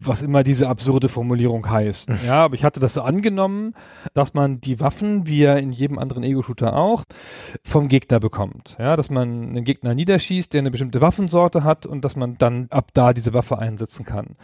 was 0.03 0.23
immer 0.23 0.43
diese 0.43 0.67
absurde 0.67 1.09
Formulierung 1.09 1.69
heißt. 1.69 2.09
Ja, 2.25 2.43
aber 2.45 2.55
ich 2.55 2.63
hatte 2.63 2.79
das 2.79 2.95
so 2.95 3.01
angenommen, 3.01 3.75
dass 4.13 4.33
man 4.33 4.59
die 4.59 4.79
Waffen, 4.79 5.27
wie 5.27 5.41
ja 5.41 5.55
in 5.55 5.71
jedem 5.71 5.99
anderen 5.99 6.23
Ego-Shooter 6.23 6.75
auch, 6.75 7.03
vom 7.63 7.87
Gegner 7.87 8.19
bekommt. 8.19 8.75
Ja, 8.79 8.95
dass 8.95 9.11
man 9.11 9.49
einen 9.49 9.63
Gegner 9.63 9.93
niederschießt, 9.93 10.53
der 10.53 10.59
eine 10.59 10.71
bestimmte 10.71 11.01
Waffensorte 11.01 11.63
hat 11.63 11.85
und 11.85 12.03
dass 12.03 12.15
man 12.15 12.35
dann 12.39 12.67
ab 12.71 12.89
da 12.93 13.13
diese 13.13 13.33
Waffe 13.35 13.59
einsetzen 13.59 14.03
kann. 14.03 14.35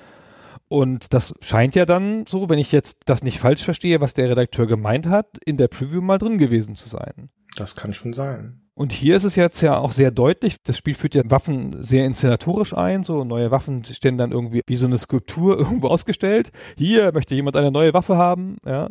Und 0.69 1.13
das 1.13 1.33
scheint 1.41 1.75
ja 1.75 1.85
dann 1.85 2.25
so, 2.27 2.49
wenn 2.49 2.59
ich 2.59 2.71
jetzt 2.71 2.99
das 3.05 3.23
nicht 3.23 3.39
falsch 3.39 3.63
verstehe, 3.63 3.99
was 3.99 4.13
der 4.13 4.29
Redakteur 4.29 4.67
gemeint 4.67 5.07
hat, 5.07 5.37
in 5.43 5.57
der 5.57 5.69
Preview 5.69 6.01
mal 6.01 6.17
drin 6.19 6.37
gewesen 6.37 6.75
zu 6.75 6.87
sein. 6.87 7.29
Das 7.55 7.75
kann 7.75 7.93
schon 7.93 8.13
sein. 8.13 8.66
Und 8.77 8.91
hier 8.91 9.15
ist 9.15 9.23
es 9.23 9.35
jetzt 9.35 9.61
ja 9.61 9.79
auch 9.79 9.91
sehr 9.91 10.11
deutlich, 10.11 10.57
das 10.61 10.77
Spiel 10.77 10.93
führt 10.93 11.15
ja 11.15 11.23
Waffen 11.25 11.83
sehr 11.83 12.05
inszenatorisch 12.05 12.75
ein, 12.77 13.03
so 13.03 13.23
neue 13.23 13.49
Waffen 13.49 13.83
stehen 13.83 14.19
dann 14.19 14.31
irgendwie 14.31 14.61
wie 14.67 14.75
so 14.75 14.85
eine 14.85 14.99
Skulptur 14.99 15.57
irgendwo 15.59 15.87
ausgestellt. 15.87 16.51
Hier 16.77 17.11
möchte 17.11 17.33
jemand 17.33 17.55
eine 17.55 17.71
neue 17.71 17.95
Waffe 17.95 18.17
haben, 18.17 18.57
ja, 18.63 18.89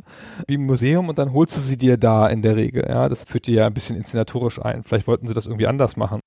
wie 0.49 0.55
im 0.55 0.67
Museum 0.67 1.09
und 1.09 1.19
dann 1.21 1.33
holst 1.33 1.57
du 1.57 1.61
sie 1.61 1.79
dir 1.79 1.99
da 1.99 2.27
in 2.27 2.43
der 2.43 2.57
Regel, 2.57 2.85
ja, 2.89 3.09
das 3.09 3.27
führt 3.27 3.47
dir 3.47 3.55
ja 3.55 3.67
ein 3.69 3.75
bisschen 3.75 3.97
inszenatorisch 3.97 4.61
ein. 4.61 4.83
Vielleicht 4.83 5.07
wollten 5.07 5.29
sie 5.29 5.35
das 5.35 5.47
irgendwie 5.47 5.69
anders 5.69 5.97
machen. 5.97 6.19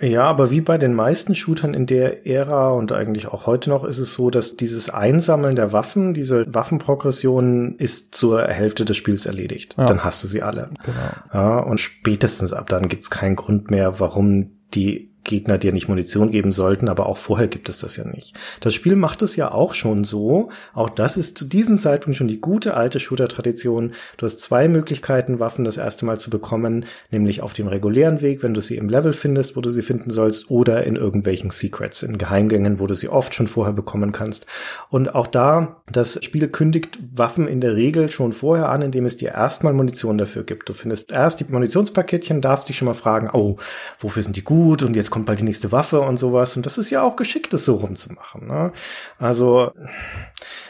Ja, 0.00 0.24
aber 0.24 0.50
wie 0.50 0.60
bei 0.60 0.76
den 0.76 0.94
meisten 0.94 1.34
Shootern 1.34 1.72
in 1.72 1.86
der 1.86 2.26
Ära 2.26 2.70
und 2.70 2.92
eigentlich 2.92 3.28
auch 3.28 3.46
heute 3.46 3.70
noch 3.70 3.82
ist 3.84 3.98
es 3.98 4.12
so, 4.12 4.28
dass 4.28 4.56
dieses 4.56 4.90
Einsammeln 4.90 5.56
der 5.56 5.72
Waffen, 5.72 6.12
diese 6.12 6.52
Waffenprogression 6.52 7.76
ist 7.78 8.14
zur 8.14 8.46
Hälfte 8.46 8.84
des 8.84 8.96
Spiels 8.96 9.24
erledigt. 9.24 9.74
Ja. 9.78 9.86
Dann 9.86 10.04
hast 10.04 10.22
du 10.22 10.28
sie 10.28 10.42
alle. 10.42 10.70
Genau. 10.84 10.98
Ja, 11.32 11.58
und 11.60 11.80
spätestens 11.80 12.52
ab 12.52 12.68
dann 12.68 12.88
gibt's 12.88 13.08
keinen 13.08 13.36
Grund 13.36 13.70
mehr, 13.70 13.98
warum 13.98 14.50
die 14.74 15.15
Gegner 15.26 15.58
dir 15.58 15.72
nicht 15.72 15.88
Munition 15.88 16.30
geben 16.30 16.52
sollten, 16.52 16.88
aber 16.88 17.06
auch 17.06 17.18
vorher 17.18 17.48
gibt 17.48 17.68
es 17.68 17.80
das 17.80 17.96
ja 17.96 18.06
nicht. 18.06 18.34
Das 18.60 18.72
Spiel 18.72 18.96
macht 18.96 19.20
es 19.22 19.36
ja 19.36 19.50
auch 19.52 19.74
schon 19.74 20.04
so. 20.04 20.50
Auch 20.72 20.88
das 20.88 21.16
ist 21.16 21.36
zu 21.36 21.44
diesem 21.44 21.76
Zeitpunkt 21.76 22.16
schon 22.16 22.28
die 22.28 22.40
gute 22.40 22.74
alte 22.74 23.00
Shooter-Tradition. 23.00 23.92
Du 24.16 24.24
hast 24.24 24.40
zwei 24.40 24.68
Möglichkeiten, 24.68 25.40
Waffen 25.40 25.64
das 25.64 25.76
erste 25.76 26.06
Mal 26.06 26.18
zu 26.18 26.30
bekommen, 26.30 26.86
nämlich 27.10 27.42
auf 27.42 27.52
dem 27.52 27.66
regulären 27.66 28.22
Weg, 28.22 28.42
wenn 28.42 28.54
du 28.54 28.60
sie 28.60 28.76
im 28.76 28.88
Level 28.88 29.12
findest, 29.12 29.56
wo 29.56 29.60
du 29.60 29.70
sie 29.70 29.82
finden 29.82 30.10
sollst, 30.10 30.50
oder 30.50 30.84
in 30.84 30.96
irgendwelchen 30.96 31.50
Secrets, 31.50 32.02
in 32.02 32.18
Geheimgängen, 32.18 32.78
wo 32.78 32.86
du 32.86 32.94
sie 32.94 33.08
oft 33.08 33.34
schon 33.34 33.48
vorher 33.48 33.74
bekommen 33.74 34.12
kannst. 34.12 34.46
Und 34.88 35.14
auch 35.14 35.26
da, 35.26 35.82
das 35.90 36.24
Spiel 36.24 36.46
kündigt 36.48 37.00
Waffen 37.14 37.48
in 37.48 37.60
der 37.60 37.74
Regel 37.74 38.10
schon 38.10 38.32
vorher 38.32 38.68
an, 38.68 38.82
indem 38.82 39.06
es 39.06 39.16
dir 39.16 39.32
erstmal 39.32 39.72
Munition 39.72 40.18
dafür 40.18 40.44
gibt. 40.44 40.68
Du 40.68 40.74
findest 40.74 41.10
erst 41.10 41.40
die 41.40 41.44
Munitionspaketchen, 41.48 42.40
darfst 42.40 42.68
dich 42.68 42.78
schon 42.78 42.86
mal 42.86 42.94
fragen, 42.94 43.30
oh, 43.32 43.56
wofür 43.98 44.22
sind 44.22 44.36
die 44.36 44.44
gut? 44.44 44.84
Und 44.84 44.94
jetzt 44.94 45.10
kommt 45.16 45.24
bald 45.24 45.40
die 45.40 45.44
nächste 45.44 45.72
Waffe 45.72 46.02
und 46.02 46.18
sowas. 46.18 46.58
Und 46.58 46.66
das 46.66 46.76
ist 46.76 46.90
ja 46.90 47.02
auch 47.02 47.16
geschickt, 47.16 47.54
das 47.54 47.64
so 47.64 47.76
rumzumachen. 47.76 48.46
Ne? 48.46 48.70
Also 49.18 49.72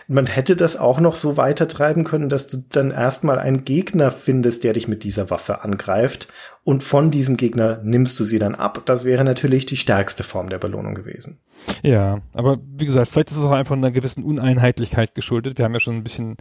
man 0.07 0.27
hätte 0.27 0.55
das 0.55 0.77
auch 0.77 1.01
noch 1.01 1.17
so 1.17 1.37
weiter 1.37 1.67
treiben 1.67 2.05
können, 2.05 2.29
dass 2.29 2.47
du 2.47 2.59
dann 2.69 2.93
erstmal 2.93 3.41
einen 3.41 3.65
Gegner 3.65 4.13
findest, 4.13 4.63
der 4.63 4.75
dich 4.75 4.87
mit 4.87 5.03
dieser 5.03 5.31
Waffe 5.31 5.63
angreift. 5.63 6.29
Und 6.63 6.85
von 6.85 7.11
diesem 7.11 7.37
Gegner 7.37 7.81
nimmst 7.83 8.21
du 8.21 8.25
sie 8.25 8.39
dann 8.39 8.55
ab. 8.55 8.83
Das 8.85 9.05
wäre 9.05 9.25
natürlich 9.25 9.67
die 9.67 9.77
stärkste 9.77 10.23
Form 10.23 10.49
der 10.49 10.59
Belohnung 10.59 10.95
gewesen. 10.95 11.41
Ja, 11.83 12.21
aber 12.33 12.59
wie 12.77 12.87
gesagt, 12.87 13.09
vielleicht 13.09 13.33
ist 13.33 13.39
es 13.39 13.45
auch 13.45 13.51
einfach 13.51 13.75
einer 13.75 13.91
gewissen 13.91 14.23
Uneinheitlichkeit 14.23 15.17
geschuldet. 15.17 15.59
Wir 15.59 15.65
haben 15.65 15.75
ja 15.75 15.81
schon 15.81 15.97
ein 15.97 16.05
bisschen 16.05 16.37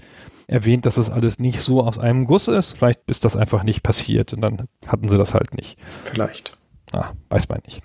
erwähnt, 0.45 0.85
dass 0.85 0.95
das 0.95 1.09
alles 1.09 1.39
nicht 1.39 1.59
so 1.59 1.81
aus 1.81 1.97
einem 1.97 2.25
Guss 2.25 2.47
ist. 2.49 2.77
Vielleicht 2.77 2.99
ist 3.09 3.25
das 3.25 3.35
einfach 3.35 3.63
nicht 3.63 3.81
passiert 3.81 4.31
und 4.31 4.41
dann 4.41 4.67
hatten 4.85 5.07
sie 5.07 5.17
das 5.17 5.33
halt 5.33 5.55
nicht. 5.55 5.79
Vielleicht. 6.03 6.55
Ah, 6.95 7.11
weiß 7.29 7.49
man 7.49 7.59
nicht. 7.65 7.81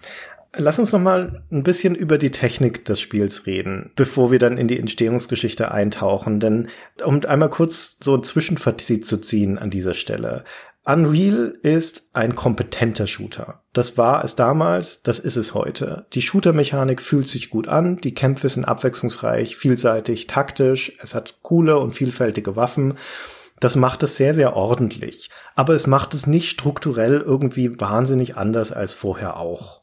Lass 0.56 0.78
uns 0.78 0.92
noch 0.92 1.00
mal 1.00 1.42
ein 1.52 1.62
bisschen 1.62 1.94
über 1.94 2.18
die 2.18 2.30
Technik 2.30 2.84
des 2.84 3.00
Spiels 3.00 3.46
reden, 3.46 3.92
bevor 3.94 4.32
wir 4.32 4.40
dann 4.40 4.56
in 4.56 4.66
die 4.66 4.80
Entstehungsgeschichte 4.80 5.70
eintauchen. 5.70 6.40
Denn 6.40 6.68
um 7.04 7.24
einmal 7.24 7.50
kurz 7.50 7.98
so 8.00 8.16
ein 8.16 8.24
Zwischenfazit 8.24 9.06
zu 9.06 9.18
ziehen 9.18 9.58
an 9.58 9.70
dieser 9.70 9.94
Stelle. 9.94 10.44
Unreal 10.84 11.56
ist 11.62 12.08
ein 12.14 12.34
kompetenter 12.34 13.06
Shooter. 13.06 13.62
Das 13.72 13.96
war 13.98 14.24
es 14.24 14.34
damals, 14.34 15.02
das 15.02 15.18
ist 15.18 15.36
es 15.36 15.54
heute. 15.54 16.06
Die 16.14 16.22
Shooter-Mechanik 16.22 17.02
fühlt 17.02 17.28
sich 17.28 17.50
gut 17.50 17.68
an, 17.68 17.98
die 17.98 18.14
Kämpfe 18.14 18.48
sind 18.48 18.64
abwechslungsreich, 18.64 19.56
vielseitig, 19.56 20.26
taktisch, 20.26 20.96
es 21.00 21.14
hat 21.14 21.40
coole 21.42 21.78
und 21.78 21.94
vielfältige 21.94 22.56
Waffen 22.56 22.94
das 23.60 23.76
macht 23.76 24.02
es 24.02 24.16
sehr, 24.16 24.34
sehr 24.34 24.56
ordentlich. 24.56 25.30
Aber 25.54 25.74
es 25.74 25.86
macht 25.86 26.14
es 26.14 26.26
nicht 26.26 26.50
strukturell 26.50 27.20
irgendwie 27.20 27.78
wahnsinnig 27.78 28.36
anders 28.36 28.72
als 28.72 28.94
vorher 28.94 29.36
auch. 29.36 29.82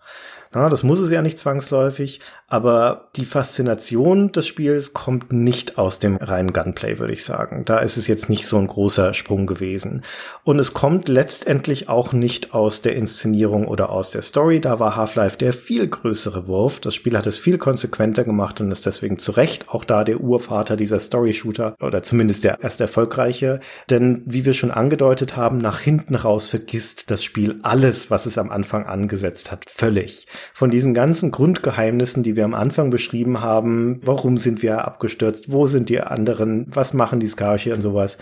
Na, 0.58 0.70
das 0.70 0.82
muss 0.82 0.98
es 0.98 1.12
ja 1.12 1.22
nicht 1.22 1.38
zwangsläufig, 1.38 2.20
aber 2.50 3.10
die 3.16 3.26
Faszination 3.26 4.32
des 4.32 4.48
Spiels 4.48 4.92
kommt 4.92 5.32
nicht 5.32 5.78
aus 5.78 6.00
dem 6.00 6.16
reinen 6.16 6.52
Gunplay, 6.52 6.98
würde 6.98 7.14
ich 7.14 7.24
sagen. 7.24 7.64
Da 7.64 7.78
ist 7.78 7.96
es 7.96 8.08
jetzt 8.08 8.28
nicht 8.28 8.48
so 8.48 8.58
ein 8.58 8.66
großer 8.66 9.14
Sprung 9.14 9.46
gewesen. 9.46 10.02
Und 10.44 10.58
es 10.58 10.74
kommt 10.74 11.10
letztendlich 11.10 11.90
auch 11.90 12.12
nicht 12.12 12.56
aus 12.56 12.82
der 12.82 12.96
Inszenierung 12.96 13.68
oder 13.68 13.92
aus 13.92 14.10
der 14.10 14.24
Story. 14.24 14.60
Da 14.60 14.80
war 14.80 14.96
Half-Life 14.96 15.38
der 15.38 15.54
viel 15.54 15.88
größere 15.88 16.48
Wurf. 16.48 16.80
Das 16.80 16.96
Spiel 16.96 17.16
hat 17.16 17.28
es 17.28 17.38
viel 17.38 17.60
konsequenter 17.60 18.24
gemacht 18.24 18.60
und 18.60 18.72
ist 18.72 18.88
deswegen 18.88 19.20
zu 19.20 19.34
Recht 19.34 19.70
auch 19.70 19.84
da 19.84 20.04
der 20.04 20.22
Urvater 20.22 20.76
dieser 20.76 21.00
Story-Shooter 21.00 21.76
oder 21.82 22.02
zumindest 22.02 22.44
der 22.44 22.64
erste 22.64 22.86
erfolgreiche. 22.86 23.60
Denn 23.92 24.24
wie 24.26 24.44
wir 24.44 24.56
schon 24.56 24.72
angedeutet 24.72 25.36
haben, 25.36 25.60
nach 25.60 25.82
hinten 25.82 26.16
raus 26.16 26.50
vergisst 26.50 27.12
das 27.12 27.24
Spiel 27.24 27.60
alles, 27.62 28.10
was 28.10 28.26
es 28.26 28.40
am 28.40 28.50
Anfang 28.50 28.88
angesetzt 28.88 29.52
hat, 29.52 29.66
völlig. 29.70 30.26
Von 30.54 30.70
diesen 30.70 30.94
ganzen 30.94 31.32
Grundgeheimnissen, 31.32 32.24
die 32.24 32.36
wir 32.36 32.46
am 32.46 32.54
Anfang 32.54 32.90
beschrieben 32.90 33.42
haben, 33.42 34.02
warum 34.04 34.38
sind 34.38 34.62
wir 34.62 34.86
abgestürzt, 34.86 35.52
wo 35.52 35.68
sind 35.68 35.90
die 35.90 36.02
anderen, 36.02 36.68
was 36.70 36.94
machen 36.94 37.20
die 37.20 37.28
Skarche 37.28 37.74
und 37.74 37.82
sowas. 37.82 38.18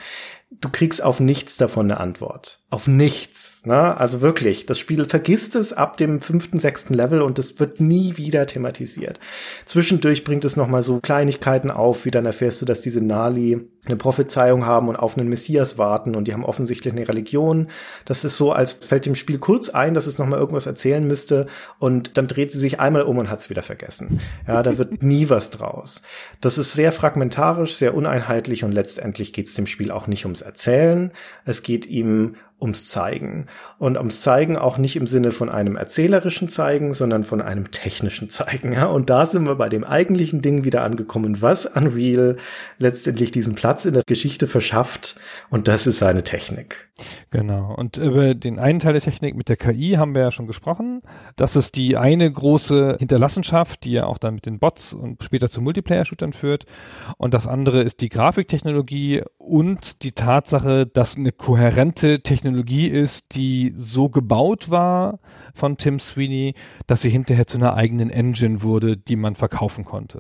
Du 0.52 0.70
kriegst 0.70 1.04
auf 1.04 1.20
nichts 1.20 1.58
davon 1.58 1.92
eine 1.92 2.00
Antwort. 2.00 2.62
Auf 2.72 2.88
nichts. 2.88 3.64
Ne? 3.66 3.96
Also 3.96 4.22
wirklich, 4.22 4.66
das 4.66 4.80
Spiel 4.80 5.06
vergisst 5.06 5.56
es 5.56 5.72
ab 5.72 5.98
dem 5.98 6.20
fünften, 6.20 6.58
sechsten 6.58 6.96
Level 6.96 7.22
und 7.22 7.38
es 7.38 7.60
wird 7.60 7.80
nie 7.80 8.18
wieder 8.18 8.48
thematisiert. 8.48 9.20
Zwischendurch 9.66 10.24
bringt 10.24 10.46
es 10.46 10.56
nochmal 10.56 10.82
so 10.82 11.00
Kleinigkeiten 11.00 11.70
auf, 11.70 12.06
wie 12.06 12.12
dann 12.12 12.26
erfährst 12.26 12.62
du, 12.62 12.66
dass 12.66 12.82
diese 12.82 13.02
Nali 13.02 13.70
eine 13.86 13.96
Prophezeiung 13.98 14.66
haben 14.66 14.88
und 14.88 14.96
auf 14.96 15.16
einen 15.16 15.30
Messias 15.30 15.78
warten 15.78 16.16
und 16.16 16.28
die 16.28 16.34
haben 16.34 16.44
offensichtlich 16.44 16.92
eine 16.92 17.08
Religion. 17.08 17.68
Das 18.06 18.26
ist 18.26 18.36
so, 18.36 18.52
als 18.52 18.74
fällt 18.74 19.06
dem 19.06 19.16
Spiel 19.16 19.38
kurz 19.38 19.70
ein, 19.70 19.94
dass 19.94 20.08
es 20.08 20.18
nochmal 20.18 20.40
irgendwas 20.40 20.66
erzählen 20.66 21.06
müsste 21.08 21.46
und 21.78 22.18
dann 22.18 22.28
dreht 22.28 22.52
sie 22.52 22.60
sich 22.60 22.80
einmal 22.80 23.04
um 23.04 23.20
und 23.20 23.30
hat 23.30 23.42
es 23.42 23.50
wieder 23.52 23.64
vergessen. 23.64 24.20
Ja, 24.48 24.64
da 24.64 24.80
wird 24.80 25.04
nie 25.04 25.30
was 25.30 25.52
draus. 25.52 26.02
Das 26.42 26.58
ist 26.58 26.74
sehr 26.74 26.92
fragmentarisch, 26.92 27.76
sehr 27.76 27.94
uneinheitlich 27.94 28.64
und 28.64 28.72
letztendlich 28.72 29.34
geht 29.34 29.48
es 29.48 29.54
dem 29.54 29.68
Spiel 29.68 29.92
auch 29.92 30.08
nicht 30.08 30.26
ums 30.26 30.42
Erzählen. 30.42 31.12
Es 31.46 31.62
geht 31.62 31.86
ihm 31.86 32.36
ums 32.60 32.88
Zeigen. 32.88 33.48
Und 33.78 33.98
ums 33.98 34.22
Zeigen 34.22 34.58
auch 34.58 34.78
nicht 34.78 34.96
im 34.96 35.08
Sinne 35.08 35.32
von 35.32 35.50
einem 35.50 35.76
erzählerischen 35.76 36.50
Zeigen, 36.50 36.94
sondern 36.94 37.24
von 37.24 37.42
einem 37.42 37.72
technischen 37.72 38.30
Zeigen. 38.30 38.74
Ja? 38.74 38.86
Und 38.86 39.10
da 39.10 39.26
sind 39.26 39.46
wir 39.46 39.56
bei 39.56 39.70
dem 39.70 39.84
eigentlichen 39.84 40.42
Ding 40.42 40.64
wieder 40.64 40.84
angekommen, 40.84 41.42
was 41.42 41.66
Unreal 41.66 42.38
letztendlich 42.78 43.32
diesen 43.32 43.56
Platz 43.56 43.86
in 43.86 43.94
der 43.94 44.04
Geschichte 44.06 44.48
verschafft. 44.48 45.16
Und 45.50 45.68
das 45.68 45.88
ist 45.88 46.00
seine 46.00 46.24
Technik. 46.24 46.85
Genau. 47.30 47.74
Und 47.76 47.98
über 47.98 48.36
den 48.36 48.58
einen 48.58 48.80
Teil 48.80 48.94
der 48.94 49.02
Technik 49.02 49.36
mit 49.36 49.50
der 49.50 49.58
KI 49.58 49.96
haben 49.98 50.16
wir 50.16 50.22
ja 50.22 50.32
schon 50.32 50.48
gesprochen. 50.48 51.02
Das 51.36 51.56
ist 51.56 51.76
die 51.76 51.98
eine 51.98 52.32
große 52.32 52.98
Hinterlassenschaft, 53.00 53.84
die 53.84 53.92
ja 53.92 54.06
auch 54.06 54.18
dann 54.18 54.36
mit 54.36 54.46
den 54.46 54.60
Bots 54.60 54.94
und 54.94 55.24
später 55.24 55.50
zu 55.50 55.62
Multiplayer-Shootern 55.62 56.34
führt. 56.34 56.66
Und 57.18 57.34
das 57.34 57.48
andere 57.48 57.82
ist 57.82 58.02
die 58.02 58.10
Grafiktechnologie 58.10 59.24
und 59.38 60.04
die 60.04 60.14
Tatsache, 60.14 60.88
dass 60.88 61.18
eine 61.18 61.34
kohärente 61.34 62.22
Technologie 62.22 62.88
ist, 62.88 63.36
die 63.36 63.74
so 63.76 64.10
gebaut 64.10 64.70
war 64.70 65.20
von 65.54 65.78
Tim 65.78 66.00
Sweeney, 66.00 66.54
dass 66.88 67.02
sie 67.02 67.10
hinterher 67.10 67.48
zu 67.48 67.58
einer 67.58 67.76
eigenen 67.76 68.10
Engine 68.10 68.64
wurde, 68.64 68.96
die 68.96 69.18
man 69.18 69.36
verkaufen 69.36 69.84
konnte. 69.84 70.20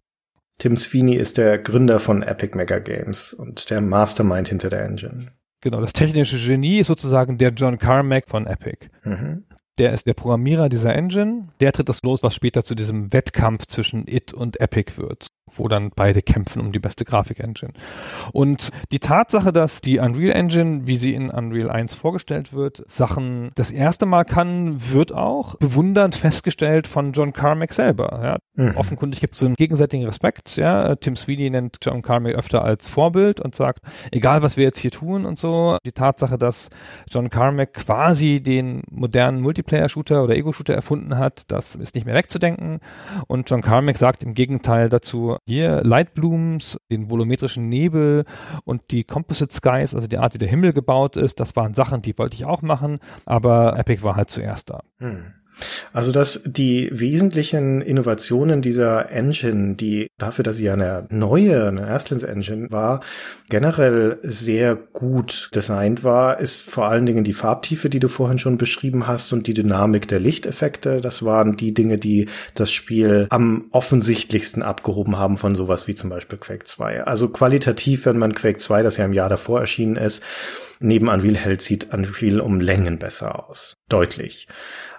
Tim 0.57 0.78
Sweeney 0.78 1.15
ist 1.15 1.38
der 1.38 1.57
Gründer 1.57 1.99
von 1.99 2.21
Epic 2.21 2.57
Mega 2.57 2.80
Games 2.80 3.34
und 3.34 3.69
der 3.69 3.82
Mastermind 3.82 4.47
hinter 4.49 4.69
der 4.69 4.86
Engine. 4.86 5.28
Genau, 5.66 5.82
das 5.82 5.93
technische 5.93 6.38
Genie 6.38 6.78
ist 6.78 6.86
sozusagen 6.86 7.39
der 7.39 7.49
John 7.49 7.80
Carmack 7.80 8.30
von 8.30 8.45
Epic. 8.45 8.86
Mhm. 9.03 9.45
Der 9.80 9.93
ist 9.93 10.05
der 10.05 10.13
Programmierer 10.13 10.70
dieser 10.70 10.93
Engine. 10.93 11.47
Der 11.59 11.74
tritt 11.74 11.89
das 11.89 12.03
los, 12.03 12.22
was 12.22 12.36
später 12.36 12.63
zu 12.63 12.76
diesem 12.76 13.11
Wettkampf 13.11 13.66
zwischen 13.66 14.07
It 14.07 14.32
und 14.32 14.61
Epic 14.61 14.95
wird 14.97 15.30
wo 15.58 15.68
dann 15.68 15.91
beide 15.95 16.22
kämpfen 16.22 16.62
um 16.62 16.72
die 16.72 16.80
beste 16.80 17.06
Grafik-Engine. 17.06 17.74
Und 18.32 18.70
die 18.91 18.99
Tatsache, 18.99 19.51
dass 19.51 19.82
die 19.82 19.99
Unreal 19.99 20.36
Engine, 20.36 20.88
wie 20.88 20.97
sie 20.97 21.14
in 21.14 21.30
Unreal 21.30 21.70
1 21.70 21.93
vorgestellt 21.93 22.53
wird, 22.53 22.84
Sachen 22.88 23.51
das 23.56 23.72
erste 23.72 24.06
Mal 24.06 24.24
kann, 24.24 24.91
wird 24.91 25.14
auch 25.14 25.56
bewundernd 25.56 26.16
festgestellt 26.16 26.88
von 26.88 27.14
John 27.14 27.34
Carmack 27.34 27.74
selber. 27.74 28.20
Ja. 28.22 28.64
Mhm. 28.64 28.78
Offenkundig 28.78 29.20
gibt 29.20 29.34
es 29.34 29.39
so 29.39 29.45
einen 29.45 29.56
gegenseitigen 29.56 30.06
Respekt. 30.06 30.56
Ja. 30.56 30.95
Tim 30.95 31.16
Sweeney 31.16 31.49
nennt 31.49 31.78
John 31.82 32.01
Carmack 32.01 32.36
öfter 32.36 32.64
als 32.64 32.89
Vorbild 32.89 33.39
und 33.39 33.56
sagt, 33.56 33.80
egal 34.12 34.41
was 34.41 34.58
wir 34.58 34.64
jetzt 34.64 34.80
hier 34.80 34.91
tun 34.91 35.26
und 35.26 35.39
so, 35.39 35.78
die 35.86 35.91
Tatsache, 35.91 36.38
dass 36.38 36.70
John 37.10 37.30
Carmack 37.30 37.74
quasi 37.74 38.41
den 38.41 38.84
modernen 38.89 39.41
Multiplayer-Shooter 39.41 40.24
oder 40.24 40.36
Ego-Shooter 40.36 40.74
erfunden 40.74 41.18
hat, 41.18 41.51
das 41.51 41.76
ist 41.76 41.95
nicht 41.95 42.06
mehr 42.06 42.16
wegzudenken. 42.16 42.80
Und 43.28 43.49
John 43.49 43.62
Carmack 43.62 43.97
sagt 43.97 44.24
im 44.24 44.34
Gegenteil 44.34 44.89
dazu, 44.89 45.38
hier 45.48 45.84
Lightblooms, 45.84 46.78
den 46.89 47.10
volumetrischen 47.10 47.70
Nebel 47.70 48.26
und 48.64 48.91
die 48.91 49.04
Composite 49.04 49.54
Skies, 49.54 49.93
also 49.93 50.08
die 50.08 50.18
Art, 50.18 50.34
wie 50.34 50.39
der 50.39 50.48
Himmel 50.48 50.74
gebaut 50.74 51.18
ist, 51.18 51.39
das 51.39 51.56
waren 51.56 51.74
Sachen, 51.74 52.02
die 52.02 52.18
wollte 52.18 52.36
ich 52.36 52.46
auch 52.46 52.62
machen, 52.62 53.00
aber 53.26 53.78
Epic 53.78 54.04
war 54.04 54.16
halt 54.16 54.30
zuerst 54.30 54.70
da. 54.70 54.82
Hm. 54.98 55.34
Also, 55.93 56.12
dass 56.12 56.41
die 56.45 56.89
wesentlichen 56.91 57.82
Innovationen 57.82 58.62
dieser 58.62 59.12
Engine, 59.12 59.76
die 59.76 60.08
dafür, 60.18 60.43
dass 60.43 60.58
sie 60.58 60.66
ja 60.66 60.74
eine 60.74 61.08
neue, 61.10 61.68
eine 61.68 61.88
Erstlings-Engine 61.88 62.72
war, 62.72 63.01
generell 63.49 64.20
sehr 64.24 64.76
gut 64.76 65.49
designt 65.53 66.03
war, 66.03 66.39
ist 66.39 66.64
vor 66.70 66.88
allen 66.88 67.06
Dingen 67.06 67.24
die 67.24 67.34
Farbtiefe, 67.34 67.89
die 67.89 67.99
du 67.99 68.08
vorhin 68.08 68.39
schon 68.39 68.58
beschrieben 68.58 69.08
hast 69.08 69.34
und 69.34 69.47
die 69.47 69.53
Dynamik 69.53 70.08
der 70.08 70.20
Lichteffekte. 70.20 71.01
Das 71.01 71.24
waren 71.24 71.58
die 71.58 71.74
Dinge, 71.74 71.97
die 71.97 72.28
das 72.53 72.72
Spiel 72.72 73.28
am 73.30 73.66
offensichtlichsten 73.72 74.64
abgehoben 74.64 75.18
haben 75.18 75.38
von 75.38 75.56
sowas 75.56 75.88
wie 75.88 75.95
zum 75.95 76.10
Beispiel 76.10 76.38
Quake 76.38 76.66
2. 76.66 77.03
Also 77.03 77.30
qualitativ, 77.30 78.06
wenn 78.06 78.18
man 78.18 78.36
Quake 78.36 78.58
2, 78.58 78.84
das 78.84 78.97
ja 78.97 79.06
im 79.06 79.14
Jahr 79.14 79.30
davor 79.30 79.62
erschienen 79.62 79.95
ist, 79.95 80.24
neben 80.80 81.08
Unreal 81.08 81.36
hält, 81.36 81.62
sieht 81.62 81.93
Unreal 81.93 82.39
um 82.41 82.60
Längen 82.60 82.99
besser 82.99 83.47
aus. 83.47 83.76
Deutlich. 83.89 84.47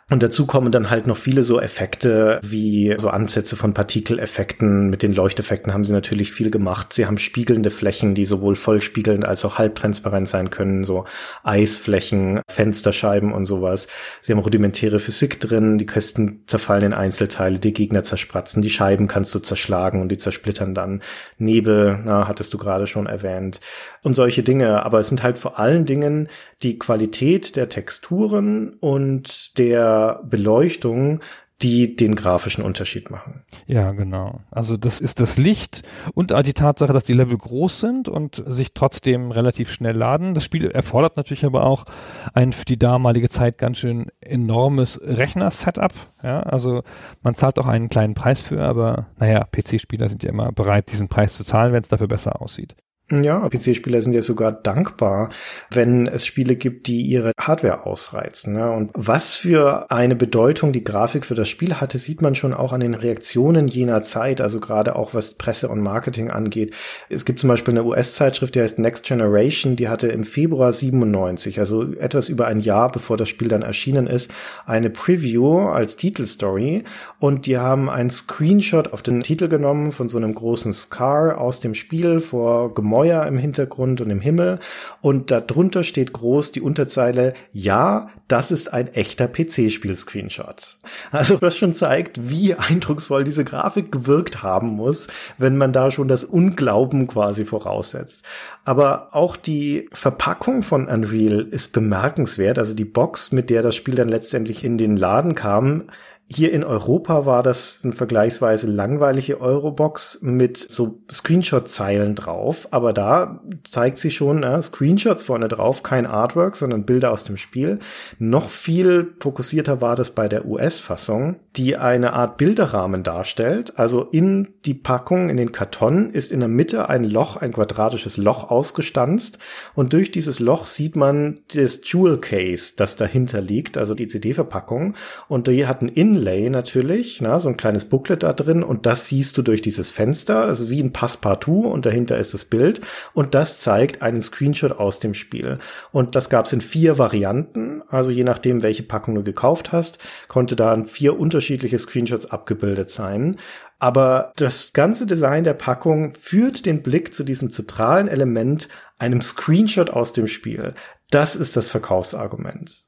Und 0.08 0.22
dazu 0.22 0.46
kommen 0.46 0.70
dann 0.70 0.88
halt 0.88 1.08
noch 1.08 1.16
viele 1.16 1.42
so 1.42 1.60
Effekte 1.60 2.38
wie 2.44 2.94
so 2.96 3.08
Ansätze 3.08 3.56
von 3.56 3.74
Partikeleffekten. 3.74 4.88
Mit 4.88 5.02
den 5.02 5.12
Leuchteffekten 5.12 5.74
haben 5.74 5.82
sie 5.82 5.92
natürlich 5.92 6.30
viel 6.30 6.52
gemacht. 6.52 6.92
Sie 6.92 7.06
haben 7.06 7.18
spiegelnde 7.18 7.70
Flächen, 7.70 8.14
die 8.14 8.24
sowohl 8.24 8.54
vollspiegelnd 8.54 9.24
als 9.24 9.44
auch 9.44 9.58
halbtransparent 9.58 10.28
sein 10.28 10.50
können, 10.50 10.84
so 10.84 11.06
Eisflächen, 11.42 12.40
Fensterscheiben 12.48 13.32
und 13.32 13.46
sowas. 13.46 13.88
Sie 14.22 14.30
haben 14.30 14.38
rudimentäre 14.38 15.00
Physik 15.00 15.40
drin, 15.40 15.76
die 15.76 15.86
Kästen 15.86 16.44
zerfallen 16.46 16.84
in 16.84 16.94
Einzelteile, 16.94 17.58
die 17.58 17.72
Gegner 17.72 18.04
zerspratzen, 18.04 18.62
die 18.62 18.70
Scheiben 18.70 19.08
kannst 19.08 19.34
du 19.34 19.40
zerschlagen 19.40 20.00
und 20.00 20.08
die 20.10 20.18
zersplittern 20.18 20.72
dann. 20.72 21.02
Nebel, 21.36 21.98
na, 22.04 22.28
hattest 22.28 22.54
du 22.54 22.58
gerade 22.58 22.86
schon 22.86 23.06
erwähnt. 23.06 23.60
Und 24.02 24.14
solche 24.14 24.44
Dinge. 24.44 24.84
Aber 24.84 25.00
es 25.00 25.08
sind 25.08 25.24
halt 25.24 25.40
vor 25.40 25.58
allen 25.58 25.84
Dingen 25.84 26.28
die 26.62 26.78
Qualität 26.78 27.56
der 27.56 27.68
Texturen 27.68 28.74
und 28.74 29.58
der 29.58 29.95
Beleuchtung, 30.24 31.20
die 31.62 31.96
den 31.96 32.16
grafischen 32.16 32.62
Unterschied 32.62 33.10
machen. 33.10 33.42
Ja, 33.66 33.92
genau. 33.92 34.40
Also 34.50 34.76
das 34.76 35.00
ist 35.00 35.20
das 35.20 35.38
Licht 35.38 35.88
und 36.12 36.30
die 36.46 36.52
Tatsache, 36.52 36.92
dass 36.92 37.04
die 37.04 37.14
Level 37.14 37.38
groß 37.38 37.80
sind 37.80 38.08
und 38.08 38.42
sich 38.46 38.74
trotzdem 38.74 39.30
relativ 39.30 39.72
schnell 39.72 39.96
laden. 39.96 40.34
Das 40.34 40.44
Spiel 40.44 40.70
erfordert 40.70 41.16
natürlich 41.16 41.46
aber 41.46 41.64
auch 41.64 41.86
ein 42.34 42.52
für 42.52 42.66
die 42.66 42.78
damalige 42.78 43.30
Zeit 43.30 43.56
ganz 43.56 43.78
schön 43.78 44.08
enormes 44.20 45.00
Rechner-Setup. 45.02 45.92
Ja, 46.22 46.40
also 46.40 46.82
man 47.22 47.34
zahlt 47.34 47.58
auch 47.58 47.66
einen 47.66 47.88
kleinen 47.88 48.12
Preis 48.12 48.40
für, 48.42 48.62
aber 48.62 49.06
naja, 49.18 49.44
PC-Spieler 49.44 50.10
sind 50.10 50.24
ja 50.24 50.30
immer 50.30 50.52
bereit, 50.52 50.92
diesen 50.92 51.08
Preis 51.08 51.36
zu 51.36 51.44
zahlen, 51.44 51.72
wenn 51.72 51.82
es 51.82 51.88
dafür 51.88 52.08
besser 52.08 52.42
aussieht. 52.42 52.76
Ja, 53.08 53.48
PC-Spieler 53.48 54.02
sind 54.02 54.14
ja 54.14 54.22
sogar 54.22 54.50
dankbar, 54.50 55.28
wenn 55.70 56.08
es 56.08 56.26
Spiele 56.26 56.56
gibt, 56.56 56.88
die 56.88 57.02
ihre 57.02 57.30
Hardware 57.40 57.86
ausreizen. 57.86 58.54
Ne? 58.54 58.68
Und 58.68 58.90
was 58.94 59.36
für 59.36 59.92
eine 59.92 60.16
Bedeutung 60.16 60.72
die 60.72 60.82
Grafik 60.82 61.24
für 61.24 61.36
das 61.36 61.48
Spiel 61.48 61.76
hatte, 61.76 61.98
sieht 61.98 62.20
man 62.20 62.34
schon 62.34 62.52
auch 62.52 62.72
an 62.72 62.80
den 62.80 62.94
Reaktionen 62.94 63.68
jener 63.68 64.02
Zeit, 64.02 64.40
also 64.40 64.58
gerade 64.58 64.96
auch 64.96 65.14
was 65.14 65.34
Presse 65.34 65.68
und 65.68 65.82
Marketing 65.82 66.32
angeht. 66.32 66.74
Es 67.08 67.24
gibt 67.24 67.38
zum 67.38 67.46
Beispiel 67.46 67.74
eine 67.74 67.84
US-Zeitschrift, 67.84 68.56
die 68.56 68.60
heißt 68.60 68.80
Next 68.80 69.04
Generation, 69.04 69.76
die 69.76 69.88
hatte 69.88 70.08
im 70.08 70.24
Februar 70.24 70.72
97, 70.72 71.60
also 71.60 71.92
etwas 71.92 72.28
über 72.28 72.48
ein 72.48 72.58
Jahr 72.58 72.90
bevor 72.90 73.16
das 73.16 73.28
Spiel 73.28 73.46
dann 73.46 73.62
erschienen 73.62 74.08
ist, 74.08 74.32
eine 74.66 74.90
Preview 74.90 75.68
als 75.68 75.94
Titelstory 75.94 76.82
und 77.20 77.46
die 77.46 77.56
haben 77.56 77.88
einen 77.88 78.10
Screenshot 78.10 78.92
auf 78.92 79.02
den 79.02 79.22
Titel 79.22 79.46
genommen 79.46 79.92
von 79.92 80.08
so 80.08 80.16
einem 80.16 80.34
großen 80.34 80.72
Scar 80.72 81.38
aus 81.38 81.60
dem 81.60 81.74
Spiel 81.74 82.18
vor 82.18 82.74
Gemäuer 82.96 83.26
im 83.26 83.36
Hintergrund 83.36 84.00
und 84.00 84.08
im 84.08 84.20
Himmel. 84.20 84.58
Und 85.02 85.30
darunter 85.30 85.84
steht 85.84 86.14
groß 86.14 86.52
die 86.52 86.62
Unterzeile, 86.62 87.34
ja, 87.52 88.08
das 88.26 88.50
ist 88.50 88.72
ein 88.72 88.88
echter 88.88 89.28
PC-Spiel-Screenshot. 89.28 90.78
Also 91.12 91.40
was 91.42 91.58
schon 91.58 91.74
zeigt, 91.74 92.30
wie 92.30 92.54
eindrucksvoll 92.54 93.24
diese 93.24 93.44
Grafik 93.44 93.92
gewirkt 93.92 94.42
haben 94.42 94.68
muss, 94.68 95.08
wenn 95.36 95.56
man 95.58 95.72
da 95.72 95.90
schon 95.90 96.08
das 96.08 96.24
Unglauben 96.24 97.06
quasi 97.06 97.44
voraussetzt. 97.44 98.24
Aber 98.64 99.14
auch 99.14 99.36
die 99.36 99.88
Verpackung 99.92 100.62
von 100.62 100.88
Unreal 100.88 101.46
ist 101.50 101.72
bemerkenswert. 101.72 102.58
Also 102.58 102.74
die 102.74 102.84
Box, 102.84 103.30
mit 103.30 103.50
der 103.50 103.62
das 103.62 103.76
Spiel 103.76 103.94
dann 103.94 104.08
letztendlich 104.08 104.64
in 104.64 104.78
den 104.78 104.96
Laden 104.96 105.34
kam, 105.34 105.84
hier 106.28 106.52
in 106.52 106.64
Europa 106.64 107.24
war 107.24 107.44
das 107.44 107.78
eine 107.84 107.92
vergleichsweise 107.92 108.66
langweilige 108.66 109.40
Eurobox 109.40 110.18
mit 110.22 110.58
so 110.58 110.98
Screenshot-Zeilen 111.10 112.16
drauf, 112.16 112.66
aber 112.72 112.92
da 112.92 113.40
zeigt 113.70 113.98
sich 113.98 114.16
schon 114.16 114.42
äh, 114.42 114.60
Screenshots 114.60 115.22
vorne 115.22 115.46
drauf, 115.46 115.84
kein 115.84 116.04
Artwork, 116.04 116.56
sondern 116.56 116.84
Bilder 116.84 117.12
aus 117.12 117.22
dem 117.22 117.36
Spiel. 117.36 117.78
Noch 118.18 118.50
viel 118.50 119.14
fokussierter 119.20 119.80
war 119.80 119.94
das 119.94 120.10
bei 120.10 120.26
der 120.26 120.46
US-Fassung, 120.46 121.36
die 121.54 121.76
eine 121.76 122.12
Art 122.12 122.38
Bilderrahmen 122.38 123.04
darstellt. 123.04 123.78
Also 123.78 124.02
in 124.02 124.48
die 124.64 124.74
Packung, 124.74 125.30
in 125.30 125.36
den 125.36 125.52
Karton 125.52 126.10
ist 126.10 126.32
in 126.32 126.40
der 126.40 126.48
Mitte 126.48 126.88
ein 126.88 127.04
Loch, 127.04 127.36
ein 127.36 127.52
quadratisches 127.52 128.16
Loch 128.16 128.50
ausgestanzt 128.50 129.38
und 129.74 129.92
durch 129.92 130.10
dieses 130.10 130.40
Loch 130.40 130.66
sieht 130.66 130.96
man 130.96 131.38
das 131.54 131.80
Jewel 131.84 132.18
Case, 132.18 132.72
das 132.76 132.96
dahinter 132.96 133.40
liegt, 133.40 133.78
also 133.78 133.94
die 133.94 134.08
CD-Verpackung 134.08 134.94
und 135.28 135.46
die 135.46 135.68
hat 135.68 135.82
ein 135.82 135.88
Inlay 136.16 136.48
natürlich, 136.48 137.20
na, 137.20 137.38
so 137.40 137.48
ein 137.48 137.56
kleines 137.56 137.84
Booklet 137.84 138.22
da 138.22 138.32
drin 138.32 138.62
und 138.62 138.86
das 138.86 139.06
siehst 139.06 139.36
du 139.36 139.42
durch 139.42 139.60
dieses 139.60 139.90
Fenster, 139.90 140.40
also 140.40 140.70
wie 140.70 140.82
ein 140.82 140.92
Passepartout 140.92 141.68
und 141.68 141.84
dahinter 141.84 142.16
ist 142.16 142.32
das 142.32 142.46
Bild 142.46 142.80
und 143.12 143.34
das 143.34 143.60
zeigt 143.60 144.00
einen 144.00 144.22
Screenshot 144.22 144.72
aus 144.72 144.98
dem 144.98 145.12
Spiel. 145.12 145.58
Und 145.92 146.16
das 146.16 146.30
gab 146.30 146.46
es 146.46 146.52
in 146.52 146.62
vier 146.62 146.96
Varianten, 146.96 147.82
also 147.88 148.10
je 148.10 148.24
nachdem, 148.24 148.62
welche 148.62 148.82
Packung 148.82 149.14
du 149.14 149.22
gekauft 149.22 149.72
hast, 149.72 149.98
konnte 150.28 150.56
da 150.56 150.84
vier 150.84 151.18
unterschiedliche 151.18 151.78
Screenshots 151.78 152.26
abgebildet 152.26 152.88
sein. 152.90 153.36
Aber 153.78 154.32
das 154.36 154.72
ganze 154.72 155.04
Design 155.04 155.44
der 155.44 155.54
Packung 155.54 156.14
führt 156.18 156.64
den 156.64 156.82
Blick 156.82 157.12
zu 157.12 157.24
diesem 157.24 157.52
zentralen 157.52 158.08
Element, 158.08 158.68
einem 158.98 159.20
Screenshot 159.20 159.90
aus 159.90 160.14
dem 160.14 160.28
Spiel. 160.28 160.72
Das 161.10 161.36
ist 161.36 161.56
das 161.56 161.68
Verkaufsargument 161.68 162.85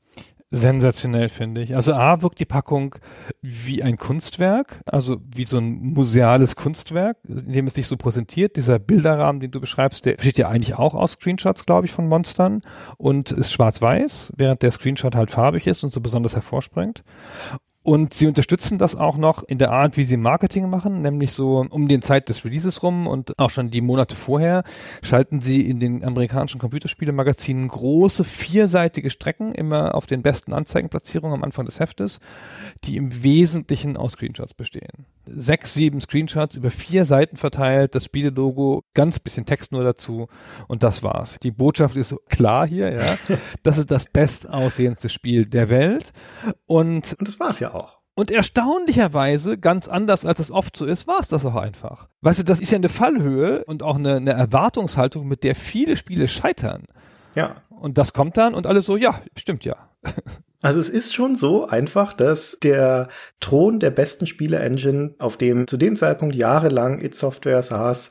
sensationell, 0.51 1.29
finde 1.29 1.61
ich. 1.61 1.77
Also 1.77 1.93
A 1.93 2.23
wirkt 2.23 2.41
die 2.41 2.47
Packung 2.47 2.95
wie 3.43 3.83
ein 3.83 3.99
Kunstwerk, 3.99 4.81
also 4.87 5.19
wie 5.23 5.45
so 5.45 5.59
ein 5.59 5.93
museales 5.93 6.57
Kunstwerk, 6.57 7.19
in 7.25 7.53
dem 7.53 7.67
es 7.67 7.75
sich 7.75 7.87
so 7.87 7.97
präsentiert. 7.97 8.57
Dieser 8.57 8.79
Bilderrahmen, 8.79 9.41
den 9.41 9.51
du 9.51 9.61
beschreibst, 9.61 10.07
der 10.07 10.15
besteht 10.15 10.39
ja 10.39 10.49
eigentlich 10.49 10.75
auch 10.77 10.95
aus 10.95 11.13
Screenshots, 11.13 11.67
glaube 11.67 11.87
ich, 11.87 11.93
von 11.93 12.09
Monstern 12.09 12.63
und 12.97 13.31
ist 13.31 13.53
schwarz-weiß, 13.53 14.33
während 14.37 14.63
der 14.63 14.71
Screenshot 14.71 15.15
halt 15.15 15.31
farbig 15.31 15.67
ist 15.67 15.85
und 15.85 15.93
so 15.93 16.01
besonders 16.01 16.35
hervorspringt. 16.35 17.03
Und 17.89 18.13
sie 18.13 18.27
unterstützen 18.27 18.77
das 18.77 18.97
auch 18.97 19.17
noch 19.17 19.43
in 19.45 19.57
der 19.57 19.71
Art, 19.71 19.97
wie 19.97 20.05
sie 20.05 20.19
Marketing 20.19 20.69
machen, 20.69 21.01
nämlich 21.01 21.33
so 21.33 21.65
um 21.71 21.89
den 21.89 22.03
Zeit 22.03 22.29
des 22.29 22.45
Releases 22.45 22.83
rum 22.83 23.07
und 23.07 23.39
auch 23.39 23.49
schon 23.49 23.71
die 23.71 23.81
Monate 23.81 24.15
vorher 24.15 24.63
schalten 25.01 25.41
sie 25.41 25.67
in 25.67 25.81
den 25.81 26.05
amerikanischen 26.05 26.61
Computerspielemagazinen 26.61 27.67
große 27.67 28.25
vierseitige 28.25 29.09
Strecken 29.09 29.55
immer 29.55 29.95
auf 29.95 30.07
den 30.07 30.21
besten 30.21 30.53
Anzeigenplatzierungen 30.53 31.39
am 31.39 31.43
Anfang 31.43 31.65
des 31.65 31.81
Heftes, 31.81 32.21
die 32.85 32.99
im 32.99 33.23
Wesentlichen 33.23 33.97
aus 33.97 34.13
Screenshots 34.13 34.53
bestehen. 34.53 35.07
Sechs, 35.35 35.75
sieben 35.75 36.01
Screenshots 36.01 36.57
über 36.57 36.71
vier 36.71 37.05
Seiten 37.05 37.37
verteilt, 37.37 37.95
das 37.95 38.05
Spielelogo, 38.05 38.85
ganz 38.95 39.19
bisschen 39.19 39.47
Text 39.47 39.73
nur 39.73 39.85
dazu 39.85 40.29
und 40.67 40.83
das 40.83 41.03
war's. 41.03 41.39
Die 41.43 41.51
Botschaft 41.51 41.97
ist 41.97 42.15
klar 42.29 42.67
hier, 42.67 42.93
ja. 42.93 43.19
Das 43.63 43.79
ist 43.79 43.91
das 43.91 44.07
bestaussehendste 44.07 45.09
Spiel 45.09 45.47
der 45.47 45.69
Welt 45.69 46.13
und, 46.67 47.15
und 47.19 47.29
das 47.29 47.41
war's 47.41 47.61
ja 47.61 47.75
auch. 47.75 47.99
Und 48.19 48.33
erstaunlicherweise, 48.33 49.59
ganz 49.59 49.87
anders 49.87 50.27
als 50.27 50.41
es 50.41 50.51
oft 50.51 50.77
so 50.77 50.85
ist, 50.87 51.07
war 51.07 51.21
es 51.21 51.29
das 51.29 51.47
auch 51.47 51.55
einfach. 51.55 52.09
Weißt 52.21 52.41
du, 52.41 52.43
das 52.43 52.61
ist 52.61 52.73
ja 52.73 52.77
eine 52.77 52.89
Fallhöhe 52.89 53.65
und 53.65 53.85
auch 53.85 53.95
eine, 53.95 54.17
eine 54.17 54.33
Erwartungshaltung, 54.33 55.29
mit 55.29 55.45
der 55.45 55.55
viele 55.55 55.97
Spiele 55.97 56.27
scheitern. 56.27 56.87
Ja. 57.37 57.63
Und 57.71 57.97
das 57.97 58.13
kommt 58.13 58.37
dann 58.37 58.55
und 58.55 58.67
alle 58.67 58.81
so, 58.81 58.97
ja, 58.97 59.21
stimmt 59.37 59.65
ja. 59.65 59.77
Also 60.61 60.81
es 60.81 60.89
ist 60.89 61.15
schon 61.15 61.37
so 61.37 61.69
einfach, 61.69 62.13
dass 62.13 62.59
der 62.61 63.09
Thron 63.39 63.79
der 63.79 63.91
besten 63.91 64.27
Spiele-Engine, 64.27 65.15
auf 65.19 65.37
dem 65.37 65.69
zu 65.69 65.77
dem 65.77 65.95
Zeitpunkt 65.95 66.35
jahrelang 66.35 67.01
It 67.01 67.15
Software 67.15 67.63
saß, 67.63 68.11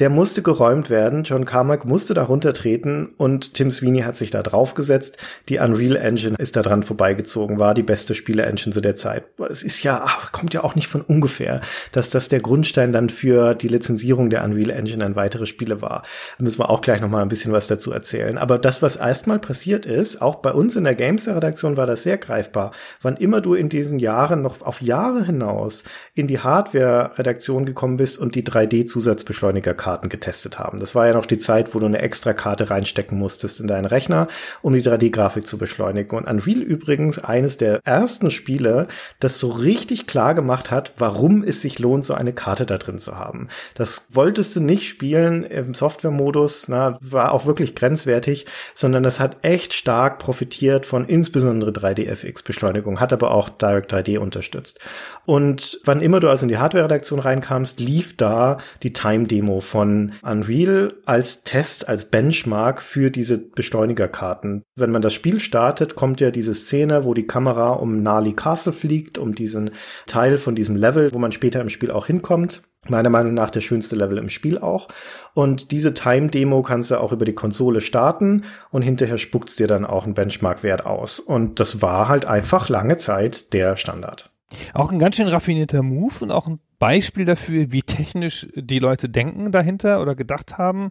der 0.00 0.10
musste 0.10 0.42
geräumt 0.42 0.90
werden. 0.90 1.22
John 1.22 1.44
Carmack 1.44 1.84
musste 1.84 2.14
darunter 2.14 2.52
treten 2.52 3.14
und 3.16 3.54
Tim 3.54 3.70
Sweeney 3.70 4.00
hat 4.00 4.16
sich 4.16 4.32
da 4.32 4.42
draufgesetzt. 4.42 5.18
Die 5.48 5.58
Unreal 5.58 5.94
Engine 5.94 6.34
ist 6.36 6.56
da 6.56 6.62
dran 6.62 6.82
vorbeigezogen, 6.82 7.60
war 7.60 7.74
die 7.74 7.84
beste 7.84 8.16
Spiele-Engine 8.16 8.72
zu 8.72 8.80
der 8.80 8.96
Zeit. 8.96 9.24
Es 9.48 9.62
ist 9.62 9.84
ja, 9.84 10.02
ach, 10.04 10.32
kommt 10.32 10.52
ja 10.52 10.64
auch 10.64 10.74
nicht 10.74 10.88
von 10.88 11.00
ungefähr, 11.00 11.60
dass 11.92 12.10
das 12.10 12.28
der 12.28 12.40
Grundstein 12.40 12.92
dann 12.92 13.08
für 13.08 13.54
die 13.54 13.68
Lizenzierung 13.68 14.30
der 14.30 14.42
Unreal 14.42 14.70
Engine 14.70 15.04
an 15.04 15.14
weitere 15.14 15.46
Spiele 15.46 15.80
war. 15.80 16.02
Da 16.38 16.44
müssen 16.44 16.58
wir 16.58 16.70
auch 16.70 16.80
gleich 16.80 17.00
noch 17.00 17.08
mal 17.08 17.22
ein 17.22 17.28
bisschen 17.28 17.52
was 17.52 17.68
dazu 17.68 17.92
erzählen. 17.92 18.36
Aber 18.36 18.58
das, 18.58 18.82
was 18.82 18.96
erstmal 18.96 19.38
passiert 19.38 19.86
ist, 19.86 20.20
auch 20.20 20.36
bei 20.36 20.52
uns 20.52 20.74
in 20.74 20.82
der 20.82 20.96
Games-Redaktion 20.96 21.76
war 21.76 21.83
das 21.86 22.02
sehr 22.02 22.18
greifbar. 22.18 22.72
Wann 23.02 23.16
immer 23.16 23.40
du 23.40 23.54
in 23.54 23.68
diesen 23.68 23.98
Jahren 23.98 24.42
noch 24.42 24.62
auf 24.62 24.80
Jahre 24.80 25.24
hinaus 25.24 25.84
in 26.14 26.26
die 26.26 26.38
Hardware-Redaktion 26.38 27.64
gekommen 27.64 27.96
bist 27.96 28.18
und 28.18 28.34
die 28.34 28.44
3D-Zusatzbeschleuniger 28.44 29.74
Karten 29.74 30.08
getestet 30.08 30.58
haben. 30.58 30.80
Das 30.80 30.94
war 30.94 31.06
ja 31.06 31.14
noch 31.14 31.26
die 31.26 31.38
Zeit, 31.38 31.74
wo 31.74 31.78
du 31.78 31.86
eine 31.86 32.00
extra 32.00 32.32
Karte 32.32 32.70
reinstecken 32.70 33.18
musstest 33.18 33.60
in 33.60 33.66
deinen 33.66 33.84
Rechner, 33.84 34.28
um 34.62 34.72
die 34.72 34.82
3D-Grafik 34.82 35.46
zu 35.46 35.58
beschleunigen. 35.58 36.16
Und 36.16 36.26
Unreal 36.28 36.62
übrigens 36.62 37.18
eines 37.18 37.56
der 37.56 37.80
ersten 37.84 38.30
Spiele, 38.30 38.88
das 39.20 39.38
so 39.38 39.50
richtig 39.50 40.06
klar 40.06 40.34
gemacht 40.34 40.70
hat, 40.70 40.94
warum 40.98 41.42
es 41.42 41.60
sich 41.60 41.78
lohnt, 41.78 42.04
so 42.04 42.14
eine 42.14 42.32
Karte 42.32 42.66
da 42.66 42.78
drin 42.78 42.98
zu 42.98 43.18
haben. 43.18 43.48
Das 43.74 44.06
wolltest 44.10 44.56
du 44.56 44.60
nicht 44.60 44.88
spielen 44.88 45.44
im 45.44 45.74
Software-Modus, 45.74 46.68
na, 46.68 46.98
war 47.00 47.32
auch 47.32 47.46
wirklich 47.46 47.74
grenzwertig, 47.74 48.46
sondern 48.74 49.02
das 49.02 49.20
hat 49.20 49.38
echt 49.42 49.74
stark 49.74 50.18
profitiert 50.18 50.86
von 50.86 51.06
insbesondere 51.06 51.72
3D-FX-Beschleunigung, 51.74 53.00
hat 53.00 53.12
aber 53.12 53.32
auch 53.32 53.48
Direct 53.48 53.92
3D 53.92 54.18
unterstützt. 54.18 54.80
Und 55.26 55.80
wann 55.84 56.00
immer 56.00 56.20
du 56.20 56.28
also 56.28 56.44
in 56.44 56.48
die 56.48 56.58
Hardware-Redaktion 56.58 57.18
reinkamst, 57.18 57.80
lief 57.80 58.16
da 58.16 58.58
die 58.82 58.92
Time-Demo 58.92 59.60
von 59.60 60.12
Unreal 60.22 60.94
als 61.06 61.42
Test, 61.42 61.88
als 61.88 62.06
Benchmark 62.06 62.82
für 62.82 63.10
diese 63.10 63.38
Beschleunigerkarten. 63.38 64.62
Wenn 64.76 64.90
man 64.90 65.02
das 65.02 65.14
Spiel 65.14 65.40
startet, 65.40 65.94
kommt 65.94 66.20
ja 66.20 66.30
diese 66.30 66.54
Szene, 66.54 67.04
wo 67.04 67.14
die 67.14 67.26
Kamera 67.26 67.72
um 67.72 68.02
Nali 68.02 68.34
Castle 68.34 68.72
fliegt, 68.72 69.18
um 69.18 69.34
diesen 69.34 69.70
Teil 70.06 70.38
von 70.38 70.54
diesem 70.54 70.76
Level, 70.76 71.12
wo 71.12 71.18
man 71.18 71.32
später 71.32 71.60
im 71.60 71.68
Spiel 71.68 71.90
auch 71.90 72.06
hinkommt. 72.06 72.62
Meiner 72.88 73.10
Meinung 73.10 73.34
nach 73.34 73.50
der 73.50 73.60
schönste 73.60 73.96
Level 73.96 74.18
im 74.18 74.28
Spiel 74.28 74.58
auch. 74.58 74.88
Und 75.32 75.70
diese 75.70 75.94
Time-Demo 75.94 76.62
kannst 76.62 76.90
du 76.90 77.00
auch 77.00 77.12
über 77.12 77.24
die 77.24 77.34
Konsole 77.34 77.80
starten 77.80 78.44
und 78.70 78.82
hinterher 78.82 79.18
spuckt's 79.18 79.56
dir 79.56 79.66
dann 79.66 79.84
auch 79.84 80.04
einen 80.04 80.14
Benchmark-Wert 80.14 80.84
aus. 80.84 81.20
Und 81.20 81.60
das 81.60 81.80
war 81.82 82.08
halt 82.08 82.24
einfach 82.24 82.68
lange 82.68 82.98
Zeit 82.98 83.52
der 83.52 83.76
Standard. 83.76 84.33
Auch 84.72 84.90
ein 84.90 84.98
ganz 84.98 85.16
schön 85.16 85.28
raffinierter 85.28 85.82
Move 85.82 86.14
und 86.20 86.30
auch 86.30 86.46
ein 86.46 86.60
Beispiel 86.78 87.24
dafür, 87.24 87.72
wie 87.72 87.82
technisch 87.82 88.46
die 88.54 88.78
Leute 88.78 89.08
denken 89.08 89.52
dahinter 89.52 90.02
oder 90.02 90.14
gedacht 90.14 90.58
haben, 90.58 90.90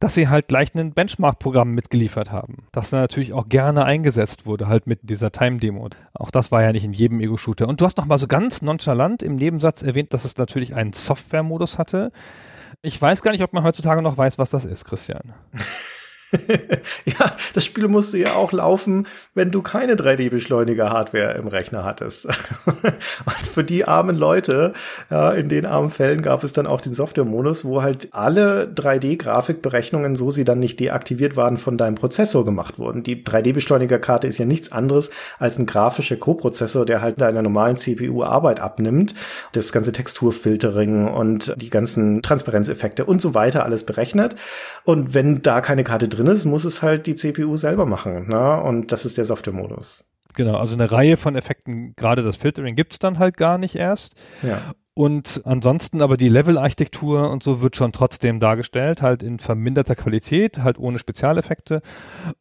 dass 0.00 0.14
sie 0.14 0.28
halt 0.28 0.48
gleich 0.48 0.74
ein 0.74 0.92
Benchmark-Programm 0.92 1.72
mitgeliefert 1.72 2.32
haben. 2.32 2.66
Das 2.72 2.90
dann 2.90 3.00
natürlich 3.00 3.32
auch 3.32 3.48
gerne 3.48 3.84
eingesetzt 3.84 4.46
wurde, 4.46 4.66
halt 4.66 4.86
mit 4.86 5.00
dieser 5.02 5.30
Time-Demo. 5.30 5.88
Auch 6.14 6.30
das 6.30 6.50
war 6.50 6.62
ja 6.62 6.72
nicht 6.72 6.84
in 6.84 6.92
jedem 6.92 7.20
Ego-Shooter. 7.20 7.68
Und 7.68 7.80
du 7.80 7.84
hast 7.84 7.98
noch 7.98 8.06
mal 8.06 8.18
so 8.18 8.26
ganz 8.26 8.62
nonchalant 8.62 9.22
im 9.22 9.36
Nebensatz 9.36 9.82
erwähnt, 9.82 10.12
dass 10.14 10.24
es 10.24 10.36
natürlich 10.36 10.74
einen 10.74 10.92
Software-Modus 10.92 11.78
hatte. 11.78 12.12
Ich 12.82 13.00
weiß 13.00 13.22
gar 13.22 13.32
nicht, 13.32 13.44
ob 13.44 13.52
man 13.52 13.62
heutzutage 13.62 14.02
noch 14.02 14.16
weiß, 14.16 14.38
was 14.38 14.50
das 14.50 14.64
ist, 14.64 14.84
Christian. 14.84 15.32
ja, 17.04 17.36
das 17.54 17.64
Spiel 17.64 17.88
musste 17.88 18.18
ja 18.18 18.34
auch 18.34 18.52
laufen, 18.52 19.06
wenn 19.34 19.50
du 19.50 19.62
keine 19.62 19.94
3D-Beschleuniger-Hardware 19.94 21.34
im 21.34 21.48
Rechner 21.48 21.84
hattest. 21.84 22.26
und 22.66 23.36
für 23.52 23.64
die 23.64 23.84
armen 23.84 24.16
Leute, 24.16 24.72
ja, 25.10 25.32
in 25.32 25.48
den 25.48 25.66
armen 25.66 25.90
Fällen 25.90 26.22
gab 26.22 26.44
es 26.44 26.52
dann 26.52 26.66
auch 26.66 26.80
den 26.80 26.94
Software-Modus, 26.94 27.64
wo 27.64 27.82
halt 27.82 28.08
alle 28.12 28.66
3D-Grafikberechnungen, 28.66 30.14
so 30.14 30.30
sie 30.30 30.44
dann 30.44 30.60
nicht 30.60 30.78
deaktiviert 30.78 31.36
waren, 31.36 31.56
von 31.56 31.76
deinem 31.76 31.96
Prozessor 31.96 32.44
gemacht 32.44 32.78
wurden. 32.78 33.02
Die 33.02 33.24
3D-Beschleuniger-Karte 33.24 34.28
ist 34.28 34.38
ja 34.38 34.44
nichts 34.44 34.70
anderes 34.70 35.10
als 35.38 35.58
ein 35.58 35.66
grafischer 35.66 36.16
Co-Prozessor, 36.16 36.86
der 36.86 37.02
halt 37.02 37.20
deiner 37.20 37.42
normalen 37.42 37.76
CPU 37.76 38.22
Arbeit 38.22 38.60
abnimmt. 38.60 39.14
Das 39.52 39.72
ganze 39.72 39.92
Texturfiltering 39.92 41.08
und 41.08 41.54
die 41.56 41.70
ganzen 41.70 42.22
Transparenzeffekte 42.22 43.04
und 43.04 43.20
so 43.20 43.34
weiter 43.34 43.64
alles 43.64 43.84
berechnet. 43.84 44.36
Und 44.84 45.12
wenn 45.14 45.42
da 45.42 45.60
keine 45.60 45.84
Karte 45.84 46.08
drin 46.08 46.19
ist, 46.26 46.44
muss 46.44 46.64
es 46.64 46.82
halt 46.82 47.06
die 47.06 47.16
CPU 47.16 47.56
selber 47.56 47.86
machen. 47.86 48.28
Ne? 48.28 48.62
Und 48.62 48.92
das 48.92 49.04
ist 49.04 49.18
der 49.18 49.24
Software-Modus. 49.24 50.06
Genau, 50.34 50.56
also 50.56 50.74
eine 50.74 50.90
Reihe 50.90 51.16
von 51.16 51.34
Effekten, 51.34 51.94
gerade 51.96 52.22
das 52.22 52.36
Filtering 52.36 52.76
gibt's 52.76 52.98
dann 52.98 53.18
halt 53.18 53.36
gar 53.36 53.58
nicht 53.58 53.74
erst. 53.74 54.14
Ja. 54.42 54.60
Und 54.94 55.42
ansonsten 55.44 56.02
aber 56.02 56.16
die 56.16 56.28
Level-Architektur 56.28 57.30
und 57.30 57.44
so 57.44 57.62
wird 57.62 57.76
schon 57.76 57.92
trotzdem 57.92 58.40
dargestellt, 58.40 59.02
halt 59.02 59.22
in 59.22 59.38
verminderter 59.38 59.94
Qualität, 59.94 60.64
halt 60.64 60.78
ohne 60.78 60.98
Spezialeffekte 60.98 61.80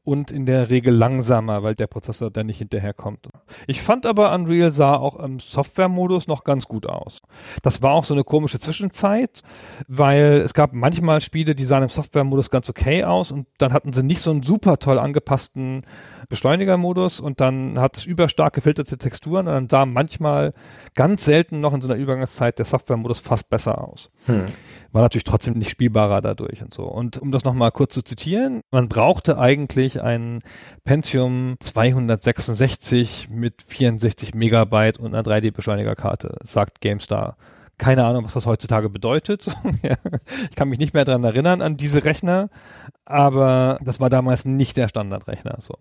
und 0.04 0.32
in 0.32 0.48
der 0.48 0.72
Regel 0.72 0.94
langsamer, 0.94 1.62
weil 1.62 1.76
der 1.76 1.86
Prozessor 1.86 2.32
dann 2.32 2.48
nicht 2.48 2.58
hinterherkommt. 2.58 3.30
Ich 3.68 3.84
fand 3.84 4.08
aber 4.08 4.34
Unreal 4.34 4.72
sah 4.72 4.96
auch 4.96 5.20
im 5.20 5.40
Software-Modus 5.40 6.28
noch 6.28 6.44
ganz 6.44 6.66
gut 6.66 6.88
aus. 6.88 7.20
Das 7.62 7.84
war 7.84 7.94
auch 7.94 8.04
so 8.04 8.16
eine 8.16 8.24
komische 8.24 8.60
Zwischenzeit, 8.60 9.44
weil 9.88 10.42
es 10.42 10.56
gab 10.56 10.74
manchmal 10.74 11.22
Spiele, 11.22 11.54
die 11.54 11.66
sahen 11.66 11.84
im 11.84 11.90
Software-Modus 11.90 12.50
ganz 12.50 12.68
okay 12.68 13.04
aus 13.04 13.32
und 13.32 13.48
dann 13.60 13.74
hatten 13.74 13.94
sie 13.94 14.04
nicht 14.04 14.22
so 14.22 14.32
einen 14.32 14.42
super 14.42 14.80
toll 14.80 14.98
angepassten 14.98 15.82
Beschleunigermodus 16.30 17.20
und 17.20 17.40
dann 17.42 17.80
hat 17.80 17.98
es 17.98 18.06
überstark 18.06 18.54
gefilterte 18.54 18.98
Texturen 18.98 19.48
und 19.48 19.54
dann 19.54 19.70
sah 19.70 19.86
manchmal 19.86 20.54
ganz 20.94 21.26
selten 21.26 21.62
noch 21.62 21.74
in 21.74 21.82
so 21.82 21.88
einer 21.88 21.98
Übergangszeit 21.98 22.39
der 22.40 22.66
Softwaremodus 22.66 23.20
fast 23.20 23.50
besser 23.50 23.88
aus. 23.88 24.10
Hm. 24.26 24.46
War 24.92 25.04
natürlich 25.04 25.24
trotzdem 25.24 25.54
nicht 25.54 25.70
spielbarer 25.70 26.22
dadurch 26.22 26.62
und 26.62 26.74
so. 26.74 26.84
Und 26.84 27.20
um 27.20 27.32
das 27.32 27.44
nochmal 27.44 27.72
kurz 27.72 27.94
zu 27.94 28.02
zitieren, 28.02 28.62
man 28.72 28.90
brauchte 28.90 29.38
eigentlich 29.38 30.02
ein 30.02 30.42
Pentium 30.84 31.58
266 31.60 33.30
mit 33.30 33.62
64 33.62 34.34
Megabyte 34.34 35.00
und 35.00 35.14
einer 35.14 35.24
3D-Beschleunigerkarte, 35.24 36.38
sagt 36.44 36.82
GameStar. 36.82 37.38
Keine 37.78 38.04
Ahnung, 38.06 38.26
was 38.26 38.34
das 38.34 38.46
heutzutage 38.46 38.90
bedeutet. 38.90 39.46
ich 40.50 40.56
kann 40.56 40.70
mich 40.70 40.80
nicht 40.80 40.94
mehr 40.94 41.06
daran 41.06 41.24
erinnern, 41.24 41.62
an 41.62 41.78
diese 41.78 42.04
Rechner, 42.04 42.50
aber 43.06 43.80
das 43.84 44.02
war 44.02 44.10
damals 44.10 44.44
nicht 44.44 44.76
der 44.76 44.90
Standardrechner. 44.90 45.58
So. 45.62 45.76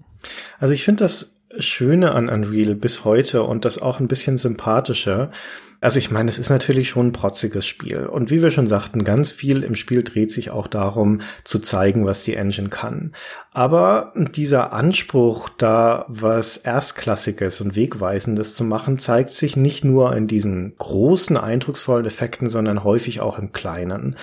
Also 0.58 0.74
ich 0.74 0.84
finde 0.84 1.04
das 1.04 1.34
Schöne 1.58 2.12
an 2.12 2.28
Unreal 2.28 2.74
bis 2.74 3.04
heute 3.04 3.42
und 3.42 3.64
das 3.64 3.78
auch 3.78 4.00
ein 4.00 4.08
bisschen 4.08 4.36
sympathischer, 4.36 5.30
also 5.80 5.98
ich 5.98 6.10
meine, 6.10 6.28
es 6.28 6.38
ist 6.38 6.50
natürlich 6.50 6.88
schon 6.88 7.08
ein 7.08 7.12
protziges 7.12 7.66
Spiel. 7.66 8.06
Und 8.06 8.30
wie 8.30 8.42
wir 8.42 8.50
schon 8.50 8.66
sagten, 8.66 9.04
ganz 9.04 9.30
viel 9.30 9.62
im 9.62 9.76
Spiel 9.76 10.02
dreht 10.02 10.32
sich 10.32 10.50
auch 10.50 10.66
darum, 10.66 11.20
zu 11.44 11.60
zeigen, 11.60 12.04
was 12.04 12.24
die 12.24 12.34
Engine 12.34 12.68
kann. 12.68 13.12
Aber 13.58 14.12
dieser 14.14 14.72
Anspruch, 14.72 15.48
da 15.48 16.04
was 16.06 16.58
Erstklassiges 16.58 17.60
und 17.60 17.74
Wegweisendes 17.74 18.54
zu 18.54 18.62
machen, 18.62 19.00
zeigt 19.00 19.30
sich 19.30 19.56
nicht 19.56 19.84
nur 19.84 20.14
in 20.14 20.28
diesen 20.28 20.76
großen, 20.78 21.36
eindrucksvollen 21.36 22.06
Effekten, 22.06 22.48
sondern 22.48 22.84
häufig 22.84 23.20
auch 23.20 23.36
im 23.36 23.50
Kleinen. 23.50 24.14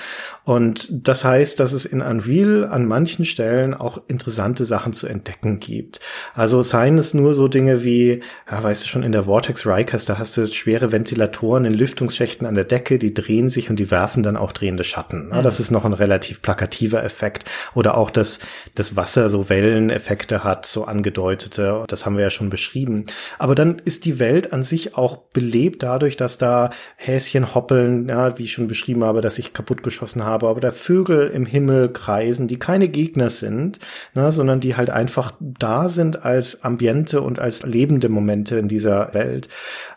Und 0.46 0.88
das 1.06 1.26
heißt, 1.26 1.60
dass 1.60 1.74
es 1.74 1.86
in 1.86 2.02
Unreal 2.02 2.66
an 2.66 2.86
manchen 2.86 3.26
Stellen 3.26 3.74
auch 3.74 4.00
interessante 4.08 4.64
Sachen 4.64 4.94
zu 4.94 5.06
entdecken 5.06 5.60
gibt. 5.60 6.00
Also 6.34 6.64
seien 6.64 6.98
es 6.98 7.14
nur 7.14 7.34
so 7.34 7.50
Dinge 7.50 7.84
wie, 7.84 8.22
ja, 8.50 8.64
weißt 8.64 8.86
du 8.86 8.88
schon, 8.88 9.04
in 9.04 9.12
der 9.12 9.24
Vortex 9.24 9.66
Rikers, 9.66 10.06
da 10.06 10.18
hast 10.18 10.38
du 10.38 10.48
schwere 10.48 10.94
Ventilatoren 10.94 11.66
in 11.66 11.74
Lüftungsschächten 11.74 12.48
an 12.48 12.56
der 12.56 12.64
Decke, 12.64 13.00
die 13.00 13.14
drehen 13.14 13.50
sich 13.50 13.70
und 13.70 13.78
die 13.78 13.92
werfen 13.92 14.24
dann 14.24 14.38
auch 14.38 14.54
drehende 14.54 14.86
Schatten. 14.86 15.28
Mhm. 15.28 15.42
Das 15.42 15.60
ist 15.60 15.72
noch 15.72 15.84
ein 15.84 15.94
relativ 15.94 16.42
plakativer 16.42 17.04
Effekt. 17.04 17.44
Oder 17.74 17.98
auch, 17.98 18.12
dass 18.12 18.40
das 18.76 18.96
Wasser 18.96 19.25
so 19.30 19.50
Welleneffekte 19.50 20.44
hat, 20.44 20.66
so 20.66 20.86
angedeutete. 20.86 21.84
Das 21.88 22.06
haben 22.06 22.18
wir 22.18 22.24
ja 22.24 22.30
schon 22.30 22.50
beschrieben. 22.50 23.06
Aber 23.40 23.56
dann 23.56 23.82
ist 23.84 24.06
die 24.06 24.20
Welt 24.20 24.54
an 24.54 24.64
sich 24.64 24.96
auch 24.96 25.18
belebt 25.18 25.84
dadurch, 25.84 26.18
dass 26.18 26.38
da 26.38 26.70
Häschen 26.96 27.56
hoppeln, 27.56 28.08
ja, 28.08 28.38
wie 28.38 28.44
ich 28.44 28.54
schon 28.54 28.68
beschrieben 28.68 29.04
habe, 29.04 29.22
dass 29.22 29.40
ich 29.40 29.54
kaputtgeschossen 29.54 30.24
habe 30.24 30.36
habe, 30.36 30.50
aber 30.50 30.60
da 30.60 30.72
Vögel 30.72 31.30
im 31.30 31.46
Himmel 31.46 31.90
kreisen, 31.94 32.48
die 32.48 32.60
keine 32.60 32.90
Gegner 32.90 33.30
sind, 33.30 33.80
ne, 34.14 34.32
sondern 34.32 34.60
die 34.60 34.76
halt 34.76 34.90
einfach 34.90 35.34
da 35.40 35.88
sind 35.88 36.26
als 36.26 36.64
Ambiente 36.64 37.22
und 37.22 37.40
als 37.40 37.64
lebende 37.64 38.10
Momente 38.10 38.58
in 38.58 38.68
dieser 38.68 39.14
Welt. 39.14 39.48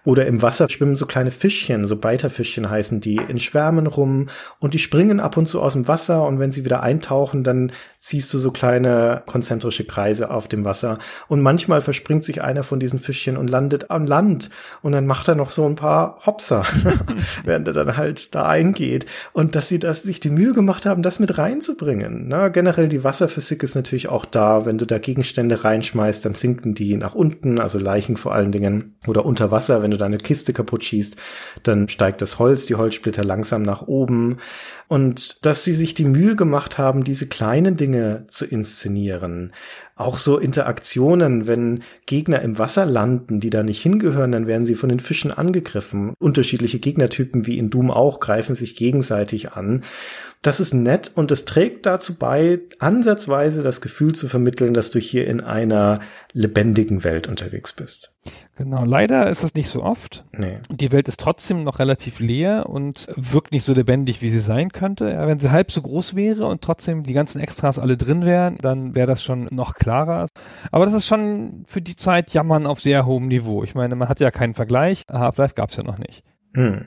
Oder 0.05 0.27
im 0.27 0.41
Wasser 0.41 0.69
schwimmen 0.69 0.97
so 0.97 1.07
kleine 1.07 1.31
Fischchen, 1.33 1.87
so 1.87 1.97
Beiterfischchen 1.97 2.71
heißen 2.71 3.01
die, 3.01 3.21
in 3.29 3.41
Schwärmen 3.41 3.87
rum 3.87 4.29
und 4.61 4.75
die 4.75 4.79
springen 4.79 5.19
ab 5.19 5.37
und 5.37 5.47
zu 5.49 5.61
aus 5.61 5.73
dem 5.73 5.89
Wasser 5.89 6.27
und 6.27 6.39
wenn 6.39 6.53
sie 6.53 6.65
wieder 6.65 6.83
eintauchen, 6.83 7.43
dann 7.43 7.73
siehst 7.99 8.33
du 8.33 8.39
so 8.39 8.53
kleine 8.53 9.08
konzentrische 9.17 9.85
Kreise 9.85 10.31
auf 10.31 10.49
dem 10.49 10.65
Wasser. 10.65 10.99
Und 11.27 11.41
manchmal 11.41 11.83
verspringt 11.83 12.25
sich 12.25 12.43
einer 12.43 12.63
von 12.63 12.79
diesen 12.81 12.99
Fischchen 12.99 13.37
und 13.37 13.49
landet 13.49 13.91
am 13.91 14.07
Land 14.07 14.51
und 14.83 14.93
dann 14.93 15.07
macht 15.07 15.29
er 15.29 15.35
noch 15.35 15.51
so 15.51 15.67
ein 15.67 15.77
paar 15.77 16.21
Hopser, 16.27 16.65
während 17.45 17.67
er 17.67 17.75
dann 17.75 17.97
halt 17.97 18.35
da 18.35 18.47
eingeht. 18.47 19.07
Und 19.33 19.55
dass 19.55 19.69
sie 19.69 19.79
das, 19.79 20.03
sich 20.03 20.21
die 20.21 20.31
Mühe 20.31 20.53
gemacht 20.53 20.87
haben, 20.87 21.03
das 21.03 21.19
mit 21.19 21.39
reinzubringen. 21.39 22.27
Na, 22.29 22.49
generell 22.49 22.89
die 22.89 23.05
Wasserphysik 23.05 23.63
ist 23.63 23.75
natürlich 23.75 24.09
auch 24.09 24.25
da. 24.25 24.67
Wenn 24.67 24.79
du 24.79 24.87
da 24.87 24.99
Gegenstände 24.99 25.65
reinschmeißt, 25.65 26.25
dann 26.25 26.35
sinken 26.35 26.75
die 26.75 26.97
nach 26.97 27.15
unten, 27.15 27.59
also 27.59 27.79
Leichen 27.79 28.17
vor 28.17 28.35
allen 28.35 28.53
Dingen. 28.53 28.95
Oder 29.07 29.25
unter 29.25 29.51
Wasser, 29.51 29.83
wenn 29.83 29.91
du 29.91 29.97
deine 29.97 30.19
Kiste 30.19 30.53
kaputt 30.53 30.85
schießt, 30.85 31.17
dann 31.63 31.89
steigt 31.89 32.23
das 32.23 32.39
Holz, 32.39 32.67
die 32.67 32.75
Holzsplitter 32.75 33.25
langsam 33.25 33.63
nach 33.63 33.83
oben. 33.83 34.39
Und 34.89 35.45
dass 35.45 35.65
sie 35.65 35.75
sich 35.75 35.93
die 35.93 36.07
Mühe 36.07 36.35
gemacht 36.35 36.79
haben, 36.79 37.05
diese 37.05 37.27
kleinen 37.27 37.77
Dinge 37.77 38.25
zu 38.29 38.47
inszenieren. 38.47 39.53
Auch 39.97 40.17
so 40.17 40.39
Interaktionen, 40.39 41.47
wenn 41.47 41.83
Gegner 42.07 42.41
im 42.41 42.59
Wasser 42.59 42.87
landen, 42.87 43.39
die 43.39 43.51
da 43.51 43.63
nicht 43.63 43.83
hingehören, 43.83 44.33
dann 44.33 44.47
werden 44.47 44.65
sie 44.65 44.77
von 44.77 44.89
den 44.89 45.01
Fischen 45.01 45.31
angegriffen. 45.31 46.15
Unterschiedliche 46.19 46.79
Gegnertypen 46.79 47.47
wie 47.47 47.59
in 47.59 47.69
Doom 47.69 47.91
auch 47.91 48.19
greifen 48.19 48.55
sich 48.55 48.77
gegenseitig 48.77 49.53
an. 49.53 49.85
Das 50.43 50.61
ist 50.61 50.73
nett 50.73 51.11
und 51.15 51.33
es 51.33 51.45
trägt 51.45 51.85
dazu 51.85 52.15
bei, 52.15 52.61
ansatzweise 52.79 53.63
das 53.63 53.81
Gefühl 53.81 54.15
zu 54.15 54.29
vermitteln, 54.29 54.73
dass 54.73 54.91
du 54.91 55.01
hier 55.01 55.27
in 55.27 55.41
einer 55.41 56.01
lebendigen 56.33 57.03
Welt 57.03 57.27
unterwegs 57.27 57.73
bist. 57.73 58.13
Genau, 58.57 58.85
leider 58.85 59.29
ist 59.31 59.43
das 59.43 59.55
nicht 59.55 59.69
so 59.69 59.83
oft. 59.83 60.25
Nee. 60.33 60.59
Die 60.71 60.93
Welt 60.93 61.09
ist 61.09 61.19
trotzdem 61.19 61.65
noch 61.65 61.81
relativ 61.81 62.21
leer 62.21 62.67
und 62.69 63.09
wirkt 63.17 63.53
nicht 63.53 63.65
so 63.65 63.73
lebendig, 63.73 64.23
wie 64.23 64.31
sie 64.31 64.39
sein 64.39 64.71
könnte. 64.71 65.11
Ja, 65.11 65.27
wenn 65.27 65.41
sie 65.41 65.51
halb 65.51 65.73
so 65.73 65.83
groß 65.83 66.15
wäre 66.15 66.47
und 66.47 66.63
trotzdem 66.63 67.03
die 67.03 67.15
ganzen 67.15 67.41
Extras 67.41 67.79
alle 67.79 67.97
drin 67.97 68.25
wären, 68.25 68.59
dann 68.59 68.95
wäre 68.95 69.09
das 69.09 69.25
schon 69.25 69.49
noch 69.51 69.75
klarer. 69.75 70.29
Aber 70.71 70.85
das 70.85 70.95
ist 70.95 71.07
schon 71.07 71.65
für 71.67 71.83
die 71.83 71.97
Zeit 71.97 72.31
Jammern 72.31 72.67
auf 72.67 72.81
sehr 72.81 73.07
hohem 73.07 73.27
Niveau. 73.27 73.65
Ich 73.65 73.75
meine, 73.75 73.97
man 73.97 74.09
hat 74.09 74.21
ja 74.21 74.31
keinen 74.31 74.55
Vergleich. 74.55 75.03
Half-Life 75.11 75.55
gab 75.55 75.71
es 75.71 75.77
ja 75.77 75.83
noch 75.83 75.99
nicht. 75.99 76.23
Hm. 76.55 76.87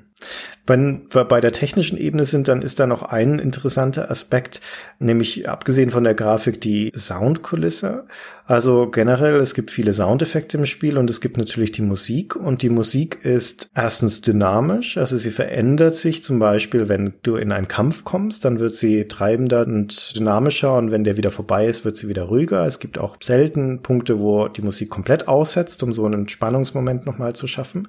Wenn 0.71 1.01
wir 1.09 1.25
bei 1.25 1.41
der 1.41 1.51
technischen 1.51 1.97
Ebene 1.97 2.23
sind, 2.23 2.47
dann 2.47 2.61
ist 2.61 2.79
da 2.79 2.87
noch 2.87 3.03
ein 3.03 3.39
interessanter 3.39 4.09
Aspekt, 4.09 4.61
nämlich 4.99 5.49
abgesehen 5.49 5.89
von 5.89 6.05
der 6.05 6.13
Grafik 6.13 6.61
die 6.61 6.93
Soundkulisse. 6.95 8.05
Also 8.45 8.89
generell, 8.89 9.35
es 9.35 9.53
gibt 9.53 9.71
viele 9.71 9.93
Soundeffekte 9.93 10.57
im 10.57 10.65
Spiel 10.65 10.97
und 10.97 11.09
es 11.09 11.21
gibt 11.21 11.37
natürlich 11.37 11.71
die 11.71 11.81
Musik 11.81 12.35
und 12.35 12.63
die 12.63 12.69
Musik 12.69 13.19
ist 13.23 13.69
erstens 13.73 14.19
dynamisch, 14.19 14.97
also 14.97 15.15
sie 15.15 15.31
verändert 15.31 15.95
sich 15.95 16.21
zum 16.21 16.39
Beispiel, 16.39 16.89
wenn 16.89 17.13
du 17.23 17.37
in 17.37 17.53
einen 17.53 17.69
Kampf 17.69 18.03
kommst, 18.03 18.43
dann 18.43 18.59
wird 18.59 18.73
sie 18.73 19.07
treibender 19.07 19.65
und 19.65 20.17
dynamischer 20.17 20.75
und 20.75 20.91
wenn 20.91 21.05
der 21.05 21.15
wieder 21.17 21.31
vorbei 21.31 21.67
ist, 21.67 21.85
wird 21.85 21.95
sie 21.95 22.09
wieder 22.09 22.23
ruhiger. 22.23 22.65
Es 22.65 22.79
gibt 22.79 22.97
auch 22.97 23.15
selten 23.21 23.83
Punkte, 23.83 24.19
wo 24.19 24.47
die 24.49 24.63
Musik 24.63 24.89
komplett 24.89 25.29
aussetzt, 25.29 25.81
um 25.83 25.93
so 25.93 26.05
einen 26.05 26.27
Spannungsmoment 26.27 27.05
nochmal 27.05 27.33
zu 27.35 27.47
schaffen. 27.47 27.87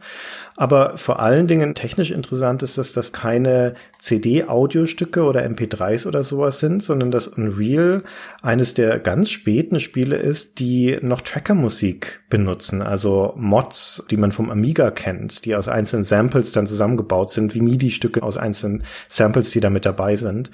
Aber 0.57 0.97
vor 0.97 1.19
allen 1.19 1.49
Dingen 1.49 1.75
technisch 1.75 2.13
interessant 2.13 2.63
dass 2.75 2.93
das 2.93 3.13
keine 3.13 3.75
CD-Audiostücke 3.99 5.23
oder 5.23 5.45
MP3s 5.45 6.07
oder 6.07 6.25
sowas 6.25 6.59
sind, 6.59 6.83
sondern 6.83 7.11
dass 7.11 7.29
Unreal 7.29 8.03
eines 8.43 8.75
der 8.75 8.99
ganz 8.99 9.31
späten 9.31 9.79
Spiele 9.81 10.17
ist, 10.17 10.59
die 10.59 10.99
noch 11.03 11.21
Tracker-Musik 11.21 12.21
benutzen, 12.29 12.83
also 12.83 13.35
Mods, 13.37 14.05
die 14.11 14.17
man 14.17 14.33
vom 14.33 14.51
Amiga 14.51 14.91
kennt, 14.91 15.45
die 15.45 15.55
aus 15.55 15.69
einzelnen 15.69 16.05
Samples 16.05 16.53
dann 16.53 16.67
zusammengebaut 16.67 17.31
sind, 17.31 17.55
wie 17.55 17.61
MIDI-Stücke 17.61 18.23
aus 18.23 18.37
einzelnen 18.37 18.85
Samples, 19.09 19.51
die 19.51 19.61
da 19.61 19.71
mit 19.71 19.87
dabei 19.87 20.17
sind. 20.17 20.51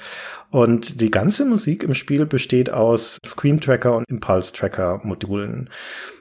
Und 0.50 1.02
die 1.02 1.10
ganze 1.10 1.44
Musik 1.44 1.82
im 1.82 1.94
Spiel 1.94 2.24
besteht 2.24 2.70
aus 2.70 3.18
Scream 3.26 3.60
Tracker 3.60 3.96
und 3.96 4.08
Impulse 4.08 4.52
Tracker 4.54 5.00
Modulen. 5.04 5.68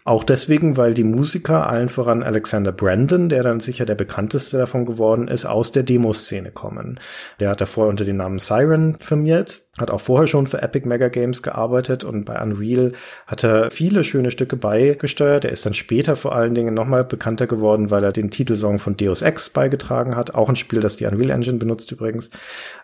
Auch 0.08 0.24
deswegen, 0.24 0.78
weil 0.78 0.94
die 0.94 1.04
Musiker, 1.04 1.70
allen 1.70 1.90
voran 1.90 2.24
Alexander 2.24 2.72
Brandon, 2.72 3.28
der 3.28 3.44
dann 3.44 3.60
sicher 3.60 3.86
der 3.86 3.96
bekannteste 3.96 4.58
davon 4.58 4.86
geworden 4.86 5.28
ist, 5.28 5.46
aus 5.46 5.74
der 5.74 5.84
Demoszene 5.84 6.52
kommen. 6.52 7.00
Der 7.42 7.50
hat 7.50 7.60
davor 7.60 7.88
unter 7.88 8.06
dem 8.06 8.16
Namen 8.16 8.40
Siren 8.40 8.98
firmiert, 9.02 9.64
hat 9.78 9.92
auch 9.92 10.00
vorher 10.02 10.28
schon 10.28 10.48
für 10.48 10.62
Epic 10.62 10.88
Mega 10.88 11.10
Games 11.10 11.44
gearbeitet 11.44 12.04
und 12.06 12.24
bei 12.24 12.42
Unreal 12.42 12.94
hat 13.28 13.44
er 13.44 13.70
viele 13.70 14.06
schöne 14.06 14.32
Stücke 14.32 14.56
beigesteuert. 14.56 15.44
Er 15.44 15.52
ist 15.52 15.66
dann 15.66 15.74
später 15.74 16.16
vor 16.16 16.34
allen 16.34 16.56
Dingen 16.56 16.74
nochmal 16.74 17.04
bekannter 17.04 17.46
geworden, 17.46 17.92
weil 17.92 18.04
er 18.06 18.14
den 18.14 18.32
Titelsong 18.32 18.80
von 18.80 18.96
Deus 18.96 19.22
Ex 19.22 19.50
beigetragen 19.50 20.16
hat. 20.16 20.34
Auch 20.34 20.48
ein 20.48 20.56
Spiel, 20.56 20.80
das 20.80 20.96
die 20.96 21.06
Unreal 21.06 21.32
Engine 21.32 21.58
benutzt 21.58 21.92
übrigens. 21.92 22.30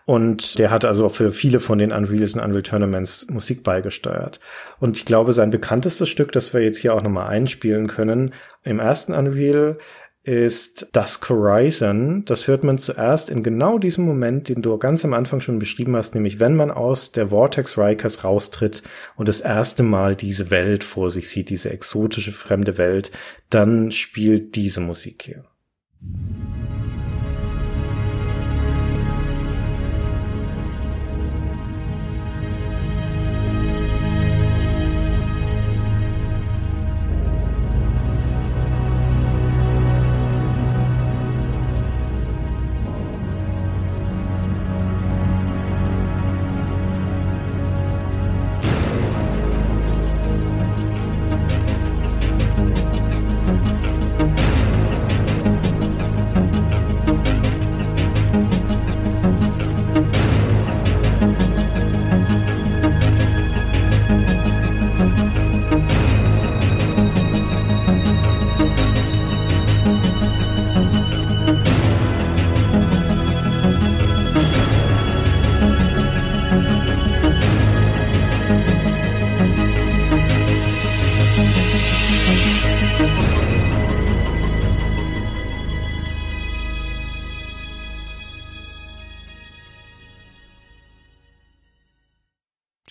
Und 0.04 0.58
der 0.58 0.70
hat 0.70 0.84
also 0.84 1.08
für 1.08 1.32
viele 1.34 1.60
von 1.60 1.78
den 1.78 1.92
Unreals 1.92 2.34
und 2.34 2.40
Unreal 2.40 2.62
Tournaments 2.62 3.26
Musik 3.28 3.62
beigesteuert. 3.62 4.40
Und 4.80 4.96
ich 4.96 5.04
glaube, 5.04 5.32
sein 5.32 5.50
bekanntestes 5.50 6.08
Stück, 6.08 6.32
das 6.32 6.54
wir 6.54 6.62
jetzt 6.62 6.78
hier 6.78 6.94
auch 6.94 7.02
nochmal 7.02 7.28
einspielen 7.28 7.86
können, 7.86 8.32
im 8.62 8.78
ersten 8.78 9.12
Unreal 9.12 9.78
ist 10.24 10.88
Dusk 10.92 11.28
Horizon. 11.28 12.24
Das 12.24 12.48
hört 12.48 12.64
man 12.64 12.78
zuerst 12.78 13.28
in 13.28 13.42
genau 13.42 13.78
diesem 13.78 14.06
Moment, 14.06 14.48
den 14.48 14.62
du 14.62 14.76
ganz 14.78 15.04
am 15.04 15.12
Anfang 15.12 15.40
schon 15.40 15.58
beschrieben 15.58 15.94
hast, 15.96 16.14
nämlich 16.14 16.40
wenn 16.40 16.56
man 16.56 16.70
aus 16.70 17.12
der 17.12 17.28
Vortex 17.28 17.76
Rikers 17.76 18.24
raustritt 18.24 18.82
und 19.16 19.28
das 19.28 19.40
erste 19.40 19.82
Mal 19.82 20.16
diese 20.16 20.50
Welt 20.50 20.82
vor 20.82 21.10
sich 21.10 21.28
sieht, 21.28 21.50
diese 21.50 21.70
exotische 21.70 22.32
fremde 22.32 22.78
Welt, 22.78 23.10
dann 23.50 23.92
spielt 23.92 24.56
diese 24.56 24.80
Musik 24.80 25.22
hier. 25.24 25.44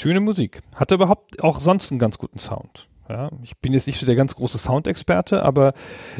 Schöne 0.03 0.19
Musik. 0.19 0.59
Hatte 0.75 0.95
überhaupt 0.95 1.41
auch 1.41 1.61
sonst 1.61 1.89
einen 1.89 1.97
ganz 1.97 2.17
guten 2.17 2.37
Sound. 2.37 2.89
Ja, 3.07 3.29
ich 3.41 3.57
bin 3.59 3.71
jetzt 3.71 3.87
nicht 3.87 4.01
so 4.01 4.05
der 4.05 4.17
ganz 4.17 4.35
große 4.35 4.57
Soundexperte, 4.57 5.43
aber 5.43 5.71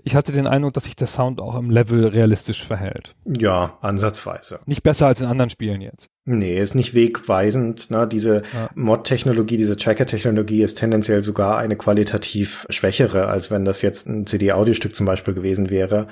ich 0.06 0.16
hatte 0.16 0.32
den 0.32 0.48
Eindruck, 0.48 0.72
dass 0.74 0.86
sich 0.86 0.96
der 0.96 1.08
Sound 1.08 1.42
auch 1.42 1.58
im 1.58 1.70
Level 1.70 2.08
realistisch 2.08 2.64
verhält. 2.64 3.14
Ja, 3.26 3.78
ansatzweise. 3.82 4.62
Nicht 4.68 4.84
besser 4.84 5.08
als 5.08 5.20
in 5.20 5.28
anderen 5.28 5.50
Spielen 5.50 5.82
jetzt. 5.82 6.10
Nee, 6.24 6.58
ist 6.58 6.76
nicht 6.76 6.94
wegweisend. 6.94 7.92
Ne? 7.92 8.08
Diese 8.08 8.44
ja. 8.54 8.70
Mod-Technologie, 8.74 9.58
diese 9.58 9.76
Tracker-Technologie 9.76 10.64
ist 10.64 10.78
tendenziell 10.78 11.22
sogar 11.22 11.58
eine 11.58 11.76
qualitativ 11.76 12.66
schwächere, 12.70 13.28
als 13.28 13.52
wenn 13.52 13.66
das 13.66 13.82
jetzt 13.82 14.08
ein 14.08 14.26
CD-Audiostück 14.26 14.96
zum 14.96 15.06
Beispiel 15.06 15.34
gewesen 15.34 15.70
wäre. 15.70 16.08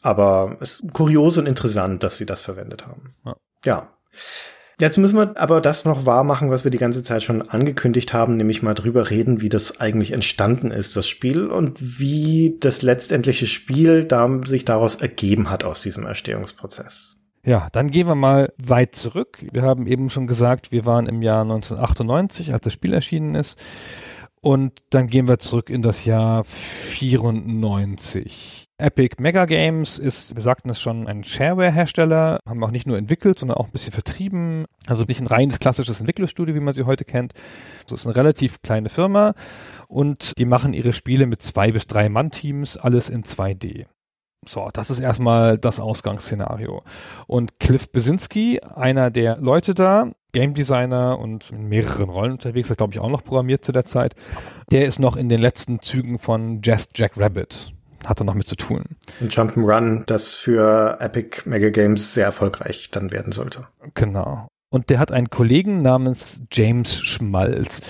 Aber 0.00 0.58
es 0.60 0.74
ist 0.74 0.92
kurios 0.92 1.38
und 1.38 1.46
interessant, 1.46 2.04
dass 2.04 2.18
sie 2.18 2.26
das 2.26 2.44
verwendet 2.44 2.86
haben. 2.86 3.16
Ja. 3.24 3.36
ja. 3.64 3.88
Jetzt 4.80 4.96
müssen 4.96 5.18
wir 5.18 5.38
aber 5.38 5.60
das 5.60 5.84
noch 5.84 6.06
wahr 6.06 6.24
machen, 6.24 6.50
was 6.50 6.64
wir 6.64 6.70
die 6.70 6.78
ganze 6.78 7.02
Zeit 7.02 7.22
schon 7.22 7.42
angekündigt 7.42 8.14
haben, 8.14 8.38
nämlich 8.38 8.62
mal 8.62 8.72
drüber 8.72 9.10
reden, 9.10 9.42
wie 9.42 9.50
das 9.50 9.78
eigentlich 9.78 10.12
entstanden 10.12 10.70
ist, 10.70 10.96
das 10.96 11.06
Spiel, 11.06 11.48
und 11.48 12.00
wie 12.00 12.56
das 12.60 12.80
letztendliche 12.80 13.46
Spiel 13.46 14.04
da, 14.04 14.40
sich 14.46 14.64
daraus 14.64 14.94
ergeben 14.94 15.50
hat 15.50 15.64
aus 15.64 15.82
diesem 15.82 16.06
Erstehungsprozess. 16.06 17.18
Ja, 17.44 17.68
dann 17.72 17.90
gehen 17.90 18.06
wir 18.06 18.14
mal 18.14 18.54
weit 18.56 18.94
zurück. 18.94 19.44
Wir 19.52 19.60
haben 19.60 19.86
eben 19.86 20.08
schon 20.08 20.26
gesagt, 20.26 20.72
wir 20.72 20.86
waren 20.86 21.06
im 21.06 21.20
Jahr 21.20 21.42
1998, 21.42 22.54
als 22.54 22.62
das 22.62 22.72
Spiel 22.72 22.94
erschienen 22.94 23.34
ist. 23.34 23.62
Und 24.40 24.78
dann 24.88 25.08
gehen 25.08 25.28
wir 25.28 25.40
zurück 25.40 25.68
in 25.68 25.82
das 25.82 26.06
Jahr 26.06 26.44
94. 26.44 28.69
Epic 28.80 29.16
Mega 29.20 29.44
Games 29.44 29.98
ist, 29.98 30.34
wir 30.34 30.42
sagten 30.42 30.70
es 30.70 30.80
schon, 30.80 31.06
ein 31.06 31.24
Shareware-Hersteller, 31.24 32.40
haben 32.46 32.64
auch 32.64 32.70
nicht 32.70 32.86
nur 32.86 32.98
entwickelt, 32.98 33.38
sondern 33.38 33.58
auch 33.58 33.66
ein 33.66 33.72
bisschen 33.72 33.92
vertrieben. 33.92 34.64
Also 34.86 35.04
nicht 35.04 35.20
ein 35.20 35.26
reines 35.26 35.60
klassisches 35.60 36.00
Entwicklungsstudio, 36.00 36.54
wie 36.54 36.60
man 36.60 36.74
sie 36.74 36.84
heute 36.84 37.04
kennt. 37.04 37.32
So 37.86 37.94
ist 37.94 38.06
eine 38.06 38.16
relativ 38.16 38.62
kleine 38.62 38.88
Firma 38.88 39.34
und 39.88 40.38
die 40.38 40.44
machen 40.44 40.72
ihre 40.72 40.92
Spiele 40.92 41.26
mit 41.26 41.42
zwei 41.42 41.72
bis 41.72 41.86
drei 41.86 42.08
Mann-Teams, 42.08 42.76
alles 42.76 43.08
in 43.08 43.22
2D. 43.22 43.86
So, 44.46 44.70
das 44.72 44.90
ist 44.90 45.00
erstmal 45.00 45.58
das 45.58 45.80
Ausgangsszenario. 45.80 46.82
Und 47.26 47.60
Cliff 47.60 47.92
Besinski, 47.92 48.60
einer 48.60 49.10
der 49.10 49.36
Leute 49.36 49.74
da, 49.74 50.10
Game 50.32 50.54
Designer 50.54 51.18
und 51.18 51.50
in 51.50 51.68
mehreren 51.68 52.08
Rollen 52.08 52.32
unterwegs, 52.32 52.70
hat 52.70 52.78
glaube 52.78 52.94
ich 52.94 53.00
auch 53.00 53.10
noch 53.10 53.22
programmiert 53.22 53.64
zu 53.64 53.72
der 53.72 53.84
Zeit, 53.84 54.14
der 54.70 54.86
ist 54.86 54.98
noch 54.98 55.16
in 55.16 55.28
den 55.28 55.40
letzten 55.40 55.82
Zügen 55.82 56.18
von 56.18 56.62
Just 56.62 56.96
Jack 56.96 57.18
Rabbit 57.18 57.74
hat 58.06 58.20
er 58.20 58.24
noch 58.24 58.34
mit 58.34 58.46
zu 58.46 58.56
tun. 58.56 58.84
Ein 59.20 59.28
Jump'n'Run, 59.28 60.04
das 60.06 60.34
für 60.34 60.98
Epic 61.00 61.42
Mega 61.44 61.70
Games 61.70 62.14
sehr 62.14 62.26
erfolgreich 62.26 62.90
dann 62.90 63.12
werden 63.12 63.32
sollte. 63.32 63.66
Genau. 63.94 64.48
Und 64.70 64.90
der 64.90 64.98
hat 64.98 65.12
einen 65.12 65.30
Kollegen 65.30 65.82
namens 65.82 66.42
James 66.52 67.00
Schmalz. 67.00 67.80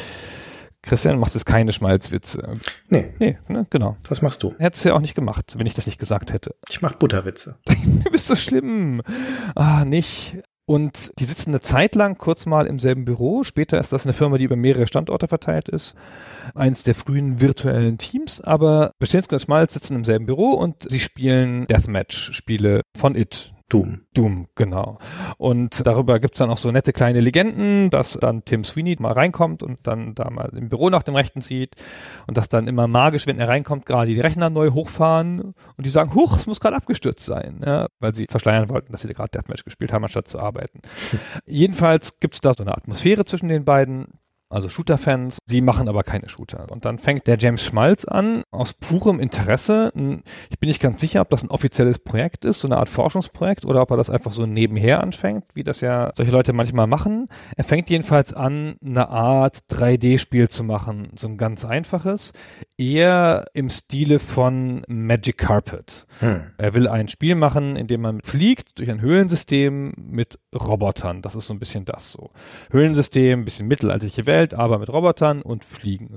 Christian, 0.82 1.18
machst 1.18 1.34
jetzt 1.34 1.44
keine 1.44 1.72
Schmalzwitze. 1.72 2.54
Nee. 2.88 3.12
Nee, 3.18 3.38
ne, 3.48 3.66
genau. 3.68 3.96
Das 4.08 4.22
machst 4.22 4.42
du. 4.42 4.54
Hättest 4.58 4.84
du 4.84 4.88
ja 4.88 4.94
auch 4.94 5.00
nicht 5.00 5.14
gemacht, 5.14 5.58
wenn 5.58 5.66
ich 5.66 5.74
das 5.74 5.84
nicht 5.84 5.98
gesagt 5.98 6.32
hätte. 6.32 6.54
Ich 6.70 6.80
mach 6.80 6.94
Butterwitze. 6.94 7.58
du 7.66 8.10
bist 8.10 8.28
so 8.28 8.34
schlimm. 8.34 9.02
Ah, 9.54 9.84
nicht. 9.84 10.38
Und 10.70 11.18
die 11.18 11.24
sitzen 11.24 11.50
eine 11.50 11.58
Zeit 11.58 11.96
lang 11.96 12.16
kurz 12.16 12.46
mal 12.46 12.66
im 12.66 12.78
selben 12.78 13.04
Büro. 13.04 13.42
Später 13.42 13.80
ist 13.80 13.92
das 13.92 14.06
eine 14.06 14.12
Firma, 14.12 14.38
die 14.38 14.44
über 14.44 14.54
mehrere 14.54 14.86
Standorte 14.86 15.26
verteilt 15.26 15.68
ist. 15.68 15.96
Eins 16.54 16.84
der 16.84 16.94
frühen 16.94 17.40
virtuellen 17.40 17.98
Teams. 17.98 18.40
Aber 18.40 18.92
Bestensko 19.00 19.34
und 19.34 19.40
Schmalz 19.40 19.74
sitzen 19.74 19.96
im 19.96 20.04
selben 20.04 20.26
Büro 20.26 20.50
und 20.52 20.88
sie 20.88 21.00
spielen 21.00 21.66
Deathmatch-Spiele 21.66 22.82
von 22.96 23.16
It. 23.16 23.52
Doom. 23.70 24.00
Doom, 24.14 24.48
genau. 24.56 24.98
Und 25.38 25.86
darüber 25.86 26.18
gibt's 26.18 26.40
dann 26.40 26.50
auch 26.50 26.58
so 26.58 26.70
nette 26.72 26.92
kleine 26.92 27.20
Legenden, 27.20 27.88
dass 27.88 28.18
dann 28.20 28.44
Tim 28.44 28.64
Sweeney 28.64 28.96
mal 28.98 29.12
reinkommt 29.12 29.62
und 29.62 29.78
dann 29.84 30.14
da 30.14 30.28
mal 30.28 30.50
im 30.56 30.68
Büro 30.68 30.90
nach 30.90 31.04
dem 31.04 31.14
Rechten 31.14 31.40
sieht 31.40 31.76
und 32.26 32.36
dass 32.36 32.48
dann 32.48 32.66
immer 32.66 32.88
magisch, 32.88 33.26
wenn 33.28 33.38
er 33.38 33.48
reinkommt, 33.48 33.86
gerade 33.86 34.12
die 34.12 34.20
Rechner 34.20 34.50
neu 34.50 34.70
hochfahren 34.70 35.54
und 35.76 35.86
die 35.86 35.90
sagen, 35.90 36.14
huch, 36.14 36.36
es 36.36 36.46
muss 36.48 36.60
gerade 36.60 36.76
abgestürzt 36.76 37.24
sein, 37.24 37.60
ja, 37.64 37.86
weil 38.00 38.14
sie 38.14 38.26
verschleiern 38.26 38.68
wollten, 38.68 38.90
dass 38.90 39.02
sie 39.02 39.08
da 39.08 39.14
gerade 39.14 39.30
Deathmatch 39.30 39.64
gespielt 39.64 39.92
haben, 39.92 40.02
anstatt 40.02 40.26
zu 40.26 40.40
arbeiten. 40.40 40.80
Jedenfalls 41.46 42.18
gibt's 42.18 42.40
da 42.40 42.52
so 42.52 42.64
eine 42.64 42.76
Atmosphäre 42.76 43.24
zwischen 43.24 43.48
den 43.48 43.64
beiden 43.64 44.19
also 44.50 44.68
Shooter-Fans. 44.68 45.38
Sie 45.46 45.60
machen 45.60 45.88
aber 45.88 46.02
keine 46.02 46.28
Shooter. 46.28 46.66
Und 46.70 46.84
dann 46.84 46.98
fängt 46.98 47.26
der 47.26 47.38
James 47.38 47.64
Schmalz 47.64 48.04
an, 48.04 48.42
aus 48.50 48.74
purem 48.74 49.20
Interesse. 49.20 49.92
Ich 50.50 50.58
bin 50.58 50.68
nicht 50.68 50.82
ganz 50.82 51.00
sicher, 51.00 51.20
ob 51.20 51.30
das 51.30 51.42
ein 51.42 51.50
offizielles 51.50 52.00
Projekt 52.00 52.44
ist, 52.44 52.60
so 52.60 52.68
eine 52.68 52.76
Art 52.76 52.88
Forschungsprojekt, 52.88 53.64
oder 53.64 53.80
ob 53.80 53.90
er 53.92 53.96
das 53.96 54.10
einfach 54.10 54.32
so 54.32 54.46
nebenher 54.46 55.02
anfängt, 55.02 55.44
wie 55.54 55.64
das 55.64 55.80
ja 55.80 56.12
solche 56.16 56.32
Leute 56.32 56.52
manchmal 56.52 56.86
machen. 56.86 57.28
Er 57.56 57.64
fängt 57.64 57.88
jedenfalls 57.90 58.32
an, 58.32 58.76
eine 58.84 59.08
Art 59.08 59.58
3D-Spiel 59.70 60.48
zu 60.48 60.64
machen, 60.64 61.12
so 61.16 61.28
ein 61.28 61.36
ganz 61.36 61.64
einfaches, 61.64 62.32
eher 62.76 63.46
im 63.54 63.70
Stile 63.70 64.18
von 64.18 64.82
Magic 64.88 65.38
Carpet. 65.38 66.06
Hm. 66.18 66.42
Er 66.58 66.74
will 66.74 66.88
ein 66.88 67.08
Spiel 67.08 67.34
machen, 67.34 67.76
in 67.76 67.86
dem 67.86 68.00
man 68.00 68.20
fliegt 68.22 68.78
durch 68.78 68.90
ein 68.90 69.00
Höhlensystem 69.00 69.92
mit 69.96 70.38
Robotern. 70.54 71.22
Das 71.22 71.36
ist 71.36 71.46
so 71.46 71.54
ein 71.54 71.58
bisschen 71.58 71.84
das 71.84 72.10
so. 72.10 72.30
Höhlensystem, 72.70 73.44
bisschen 73.44 73.68
mittelalterliche 73.68 74.26
Welt, 74.26 74.39
Welt, 74.40 74.54
aber 74.54 74.78
mit 74.78 74.88
Robotern 74.88 75.42
und 75.42 75.64
Fliegen. 75.64 76.16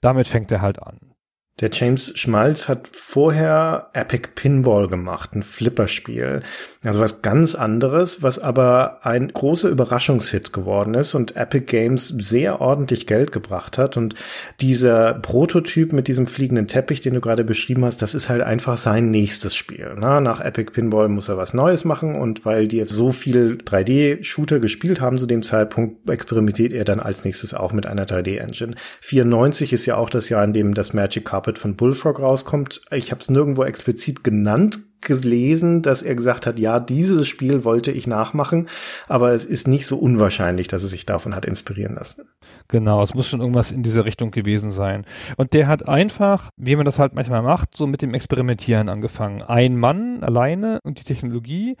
Damit 0.00 0.28
fängt 0.28 0.52
er 0.52 0.60
halt 0.60 0.80
an. 0.80 1.15
Der 1.58 1.70
James 1.72 2.12
Schmalz 2.16 2.68
hat 2.68 2.90
vorher 2.92 3.88
Epic 3.94 4.28
Pinball 4.34 4.88
gemacht, 4.88 5.34
ein 5.34 5.42
Flipperspiel. 5.42 6.42
Also 6.84 7.00
was 7.00 7.22
ganz 7.22 7.54
anderes, 7.54 8.22
was 8.22 8.38
aber 8.38 8.98
ein 9.06 9.28
großer 9.28 9.70
Überraschungshit 9.70 10.52
geworden 10.52 10.92
ist 10.92 11.14
und 11.14 11.34
Epic 11.34 11.64
Games 11.64 12.08
sehr 12.08 12.60
ordentlich 12.60 13.06
Geld 13.06 13.32
gebracht 13.32 13.78
hat. 13.78 13.96
Und 13.96 14.14
dieser 14.60 15.14
Prototyp 15.14 15.94
mit 15.94 16.08
diesem 16.08 16.26
fliegenden 16.26 16.68
Teppich, 16.68 17.00
den 17.00 17.14
du 17.14 17.22
gerade 17.22 17.42
beschrieben 17.42 17.86
hast, 17.86 18.02
das 18.02 18.14
ist 18.14 18.28
halt 18.28 18.42
einfach 18.42 18.76
sein 18.76 19.10
nächstes 19.10 19.56
Spiel. 19.56 19.96
Na, 19.98 20.20
nach 20.20 20.42
Epic 20.42 20.72
Pinball 20.72 21.08
muss 21.08 21.30
er 21.30 21.38
was 21.38 21.54
Neues 21.54 21.86
machen 21.86 22.16
und 22.16 22.44
weil 22.44 22.68
die 22.68 22.84
so 22.84 23.12
viel 23.12 23.56
3D-Shooter 23.64 24.60
gespielt 24.60 25.00
haben 25.00 25.16
zu 25.16 25.24
dem 25.24 25.42
Zeitpunkt, 25.42 26.08
experimentiert 26.10 26.74
er 26.74 26.84
dann 26.84 27.00
als 27.00 27.24
nächstes 27.24 27.54
auch 27.54 27.72
mit 27.72 27.86
einer 27.86 28.04
3D-Engine. 28.04 28.74
94 29.00 29.72
ist 29.72 29.86
ja 29.86 29.96
auch 29.96 30.10
das 30.10 30.28
Jahr, 30.28 30.44
in 30.44 30.52
dem 30.52 30.74
das 30.74 30.92
Magic 30.92 31.24
Carpet 31.24 31.45
Puppet 31.46 31.60
von 31.60 31.76
Bullfrog 31.76 32.18
rauskommt. 32.18 32.80
Ich 32.90 33.12
habe 33.12 33.20
es 33.20 33.30
nirgendwo 33.30 33.62
explizit 33.62 34.24
genannt, 34.24 34.80
gelesen, 35.00 35.82
dass 35.82 36.02
er 36.02 36.14
gesagt 36.14 36.46
hat, 36.46 36.58
ja, 36.58 36.80
dieses 36.80 37.28
Spiel 37.28 37.64
wollte 37.64 37.92
ich 37.92 38.06
nachmachen, 38.06 38.68
aber 39.08 39.32
es 39.32 39.44
ist 39.44 39.68
nicht 39.68 39.86
so 39.86 39.96
unwahrscheinlich, 39.96 40.68
dass 40.68 40.82
er 40.82 40.88
sich 40.88 41.06
davon 41.06 41.34
hat 41.34 41.44
inspirieren 41.44 41.94
lassen. 41.94 42.24
Genau, 42.68 43.02
es 43.02 43.14
muss 43.14 43.28
schon 43.28 43.40
irgendwas 43.40 43.70
in 43.70 43.82
diese 43.82 44.04
Richtung 44.04 44.30
gewesen 44.30 44.70
sein. 44.70 45.04
Und 45.36 45.52
der 45.52 45.68
hat 45.68 45.88
einfach, 45.88 46.50
wie 46.56 46.76
man 46.76 46.84
das 46.84 46.98
halt 46.98 47.14
manchmal 47.14 47.42
macht, 47.42 47.76
so 47.76 47.86
mit 47.86 48.02
dem 48.02 48.14
Experimentieren 48.14 48.88
angefangen. 48.88 49.42
Ein 49.42 49.76
Mann 49.76 50.22
alleine 50.22 50.80
und 50.82 50.98
die 50.98 51.04
Technologie 51.04 51.76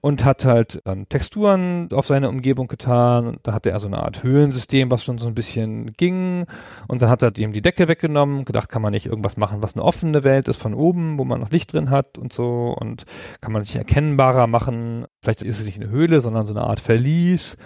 und 0.00 0.24
hat 0.24 0.44
halt 0.44 0.80
dann 0.84 1.08
Texturen 1.08 1.88
auf 1.92 2.06
seine 2.06 2.28
Umgebung 2.28 2.68
getan 2.68 3.38
da 3.42 3.52
hatte 3.52 3.70
er 3.70 3.78
so 3.78 3.86
eine 3.86 4.02
Art 4.02 4.22
Höhlensystem, 4.22 4.90
was 4.90 5.04
schon 5.04 5.18
so 5.18 5.26
ein 5.26 5.34
bisschen 5.34 5.92
ging 5.94 6.46
und 6.88 7.02
dann 7.02 7.10
hat 7.10 7.22
er 7.22 7.36
ihm 7.36 7.52
die 7.52 7.62
Decke 7.62 7.88
weggenommen, 7.88 8.44
gedacht, 8.44 8.68
kann 8.68 8.82
man 8.82 8.92
nicht 8.92 9.06
irgendwas 9.06 9.36
machen, 9.36 9.62
was 9.62 9.74
eine 9.74 9.84
offene 9.84 10.24
Welt 10.24 10.48
ist 10.48 10.60
von 10.60 10.74
oben, 10.74 11.18
wo 11.18 11.24
man 11.24 11.40
noch 11.40 11.50
Licht 11.50 11.72
drin 11.72 11.90
hat 11.90 12.18
und 12.18 12.32
so 12.32 12.49
und 12.50 13.04
kann 13.40 13.52
man 13.52 13.64
sich 13.64 13.76
erkennbarer 13.76 14.46
machen. 14.46 15.06
Vielleicht 15.22 15.42
ist 15.42 15.60
es 15.60 15.66
nicht 15.66 15.80
eine 15.80 15.90
Höhle, 15.90 16.20
sondern 16.20 16.46
so 16.46 16.54
eine 16.54 16.64
Art 16.64 16.80
Verlies 16.80 17.56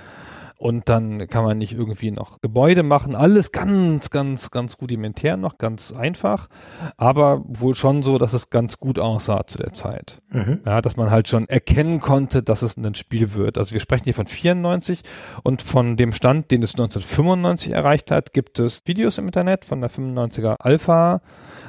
und 0.57 0.89
dann 0.89 1.27
kann 1.29 1.45
man 1.45 1.59
nicht 1.59 1.75
irgendwie 1.75 2.11
noch 2.11 2.41
Gebäude 2.41 2.83
machen. 2.83 3.15
Alles 3.15 3.53
ganz, 3.53 4.11
ganz, 4.11 4.51
ganz 4.51 4.79
rudimentär 4.81 5.37
noch, 5.37 5.59
ganz 5.59 5.93
einfach, 5.93 6.49
aber 6.97 7.43
wohl 7.47 7.75
schon 7.75 8.03
so, 8.03 8.19
dass 8.19 8.33
es 8.33 8.51
ganz 8.51 8.79
gut 8.79 8.99
aussah 8.99 9.47
zu 9.47 9.59
der 9.59 9.73
Zeit. 9.73 10.23
Mhm. 10.31 10.61
Ja, 10.65 10.81
dass 10.81 10.97
man 10.97 11.11
halt 11.11 11.29
schon 11.29 11.49
erkennen 11.49 12.01
konnte, 12.01 12.43
dass 12.43 12.63
es 12.63 12.77
ein 12.77 12.95
Spiel 12.95 13.35
wird. 13.35 13.59
Also 13.59 13.75
wir 13.75 13.81
sprechen 13.81 14.05
hier 14.05 14.15
von 14.15 14.27
94 14.27 15.03
und 15.43 15.61
von 15.61 15.97
dem 15.97 16.13
Stand, 16.13 16.51
den 16.51 16.63
es 16.63 16.73
1995 16.73 17.73
erreicht 17.73 18.11
hat, 18.11 18.33
gibt 18.33 18.59
es 18.59 18.83
Videos 18.87 19.19
im 19.19 19.27
Internet 19.27 19.65
von 19.65 19.81
der 19.81 19.91
95er 19.91 20.57
Alpha. 20.61 21.21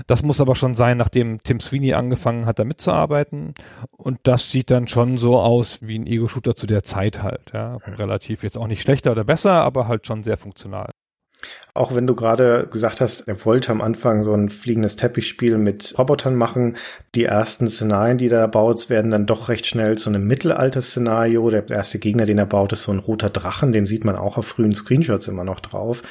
Das 0.08 0.24
muss 0.24 0.42
aber 0.42 0.56
schon 0.56 0.76
sein, 0.76 0.98
nachdem 0.98 1.42
Tim 1.44 1.60
Sweeney 1.60 1.94
angefangen 1.94 2.46
hat, 2.46 2.60
da 2.60 2.64
mitzuarbeiten. 2.64 3.54
Und 3.92 4.20
das 4.24 4.52
sieht 4.52 4.72
dann 4.72 4.88
schon 4.88 5.18
so 5.18 5.40
aus 5.40 5.80
wie 5.82 5.98
ein 5.98 6.08
Ego-Shooter 6.08 6.56
zu 6.56 6.68
der 6.68 6.84
Zeit 6.84 7.24
halt. 7.24 7.52
Ja, 7.54 7.78
mhm. 7.86 7.94
relativ 7.94 8.44
jetzt 8.44 8.58
auch 8.58 8.68
nicht 8.68 8.82
schlechter 8.82 9.12
oder 9.12 9.24
besser, 9.24 9.52
aber 9.52 9.88
halt 9.88 10.06
schon 10.06 10.24
sehr 10.24 10.38
funktional. 10.38 10.90
Auch 11.78 11.94
wenn 11.94 12.08
du 12.08 12.16
gerade 12.16 12.68
gesagt 12.72 13.02
hast, 13.02 13.28
er 13.28 13.44
wollte 13.44 13.70
am 13.70 13.82
Anfang 13.82 14.24
so 14.24 14.32
ein 14.32 14.50
fliegendes 14.50 14.96
Teppichspiel 14.96 15.58
mit 15.58 15.94
Robotern 15.98 16.34
machen, 16.34 16.78
die 17.16 17.26
ersten 17.26 17.68
Szenarien, 17.68 18.18
die 18.18 18.30
er 18.30 18.48
baut, 18.48 18.90
werden 18.90 19.12
dann 19.12 19.26
doch 19.26 19.50
recht 19.50 19.68
schnell 19.68 19.98
zu 19.98 20.10
einem 20.10 20.26
Mittelalter-Szenario. 20.26 21.50
Der 21.50 21.70
erste 21.70 22.00
Gegner, 22.00 22.24
den 22.24 22.38
er 22.38 22.46
baut, 22.46 22.72
ist 22.72 22.84
so 22.84 22.94
ein 22.94 23.00
roter 23.00 23.30
Drachen, 23.30 23.74
den 23.74 23.86
sieht 23.86 24.06
man 24.06 24.16
auch 24.16 24.38
auf 24.38 24.48
frühen 24.48 24.74
Screenshots 24.74 25.28
immer 25.28 25.44
noch 25.44 25.60
drauf. 25.60 26.02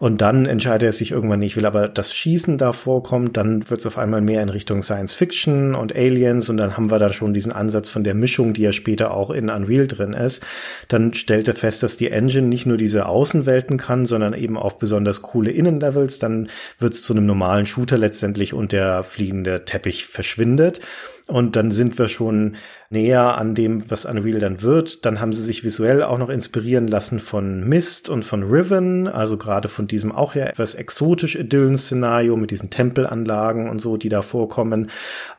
Und 0.00 0.20
dann 0.20 0.46
entscheidet 0.46 0.82
er 0.82 0.92
sich 0.92 1.12
irgendwann 1.12 1.38
nicht, 1.38 1.56
will 1.56 1.66
aber 1.66 1.88
das 1.88 2.12
Schießen 2.14 2.58
da 2.58 2.72
vorkommt, 2.72 3.36
dann 3.36 3.70
wird 3.70 3.78
es 3.78 3.86
auf 3.86 3.98
einmal 3.98 4.22
mehr 4.22 4.42
in 4.42 4.48
Richtung 4.48 4.82
Science 4.82 5.14
Fiction 5.14 5.76
und 5.76 5.94
Aliens 5.94 6.48
und 6.48 6.56
dann 6.56 6.76
haben 6.76 6.90
wir 6.90 6.98
da 6.98 7.12
schon 7.12 7.32
diesen 7.32 7.52
Ansatz 7.52 7.90
von 7.90 8.02
der 8.02 8.14
Mischung, 8.14 8.54
die 8.54 8.62
ja 8.62 8.72
später 8.72 9.14
auch 9.14 9.30
in 9.30 9.50
Unreal 9.50 9.86
drin 9.86 10.14
ist. 10.14 10.42
Dann 10.88 11.14
stellt 11.14 11.46
er 11.46 11.54
fest, 11.54 11.84
dass 11.84 11.96
die 11.96 12.10
Engine 12.10 12.48
nicht 12.48 12.66
nur 12.66 12.76
diese 12.76 13.06
Außenwelten 13.06 13.76
kann, 13.76 14.04
sondern 14.04 14.34
eben 14.34 14.58
auch 14.58 14.74
besonders 14.82 15.22
coole 15.22 15.52
Innenlevels, 15.52 16.18
dann 16.18 16.50
wird 16.78 16.94
es 16.94 17.02
zu 17.02 17.14
einem 17.14 17.24
normalen 17.24 17.66
Shooter 17.66 17.96
letztendlich 17.96 18.52
und 18.52 18.72
der 18.72 19.04
fliegende 19.04 19.64
Teppich 19.64 20.06
verschwindet. 20.06 20.80
Und 21.28 21.54
dann 21.56 21.70
sind 21.70 21.98
wir 21.98 22.08
schon 22.08 22.56
näher 22.92 23.38
an 23.38 23.54
dem, 23.54 23.90
was 23.90 24.04
Unreal 24.04 24.38
dann 24.38 24.62
wird. 24.62 25.04
Dann 25.04 25.20
haben 25.20 25.32
sie 25.32 25.42
sich 25.42 25.64
visuell 25.64 26.02
auch 26.02 26.18
noch 26.18 26.28
inspirieren 26.28 26.86
lassen 26.86 27.18
von 27.18 27.66
Mist 27.68 28.08
und 28.08 28.24
von 28.24 28.42
Riven, 28.42 29.08
also 29.08 29.36
gerade 29.36 29.68
von 29.68 29.86
diesem 29.88 30.12
auch 30.12 30.34
ja 30.34 30.44
etwas 30.44 30.74
exotisch 30.74 31.34
Idyllen-Szenario 31.34 32.36
mit 32.36 32.50
diesen 32.50 32.70
Tempelanlagen 32.70 33.68
und 33.68 33.80
so, 33.80 33.96
die 33.96 34.08
da 34.08 34.22
vorkommen. 34.22 34.90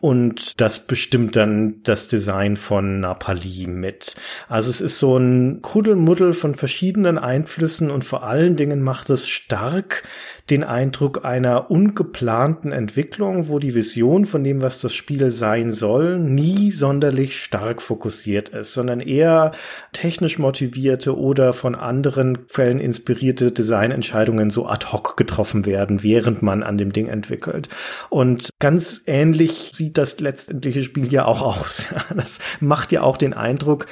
Und 0.02 0.60
das 0.60 0.80
bestimmt 0.80 1.36
dann 1.36 1.76
das 1.84 2.08
Design 2.08 2.58
von 2.58 3.00
Napali 3.00 3.68
mit. 3.68 4.16
Also 4.50 4.70
es 4.70 4.82
ist 4.82 5.00
so 5.00 5.18
ein 5.18 5.62
Kuddelmuddel 5.62 6.34
von 6.34 6.56
verschiedenen 6.56 7.18
Einflüssen 7.18 7.92
und 7.92 8.04
vor 8.04 8.24
allen 8.24 8.56
Dingen 8.56 8.82
macht 8.82 9.10
es 9.10 9.28
stark 9.30 10.04
den 10.50 10.66
Eindruck 10.66 11.24
einer 11.24 11.72
ungeplanten 11.72 12.74
Entwicklung, 12.74 13.48
wo 13.48 13.60
die 13.60 13.76
Vision 13.76 14.26
von 14.26 14.44
dem, 14.44 14.62
was 14.62 14.82
das 14.82 14.94
Spiel 14.94 15.32
sein 15.32 15.72
soll, 15.72 16.20
nie 16.20 16.70
sonderlich 16.72 17.42
stark 17.42 17.82
fokussiert 17.82 18.50
ist, 18.50 18.74
sondern 18.74 19.00
eher 19.00 19.54
technisch 19.94 20.40
motivierte 20.40 21.18
oder 21.18 21.54
von 21.54 21.76
anderen 21.76 22.48
Quellen 22.48 22.82
inspirierte 22.82 23.54
Designentscheidungen 23.54 24.50
so 24.50 24.68
ad 24.68 24.88
hoc 24.92 25.16
getroffen 25.16 25.66
werden, 25.66 26.04
während 26.04 26.42
man 26.42 26.62
an 26.62 26.78
dem 26.78 26.92
Ding 26.92 27.08
entwickelt. 27.08 27.70
Und 28.10 28.50
ganz 28.60 29.04
ähnlich 29.08 29.72
sieht 29.74 29.98
das 29.98 30.20
letztendliche 30.20 30.84
Spiel 30.84 31.12
ja 31.12 31.26
auch 31.26 31.42
aus. 31.42 31.86
Das 32.16 32.40
macht 32.60 32.92
ja 32.92 33.02
auch 33.02 33.18
den 33.18 33.34
Eindruck 33.34 33.88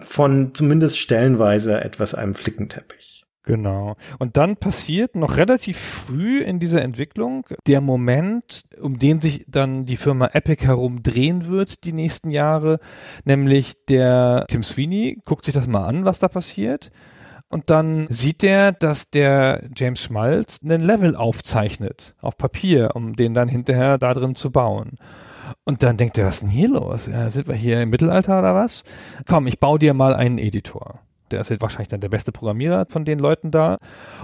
von 0.00 0.54
zumindest 0.54 0.98
stellenweise 0.98 1.80
etwas 1.80 2.14
einem 2.14 2.34
Flickenteppich. 2.34 3.13
Genau. 3.44 3.96
Und 4.18 4.38
dann 4.38 4.56
passiert 4.56 5.16
noch 5.16 5.36
relativ 5.36 5.78
früh 5.78 6.40
in 6.40 6.60
dieser 6.60 6.80
Entwicklung 6.80 7.46
der 7.66 7.82
Moment, 7.82 8.64
um 8.80 8.98
den 8.98 9.20
sich 9.20 9.44
dann 9.46 9.84
die 9.84 9.98
Firma 9.98 10.30
Epic 10.32 10.64
herum 10.64 11.02
drehen 11.02 11.46
wird 11.46 11.84
die 11.84 11.92
nächsten 11.92 12.30
Jahre, 12.30 12.80
nämlich 13.24 13.74
der 13.86 14.46
Tim 14.48 14.62
Sweeney 14.62 15.20
guckt 15.26 15.44
sich 15.44 15.54
das 15.54 15.66
mal 15.66 15.86
an, 15.86 16.06
was 16.06 16.20
da 16.20 16.28
passiert. 16.28 16.90
Und 17.50 17.68
dann 17.68 18.06
sieht 18.08 18.42
er, 18.42 18.72
dass 18.72 19.10
der 19.10 19.64
James 19.76 20.02
Schmalz 20.02 20.60
einen 20.64 20.82
Level 20.82 21.14
aufzeichnet 21.14 22.14
auf 22.22 22.38
Papier, 22.38 22.92
um 22.94 23.14
den 23.14 23.34
dann 23.34 23.48
hinterher 23.48 23.98
da 23.98 24.14
drin 24.14 24.34
zu 24.34 24.50
bauen. 24.50 24.92
Und 25.64 25.82
dann 25.82 25.98
denkt 25.98 26.16
er, 26.16 26.26
was 26.26 26.36
ist 26.36 26.44
denn 26.44 26.48
hier 26.48 26.70
los? 26.70 27.06
Ja, 27.06 27.28
sind 27.28 27.46
wir 27.46 27.54
hier 27.54 27.82
im 27.82 27.90
Mittelalter 27.90 28.38
oder 28.38 28.54
was? 28.54 28.84
Komm, 29.28 29.46
ich 29.46 29.60
baue 29.60 29.78
dir 29.78 29.92
mal 29.92 30.14
einen 30.14 30.38
Editor 30.38 31.00
der 31.34 31.40
ist 31.40 31.60
wahrscheinlich 31.60 31.88
dann 31.88 32.00
der 32.00 32.08
beste 32.08 32.32
Programmierer 32.32 32.86
von 32.88 33.04
den 33.04 33.18
Leuten 33.18 33.50
da. 33.50 33.78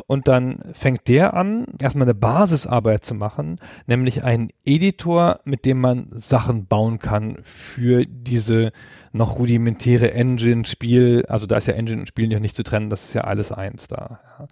Und 0.07 0.29
dann 0.29 0.61
fängt 0.73 1.09
der 1.09 1.35
an, 1.35 1.67
erstmal 1.79 2.07
eine 2.07 2.15
Basisarbeit 2.15 3.05
zu 3.05 3.15
machen, 3.15 3.59
nämlich 3.87 4.23
einen 4.25 4.51
Editor, 4.65 5.41
mit 5.45 5.65
dem 5.65 5.81
man 5.81 6.09
Sachen 6.13 6.67
bauen 6.67 6.99
kann 6.99 7.39
für 7.43 8.07
diese 8.07 8.73
noch 9.13 9.39
rudimentäre 9.39 10.13
Engine-Spiel, 10.13 11.25
also 11.29 11.47
da 11.47 11.57
ist 11.57 11.67
ja 11.67 11.75
Engine 11.75 12.01
und 12.01 12.07
Spiel 12.07 12.29
nicht 12.39 12.55
zu 12.55 12.63
trennen, 12.63 12.91
das 12.91 13.07
ist 13.07 13.15
ja 13.15 13.23
alles 13.23 13.51
eins 13.51 13.89
da. 13.89 14.21
Ja. 14.39 14.47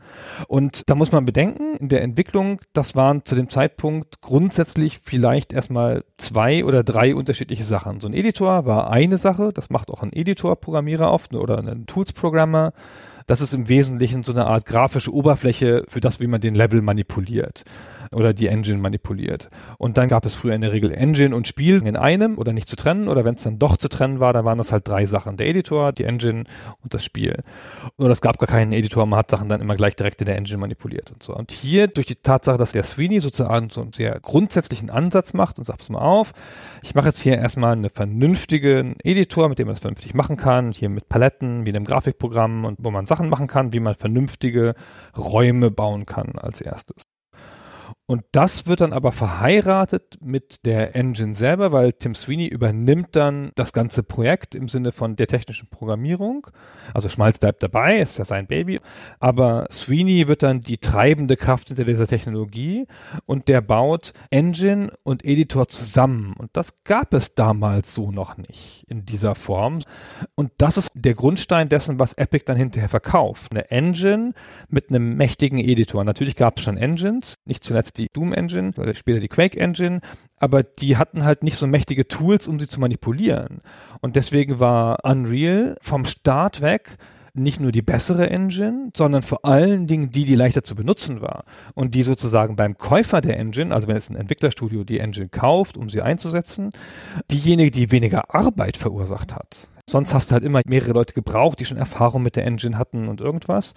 Und 0.48 0.82
da 0.90 0.97
muss 0.97 1.12
man 1.12 1.24
bedenken, 1.24 1.76
in 1.76 1.89
der 1.89 2.02
Entwicklung, 2.02 2.60
das 2.72 2.97
waren 2.97 3.24
zu 3.24 3.36
dem 3.36 3.48
Zeitpunkt 3.48 4.20
grundsätzlich 4.20 4.98
vielleicht 5.02 5.52
erstmal 5.52 6.05
zwei 6.16 6.64
oder 6.64 6.82
drei 6.82 7.14
unterschiedliche 7.14 7.64
Sachen. 7.64 8.01
So 8.01 8.09
ein 8.09 8.14
Editor 8.14 8.66
war 8.66 8.90
eine 8.90 9.16
Sache, 9.16 9.52
das 9.52 9.70
macht 9.70 9.90
auch 9.90 10.02
ein 10.02 10.12
Editor-Programmierer 10.12 11.12
oft 11.12 11.35
oder 11.35 11.59
ein 11.59 11.86
Tools-Programmer. 11.86 12.72
Das 13.28 13.40
ist 13.40 13.55
im 13.55 13.68
Wesentlichen 13.68 14.24
so 14.24 14.32
eine 14.32 14.47
Art 14.47 14.64
grafische 14.66 15.12
Oberfläche 15.12 15.85
für 15.86 16.01
das, 16.01 16.18
wie 16.18 16.26
man 16.26 16.40
den 16.40 16.55
Level 16.55 16.80
manipuliert 16.80 17.64
oder 18.12 18.32
die 18.32 18.48
Engine 18.48 18.78
manipuliert. 18.78 19.51
Und 19.78 19.98
dann 19.98 20.09
gab 20.09 20.24
es 20.24 20.35
früher 20.35 20.55
in 20.55 20.60
der 20.60 20.72
Regel 20.72 20.93
Engine 20.93 21.35
und 21.35 21.48
Spiel 21.48 21.86
in 21.86 21.97
einem 21.97 22.39
oder 22.39 22.52
nicht 22.52 22.68
zu 22.68 22.76
trennen 22.76 23.09
oder 23.09 23.24
wenn 23.24 23.35
es 23.35 23.43
dann 23.43 23.59
doch 23.59 23.76
zu 23.76 23.89
trennen 23.89 24.20
war, 24.20 24.32
dann 24.32 24.44
waren 24.44 24.59
das 24.59 24.72
halt 24.72 24.86
drei 24.89 25.06
Sachen. 25.06 25.36
Der 25.36 25.47
Editor, 25.47 25.93
die 25.93 26.05
Engine 26.05 26.44
und 26.82 26.94
das 26.94 27.05
Spiel. 27.05 27.43
Oder 27.97 28.10
es 28.10 28.20
gab 28.20 28.39
gar 28.39 28.47
keinen 28.47 28.72
Editor, 28.72 29.06
man 29.06 29.18
hat 29.18 29.30
Sachen 29.30 29.48
dann 29.48 29.60
immer 29.60 29.74
gleich 29.74 29.97
direkt 29.97 30.20
in 30.20 30.26
der 30.26 30.36
Engine 30.36 30.59
manipuliert 30.59 31.10
und 31.10 31.22
so. 31.22 31.35
Und 31.35 31.52
hier 31.52 31.86
durch 31.89 32.06
die 32.06 32.16
Tatsache, 32.16 32.59
dass 32.59 32.72
der 32.72 32.82
Sweeney 32.82 33.20
sozusagen 33.20 33.70
so 33.70 33.80
einen 33.80 33.93
sehr 33.93 34.18
grundsätzlichen 34.20 34.90
Ansatz 34.90 35.35
macht 35.35 35.59
und 35.59 35.64
sagt, 35.64 35.78
pass 35.78 35.89
mal 35.89 36.01
auf, 36.01 36.32
ich 36.82 36.94
mache 36.94 37.06
jetzt 37.06 37.20
hier 37.20 37.36
erstmal 37.36 37.72
einen 37.72 37.90
vernünftigen 37.90 38.97
Editor, 39.02 39.48
mit 39.48 39.59
dem 39.59 39.66
man 39.66 39.74
das 39.74 39.80
vernünftig 39.80 40.14
machen 40.14 40.36
kann, 40.36 40.72
hier 40.72 40.89
mit 40.89 41.09
Paletten, 41.09 41.66
wie 41.66 41.70
in 41.70 41.76
einem 41.76 41.85
Grafikprogramm 41.85 42.64
und 42.64 42.78
wo 42.82 42.90
man 42.90 43.06
Sachen 43.06 43.28
machen 43.28 43.47
kann, 43.47 43.72
wie 43.72 43.80
man 43.80 43.94
vernünftige 43.94 44.74
Räume 45.16 45.70
bauen 45.70 46.06
kann 46.06 46.39
als 46.39 46.60
erstes. 46.60 47.18
Und 48.10 48.24
das 48.32 48.66
wird 48.66 48.80
dann 48.80 48.94
aber 48.94 49.12
verheiratet 49.12 50.16
mit 50.22 50.64
der 50.64 50.97
Engine 50.97 51.35
selber, 51.35 51.72
weil 51.72 51.93
Tim 51.93 52.14
Sweeney 52.14 52.47
übernimmt 52.47 53.14
dann 53.14 53.52
das 53.55 53.74
ganze 53.74 54.02
Projekt 54.02 54.55
im 54.55 54.66
Sinne 54.66 54.93
von 54.93 55.14
der 55.14 55.26
technischen 55.26 55.68
Programmierung. 55.68 56.47
Also 56.94 57.10
Schmalz 57.10 57.39
bleibt 57.39 57.62
dabei, 57.62 57.98
ist 57.98 58.16
ja 58.16 58.24
sein 58.24 58.47
Baby. 58.47 58.80
Aber 59.20 59.66
Sweeney 59.70 60.26
wird 60.26 60.43
dann 60.43 60.62
die 60.62 60.78
treibende 60.78 61.36
Kraft 61.36 61.68
hinter 61.68 61.85
dieser 61.85 62.06
Technologie 62.06 62.86
und 63.26 63.47
der 63.47 63.60
baut 63.60 64.14
Engine 64.30 64.90
und 65.02 65.22
Editor 65.22 65.68
zusammen. 65.68 66.32
Und 66.39 66.48
das 66.55 66.82
gab 66.85 67.12
es 67.12 67.35
damals 67.35 67.94
so 67.94 68.10
noch 68.10 68.39
nicht 68.39 68.85
in 68.89 69.05
dieser 69.05 69.35
Form. 69.35 69.80
Und 70.35 70.52
das 70.56 70.78
ist 70.78 70.89
der 70.94 71.12
Grundstein 71.12 71.68
dessen, 71.68 71.98
was 71.98 72.14
Epic 72.14 72.47
dann 72.47 72.56
hinterher 72.56 72.89
verkauft. 72.89 73.52
Eine 73.52 73.70
Engine 73.70 74.32
mit 74.70 74.89
einem 74.89 75.14
mächtigen 75.18 75.59
Editor. 75.59 76.05
Natürlich 76.05 76.36
gab 76.36 76.56
es 76.56 76.64
schon 76.64 76.78
Engines, 76.78 77.35
nicht 77.44 77.64
zuletzt 77.64 77.97
die 77.98 78.08
Doom 78.12 78.32
Engine 78.32 78.72
oder 78.76 78.94
später 78.94 79.20
die 79.20 79.28
Quake 79.28 79.58
Engine, 79.58 80.00
aber 80.38 80.62
die 80.62 80.96
hatten 80.96 81.24
halt 81.24 81.42
nicht 81.42 81.56
so 81.56 81.66
mächtige 81.66 82.08
Tools, 82.08 82.48
um 82.48 82.58
sie 82.58 82.68
zu 82.68 82.80
manipulieren. 82.80 83.60
Und 84.00 84.16
deswegen 84.16 84.60
war 84.60 85.04
Unreal 85.04 85.76
vom 85.80 86.04
Start 86.04 86.60
weg 86.60 86.96
nicht 87.38 87.60
nur 87.60 87.72
die 87.72 87.82
bessere 87.82 88.30
Engine, 88.30 88.90
sondern 88.96 89.22
vor 89.22 89.44
allen 89.44 89.86
Dingen 89.86 90.10
die, 90.10 90.24
die 90.24 90.34
leichter 90.34 90.62
zu 90.62 90.74
benutzen 90.74 91.20
war 91.20 91.44
und 91.74 91.94
die 91.94 92.02
sozusagen 92.02 92.56
beim 92.56 92.76
Käufer 92.76 93.20
der 93.20 93.38
Engine, 93.38 93.74
also 93.74 93.88
wenn 93.88 93.96
jetzt 93.96 94.10
ein 94.10 94.16
Entwicklerstudio 94.16 94.84
die 94.84 94.98
Engine 94.98 95.28
kauft, 95.28 95.76
um 95.76 95.88
sie 95.88 96.02
einzusetzen, 96.02 96.70
diejenige, 97.30 97.70
die 97.70 97.92
weniger 97.92 98.34
Arbeit 98.34 98.76
verursacht 98.76 99.34
hat. 99.34 99.68
Sonst 99.89 100.12
hast 100.12 100.31
du 100.31 100.35
halt 100.35 100.44
immer 100.44 100.60
mehrere 100.66 100.93
Leute 100.93 101.15
gebraucht, 101.15 101.60
die 101.60 101.65
schon 101.65 101.78
Erfahrung 101.78 102.23
mit 102.23 102.36
der 102.36 102.44
Engine 102.44 102.77
hatten 102.77 103.09
und 103.09 103.23
irgendwas. 103.23 103.73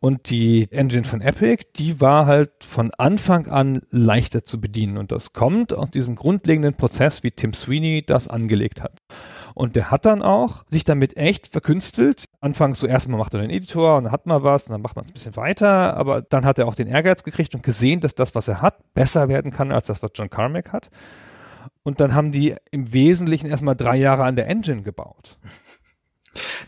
Und 0.00 0.28
die 0.28 0.70
Engine 0.70 1.04
von 1.04 1.22
Epic, 1.22 1.64
die 1.76 1.98
war 1.98 2.26
halt 2.26 2.50
von 2.62 2.90
Anfang 2.98 3.48
an 3.48 3.80
leichter 3.90 4.44
zu 4.44 4.60
bedienen. 4.60 4.98
Und 4.98 5.12
das 5.12 5.32
kommt 5.32 5.72
aus 5.72 5.90
diesem 5.90 6.14
grundlegenden 6.14 6.74
Prozess, 6.74 7.22
wie 7.22 7.30
Tim 7.30 7.54
Sweeney 7.54 8.04
das 8.06 8.28
angelegt 8.28 8.82
hat. 8.82 9.00
Und 9.54 9.76
der 9.76 9.90
hat 9.90 10.04
dann 10.04 10.20
auch 10.20 10.64
sich 10.68 10.84
damit 10.84 11.16
echt 11.16 11.46
verkünstelt. 11.46 12.26
Anfangs 12.42 12.78
so 12.78 12.86
erstmal 12.86 13.18
macht 13.18 13.32
er 13.32 13.40
den 13.40 13.48
Editor 13.48 13.96
und 13.96 14.04
dann 14.04 14.12
hat 14.12 14.26
man 14.26 14.42
was 14.42 14.64
und 14.64 14.72
dann 14.72 14.82
macht 14.82 14.96
man 14.96 15.06
es 15.06 15.12
ein 15.12 15.14
bisschen 15.14 15.36
weiter. 15.36 15.96
Aber 15.96 16.20
dann 16.20 16.44
hat 16.44 16.58
er 16.58 16.68
auch 16.68 16.74
den 16.74 16.86
Ehrgeiz 16.86 17.22
gekriegt 17.22 17.54
und 17.54 17.62
gesehen, 17.62 18.00
dass 18.00 18.14
das, 18.14 18.34
was 18.34 18.46
er 18.46 18.60
hat, 18.60 18.76
besser 18.92 19.30
werden 19.30 19.52
kann 19.52 19.72
als 19.72 19.86
das, 19.86 20.02
was 20.02 20.10
John 20.14 20.28
Carmack 20.28 20.74
hat. 20.74 20.90
Und 21.82 22.00
dann 22.00 22.14
haben 22.14 22.32
die 22.32 22.54
im 22.70 22.92
Wesentlichen 22.92 23.46
erstmal 23.46 23.76
drei 23.76 23.96
Jahre 23.96 24.24
an 24.24 24.36
der 24.36 24.48
Engine 24.48 24.82
gebaut. 24.82 25.38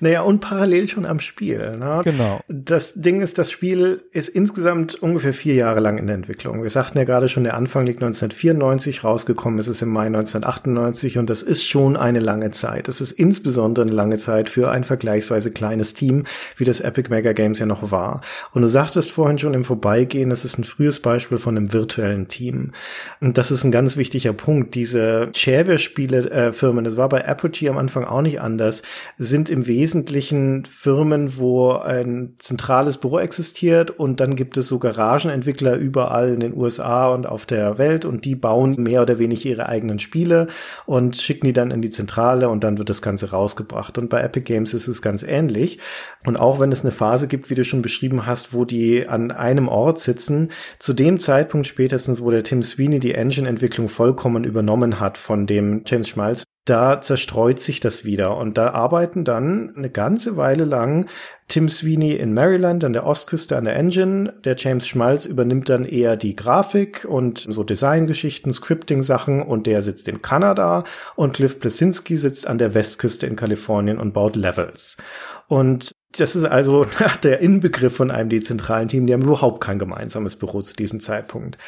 Naja, 0.01 0.23
und 0.23 0.41
parallel 0.41 0.89
schon 0.89 1.05
am 1.05 1.21
Spiel. 1.21 1.77
Ne? 1.77 2.01
Genau. 2.05 2.41
Das 2.49 2.95
Ding 2.95 3.21
ist, 3.21 3.39
das 3.39 3.51
Spiel 3.51 4.03
ist 4.13 4.29
insgesamt 4.29 4.95
ungefähr 4.97 5.33
vier 5.33 5.55
Jahre 5.55 5.81
lang 5.81 5.99
in 5.99 6.07
der 6.07 6.17
Entwicklung. 6.17 6.63
Wir 6.63 6.71
sagten 6.71 6.99
ja 6.99 7.05
gerade 7.05 7.29
schon, 7.29 7.45
der 7.45 7.57
Anfang 7.57 7.87
liegt 7.87 8.03
1994, 8.03 9.05
rausgekommen 9.05 9.59
ist 9.59 9.67
es 9.67 9.83
im 9.83 9.89
Mai 9.89 10.07
1998 10.07 11.19
und 11.19 11.29
das 11.29 11.43
ist 11.43 11.65
schon 11.65 11.97
eine 11.97 12.21
lange 12.21 12.51
Zeit. 12.51 12.89
Es 12.89 13.01
ist 13.01 13.13
insbesondere 13.13 13.87
eine 13.87 13.95
lange 13.95 14.19
Zeit 14.19 14.49
für 14.49 14.71
ein 14.71 14.85
vergleichsweise 14.85 15.51
kleines 15.51 15.95
Team, 15.95 16.25
wie 16.57 16.65
das 16.65 16.81
Epic 16.81 17.11
Mega 17.11 17.33
Games 17.33 17.59
ja 17.59 17.67
noch 17.67 17.91
war. 17.91 18.21
Und 18.53 18.63
du 18.63 18.69
sagtest 18.69 19.11
vorhin 19.11 19.39
schon 19.39 19.55
im 19.55 19.65
Vorbeigehen, 19.65 20.31
das 20.31 20.45
ist 20.45 20.59
ein 20.59 20.65
frühes 20.65 21.01
Beispiel 21.01 21.39
von 21.39 21.57
einem 21.57 21.73
virtuellen 21.73 22.29
Team. 22.29 22.73
Und 23.21 23.39
das 23.39 23.51
ist 23.51 23.65
ein 23.65 23.73
ganz 23.73 23.97
wichtiger 23.97 24.33
Punkt. 24.33 24.75
Diese 24.75 25.31
Shareware-Spiele-Firmen, 25.35 26.85
äh, 26.85 26.89
das 26.89 26.97
war 26.97 27.09
bei 27.09 27.27
Apogee 27.27 27.69
am 27.69 27.79
Anfang 27.79 28.05
auch 28.05 28.23
nicht 28.23 28.41
anders, 28.41 28.83
sind 29.19 29.51
im 29.51 29.67
Wesentlichen 29.67 29.88
Firmen, 29.95 31.39
wo 31.39 31.73
ein 31.73 32.35
zentrales 32.39 32.97
Büro 32.97 33.19
existiert 33.19 33.91
und 33.91 34.21
dann 34.21 34.37
gibt 34.37 34.57
es 34.57 34.69
so 34.69 34.79
Garagenentwickler 34.79 35.77
überall 35.77 36.33
in 36.33 36.41
den 36.41 36.57
USA 36.57 37.09
und 37.09 37.27
auf 37.27 37.47
der 37.47 37.79
Welt 37.79 38.05
und 38.05 38.25
die 38.25 38.35
bauen 38.35 38.77
mehr 38.79 39.03
oder 39.03 39.19
weniger 39.19 39.49
ihre 39.49 39.69
eigenen 39.69 39.99
Spiele 39.99 40.49
und 40.87 41.17
schicken 41.17 41.47
die 41.47 41.53
dann 41.53 41.71
in 41.71 41.83
die 41.83 41.91
Zentrale 41.91 42.49
und 42.49 42.65
dann 42.65 42.79
wird 42.79 42.89
das 42.89 43.03
Ganze 43.03 43.31
rausgebracht. 43.31 43.99
Und 43.99 44.09
bei 44.11 44.21
Epic 44.21 44.45
Games 44.45 44.75
ist 44.75 44.89
es 44.89 45.03
ganz 45.03 45.23
ähnlich. 45.23 45.79
Und 46.25 46.37
auch 46.37 46.61
wenn 46.61 46.73
es 46.73 46.83
eine 46.83 46.93
Phase 46.93 47.29
gibt, 47.29 47.51
wie 47.51 47.55
du 47.55 47.65
schon 47.65 47.83
beschrieben 47.83 48.27
hast, 48.27 48.53
wo 48.55 48.65
die 48.65 49.09
an 49.09 49.31
einem 49.31 49.69
Ort 49.69 50.01
sitzen, 50.01 50.51
zu 50.79 50.93
dem 50.93 51.19
Zeitpunkt 51.19 51.67
spätestens, 51.67 52.23
wo 52.23 52.31
der 52.31 52.45
Tim 52.45 52.63
Sweeney 52.63 52.99
die 52.99 53.15
Engine-Entwicklung 53.15 53.89
vollkommen 53.89 54.45
übernommen 54.45 55.01
hat 55.01 55.19
von 55.19 55.47
dem 55.47 55.83
James 55.87 56.09
Schmalz, 56.09 56.45
da 56.69 57.01
zerstreut 57.01 57.61
sich 57.61 57.81
das 57.81 58.05
wieder. 58.05 58.37
Und 58.37 58.59
da 58.59 58.71
arbeiten 58.71 59.25
dann 59.25 59.75
eine 59.77 59.91
ganze 59.91 60.37
Weile 60.37 60.65
lang 60.65 61.07
Tim 61.49 61.69
Sweeney 61.69 62.13
in 62.13 62.35
Maryland 62.35 62.85
an 62.85 62.93
der 62.93 63.07
Ostküste 63.07 63.57
an 63.57 63.65
der 63.65 63.77
Engine. 63.77 64.35
Der 64.45 64.57
James 64.57 64.87
Schmalz 64.87 65.25
übernimmt 65.25 65.69
dann 65.71 65.85
eher 65.85 66.17
die 66.17 66.37
Grafik 66.37 67.07
und 67.09 67.47
so 67.49 67.65
Designgeschichten, 67.65 68.53
Scripting-Sachen 68.53 69.41
und 69.43 69.67
der 69.67 69.81
sitzt 69.83 70.09
in 70.09 70.21
Kanada 70.21 70.85
und 71.17 71.33
Cliff 71.35 71.59
Plesinski 71.59 72.17
sitzt 72.17 72.47
an 72.47 72.59
der 72.59 72.75
Westküste 72.75 73.27
in 73.27 73.37
Kalifornien 73.37 73.99
und 73.99 74.13
baut 74.13 74.37
Levels. 74.37 74.99
Und 75.47 75.93
das 76.17 76.37
ist 76.37 76.45
also 76.45 76.87
der 77.23 77.41
Inbegriff 77.41 77.97
von 77.97 78.11
einem 78.11 78.29
dezentralen 78.29 78.89
Team. 78.89 79.07
Die 79.07 79.13
haben 79.13 79.23
überhaupt 79.23 79.63
kein 79.63 79.79
gemeinsames 79.79 80.37
Büro 80.37 80.61
zu 80.61 80.75
diesem 80.75 81.01
Zeitpunkt. 81.01 81.59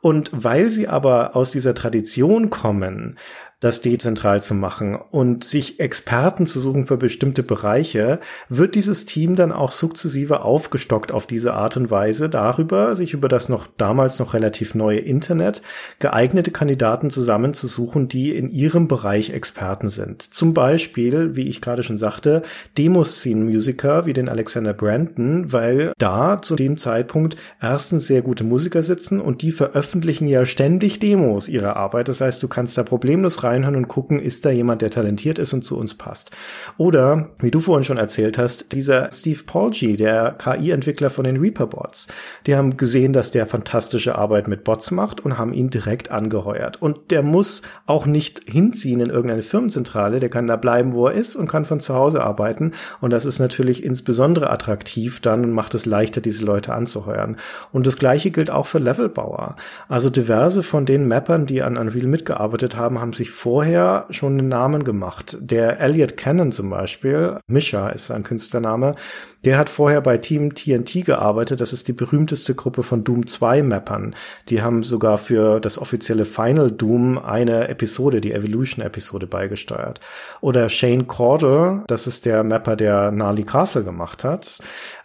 Und 0.00 0.30
weil 0.32 0.70
sie 0.70 0.88
aber 0.88 1.36
aus 1.36 1.50
dieser 1.50 1.74
Tradition 1.74 2.50
kommen, 2.50 3.18
das 3.60 3.80
dezentral 3.80 4.40
zu 4.40 4.54
machen 4.54 4.96
und 5.10 5.42
sich 5.42 5.80
Experten 5.80 6.46
zu 6.46 6.60
suchen 6.60 6.86
für 6.86 6.96
bestimmte 6.96 7.42
Bereiche, 7.42 8.20
wird 8.48 8.76
dieses 8.76 9.04
Team 9.04 9.34
dann 9.34 9.50
auch 9.50 9.72
sukzessive 9.72 10.42
aufgestockt 10.42 11.10
auf 11.10 11.26
diese 11.26 11.54
Art 11.54 11.76
und 11.76 11.90
Weise 11.90 12.28
darüber, 12.28 12.94
sich 12.94 13.14
über 13.14 13.28
das 13.28 13.48
noch 13.48 13.66
damals 13.76 14.20
noch 14.20 14.32
relativ 14.32 14.76
neue 14.76 15.00
Internet 15.00 15.62
geeignete 15.98 16.52
Kandidaten 16.52 17.10
zusammenzusuchen, 17.10 18.08
die 18.08 18.36
in 18.36 18.48
ihrem 18.48 18.86
Bereich 18.86 19.30
Experten 19.30 19.88
sind. 19.88 20.22
Zum 20.22 20.54
Beispiel, 20.54 21.34
wie 21.34 21.48
ich 21.48 21.60
gerade 21.60 21.82
schon 21.82 21.98
sagte, 21.98 22.42
Demoscene-Musiker 22.76 24.06
wie 24.06 24.12
den 24.12 24.28
Alexander 24.28 24.72
Brandon, 24.72 25.52
weil 25.52 25.92
da 25.98 26.40
zu 26.40 26.54
dem 26.54 26.78
Zeitpunkt 26.78 27.36
erstens 27.60 28.06
sehr 28.06 28.22
gute 28.22 28.44
Musiker 28.44 28.84
sitzen 28.84 29.20
und 29.20 29.42
die 29.42 29.50
veröffentlichen 29.50 30.28
ja 30.28 30.44
ständig 30.44 31.00
Demos 31.00 31.48
ihrer 31.48 31.76
Arbeit. 31.76 32.08
Das 32.08 32.20
heißt, 32.20 32.40
du 32.40 32.46
kannst 32.46 32.78
da 32.78 32.84
problemlos 32.84 33.42
reinhören 33.48 33.76
und 33.76 33.88
gucken, 33.88 34.20
ist 34.20 34.44
da 34.44 34.50
jemand, 34.50 34.82
der 34.82 34.90
talentiert 34.90 35.38
ist 35.38 35.52
und 35.52 35.64
zu 35.64 35.78
uns 35.78 35.94
passt. 35.94 36.30
Oder, 36.76 37.30
wie 37.40 37.50
du 37.50 37.60
vorhin 37.60 37.84
schon 37.84 37.98
erzählt 37.98 38.38
hast, 38.38 38.72
dieser 38.72 39.10
Steve 39.12 39.42
Polgy, 39.44 39.96
der 39.96 40.36
KI-Entwickler 40.38 41.10
von 41.10 41.24
den 41.24 41.38
Reaper-Bots, 41.38 42.08
die 42.46 42.54
haben 42.54 42.76
gesehen, 42.76 43.12
dass 43.12 43.30
der 43.30 43.46
fantastische 43.46 44.16
Arbeit 44.16 44.48
mit 44.48 44.64
Bots 44.64 44.90
macht 44.90 45.20
und 45.24 45.38
haben 45.38 45.52
ihn 45.52 45.70
direkt 45.70 46.10
angeheuert. 46.10 46.80
Und 46.80 47.10
der 47.10 47.22
muss 47.22 47.62
auch 47.86 48.06
nicht 48.06 48.42
hinziehen 48.46 49.00
in 49.00 49.10
irgendeine 49.10 49.42
Firmenzentrale, 49.42 50.20
der 50.20 50.28
kann 50.28 50.46
da 50.46 50.56
bleiben, 50.56 50.92
wo 50.92 51.06
er 51.06 51.14
ist 51.14 51.36
und 51.36 51.48
kann 51.48 51.64
von 51.64 51.80
zu 51.80 51.94
Hause 51.94 52.22
arbeiten. 52.22 52.72
Und 53.00 53.10
das 53.10 53.24
ist 53.24 53.38
natürlich 53.38 53.82
insbesondere 53.82 54.50
attraktiv 54.50 55.20
dann 55.20 55.44
und 55.44 55.52
macht 55.52 55.74
es 55.74 55.86
leichter, 55.86 56.20
diese 56.20 56.44
Leute 56.44 56.74
anzuheuern. 56.74 57.36
Und 57.72 57.86
das 57.86 57.96
gleiche 57.96 58.30
gilt 58.30 58.50
auch 58.50 58.66
für 58.66 58.78
Levelbauer. 58.78 59.56
Also 59.88 60.10
diverse 60.10 60.62
von 60.62 60.86
den 60.86 61.08
Mappern, 61.08 61.46
die 61.46 61.62
an 61.62 61.76
Unreal 61.76 62.06
mitgearbeitet 62.06 62.76
haben, 62.76 63.00
haben 63.00 63.12
sich 63.12 63.30
vorher 63.38 64.06
schon 64.10 64.32
einen 64.32 64.48
Namen 64.48 64.82
gemacht. 64.82 65.36
Der 65.40 65.78
Elliot 65.78 66.16
Cannon 66.16 66.50
zum 66.50 66.70
Beispiel, 66.70 67.38
Misha 67.46 67.88
ist 67.90 68.06
sein 68.06 68.24
Künstlername, 68.24 68.96
der 69.44 69.56
hat 69.56 69.70
vorher 69.70 70.00
bei 70.00 70.18
Team 70.18 70.56
TNT 70.56 71.04
gearbeitet. 71.04 71.60
Das 71.60 71.72
ist 71.72 71.86
die 71.86 71.92
berühmteste 71.92 72.56
Gruppe 72.56 72.82
von 72.82 73.04
Doom 73.04 73.28
2 73.28 73.62
Mappern. 73.62 74.16
Die 74.48 74.60
haben 74.60 74.82
sogar 74.82 75.18
für 75.18 75.60
das 75.60 75.78
offizielle 75.78 76.24
Final 76.24 76.72
Doom 76.72 77.16
eine 77.16 77.68
Episode, 77.68 78.20
die 78.20 78.32
Evolution 78.32 78.84
Episode 78.84 79.28
beigesteuert. 79.28 80.00
Oder 80.40 80.68
Shane 80.68 81.06
Cordell, 81.06 81.82
das 81.86 82.08
ist 82.08 82.26
der 82.26 82.42
Mapper, 82.42 82.74
der 82.74 83.12
Gnarly 83.12 83.44
Castle 83.44 83.84
gemacht 83.84 84.24
hat. 84.24 84.58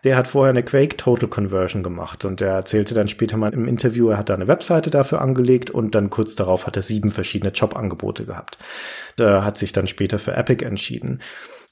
Der 0.03 0.17
hat 0.17 0.27
vorher 0.27 0.49
eine 0.49 0.63
Quake 0.63 0.97
Total 0.97 1.29
Conversion 1.29 1.81
gemacht 1.81 2.25
und 2.25 2.41
er 2.41 2.53
erzählte 2.53 2.93
dann 2.93 3.07
später 3.07 3.37
mal 3.37 3.53
im 3.53 3.67
Interview, 3.67 4.09
er 4.09 4.17
hat 4.17 4.29
da 4.29 4.33
eine 4.33 4.49
Webseite 4.49 4.89
dafür 4.89 5.21
angelegt 5.21 5.69
und 5.71 5.95
dann 5.95 6.09
kurz 6.09 6.35
darauf 6.35 6.67
hat 6.67 6.75
er 6.75 6.81
sieben 6.81 7.11
verschiedene 7.11 7.53
Jobangebote 7.53 8.25
gehabt. 8.25 8.57
Da 9.15 9.45
hat 9.45 9.57
sich 9.57 9.71
dann 9.71 9.87
später 9.87 10.19
für 10.19 10.35
Epic 10.35 10.65
entschieden. 10.65 11.21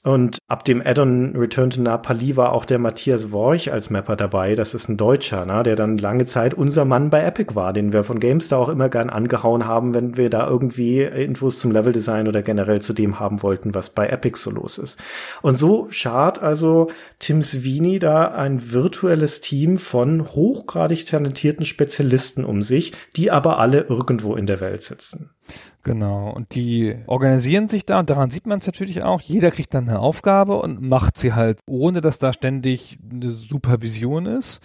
Und 0.04 0.38
ab 0.48 0.64
dem 0.64 0.84
Addon 0.84 1.36
Return 1.36 1.70
to 1.70 1.80
Napali 1.80 2.36
war 2.36 2.52
auch 2.52 2.64
der 2.64 2.80
Matthias 2.80 3.30
Worch 3.30 3.72
als 3.72 3.88
Mapper 3.88 4.16
dabei. 4.16 4.56
Das 4.56 4.74
ist 4.74 4.88
ein 4.88 4.96
Deutscher, 4.96 5.46
ne, 5.46 5.62
der 5.62 5.76
dann 5.76 5.96
lange 5.96 6.24
Zeit 6.26 6.54
unser 6.54 6.84
Mann 6.84 7.08
bei 7.08 7.22
Epic 7.22 7.54
war, 7.54 7.72
den 7.72 7.92
wir 7.92 8.02
von 8.02 8.18
GameStar 8.18 8.58
auch 8.58 8.68
immer 8.68 8.88
gern 8.88 9.10
angehauen 9.10 9.64
haben, 9.64 9.94
wenn 9.94 10.16
wir 10.16 10.28
da 10.28 10.48
irgendwie 10.48 11.02
Infos 11.02 11.60
zum 11.60 11.70
Leveldesign 11.70 12.26
oder 12.26 12.42
generell 12.42 12.82
zu 12.82 12.94
dem 12.94 13.20
haben 13.20 13.44
wollten, 13.44 13.76
was 13.76 13.90
bei 13.90 14.08
Epic 14.08 14.40
so 14.40 14.50
los 14.50 14.76
ist. 14.76 14.98
Und 15.40 15.56
so 15.56 15.86
schart 15.90 16.42
also 16.42 16.90
Tim 17.20 17.40
Sweeney 17.40 18.00
da 18.00 18.26
ein 18.26 18.72
virtuelles 18.72 19.40
Team 19.40 19.78
von 19.78 20.24
hochgradig 20.32 21.06
talentierten 21.06 21.64
Spezialisten 21.64 22.44
um 22.44 22.64
sich, 22.64 22.92
die 23.14 23.30
aber 23.30 23.60
alle 23.60 23.82
irgendwo 23.82 24.34
in 24.34 24.46
der 24.46 24.60
Welt 24.60 24.82
sitzen. 24.82 25.30
Genau. 25.82 26.30
Und 26.30 26.54
die 26.54 26.96
organisieren 27.06 27.68
sich 27.68 27.84
da 27.84 27.98
und 27.98 28.08
daran 28.08 28.30
sieht 28.30 28.46
man 28.46 28.60
es 28.60 28.66
natürlich 28.66 29.02
auch. 29.02 29.20
Jeder 29.20 29.50
kriegt 29.50 29.74
dann 29.74 29.88
eine 29.88 29.98
Aufgabe 29.98 30.60
und 30.60 30.80
macht 30.80 31.18
sie 31.18 31.34
halt, 31.34 31.58
ohne 31.66 32.00
dass 32.00 32.18
da 32.18 32.32
ständig 32.32 32.98
eine 33.10 33.30
Supervision 33.30 34.26
ist. 34.26 34.60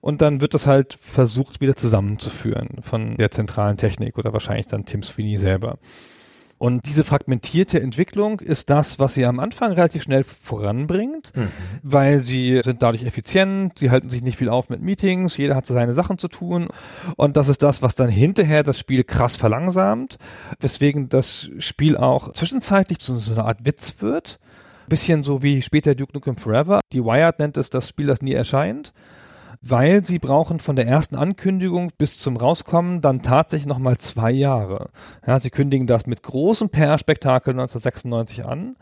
Und 0.00 0.20
dann 0.20 0.42
wird 0.42 0.52
das 0.52 0.66
halt 0.66 0.98
versucht, 1.00 1.62
wieder 1.62 1.74
zusammenzuführen 1.74 2.82
von 2.82 3.16
der 3.16 3.30
zentralen 3.30 3.78
Technik 3.78 4.18
oder 4.18 4.34
wahrscheinlich 4.34 4.66
dann 4.66 4.84
Tim 4.84 5.02
Sweeney 5.02 5.38
selber. 5.38 5.78
Und 6.58 6.86
diese 6.86 7.04
fragmentierte 7.04 7.80
Entwicklung 7.80 8.40
ist 8.40 8.68
das, 8.68 8.98
was 8.98 9.14
sie 9.14 9.24
am 9.24 9.38
Anfang 9.38 9.72
relativ 9.72 10.02
schnell 10.02 10.24
voranbringt, 10.24 11.32
mhm. 11.36 11.48
weil 11.82 12.20
sie 12.20 12.60
sind 12.64 12.82
dadurch 12.82 13.04
effizient, 13.04 13.78
sie 13.78 13.90
halten 13.90 14.08
sich 14.08 14.22
nicht 14.22 14.36
viel 14.36 14.48
auf 14.48 14.68
mit 14.68 14.82
Meetings, 14.82 15.36
jeder 15.36 15.54
hat 15.54 15.66
seine 15.66 15.94
Sachen 15.94 16.18
zu 16.18 16.26
tun. 16.26 16.68
Und 17.16 17.36
das 17.36 17.48
ist 17.48 17.62
das, 17.62 17.80
was 17.80 17.94
dann 17.94 18.08
hinterher 18.08 18.64
das 18.64 18.78
Spiel 18.78 19.04
krass 19.04 19.36
verlangsamt, 19.36 20.18
weswegen 20.58 21.08
das 21.08 21.48
Spiel 21.58 21.96
auch 21.96 22.32
zwischenzeitlich 22.32 22.98
zu 22.98 23.18
so 23.20 23.32
einer 23.32 23.44
Art 23.44 23.64
Witz 23.64 23.94
wird. 24.00 24.40
Bisschen 24.88 25.22
so 25.22 25.42
wie 25.42 25.62
später 25.62 25.94
Duke 25.94 26.12
Nukem 26.14 26.36
Forever. 26.36 26.80
Die 26.92 27.04
Wired 27.04 27.38
nennt 27.38 27.56
es 27.56 27.70
das 27.70 27.88
Spiel, 27.88 28.06
das 28.06 28.22
nie 28.22 28.32
erscheint 28.32 28.92
weil 29.60 30.04
sie 30.04 30.18
brauchen 30.18 30.58
von 30.58 30.76
der 30.76 30.86
ersten 30.86 31.16
Ankündigung 31.16 31.90
bis 31.98 32.18
zum 32.18 32.36
Rauskommen 32.36 33.00
dann 33.00 33.22
tatsächlich 33.22 33.66
nochmal 33.66 33.98
zwei 33.98 34.30
Jahre. 34.30 34.90
Ja, 35.26 35.40
sie 35.40 35.50
kündigen 35.50 35.86
das 35.86 36.06
mit 36.06 36.22
großem 36.22 36.70
PR-Spektakel 36.70 37.52
1996 37.52 38.44
an 38.46 38.76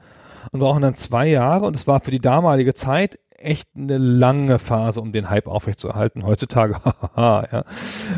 und 0.52 0.60
brauchen 0.60 0.82
dann 0.82 0.94
zwei 0.94 1.26
Jahre 1.28 1.66
und 1.66 1.76
es 1.76 1.86
war 1.86 2.00
für 2.00 2.10
die 2.10 2.20
damalige 2.20 2.74
Zeit 2.74 3.18
echt 3.38 3.68
eine 3.76 3.98
lange 3.98 4.58
Phase, 4.58 5.00
um 5.00 5.12
den 5.12 5.28
Hype 5.28 5.46
aufrechtzuerhalten. 5.46 6.24
Heutzutage, 6.24 6.76
ja, 7.16 7.64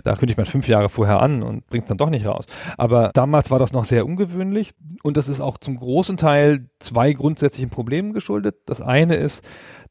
da 0.05 0.15
kündigt 0.15 0.39
man 0.39 0.47
fünf 0.47 0.69
Jahre 0.69 0.89
vorher 0.89 1.21
an 1.21 1.43
und 1.43 1.67
bringt 1.67 1.85
es 1.85 1.89
dann 1.89 1.99
doch 1.99 2.11
nicht 2.11 2.27
raus. 2.27 2.47
Aber 2.77 3.11
damals 3.15 3.51
war 3.51 3.59
das 3.59 3.73
noch 3.73 3.85
sehr 3.85 4.07
ungewöhnlich 4.07 4.73
und 5.03 5.17
das 5.17 5.29
ist 5.29 5.41
auch 5.41 5.59
zum 5.59 5.77
großen 5.77 6.17
Teil 6.17 6.69
zwei 6.79 7.13
grundsätzlichen 7.13 7.71
Problemen 7.71 8.13
geschuldet. 8.13 8.57
Das 8.67 8.81
eine 8.81 9.17
ist, 9.17 9.45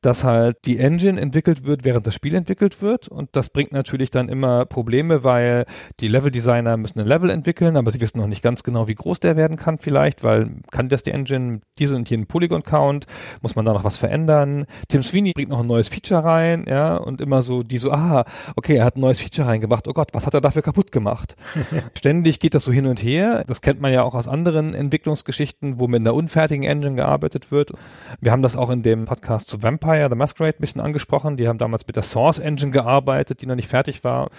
dass 0.07 0.23
halt 0.23 0.59
die 0.63 0.79
Engine 0.79 1.19
entwickelt 1.19 1.65
wird, 1.65 1.83
während 1.83 2.07
das 2.07 2.15
Spiel 2.15 2.33
entwickelt 2.33 2.81
wird. 2.81 3.09
Und 3.09 3.35
das 3.35 3.49
bringt 3.49 3.73
natürlich 3.73 4.09
dann 4.09 4.29
immer 4.29 4.65
Probleme, 4.65 5.25
weil 5.25 5.65
die 5.99 6.07
Level-Designer 6.07 6.77
müssen 6.77 7.01
ein 7.01 7.05
Level 7.05 7.29
entwickeln, 7.29 7.75
aber 7.75 7.91
sie 7.91 7.99
wissen 7.99 8.19
noch 8.19 8.27
nicht 8.27 8.41
ganz 8.41 8.63
genau, 8.63 8.87
wie 8.87 8.95
groß 8.95 9.19
der 9.19 9.35
werden 9.35 9.57
kann 9.57 9.79
vielleicht, 9.79 10.23
weil 10.23 10.61
kann 10.71 10.87
das 10.87 11.03
die 11.03 11.11
Engine 11.11 11.59
diese 11.77 11.93
und 11.93 12.09
jenen 12.09 12.25
Polygon-Count, 12.25 13.05
muss 13.41 13.57
man 13.57 13.65
da 13.65 13.73
noch 13.73 13.83
was 13.83 13.97
verändern. 13.97 14.65
Tim 14.87 15.03
Sweeney 15.03 15.33
bringt 15.33 15.49
noch 15.49 15.59
ein 15.59 15.67
neues 15.67 15.89
Feature 15.89 16.23
rein, 16.23 16.63
ja, 16.69 16.95
und 16.95 17.19
immer 17.19 17.43
so, 17.43 17.63
die 17.63 17.77
so, 17.77 17.91
ah, 17.91 18.23
okay, 18.55 18.77
er 18.77 18.85
hat 18.85 18.95
ein 18.95 19.01
neues 19.01 19.19
Feature 19.19 19.49
reingebracht, 19.49 19.89
oh 19.89 19.93
Gott, 19.93 20.11
was 20.13 20.25
hat 20.25 20.33
er 20.35 20.39
dafür 20.39 20.61
kaputt 20.61 20.93
gemacht? 20.93 21.35
Ständig 21.97 22.39
geht 22.39 22.53
das 22.53 22.63
so 22.63 22.71
hin 22.71 22.85
und 22.85 23.03
her. 23.03 23.43
Das 23.45 23.59
kennt 23.59 23.81
man 23.81 23.91
ja 23.91 24.03
auch 24.03 24.15
aus 24.15 24.29
anderen 24.29 24.73
Entwicklungsgeschichten, 24.73 25.81
wo 25.81 25.89
mit 25.89 25.99
einer 25.99 26.13
unfertigen 26.13 26.63
Engine 26.63 26.95
gearbeitet 26.95 27.51
wird. 27.51 27.73
Wir 28.21 28.31
haben 28.31 28.41
das 28.41 28.55
auch 28.55 28.69
in 28.69 28.83
dem 28.83 29.03
Podcast 29.03 29.49
zu 29.49 29.61
Vampire 29.61 29.96
Vampire, 29.97 30.09
The 30.09 30.15
Masquerade 30.15 30.57
ein 30.57 30.61
bisschen 30.61 30.81
angesprochen. 30.81 31.37
Die 31.37 31.47
haben 31.47 31.57
damals 31.57 31.85
mit 31.87 31.95
der 31.95 32.03
Source 32.03 32.39
Engine 32.39 32.71
gearbeitet, 32.71 33.41
die 33.41 33.45
noch 33.45 33.55
nicht 33.55 33.69
fertig 33.69 34.03
war. 34.03 34.29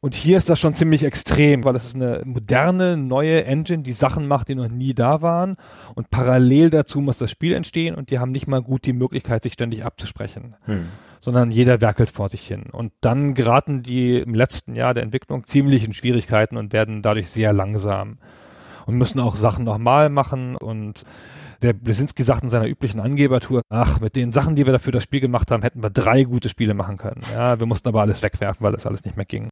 Und 0.00 0.14
hier 0.14 0.38
ist 0.38 0.48
das 0.48 0.58
schon 0.58 0.72
ziemlich 0.72 1.04
extrem, 1.04 1.62
weil 1.64 1.76
es 1.76 1.84
ist 1.84 1.94
eine 1.94 2.22
moderne, 2.24 2.96
neue 2.96 3.44
Engine, 3.44 3.82
die 3.82 3.92
Sachen 3.92 4.26
macht, 4.26 4.48
die 4.48 4.54
noch 4.54 4.68
nie 4.68 4.94
da 4.94 5.20
waren. 5.20 5.56
Und 5.94 6.10
parallel 6.10 6.70
dazu 6.70 7.00
muss 7.00 7.18
das 7.18 7.30
Spiel 7.30 7.52
entstehen 7.52 7.94
und 7.94 8.10
die 8.10 8.18
haben 8.18 8.32
nicht 8.32 8.46
mal 8.46 8.62
gut 8.62 8.86
die 8.86 8.94
Möglichkeit, 8.94 9.42
sich 9.42 9.52
ständig 9.52 9.84
abzusprechen. 9.84 10.56
Hm. 10.64 10.86
Sondern 11.20 11.50
jeder 11.50 11.80
werkelt 11.82 12.10
vor 12.10 12.30
sich 12.30 12.46
hin. 12.46 12.64
Und 12.72 12.92
dann 13.02 13.34
geraten 13.34 13.82
die 13.82 14.18
im 14.18 14.34
letzten 14.34 14.74
Jahr 14.74 14.94
der 14.94 15.02
Entwicklung 15.02 15.44
ziemlich 15.44 15.84
in 15.84 15.92
Schwierigkeiten 15.92 16.56
und 16.56 16.72
werden 16.72 17.02
dadurch 17.02 17.28
sehr 17.28 17.52
langsam. 17.52 18.18
Und 18.86 18.96
müssen 18.96 19.20
auch 19.20 19.36
Sachen 19.36 19.64
nochmal 19.64 20.08
machen 20.08 20.56
und 20.56 21.04
der 21.64 21.72
Blesinski 21.72 22.22
sagt 22.22 22.42
in 22.42 22.50
seiner 22.50 22.68
üblichen 22.68 23.00
Angebertour, 23.00 23.62
ach, 23.70 24.00
mit 24.00 24.16
den 24.16 24.32
Sachen, 24.32 24.54
die 24.54 24.66
wir 24.66 24.72
dafür 24.72 24.92
das 24.92 25.02
Spiel 25.02 25.20
gemacht 25.20 25.50
haben, 25.50 25.62
hätten 25.62 25.82
wir 25.82 25.90
drei 25.90 26.24
gute 26.24 26.48
Spiele 26.48 26.74
machen 26.74 26.98
können. 26.98 27.22
Ja, 27.32 27.58
wir 27.58 27.66
mussten 27.66 27.88
aber 27.88 28.02
alles 28.02 28.22
wegwerfen, 28.22 28.62
weil 28.64 28.72
das 28.72 28.86
alles 28.86 29.04
nicht 29.04 29.16
mehr 29.16 29.26
ging. 29.26 29.48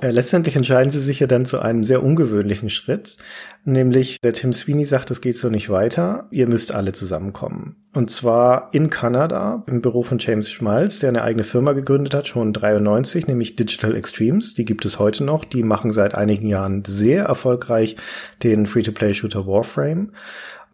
Äh, 0.00 0.10
letztendlich 0.10 0.54
entscheiden 0.54 0.92
sie 0.92 1.00
sich 1.00 1.18
ja 1.18 1.26
dann 1.26 1.44
zu 1.44 1.58
einem 1.58 1.82
sehr 1.82 2.04
ungewöhnlichen 2.04 2.70
Schritt, 2.70 3.16
nämlich 3.64 4.18
der 4.22 4.32
Tim 4.32 4.52
Sweeney 4.52 4.84
sagt, 4.84 5.10
es 5.10 5.20
geht 5.20 5.36
so 5.36 5.48
nicht 5.48 5.70
weiter, 5.70 6.28
ihr 6.30 6.46
müsst 6.46 6.72
alle 6.72 6.92
zusammenkommen. 6.92 7.76
Und 7.94 8.10
zwar 8.10 8.68
in 8.72 8.90
Kanada, 8.90 9.64
im 9.66 9.82
Büro 9.82 10.04
von 10.04 10.18
James 10.18 10.50
Schmalz, 10.50 11.00
der 11.00 11.08
eine 11.08 11.22
eigene 11.22 11.42
Firma 11.42 11.72
gegründet 11.72 12.14
hat, 12.14 12.28
schon 12.28 12.52
93, 12.52 13.26
nämlich 13.26 13.56
Digital 13.56 13.96
Extremes, 13.96 14.54
die 14.54 14.64
gibt 14.64 14.84
es 14.84 15.00
heute 15.00 15.24
noch, 15.24 15.44
die 15.44 15.64
machen 15.64 15.92
seit 15.92 16.14
einigen 16.14 16.46
Jahren 16.46 16.84
sehr 16.86 17.24
erfolgreich 17.24 17.96
den 18.44 18.66
Free-to-Play-Shooter 18.66 19.48
Warframe. 19.48 20.12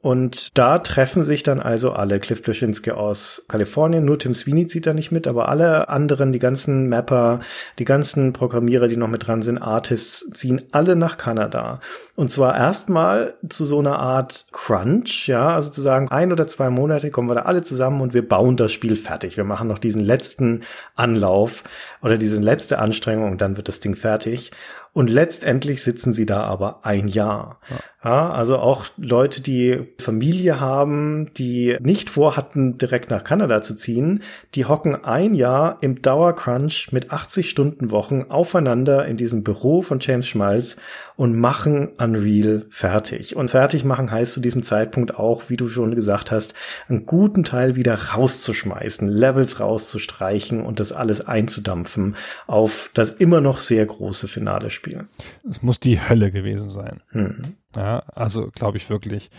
Und 0.05 0.59
da 0.59 0.81
treffen 0.81 1.25
sich 1.25 1.45
dann 1.45 1.61
also 1.61 1.93
alle. 1.93 2.21
Cliff 2.21 2.43
Bleszinski 2.43 2.91
aus 2.91 3.47
Kalifornien, 3.49 4.05
nur 4.05 4.19
Tim 4.19 4.35
Sweeney 4.35 4.67
zieht 4.67 4.85
da 4.85 4.93
nicht 4.93 5.13
mit, 5.13 5.27
aber 5.27 5.49
alle 5.49 5.89
anderen, 5.89 6.31
die 6.31 6.39
ganzen 6.39 6.91
Mapper, 6.91 7.41
die 7.79 7.87
ganzen 7.87 8.35
Programmierer, 8.35 8.87
die 8.87 8.99
noch 8.99 9.09
mit 9.09 9.27
dran 9.27 9.41
sind, 9.41 9.57
Artists, 9.57 10.29
ziehen 10.35 10.61
alle 10.73 10.95
nach 10.95 11.17
Kanada. 11.17 11.81
Und 12.17 12.31
zwar 12.31 12.55
erstmal 12.55 13.33
zu 13.49 13.65
so 13.65 13.79
einer 13.79 13.99
Art 13.99 14.45
Crunch, 14.53 15.27
ja, 15.27 15.55
also 15.55 15.71
zu 15.71 15.81
sagen, 15.81 16.11
ein 16.11 16.33
oder 16.33 16.47
zwei 16.47 16.69
Monate 16.69 17.09
kommen 17.09 17.31
wir 17.31 17.37
da 17.37 17.43
alle 17.43 17.63
zusammen 17.63 18.03
und 18.03 18.13
wir 18.13 18.29
bauen 18.29 18.59
das 18.59 18.73
Spiel 18.73 18.97
fertig. 18.97 19.39
Wir 19.39 19.45
machen 19.45 19.69
noch 19.69 19.79
diesen 19.79 20.03
letzten 20.03 20.65
Anlauf 20.97 21.65
oder 22.03 22.19
diese 22.19 22.43
letzte 22.43 22.79
Anstrengung 22.79 23.33
und 23.33 23.41
dann 23.41 23.57
wird 23.57 23.69
das 23.69 23.81
Ding 23.81 23.97
fertig. 23.97 24.53
Und 24.95 25.11
letztendlich 25.11 25.83
sitzen 25.83 26.15
sie 26.15 26.25
da 26.25 26.45
aber 26.45 26.87
ein 26.87 27.09
Jahr. 27.09 27.59
Ja. 27.69 27.77
Ja. 28.05 28.31
also 28.31 28.59
auch 28.59 28.87
Leute, 28.97 29.41
die 29.41 29.81
Familie 29.99 30.61
haben, 30.61 31.33
die 31.35 31.77
nicht 31.81 32.11
vorhatten, 32.11 32.79
direkt 32.79 33.11
nach 33.11 33.25
Kanada 33.25 33.63
zu 33.63 33.75
ziehen, 33.75 34.23
die 34.55 34.67
hocken 34.67 35.05
ein 35.05 35.35
Jahr 35.35 35.79
im 35.81 36.03
Dauercrunch 36.03 36.93
mit 36.93 37.11
80 37.11 37.49
Stunden 37.49 37.91
Wochen 37.91 38.27
aufeinander 38.29 39.07
in 39.07 39.17
diesem 39.17 39.43
Büro 39.43 39.83
von 39.83 39.99
James 40.01 40.27
Schmalz 40.27 40.77
und 41.17 41.39
machen 41.39 41.89
Unreal 41.99 42.67
fertig. 42.71 43.37
Und 43.37 43.51
fertig 43.51 43.85
machen 43.85 44.11
heißt 44.11 44.33
zu 44.33 44.41
diesem 44.41 44.63
Zeitpunkt 44.63 45.17
auch, 45.17 45.49
wie 45.49 45.57
du 45.57 45.69
schon 45.69 45.95
gesagt 45.95 46.31
hast, 46.31 46.55
einen 46.89 47.07
guten 47.07 47.45
Teil 47.45 47.77
wieder 47.77 47.95
rauszuschmeißen, 47.95 49.09
Levels 49.09 49.61
rauszustreichen 49.61 50.61
und 50.61 50.81
das 50.81 50.93
alles 50.93 51.27
einzudampfen 51.27 52.17
auf 52.47 52.91
das 52.95 53.11
immer 53.11 53.41
noch 53.41 53.61
sehr 53.61 53.87
große 53.87 54.29
Finale 54.29 54.71
spielen. 54.71 55.09
Es 55.49 55.63
muss 55.63 55.79
die 55.79 56.01
Hölle 56.01 56.31
gewesen 56.31 56.71
sein. 56.71 57.01
Mhm. 57.13 57.57
Ja, 57.77 58.01
also 58.15 58.51
glaube 58.55 58.77
ich 58.77 58.89
wirklich. 58.89 59.31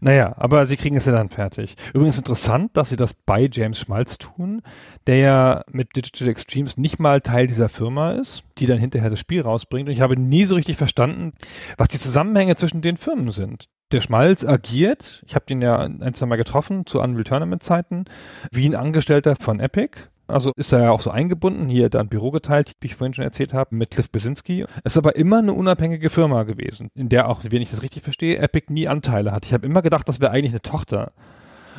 Naja, 0.00 0.34
aber 0.36 0.66
sie 0.66 0.76
kriegen 0.76 0.96
es 0.96 1.06
ja 1.06 1.12
dann 1.12 1.28
fertig. 1.28 1.76
Übrigens 1.92 2.18
interessant, 2.18 2.76
dass 2.76 2.88
sie 2.88 2.96
das 2.96 3.14
bei 3.14 3.48
James 3.50 3.78
Schmalz 3.78 4.18
tun, 4.18 4.62
der 5.06 5.16
ja 5.16 5.64
mit 5.70 5.94
Digital 5.94 6.28
Extremes 6.28 6.76
nicht 6.76 6.98
mal 6.98 7.20
Teil 7.20 7.46
dieser 7.46 7.68
Firma 7.68 8.12
ist, 8.12 8.44
die 8.58 8.66
dann 8.66 8.78
hinterher 8.78 9.10
das 9.10 9.20
Spiel 9.20 9.42
rausbringt. 9.42 9.88
Und 9.88 9.92
ich 9.92 10.00
habe 10.00 10.16
nie 10.16 10.44
so 10.44 10.54
richtig 10.54 10.76
verstanden, 10.76 11.32
was 11.76 11.88
die 11.88 11.98
Zusammenhänge 11.98 12.56
zwischen 12.56 12.82
den 12.82 12.96
Firmen 12.96 13.30
sind. 13.30 13.68
Der 13.92 14.00
Schmalz 14.00 14.42
agiert, 14.42 15.22
ich 15.26 15.34
habe 15.34 15.44
den 15.44 15.60
ja 15.60 15.78
ein, 15.78 16.14
zwei 16.14 16.24
Mal 16.24 16.36
getroffen 16.36 16.86
zu 16.86 17.00
Unreal 17.00 17.24
Tournament 17.24 17.62
Zeiten, 17.62 18.06
wie 18.50 18.66
ein 18.66 18.74
Angestellter 18.74 19.36
von 19.36 19.60
Epic 19.60 19.98
Also 20.26 20.52
ist 20.56 20.72
er 20.72 20.82
ja 20.82 20.90
auch 20.90 21.00
so 21.00 21.10
eingebunden, 21.10 21.68
hier 21.68 21.90
dann 21.90 22.08
Büro 22.08 22.30
geteilt, 22.30 22.72
wie 22.80 22.86
ich 22.86 22.96
vorhin 22.96 23.14
schon 23.14 23.24
erzählt 23.24 23.52
habe, 23.52 23.74
mit 23.74 23.90
Cliff 23.90 24.10
Besinski. 24.10 24.64
Ist 24.84 24.96
aber 24.96 25.16
immer 25.16 25.38
eine 25.38 25.52
unabhängige 25.52 26.10
Firma 26.10 26.44
gewesen, 26.44 26.88
in 26.94 27.08
der 27.08 27.28
auch, 27.28 27.40
wenn 27.42 27.62
ich 27.62 27.70
das 27.70 27.82
richtig 27.82 28.02
verstehe, 28.02 28.38
Epic 28.38 28.72
nie 28.72 28.88
Anteile 28.88 29.32
hat. 29.32 29.44
Ich 29.44 29.52
habe 29.52 29.66
immer 29.66 29.82
gedacht, 29.82 30.08
das 30.08 30.20
wäre 30.20 30.30
eigentlich 30.30 30.52
eine 30.52 30.62
Tochter. 30.62 31.12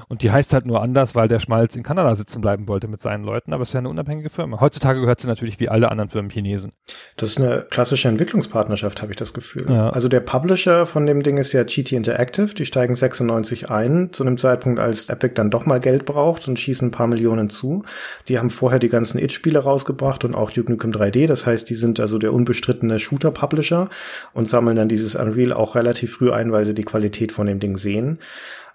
Und 0.07 0.21
die 0.21 0.31
heißt 0.31 0.53
halt 0.53 0.65
nur 0.65 0.81
anders, 0.81 1.15
weil 1.15 1.27
der 1.27 1.39
Schmalz 1.39 1.75
in 1.75 1.83
Kanada 1.83 2.15
sitzen 2.15 2.41
bleiben 2.41 2.67
wollte 2.67 2.87
mit 2.87 3.01
seinen 3.01 3.23
Leuten, 3.23 3.53
aber 3.53 3.63
es 3.63 3.69
ist 3.69 3.73
ja 3.73 3.79
eine 3.79 3.89
unabhängige 3.89 4.29
Firma. 4.29 4.59
Heutzutage 4.59 5.01
gehört 5.01 5.19
sie 5.19 5.27
natürlich 5.27 5.59
wie 5.59 5.69
alle 5.69 5.89
anderen 5.91 6.09
Firmen 6.09 6.29
Chinesen. 6.29 6.71
Das 7.17 7.29
ist 7.29 7.37
eine 7.37 7.65
klassische 7.69 8.07
Entwicklungspartnerschaft, 8.07 9.01
habe 9.01 9.11
ich 9.11 9.17
das 9.17 9.33
Gefühl. 9.33 9.65
Ja. 9.69 9.89
Also 9.89 10.07
der 10.07 10.19
Publisher 10.19 10.85
von 10.85 11.05
dem 11.05 11.23
Ding 11.23 11.37
ist 11.37 11.53
ja 11.53 11.63
GT 11.63 11.93
Interactive, 11.93 12.53
die 12.53 12.65
steigen 12.65 12.95
96 12.95 13.69
ein, 13.69 14.11
zu 14.11 14.23
einem 14.23 14.37
Zeitpunkt, 14.37 14.79
als 14.79 15.09
Epic 15.09 15.35
dann 15.35 15.49
doch 15.49 15.65
mal 15.65 15.79
Geld 15.79 16.05
braucht 16.05 16.47
und 16.47 16.59
schießen 16.59 16.89
ein 16.89 16.91
paar 16.91 17.07
Millionen 17.07 17.49
zu. 17.49 17.83
Die 18.27 18.39
haben 18.39 18.49
vorher 18.49 18.79
die 18.79 18.89
ganzen 18.89 19.19
It-Spiele 19.19 19.59
rausgebracht 19.59 20.25
und 20.25 20.35
auch 20.35 20.51
Duke 20.51 20.71
Nukem 20.71 20.91
3D, 20.91 21.27
das 21.27 21.45
heißt, 21.45 21.69
die 21.69 21.75
sind 21.75 21.99
also 21.99 22.17
der 22.17 22.33
unbestrittene 22.33 22.99
Shooter-Publisher 22.99 23.89
und 24.33 24.47
sammeln 24.47 24.75
dann 24.75 24.89
dieses 24.89 25.15
Unreal 25.15 25.53
auch 25.53 25.75
relativ 25.75 26.13
früh 26.13 26.31
ein, 26.31 26.51
weil 26.51 26.65
sie 26.65 26.73
die 26.73 26.83
Qualität 26.83 27.31
von 27.31 27.47
dem 27.47 27.59
Ding 27.59 27.77
sehen. 27.77 28.19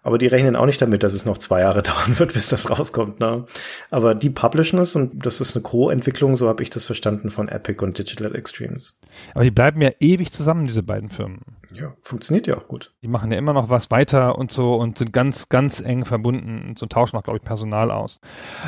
Aber 0.03 0.19
die 0.19 0.27
rechnen 0.27 0.57
auch 0.57 0.66
nicht 0.66 0.81
damit, 0.81 1.03
dass 1.03 1.15
es 1.15 1.25
noch 1.25 1.39
zwei 1.39 1.61
Jahre 1.61 1.83
dauern 1.85 2.19
wird, 2.19 2.33
bis 2.33 2.49
das 2.49 2.70
rauskommt. 2.70 3.20
Ne? 3.20 3.45
Aber 3.91 4.15
die 4.15 4.31
publishen 4.31 4.79
es 4.79 4.95
und 4.97 5.27
das 5.27 5.41
ist 5.41 5.55
eine 5.55 5.62
Co-Entwicklung, 5.62 6.37
so 6.37 6.49
habe 6.49 6.62
ich 6.62 6.70
das 6.70 6.85
verstanden 6.85 7.31
von 7.31 7.49
Epic 7.49 7.83
und 7.85 7.99
Digital 7.99 8.35
Extremes. 8.35 8.99
Aber 9.35 9.45
die 9.45 9.51
bleiben 9.51 9.81
ja 9.83 9.91
ewig 10.01 10.33
zusammen, 10.33 10.66
diese 10.66 10.83
beiden 10.83 11.09
Firmen. 11.09 11.41
Ja, 11.74 11.95
funktioniert 12.01 12.47
ja 12.47 12.57
auch 12.57 12.66
gut. 12.66 12.95
Die 13.03 13.09
machen 13.09 13.31
ja 13.31 13.36
immer 13.36 13.53
noch 13.53 13.69
was 13.69 13.90
weiter 13.90 14.39
und 14.39 14.51
so 14.51 14.74
und 14.77 14.97
sind 14.97 15.12
ganz, 15.12 15.51
ganz 15.51 15.81
eng 15.81 16.07
verbunden 16.07 16.65
und 16.69 16.78
so 16.78 16.86
tauschen 16.86 17.16
auch, 17.19 17.23
glaube 17.23 17.39
ich, 17.39 17.45
Personal 17.45 17.90
aus. 17.90 18.20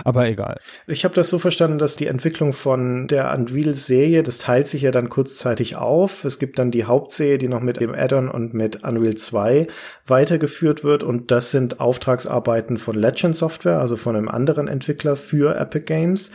Aber 0.05 0.29
egal. 0.29 0.61
Ich 0.87 1.05
habe 1.05 1.15
das 1.15 1.31
so 1.31 1.39
verstanden, 1.39 1.79
dass 1.79 1.97
die 1.97 2.09
Entwicklung 2.09 2.53
von 2.53 3.09
der 3.09 3.33
Unreal-Serie, 3.33 4.23
das 4.23 4.37
teilt 4.37 4.67
sich 4.67 4.83
ja 4.83 4.91
dann 4.91 5.09
kurzzeitig 5.09 5.77
auf. 5.77 6.25
Es 6.27 6.39
gibt 6.39 6.59
dann 6.59 6.71
die 6.71 6.85
Hauptserie, 6.85 7.39
die 7.39 7.49
noch 7.49 7.63
mit 7.63 7.81
dem 7.81 7.95
Add-on 7.95 8.29
und 8.29 8.53
mit 8.53 8.85
Unreal 8.85 9.15
2 9.15 9.67
weitergeführt 10.07 10.85
wird 10.85 11.03
und 11.03 11.31
das 11.31 11.51
sind 11.51 11.81
Auftragsarbeiten 11.81 12.77
von 12.77 12.97
Legend 12.97 13.35
Software, 13.35 13.79
also 13.79 13.97
von 13.97 14.15
einem 14.15 14.29
anderen 14.29 14.69
Entwickler 14.69 15.17
für 15.17 15.57
Epic 15.57 15.87
Games. 15.87 16.33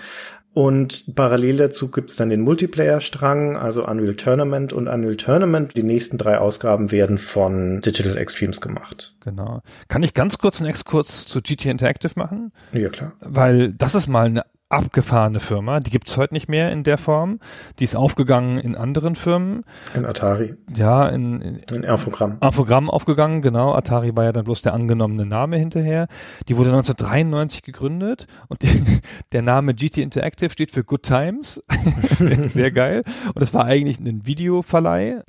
Und 0.56 1.16
parallel 1.16 1.58
dazu 1.58 1.92
gibt's 1.92 2.16
dann 2.16 2.30
den 2.30 2.40
Multiplayer-Strang, 2.40 3.58
also 3.58 3.86
Unreal 3.86 4.16
Tournament 4.16 4.72
und 4.72 4.88
Unreal 4.88 5.18
Tournament. 5.18 5.76
Die 5.76 5.84
nächsten 5.84 6.18
drei 6.18 6.38
Ausgaben 6.38 6.94
werden 6.94 7.18
von 7.18 7.82
Digital 7.82 8.16
Extremes 8.16 8.62
gemacht. 8.62 9.18
Genau. 9.20 9.62
Kann 9.90 10.02
ich 10.02 10.14
ganz 10.14 10.38
kurz 10.38 10.62
einen 10.62 10.70
Exkurs 10.70 11.26
zu 11.26 11.42
GT 11.42 11.66
Interactive 11.66 12.14
machen? 12.16 12.54
Ja, 12.72 12.88
klar. 12.88 13.12
Weil 13.20 13.74
das 13.74 13.96
ist 13.96 14.08
mal 14.08 14.28
eine 14.28 14.46
abgefahrene 14.70 15.40
Firma. 15.40 15.80
Die 15.80 15.92
gibt's 15.92 16.18
heute 16.18 16.34
nicht 16.34 16.50
mehr 16.50 16.72
in 16.72 16.84
der 16.84 16.98
Form. 16.98 17.40
Die 17.78 17.84
ist 17.84 17.96
aufgegangen 17.96 18.58
in 18.58 18.76
anderen 18.76 19.16
Firmen. 19.16 19.64
In 19.94 20.06
Atari. 20.06 20.56
Ja, 20.76 21.08
in, 21.08 21.40
in, 21.42 21.56
in 21.58 21.84
Infogramm. 21.84 22.38
Infogramm 22.42 22.90
aufgegangen, 22.90 23.44
genau. 23.44 23.74
Atari 23.74 24.16
war 24.16 24.24
ja 24.24 24.32
dann 24.32 24.44
bloß 24.44 24.64
der 24.64 24.74
angenommene 24.74 25.26
Name 25.26 25.58
hinterher. 25.58 26.08
Die 26.48 26.58
wurde 26.58 26.70
1993 26.70 27.62
gegründet 27.62 28.26
und 28.48 28.64
die, 28.64 28.84
der 29.32 29.44
Name 29.44 29.76
GT 29.76 30.00
Interactive 30.00 30.50
steht 30.50 30.72
für 30.72 30.84
Good 30.84 31.04
Times. 31.04 31.62
Sehr 32.48 32.72
geil. 32.72 33.04
Und 33.36 33.44
es 33.44 33.54
war 33.54 33.66
eigentlich 33.66 34.00
ein 34.00 34.26
Videoverleih. 34.26 35.22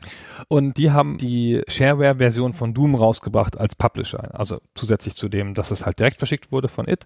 Und 0.48 0.78
die 0.78 0.92
haben 0.92 1.18
die 1.18 1.62
Shareware-Version 1.68 2.54
von 2.54 2.72
Doom 2.72 2.94
rausgebracht 2.94 3.60
als 3.60 3.74
Publisher. 3.74 4.30
Also 4.38 4.60
zusätzlich 4.74 5.14
zu 5.14 5.28
dem, 5.28 5.52
dass 5.52 5.70
es 5.70 5.84
halt 5.84 5.98
direkt 5.98 6.16
verschickt 6.16 6.52
wurde 6.52 6.68
von 6.68 6.88
It, 6.88 7.04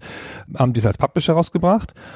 haben 0.56 0.72
die 0.72 0.80
es 0.80 0.86
als 0.86 0.96
Publisher 0.96 1.32
rausgebracht 1.32 1.92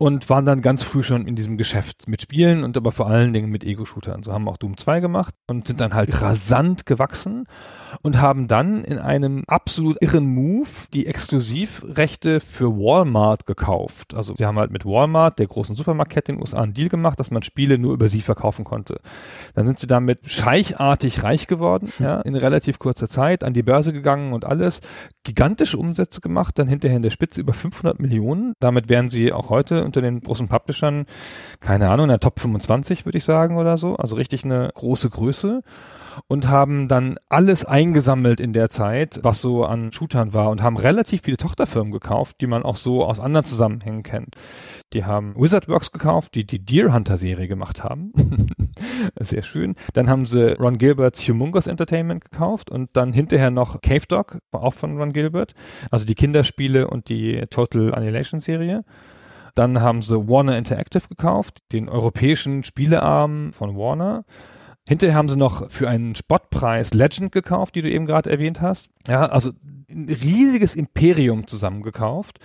und 0.00 0.30
waren 0.30 0.46
dann 0.46 0.62
ganz 0.62 0.82
früh 0.82 1.02
schon 1.02 1.26
in 1.26 1.36
diesem 1.36 1.58
Geschäft 1.58 2.08
mit 2.08 2.22
Spielen 2.22 2.64
und 2.64 2.74
aber 2.78 2.90
vor 2.90 3.06
allen 3.06 3.34
Dingen 3.34 3.50
mit 3.50 3.64
Ego-Shootern. 3.64 4.22
So 4.22 4.32
haben 4.32 4.48
auch 4.48 4.56
Doom 4.56 4.78
2 4.78 5.00
gemacht 5.00 5.34
und 5.46 5.66
sind 5.66 5.78
dann 5.78 5.92
halt 5.92 6.22
rasant 6.22 6.86
gewachsen 6.86 7.44
und 8.00 8.18
haben 8.18 8.48
dann 8.48 8.82
in 8.82 8.98
einem 8.98 9.44
absolut 9.46 9.98
irren 10.00 10.24
Move 10.24 10.68
die 10.94 11.06
Exklusivrechte 11.06 12.40
für 12.40 12.70
Walmart 12.78 13.44
gekauft. 13.44 14.14
Also 14.14 14.34
sie 14.38 14.46
haben 14.46 14.58
halt 14.58 14.70
mit 14.70 14.86
Walmart, 14.86 15.38
der 15.38 15.48
großen 15.48 15.76
Supermarktkette 15.76 16.32
in 16.32 16.38
den 16.38 16.42
USA, 16.42 16.62
einen 16.62 16.72
Deal 16.72 16.88
gemacht, 16.88 17.20
dass 17.20 17.30
man 17.30 17.42
Spiele 17.42 17.76
nur 17.76 17.92
über 17.92 18.08
sie 18.08 18.22
verkaufen 18.22 18.64
konnte. 18.64 19.00
Dann 19.54 19.66
sind 19.66 19.80
sie 19.80 19.86
damit 19.86 20.30
scheichartig 20.30 21.24
reich 21.24 21.46
geworden, 21.46 21.92
ja, 21.98 22.22
in 22.22 22.36
relativ 22.36 22.78
kurzer 22.78 23.10
Zeit, 23.10 23.44
an 23.44 23.52
die 23.52 23.62
Börse 23.62 23.92
gegangen 23.92 24.32
und 24.32 24.46
alles. 24.46 24.80
Gigantische 25.24 25.76
Umsätze 25.76 26.22
gemacht, 26.22 26.58
dann 26.58 26.68
hinterher 26.68 26.96
in 26.96 27.02
der 27.02 27.10
Spitze 27.10 27.42
über 27.42 27.52
500 27.52 28.00
Millionen. 28.00 28.54
Damit 28.60 28.88
wären 28.88 29.10
sie 29.10 29.34
auch 29.34 29.50
heute 29.50 29.89
unter 29.90 30.00
den 30.00 30.20
großen 30.20 30.48
Publishern, 30.48 31.06
keine 31.60 31.90
Ahnung, 31.90 32.04
in 32.04 32.10
der 32.10 32.20
Top 32.20 32.38
25 32.38 33.04
würde 33.04 33.18
ich 33.18 33.24
sagen 33.24 33.56
oder 33.56 33.76
so. 33.76 33.96
Also 33.96 34.16
richtig 34.16 34.44
eine 34.44 34.70
große 34.74 35.10
Größe 35.10 35.62
und 36.28 36.48
haben 36.48 36.88
dann 36.88 37.16
alles 37.28 37.64
eingesammelt 37.64 38.40
in 38.40 38.52
der 38.52 38.70
Zeit, 38.70 39.20
was 39.22 39.40
so 39.40 39.64
an 39.64 39.92
Shootern 39.92 40.32
war 40.32 40.50
und 40.50 40.62
haben 40.62 40.76
relativ 40.76 41.22
viele 41.22 41.36
Tochterfirmen 41.36 41.92
gekauft, 41.92 42.36
die 42.40 42.46
man 42.46 42.62
auch 42.62 42.76
so 42.76 43.04
aus 43.04 43.20
anderen 43.20 43.44
Zusammenhängen 43.44 44.02
kennt. 44.02 44.36
Die 44.92 45.04
haben 45.04 45.34
Wizardworks 45.36 45.92
gekauft, 45.92 46.34
die 46.34 46.44
die 46.44 46.64
Deer 46.64 46.92
Hunter 46.92 47.16
Serie 47.16 47.48
gemacht 47.48 47.84
haben. 47.84 48.12
Sehr 49.18 49.42
schön. 49.42 49.76
Dann 49.92 50.08
haben 50.08 50.26
sie 50.26 50.52
Ron 50.58 50.78
Gilberts 50.78 51.26
Humongous 51.28 51.66
Entertainment 51.66 52.24
gekauft 52.24 52.70
und 52.70 52.90
dann 52.94 53.12
hinterher 53.12 53.50
noch 53.50 53.80
Cave 53.80 54.06
Dog, 54.08 54.38
auch 54.52 54.74
von 54.74 54.98
Ron 54.98 55.12
Gilbert. 55.12 55.54
Also 55.90 56.04
die 56.04 56.14
Kinderspiele 56.14 56.88
und 56.88 57.08
die 57.08 57.44
Total 57.50 57.94
Annihilation 57.94 58.40
Serie. 58.40 58.84
Dann 59.54 59.80
haben 59.80 60.02
sie 60.02 60.28
Warner 60.28 60.56
Interactive 60.56 61.08
gekauft, 61.08 61.58
den 61.72 61.88
europäischen 61.88 62.62
Spielearm 62.62 63.52
von 63.52 63.76
Warner. 63.76 64.24
Hinterher 64.88 65.16
haben 65.16 65.28
sie 65.28 65.36
noch 65.36 65.70
für 65.70 65.88
einen 65.88 66.14
Spottpreis 66.14 66.94
Legend 66.94 67.32
gekauft, 67.32 67.74
die 67.74 67.82
du 67.82 67.90
eben 67.90 68.06
gerade 68.06 68.30
erwähnt 68.30 68.60
hast. 68.60 68.88
Ja, 69.06 69.26
also 69.26 69.50
ein 69.90 70.08
riesiges 70.08 70.74
Imperium 70.74 71.46
zusammengekauft. 71.46 72.38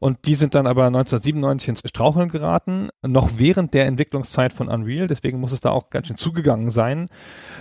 Und 0.00 0.26
die 0.26 0.34
sind 0.34 0.54
dann 0.54 0.66
aber 0.66 0.86
1997 0.86 1.68
ins 1.68 1.82
Straucheln 1.86 2.28
geraten, 2.28 2.88
noch 3.02 3.30
während 3.36 3.74
der 3.74 3.86
Entwicklungszeit 3.86 4.52
von 4.52 4.68
Unreal. 4.68 5.06
Deswegen 5.06 5.40
muss 5.40 5.52
es 5.52 5.60
da 5.60 5.70
auch 5.70 5.90
ganz 5.90 6.08
schön 6.08 6.16
zugegangen 6.16 6.70
sein, 6.70 7.08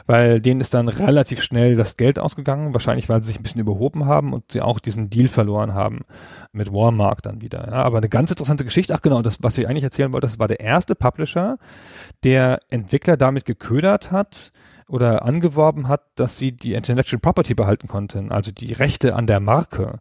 weil 0.06 0.42
denen 0.42 0.62
ist 0.62 0.74
dann 0.74 0.90
relativ 0.90 1.42
schnell 1.42 1.76
das 1.76 1.98
Geld 1.98 2.20
ausgegangen. 2.20 2.74
Wahrscheinlich, 2.74 3.10
weil 3.10 3.22
sie 3.22 3.28
sich 3.28 3.40
ein 3.40 3.44
bisschen 3.44 3.62
überhoben 3.62 4.06
haben 4.06 4.34
und 4.34 4.52
sie 4.52 4.62
auch 4.62 4.80
diesen 4.80 5.10
Deal 5.10 5.28
verloren 5.28 5.74
haben 5.74 6.02
mit 6.52 6.72
Walmart 6.72 7.26
dann 7.26 7.42
wieder. 7.42 7.68
Ja, 7.68 7.84
aber 7.84 7.98
eine 7.98 8.10
ganz 8.10 8.32
interessante 8.32 8.66
Geschichte. 8.66 8.94
Ach 8.94 9.02
genau, 9.02 9.22
das, 9.22 9.38
was 9.42 9.58
ich 9.58 9.68
eigentlich 9.68 9.84
erzählen 9.84 10.14
wollte, 10.14 10.28
das 10.28 10.40
war 10.40 10.48
der 10.48 10.60
erste 10.60 10.96
Publisher, 10.96 11.58
der 12.24 12.60
Entwickler 12.70 13.18
damit 13.18 13.46
geködert 13.46 14.12
hat, 14.12 14.52
oder 14.88 15.24
angeworben 15.24 15.88
hat, 15.88 16.04
dass 16.16 16.38
sie 16.38 16.52
die 16.52 16.74
Intellectual 16.74 17.20
Property 17.20 17.54
behalten 17.56 17.88
konnten, 17.88 18.32
also 18.32 18.52
die 18.52 18.74
Rechte 18.74 19.16
an 19.16 19.28
der 19.28 19.40
Marke. 19.40 20.00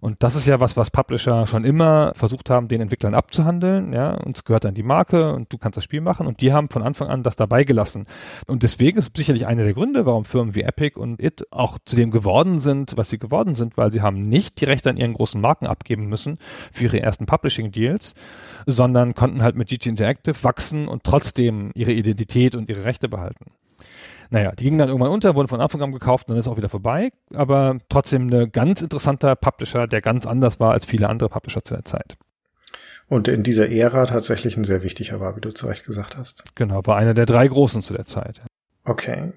Und 0.00 0.22
das 0.22 0.34
ist 0.34 0.46
ja 0.46 0.60
was, 0.60 0.76
was 0.76 0.90
Publisher 0.90 1.46
schon 1.46 1.64
immer 1.64 2.12
versucht 2.14 2.48
haben, 2.48 2.68
den 2.68 2.80
Entwicklern 2.80 3.14
abzuhandeln. 3.14 3.92
Ja, 3.92 4.14
uns 4.14 4.44
gehört 4.44 4.64
dann 4.64 4.74
die 4.74 4.82
Marke 4.82 5.32
und 5.32 5.52
du 5.52 5.58
kannst 5.58 5.76
das 5.76 5.84
Spiel 5.84 6.00
machen. 6.00 6.26
Und 6.26 6.40
die 6.40 6.52
haben 6.52 6.70
von 6.70 6.82
Anfang 6.82 7.08
an 7.08 7.22
das 7.22 7.36
dabei 7.36 7.64
gelassen. 7.64 8.06
Und 8.46 8.62
deswegen 8.62 8.98
ist 8.98 9.14
sicherlich 9.14 9.46
einer 9.46 9.64
der 9.64 9.74
Gründe, 9.74 10.06
warum 10.06 10.24
Firmen 10.24 10.54
wie 10.54 10.62
Epic 10.62 10.98
und 10.98 11.22
It 11.22 11.46
auch 11.50 11.78
zu 11.84 11.96
dem 11.96 12.10
geworden 12.10 12.58
sind, 12.58 12.96
was 12.96 13.10
sie 13.10 13.18
geworden 13.18 13.54
sind, 13.54 13.76
weil 13.76 13.92
sie 13.92 14.00
haben 14.00 14.28
nicht 14.28 14.60
die 14.60 14.64
Rechte 14.64 14.88
an 14.88 14.96
ihren 14.96 15.12
großen 15.12 15.40
Marken 15.40 15.66
abgeben 15.66 16.06
müssen 16.06 16.38
für 16.72 16.84
ihre 16.84 17.00
ersten 17.00 17.26
Publishing 17.26 17.70
Deals, 17.70 18.14
sondern 18.66 19.14
konnten 19.14 19.42
halt 19.42 19.56
mit 19.56 19.68
GT 19.68 19.86
Interactive 19.86 20.42
wachsen 20.42 20.88
und 20.88 21.04
trotzdem 21.04 21.72
ihre 21.74 21.92
Identität 21.92 22.54
und 22.54 22.70
ihre 22.70 22.84
Rechte 22.84 23.08
behalten. 23.08 23.52
Naja, 24.30 24.52
die 24.52 24.64
gingen 24.64 24.78
dann 24.78 24.88
irgendwann 24.88 25.10
unter, 25.10 25.34
wurden 25.34 25.48
von 25.48 25.60
Anfang 25.60 25.82
an 25.82 25.92
gekauft 25.92 26.28
und 26.28 26.32
dann 26.32 26.38
ist 26.38 26.46
auch 26.46 26.56
wieder 26.56 26.68
vorbei. 26.68 27.10
Aber 27.34 27.78
trotzdem 27.88 28.32
ein 28.32 28.52
ganz 28.52 28.80
interessanter 28.80 29.34
Publisher, 29.34 29.86
der 29.86 30.00
ganz 30.00 30.26
anders 30.26 30.60
war 30.60 30.72
als 30.72 30.84
viele 30.84 31.08
andere 31.08 31.28
Publisher 31.28 31.62
zu 31.62 31.74
der 31.74 31.84
Zeit. 31.84 32.16
Und 33.08 33.26
in 33.26 33.42
dieser 33.42 33.68
Ära 33.68 34.06
tatsächlich 34.06 34.56
ein 34.56 34.62
sehr 34.62 34.84
wichtiger 34.84 35.18
war, 35.18 35.36
wie 35.36 35.40
du 35.40 35.52
zu 35.52 35.66
Recht 35.66 35.84
gesagt 35.84 36.16
hast. 36.16 36.44
Genau, 36.54 36.80
war 36.84 36.96
einer 36.96 37.12
der 37.12 37.26
drei 37.26 37.48
großen 37.48 37.82
zu 37.82 37.92
der 37.92 38.04
Zeit. 38.04 38.40
Okay. 38.84 39.32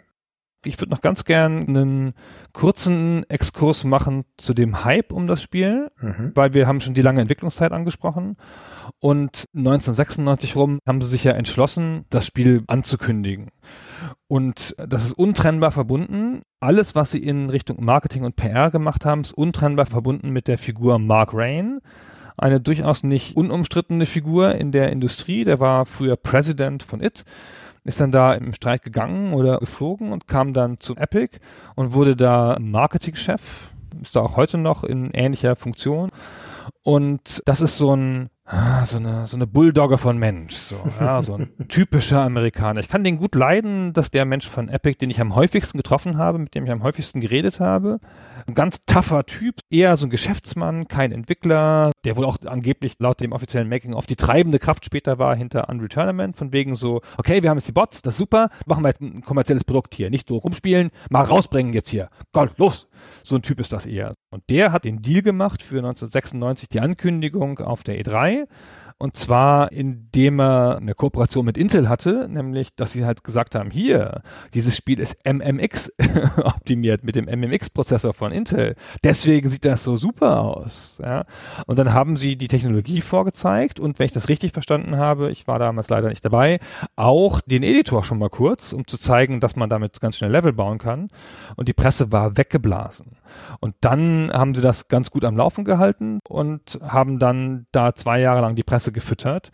Ich 0.63 0.79
würde 0.79 0.91
noch 0.91 1.01
ganz 1.01 1.25
gern 1.25 1.67
einen 1.67 2.13
kurzen 2.53 3.27
Exkurs 3.29 3.83
machen 3.83 4.25
zu 4.37 4.53
dem 4.53 4.85
Hype 4.85 5.11
um 5.11 5.27
das 5.27 5.41
Spiel, 5.41 5.89
mhm. 5.99 6.31
weil 6.35 6.53
wir 6.53 6.67
haben 6.67 6.81
schon 6.81 6.93
die 6.93 7.01
lange 7.01 7.21
Entwicklungszeit 7.21 7.71
angesprochen. 7.71 8.37
Und 8.99 9.45
1996 9.55 10.55
rum 10.55 10.79
haben 10.87 11.01
sie 11.01 11.09
sich 11.09 11.23
ja 11.23 11.33
entschlossen, 11.33 12.05
das 12.11 12.27
Spiel 12.27 12.63
anzukündigen. 12.67 13.49
Und 14.27 14.75
das 14.77 15.05
ist 15.05 15.13
untrennbar 15.13 15.71
verbunden. 15.71 16.41
Alles, 16.59 16.95
was 16.95 17.11
sie 17.11 17.23
in 17.23 17.49
Richtung 17.49 17.83
Marketing 17.83 18.23
und 18.23 18.35
PR 18.35 18.71
gemacht 18.71 19.05
haben, 19.05 19.21
ist 19.21 19.33
untrennbar 19.33 19.85
verbunden 19.85 20.31
mit 20.31 20.47
der 20.47 20.57
Figur 20.57 20.99
Mark 20.99 21.31
Rain. 21.33 21.79
Eine 22.37 22.59
durchaus 22.59 23.03
nicht 23.03 23.35
unumstrittene 23.35 24.05
Figur 24.05 24.55
in 24.55 24.71
der 24.71 24.91
Industrie. 24.91 25.43
Der 25.43 25.59
war 25.59 25.85
früher 25.85 26.15
President 26.15 26.83
von 26.83 27.01
IT 27.01 27.25
ist 27.83 27.99
dann 27.99 28.11
da 28.11 28.33
im 28.33 28.53
Streit 28.53 28.83
gegangen 28.83 29.33
oder 29.33 29.57
geflogen 29.57 30.11
und 30.11 30.27
kam 30.27 30.53
dann 30.53 30.79
zu 30.79 30.95
Epic 30.95 31.39
und 31.75 31.93
wurde 31.93 32.15
da 32.15 32.57
Marketingchef, 32.59 33.71
ist 34.01 34.15
da 34.15 34.21
auch 34.21 34.37
heute 34.37 34.57
noch 34.57 34.83
in 34.83 35.11
ähnlicher 35.11 35.55
Funktion. 35.55 36.09
Und 36.81 37.41
das 37.45 37.61
ist 37.61 37.77
so 37.77 37.95
ein 37.95 38.29
ah, 38.45 38.85
so 38.85 38.97
eine, 38.97 39.27
so 39.27 39.37
eine 39.37 39.47
Bulldogge 39.47 39.97
von 39.97 40.17
Mensch, 40.17 40.55
so, 40.55 40.75
ja, 40.99 41.21
so 41.21 41.35
ein 41.35 41.49
typischer 41.69 42.21
Amerikaner. 42.21 42.79
Ich 42.79 42.89
kann 42.89 43.03
den 43.03 43.17
gut 43.17 43.35
leiden, 43.35 43.93
dass 43.93 44.11
der 44.11 44.25
Mensch 44.25 44.49
von 44.49 44.69
Epic, 44.69 44.97
den 44.99 45.09
ich 45.09 45.21
am 45.21 45.35
häufigsten 45.35 45.77
getroffen 45.77 46.17
habe, 46.17 46.39
mit 46.39 46.55
dem 46.55 46.65
ich 46.65 46.71
am 46.71 46.83
häufigsten 46.83 47.21
geredet 47.21 47.59
habe, 47.59 47.99
ein 48.47 48.53
ganz 48.53 48.85
tougher 48.85 49.25
Typ, 49.25 49.55
eher 49.69 49.95
so 49.97 50.07
ein 50.07 50.09
Geschäftsmann, 50.09 50.87
kein 50.87 51.11
Entwickler, 51.11 51.91
der 52.03 52.17
wohl 52.17 52.25
auch 52.25 52.37
angeblich 52.45 52.95
laut 52.99 53.21
dem 53.21 53.31
offiziellen 53.31 53.69
Making-of 53.69 54.05
die 54.05 54.15
treibende 54.15 54.59
Kraft 54.59 54.85
später 54.85 55.19
war 55.19 55.35
hinter 55.35 55.69
Unreal 55.69 55.89
Tournament, 55.89 56.37
von 56.37 56.51
wegen 56.51 56.75
so, 56.75 57.01
okay, 57.17 57.41
wir 57.41 57.49
haben 57.49 57.57
jetzt 57.57 57.67
die 57.67 57.73
Bots, 57.73 58.01
das 58.01 58.15
ist 58.15 58.19
super, 58.19 58.49
machen 58.65 58.83
wir 58.83 58.89
jetzt 58.89 59.01
ein 59.01 59.21
kommerzielles 59.21 59.63
Produkt 59.63 59.95
hier, 59.95 60.09
nicht 60.09 60.27
so 60.27 60.37
rumspielen, 60.37 60.91
mal 61.09 61.23
rausbringen 61.23 61.73
jetzt 61.73 61.89
hier. 61.89 62.09
Gott, 62.31 62.57
los! 62.57 62.87
So 63.23 63.35
ein 63.35 63.41
Typ 63.41 63.59
ist 63.59 63.73
das 63.73 63.85
eher. 63.85 64.13
Und 64.31 64.43
der 64.49 64.71
hat 64.71 64.85
den 64.85 65.01
Deal 65.01 65.21
gemacht 65.21 65.61
für 65.61 65.77
1996 65.77 66.69
die 66.69 66.79
Ankündigung 66.79 67.59
auf 67.59 67.83
der 67.83 67.99
E3 67.99 68.47
und 68.97 69.15
zwar, 69.17 69.71
indem 69.71 70.39
er 70.39 70.77
eine 70.77 70.93
Kooperation 70.93 71.45
mit 71.45 71.57
Intel 71.57 71.89
hatte, 71.89 72.27
nämlich, 72.29 72.75
dass 72.75 72.91
sie 72.91 73.05
halt 73.05 73.23
gesagt 73.23 73.55
haben, 73.55 73.71
hier, 73.71 74.21
dieses 74.53 74.75
Spiel 74.75 74.99
ist 74.99 75.17
MMX 75.25 75.91
optimiert 76.43 77.03
mit 77.03 77.15
dem 77.15 77.25
MMX-Prozessor 77.25 78.13
von 78.13 78.31
Intel. 78.31 78.75
Deswegen 79.03 79.49
sieht 79.49 79.65
das 79.65 79.83
so 79.83 79.97
super 79.97 80.41
aus. 80.41 80.99
Ja? 81.03 81.25
Und 81.65 81.79
dann 81.79 81.93
haben 81.93 82.15
sie 82.15 82.35
die 82.35 82.47
Technologie 82.47 83.01
vorgezeigt 83.01 83.79
und 83.79 83.99
wenn 83.99 84.05
ich 84.05 84.13
das 84.13 84.29
richtig 84.29 84.53
verstanden 84.53 84.97
habe, 84.97 85.31
ich 85.31 85.47
war 85.47 85.59
damals 85.59 85.89
leider 85.89 86.09
nicht 86.09 86.23
dabei, 86.23 86.59
auch 86.95 87.41
den 87.41 87.63
Editor 87.63 88.03
schon 88.03 88.19
mal 88.19 88.29
kurz, 88.29 88.73
um 88.73 88.87
zu 88.87 88.97
zeigen, 88.97 89.39
dass 89.39 89.55
man 89.55 89.69
damit 89.69 89.99
ganz 89.99 90.17
schnell 90.17 90.31
Level 90.31 90.53
bauen 90.53 90.77
kann. 90.77 91.09
Und 91.55 91.67
die 91.67 91.73
Presse 91.73 92.11
war 92.11 92.37
weggeblasen. 92.37 93.17
Und 93.59 93.75
dann 93.81 94.31
haben 94.31 94.53
sie 94.53 94.61
das 94.61 94.87
ganz 94.87 95.11
gut 95.11 95.25
am 95.25 95.37
Laufen 95.37 95.63
gehalten 95.65 96.19
und 96.27 96.79
haben 96.81 97.19
dann 97.19 97.65
da 97.71 97.93
zwei 97.93 98.19
Jahre 98.19 98.41
lang 98.41 98.55
die 98.55 98.63
Presse 98.63 98.91
gefüttert. 98.91 99.51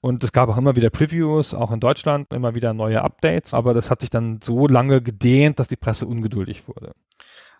Und 0.00 0.22
es 0.24 0.32
gab 0.32 0.48
auch 0.48 0.58
immer 0.58 0.76
wieder 0.76 0.90
Previews, 0.90 1.54
auch 1.54 1.72
in 1.72 1.80
Deutschland, 1.80 2.32
immer 2.32 2.54
wieder 2.54 2.72
neue 2.74 3.02
Updates. 3.02 3.54
Aber 3.54 3.74
das 3.74 3.90
hat 3.90 4.00
sich 4.00 4.10
dann 4.10 4.40
so 4.42 4.66
lange 4.66 5.02
gedehnt, 5.02 5.58
dass 5.58 5.68
die 5.68 5.76
Presse 5.76 6.06
ungeduldig 6.06 6.68
wurde. 6.68 6.92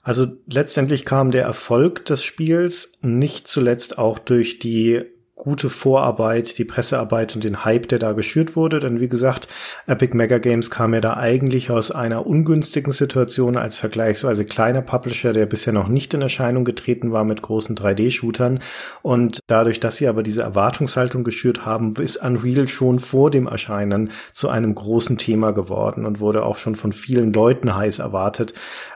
Also 0.03 0.27
letztendlich 0.47 1.05
kam 1.05 1.31
der 1.31 1.45
Erfolg 1.45 2.05
des 2.07 2.25
Spiels 2.25 2.99
nicht 3.03 3.47
zuletzt 3.47 3.99
auch 3.99 4.19
durch 4.19 4.59
die 4.59 5.03
gute 5.35 5.71
Vorarbeit, 5.71 6.59
die 6.59 6.65
Pressearbeit 6.65 7.35
und 7.35 7.43
den 7.43 7.65
Hype, 7.65 7.89
der 7.89 7.99
da 7.99 8.13
geschürt 8.13 8.55
wurde. 8.55 8.81
Denn 8.81 9.01
wie 9.01 9.09
gesagt, 9.09 9.49
Epic 9.87 10.17
Mega 10.17 10.39
Games 10.39 10.71
kam 10.71 10.95
ja 10.95 11.01
da 11.01 11.17
eigentlich 11.17 11.71
aus 11.71 11.91
einer 11.91 12.27
ungünstigen 12.27 12.93
Situation 12.93 13.57
als 13.57 13.77
vergleichsweise 13.79 14.45
kleiner 14.45 14.83
Publisher, 14.83 15.33
der 15.33 15.47
bisher 15.47 15.73
noch 15.73 15.89
nicht 15.89 16.13
in 16.15 16.23
Erscheinung 16.23 16.65
getreten 16.65 17.13
war 17.13 17.25
mit 17.25 17.43
großen 17.43 17.77
3D-Shootern. 17.77 18.61
Und 19.01 19.41
dadurch, 19.47 19.81
dass 19.81 19.97
sie 19.97 20.07
aber 20.07 20.23
diese 20.23 20.43
Erwartungshaltung 20.43 21.25
geschürt 21.25 21.65
haben, 21.65 21.95
ist 21.97 22.17
Unreal 22.17 22.69
schon 22.69 22.99
vor 22.99 23.31
dem 23.31 23.47
Erscheinen 23.47 24.11
zu 24.33 24.49
einem 24.49 24.75
großen 24.75 25.19
Thema 25.19 25.53
geworden 25.53 26.05
und 26.05 26.21
wurde 26.21 26.45
auch 26.45 26.57
schon 26.57 26.77
von 26.77 26.93
vielen 26.93 27.33
Leuten 27.33 27.75
heiß 27.75 28.01
erwartet 28.01 28.53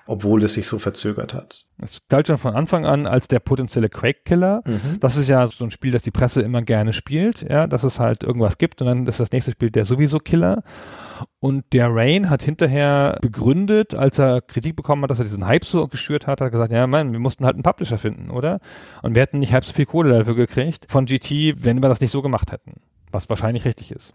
obwohl 0.07 0.43
es 0.45 0.55
sich 0.55 0.66
so 0.69 0.78
verzögert 0.78 1.35
hat. 1.35 1.66
Es 1.78 2.01
galt 2.09 2.28
schon 2.28 2.39
von 2.39 2.55
Anfang 2.55 2.87
an 2.87 3.07
als 3.07 3.28
der 3.28 3.41
potenzielle 3.41 3.89
Quake-Killer. 3.89 4.62
Mhm. 4.65 5.01
Das 5.01 5.16
ist 5.16 5.28
ja 5.28 5.47
so 5.47 5.65
ein 5.65 5.70
Spiel, 5.70 5.91
das 5.91 6.03
die 6.03 6.11
Presse 6.11 6.43
immer 6.43 6.62
gerne 6.62 6.93
spielt, 6.93 7.43
ja, 7.43 7.66
dass 7.66 7.85
es 7.85 7.99
halt 7.99 8.23
irgendwas 8.23 8.59
gibt 8.59 8.81
und 8.81 8.87
dann 8.87 9.07
ist 9.07 9.20
das 9.20 9.33
nächste 9.33 9.53
Spiel 9.53 9.70
der 9.70 9.85
sowieso 9.85 10.19
Killer. 10.19 10.62
Und 11.41 11.65
der 11.73 11.89
Rain 11.91 12.31
hat 12.31 12.43
hinterher 12.43 13.19
begründet, 13.20 13.95
als 13.95 14.19
er 14.19 14.41
Kritik 14.41 14.77
bekommen 14.77 15.03
hat, 15.03 15.11
dass 15.11 15.19
er 15.19 15.24
diesen 15.24 15.47
Hype 15.47 15.65
so 15.65 15.87
geschürt 15.89 16.27
hat, 16.27 16.41
hat 16.41 16.53
gesagt, 16.53 16.73
ja, 16.73 16.87
Mann, 16.87 17.12
wir 17.12 17.20
mussten 17.20 17.45
halt 17.45 17.55
einen 17.55 17.62
Publisher 17.62 17.99
finden, 17.99 18.31
oder? 18.31 18.61
Und 19.03 19.15
wir 19.15 19.23
hätten 19.23 19.39
nicht 19.39 19.53
halb 19.53 19.65
so 19.65 19.73
viel 19.73 19.87
Kohle 19.87 20.19
dafür 20.19 20.35
gekriegt 20.35 20.87
von 20.89 21.07
GT, 21.07 21.65
wenn 21.65 21.83
wir 21.83 21.89
das 21.89 22.01
nicht 22.01 22.11
so 22.11 22.23
gemacht 22.23 22.53
hätten 22.53 22.81
was 23.16 23.28
wahrscheinlich 23.30 23.64
richtig 23.64 23.90
ist. 23.90 24.12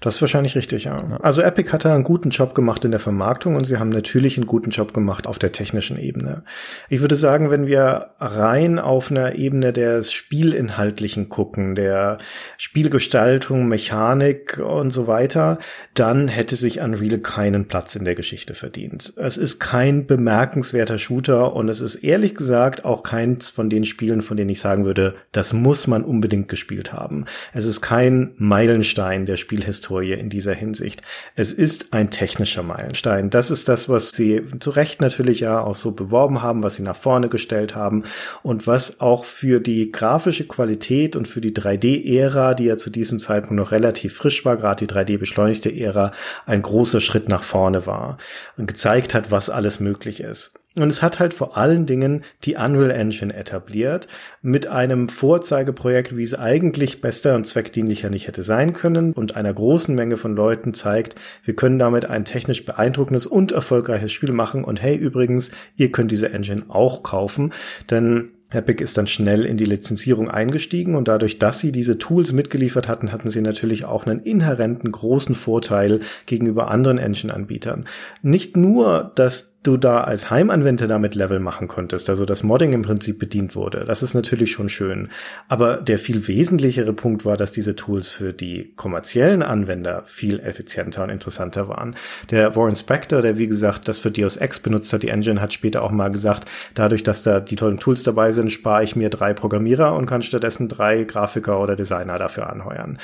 Das 0.00 0.16
ist 0.16 0.20
wahrscheinlich 0.20 0.56
richtig, 0.56 0.84
ja. 0.84 0.94
ja. 0.94 1.16
Also 1.20 1.40
Epic 1.40 1.70
hat 1.72 1.84
da 1.84 1.94
einen 1.94 2.04
guten 2.04 2.30
Job 2.30 2.54
gemacht 2.54 2.84
in 2.84 2.90
der 2.90 3.00
Vermarktung 3.00 3.54
und 3.54 3.64
sie 3.64 3.78
haben 3.78 3.90
natürlich 3.90 4.36
einen 4.36 4.46
guten 4.46 4.70
Job 4.70 4.92
gemacht 4.92 5.26
auf 5.26 5.38
der 5.38 5.52
technischen 5.52 5.98
Ebene. 5.98 6.42
Ich 6.88 7.00
würde 7.00 7.14
sagen, 7.14 7.50
wenn 7.50 7.66
wir 7.66 8.10
rein 8.18 8.78
auf 8.78 9.10
einer 9.10 9.36
Ebene 9.36 9.72
des 9.72 10.12
Spielinhaltlichen 10.12 11.28
gucken, 11.28 11.76
der 11.76 12.18
Spielgestaltung, 12.58 13.68
Mechanik 13.68 14.58
und 14.58 14.90
so 14.90 15.06
weiter, 15.06 15.58
dann 15.94 16.26
hätte 16.28 16.56
sich 16.56 16.80
Unreal 16.80 17.18
keinen 17.18 17.66
Platz 17.68 17.94
in 17.94 18.04
der 18.04 18.16
Geschichte 18.16 18.54
verdient. 18.54 19.12
Es 19.16 19.36
ist 19.36 19.60
kein 19.60 20.06
bemerkenswerter 20.06 20.98
Shooter 20.98 21.54
und 21.54 21.68
es 21.68 21.80
ist 21.80 21.96
ehrlich 21.96 22.34
gesagt 22.34 22.84
auch 22.84 23.04
keins 23.04 23.48
von 23.48 23.70
den 23.70 23.84
Spielen, 23.84 24.22
von 24.22 24.36
denen 24.36 24.50
ich 24.50 24.60
sagen 24.60 24.84
würde, 24.84 25.14
das 25.30 25.52
muss 25.52 25.86
man 25.86 26.02
unbedingt 26.02 26.48
gespielt 26.48 26.92
haben. 26.92 27.26
Es 27.52 27.66
ist 27.66 27.80
kein 27.80 28.34
Meilenstein 28.40 29.26
der 29.26 29.36
Spielhistorie 29.36 30.14
in 30.14 30.30
dieser 30.30 30.54
Hinsicht. 30.54 31.02
Es 31.36 31.52
ist 31.52 31.92
ein 31.92 32.10
technischer 32.10 32.62
Meilenstein. 32.62 33.28
Das 33.28 33.50
ist 33.50 33.68
das, 33.68 33.90
was 33.90 34.08
sie 34.08 34.42
zu 34.60 34.70
Recht 34.70 35.02
natürlich 35.02 35.40
ja 35.40 35.60
auch 35.60 35.76
so 35.76 35.92
beworben 35.92 36.40
haben, 36.40 36.62
was 36.62 36.76
sie 36.76 36.82
nach 36.82 36.96
vorne 36.96 37.28
gestellt 37.28 37.74
haben 37.74 38.04
und 38.42 38.66
was 38.66 39.00
auch 39.00 39.26
für 39.26 39.60
die 39.60 39.92
grafische 39.92 40.46
Qualität 40.48 41.16
und 41.16 41.28
für 41.28 41.42
die 41.42 41.52
3D-Ära, 41.52 42.54
die 42.54 42.64
ja 42.64 42.78
zu 42.78 42.88
diesem 42.88 43.20
Zeitpunkt 43.20 43.56
noch 43.56 43.72
relativ 43.72 44.16
frisch 44.16 44.42
war, 44.46 44.56
gerade 44.56 44.86
die 44.86 44.92
3D-beschleunigte 44.92 45.78
Ära, 45.78 46.12
ein 46.46 46.62
großer 46.62 47.02
Schritt 47.02 47.28
nach 47.28 47.44
vorne 47.44 47.84
war 47.84 48.16
und 48.56 48.66
gezeigt 48.66 49.12
hat, 49.12 49.30
was 49.30 49.50
alles 49.50 49.80
möglich 49.80 50.20
ist. 50.20 50.59
Und 50.76 50.88
es 50.88 51.02
hat 51.02 51.18
halt 51.18 51.34
vor 51.34 51.56
allen 51.56 51.84
Dingen 51.84 52.22
die 52.44 52.54
Unreal 52.54 52.92
Engine 52.92 53.34
etabliert 53.34 54.06
mit 54.40 54.68
einem 54.68 55.08
Vorzeigeprojekt, 55.08 56.16
wie 56.16 56.22
es 56.22 56.38
eigentlich 56.38 57.00
bester 57.00 57.34
und 57.34 57.44
zweckdienlicher 57.44 58.08
nicht 58.08 58.28
hätte 58.28 58.44
sein 58.44 58.72
können 58.72 59.12
und 59.12 59.34
einer 59.34 59.52
großen 59.52 59.96
Menge 59.96 60.16
von 60.16 60.36
Leuten 60.36 60.72
zeigt, 60.72 61.16
wir 61.44 61.56
können 61.56 61.80
damit 61.80 62.04
ein 62.04 62.24
technisch 62.24 62.64
beeindruckendes 62.64 63.26
und 63.26 63.50
erfolgreiches 63.50 64.12
Spiel 64.12 64.30
machen 64.30 64.62
und 64.62 64.80
hey 64.80 64.94
übrigens, 64.94 65.50
ihr 65.74 65.90
könnt 65.90 66.12
diese 66.12 66.32
Engine 66.32 66.62
auch 66.68 67.02
kaufen, 67.02 67.52
denn 67.90 68.30
Epic 68.50 68.82
ist 68.82 68.98
dann 68.98 69.06
schnell 69.06 69.46
in 69.46 69.56
die 69.56 69.64
Lizenzierung 69.64 70.28
eingestiegen 70.28 70.94
und 70.94 71.08
dadurch, 71.08 71.38
dass 71.38 71.60
sie 71.60 71.72
diese 71.72 71.98
Tools 71.98 72.32
mitgeliefert 72.32 72.88
hatten, 72.88 73.12
hatten 73.12 73.30
sie 73.30 73.40
natürlich 73.40 73.84
auch 73.84 74.06
einen 74.06 74.20
inhärenten 74.20 74.90
großen 74.90 75.34
Vorteil 75.34 76.00
gegenüber 76.26 76.70
anderen 76.70 76.98
Engine-Anbietern. 76.98 77.86
Nicht 78.22 78.56
nur, 78.56 79.12
dass 79.14 79.49
du 79.62 79.76
da 79.76 80.02
als 80.04 80.30
Heimanwender 80.30 80.88
damit 80.88 81.14
Level 81.14 81.38
machen 81.38 81.68
konntest, 81.68 82.08
also 82.08 82.24
das 82.24 82.42
Modding 82.42 82.72
im 82.72 82.82
Prinzip 82.82 83.18
bedient 83.18 83.54
wurde. 83.54 83.84
Das 83.84 84.02
ist 84.02 84.14
natürlich 84.14 84.52
schon 84.52 84.70
schön. 84.70 85.10
Aber 85.48 85.76
der 85.76 85.98
viel 85.98 86.26
wesentlichere 86.28 86.94
Punkt 86.94 87.26
war, 87.26 87.36
dass 87.36 87.52
diese 87.52 87.76
Tools 87.76 88.10
für 88.10 88.32
die 88.32 88.72
kommerziellen 88.76 89.42
Anwender 89.42 90.02
viel 90.06 90.40
effizienter 90.40 91.04
und 91.04 91.10
interessanter 91.10 91.68
waren. 91.68 91.94
Der 92.30 92.56
Warren 92.56 92.74
Spector, 92.76 93.20
der 93.20 93.36
wie 93.36 93.48
gesagt 93.48 93.86
das 93.86 93.98
für 93.98 94.10
Deus 94.10 94.38
Ex 94.38 94.60
benutzt 94.60 94.92
hat, 94.94 95.02
die 95.02 95.08
Engine, 95.08 95.42
hat 95.42 95.52
später 95.52 95.82
auch 95.82 95.90
mal 95.90 96.10
gesagt, 96.10 96.48
dadurch, 96.74 97.02
dass 97.02 97.22
da 97.22 97.40
die 97.40 97.56
tollen 97.56 97.78
Tools 97.78 98.02
dabei 98.02 98.32
sind, 98.32 98.50
spare 98.50 98.82
ich 98.82 98.96
mir 98.96 99.10
drei 99.10 99.34
Programmierer 99.34 99.94
und 99.94 100.06
kann 100.06 100.22
stattdessen 100.22 100.68
drei 100.68 101.04
Grafiker 101.04 101.60
oder 101.60 101.76
Designer 101.76 102.18
dafür 102.18 102.48
anheuern. 102.48 102.98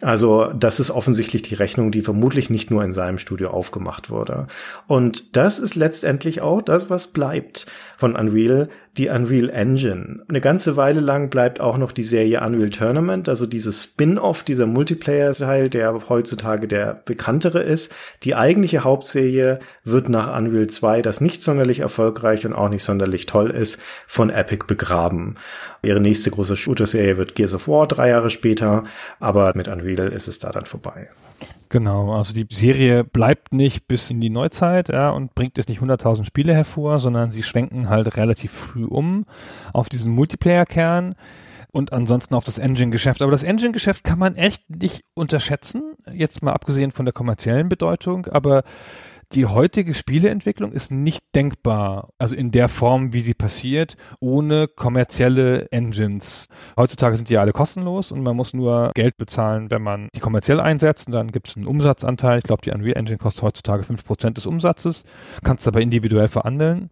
Also 0.00 0.52
das 0.54 0.80
ist 0.80 0.90
offensichtlich 0.90 1.42
die 1.42 1.54
Rechnung, 1.54 1.92
die 1.92 2.00
vermutlich 2.00 2.48
nicht 2.48 2.70
nur 2.70 2.82
in 2.82 2.92
seinem 2.92 3.18
Studio 3.18 3.50
aufgemacht 3.50 4.10
wurde. 4.10 4.46
Und 4.86 5.36
das 5.36 5.58
ist 5.58 5.74
letztendlich 5.74 6.40
auch 6.40 6.62
das, 6.62 6.88
was 6.88 7.08
bleibt 7.08 7.66
von 8.00 8.16
Unreal, 8.16 8.70
die 8.96 9.10
Unreal 9.10 9.50
Engine. 9.50 10.24
Eine 10.26 10.40
ganze 10.40 10.76
Weile 10.76 11.00
lang 11.00 11.28
bleibt 11.28 11.60
auch 11.60 11.76
noch 11.76 11.92
die 11.92 12.02
Serie 12.02 12.40
Unreal 12.40 12.70
Tournament, 12.70 13.28
also 13.28 13.44
dieses 13.44 13.84
Spin-off, 13.84 14.42
dieser 14.42 14.64
Multiplayer-Teil, 14.64 15.68
der 15.68 16.08
heutzutage 16.08 16.66
der 16.66 17.02
bekanntere 17.04 17.62
ist. 17.62 17.92
Die 18.22 18.34
eigentliche 18.34 18.84
Hauptserie 18.84 19.60
wird 19.84 20.08
nach 20.08 20.34
Unreal 20.34 20.68
2, 20.68 21.02
das 21.02 21.20
nicht 21.20 21.42
sonderlich 21.42 21.80
erfolgreich 21.80 22.46
und 22.46 22.54
auch 22.54 22.70
nicht 22.70 22.84
sonderlich 22.84 23.26
toll 23.26 23.50
ist, 23.50 23.78
von 24.06 24.30
Epic 24.30 24.64
begraben. 24.66 25.34
Ihre 25.82 26.00
nächste 26.00 26.30
große 26.30 26.56
Shooter-Serie 26.56 27.18
wird 27.18 27.34
Gears 27.34 27.52
of 27.52 27.68
War 27.68 27.86
drei 27.86 28.08
Jahre 28.08 28.30
später, 28.30 28.84
aber 29.18 29.52
mit 29.54 29.68
Unreal 29.68 30.08
ist 30.08 30.26
es 30.26 30.38
da 30.38 30.50
dann 30.52 30.64
vorbei. 30.64 31.10
Genau, 31.68 32.14
also 32.14 32.34
die 32.34 32.46
Serie 32.50 33.04
bleibt 33.04 33.54
nicht 33.54 33.86
bis 33.86 34.10
in 34.10 34.20
die 34.20 34.30
Neuzeit 34.30 34.88
ja, 34.88 35.10
und 35.10 35.34
bringt 35.36 35.56
jetzt 35.56 35.68
nicht 35.68 35.80
100.000 35.80 36.24
Spiele 36.24 36.52
hervor, 36.52 36.98
sondern 36.98 37.30
sie 37.30 37.44
schwenken 37.44 37.88
halt 37.88 38.16
relativ 38.16 38.50
früh 38.50 38.84
um 38.84 39.24
auf 39.72 39.88
diesen 39.88 40.12
Multiplayer-Kern 40.12 41.14
und 41.70 41.92
ansonsten 41.92 42.34
auf 42.34 42.42
das 42.44 42.58
Engine-Geschäft. 42.58 43.22
Aber 43.22 43.30
das 43.30 43.44
Engine-Geschäft 43.44 44.02
kann 44.02 44.18
man 44.18 44.34
echt 44.34 44.68
nicht 44.68 45.04
unterschätzen, 45.14 45.94
jetzt 46.12 46.42
mal 46.42 46.52
abgesehen 46.52 46.90
von 46.90 47.06
der 47.06 47.12
kommerziellen 47.12 47.68
Bedeutung, 47.68 48.26
aber 48.26 48.64
die 49.32 49.46
heutige 49.46 49.94
Spieleentwicklung 49.94 50.72
ist 50.72 50.90
nicht 50.90 51.22
denkbar, 51.34 52.10
also 52.18 52.34
in 52.34 52.50
der 52.50 52.68
Form, 52.68 53.12
wie 53.12 53.20
sie 53.20 53.34
passiert, 53.34 53.96
ohne 54.18 54.66
kommerzielle 54.66 55.70
Engines. 55.70 56.48
Heutzutage 56.76 57.16
sind 57.16 57.28
die 57.28 57.38
alle 57.38 57.52
kostenlos 57.52 58.10
und 58.10 58.22
man 58.22 58.34
muss 58.34 58.54
nur 58.54 58.90
Geld 58.94 59.16
bezahlen, 59.16 59.70
wenn 59.70 59.82
man 59.82 60.08
die 60.14 60.20
kommerziell 60.20 60.58
einsetzt 60.58 61.06
und 61.06 61.12
dann 61.12 61.30
gibt 61.30 61.48
es 61.48 61.56
einen 61.56 61.66
Umsatzanteil. 61.66 62.38
Ich 62.38 62.44
glaube, 62.44 62.62
die 62.62 62.70
Unreal 62.70 62.96
Engine 62.96 63.18
kostet 63.18 63.42
heutzutage 63.42 63.84
fünf 63.84 64.04
Prozent 64.04 64.36
des 64.36 64.46
Umsatzes, 64.46 65.04
kannst 65.44 65.68
aber 65.68 65.80
individuell 65.80 66.28
verhandeln. 66.28 66.90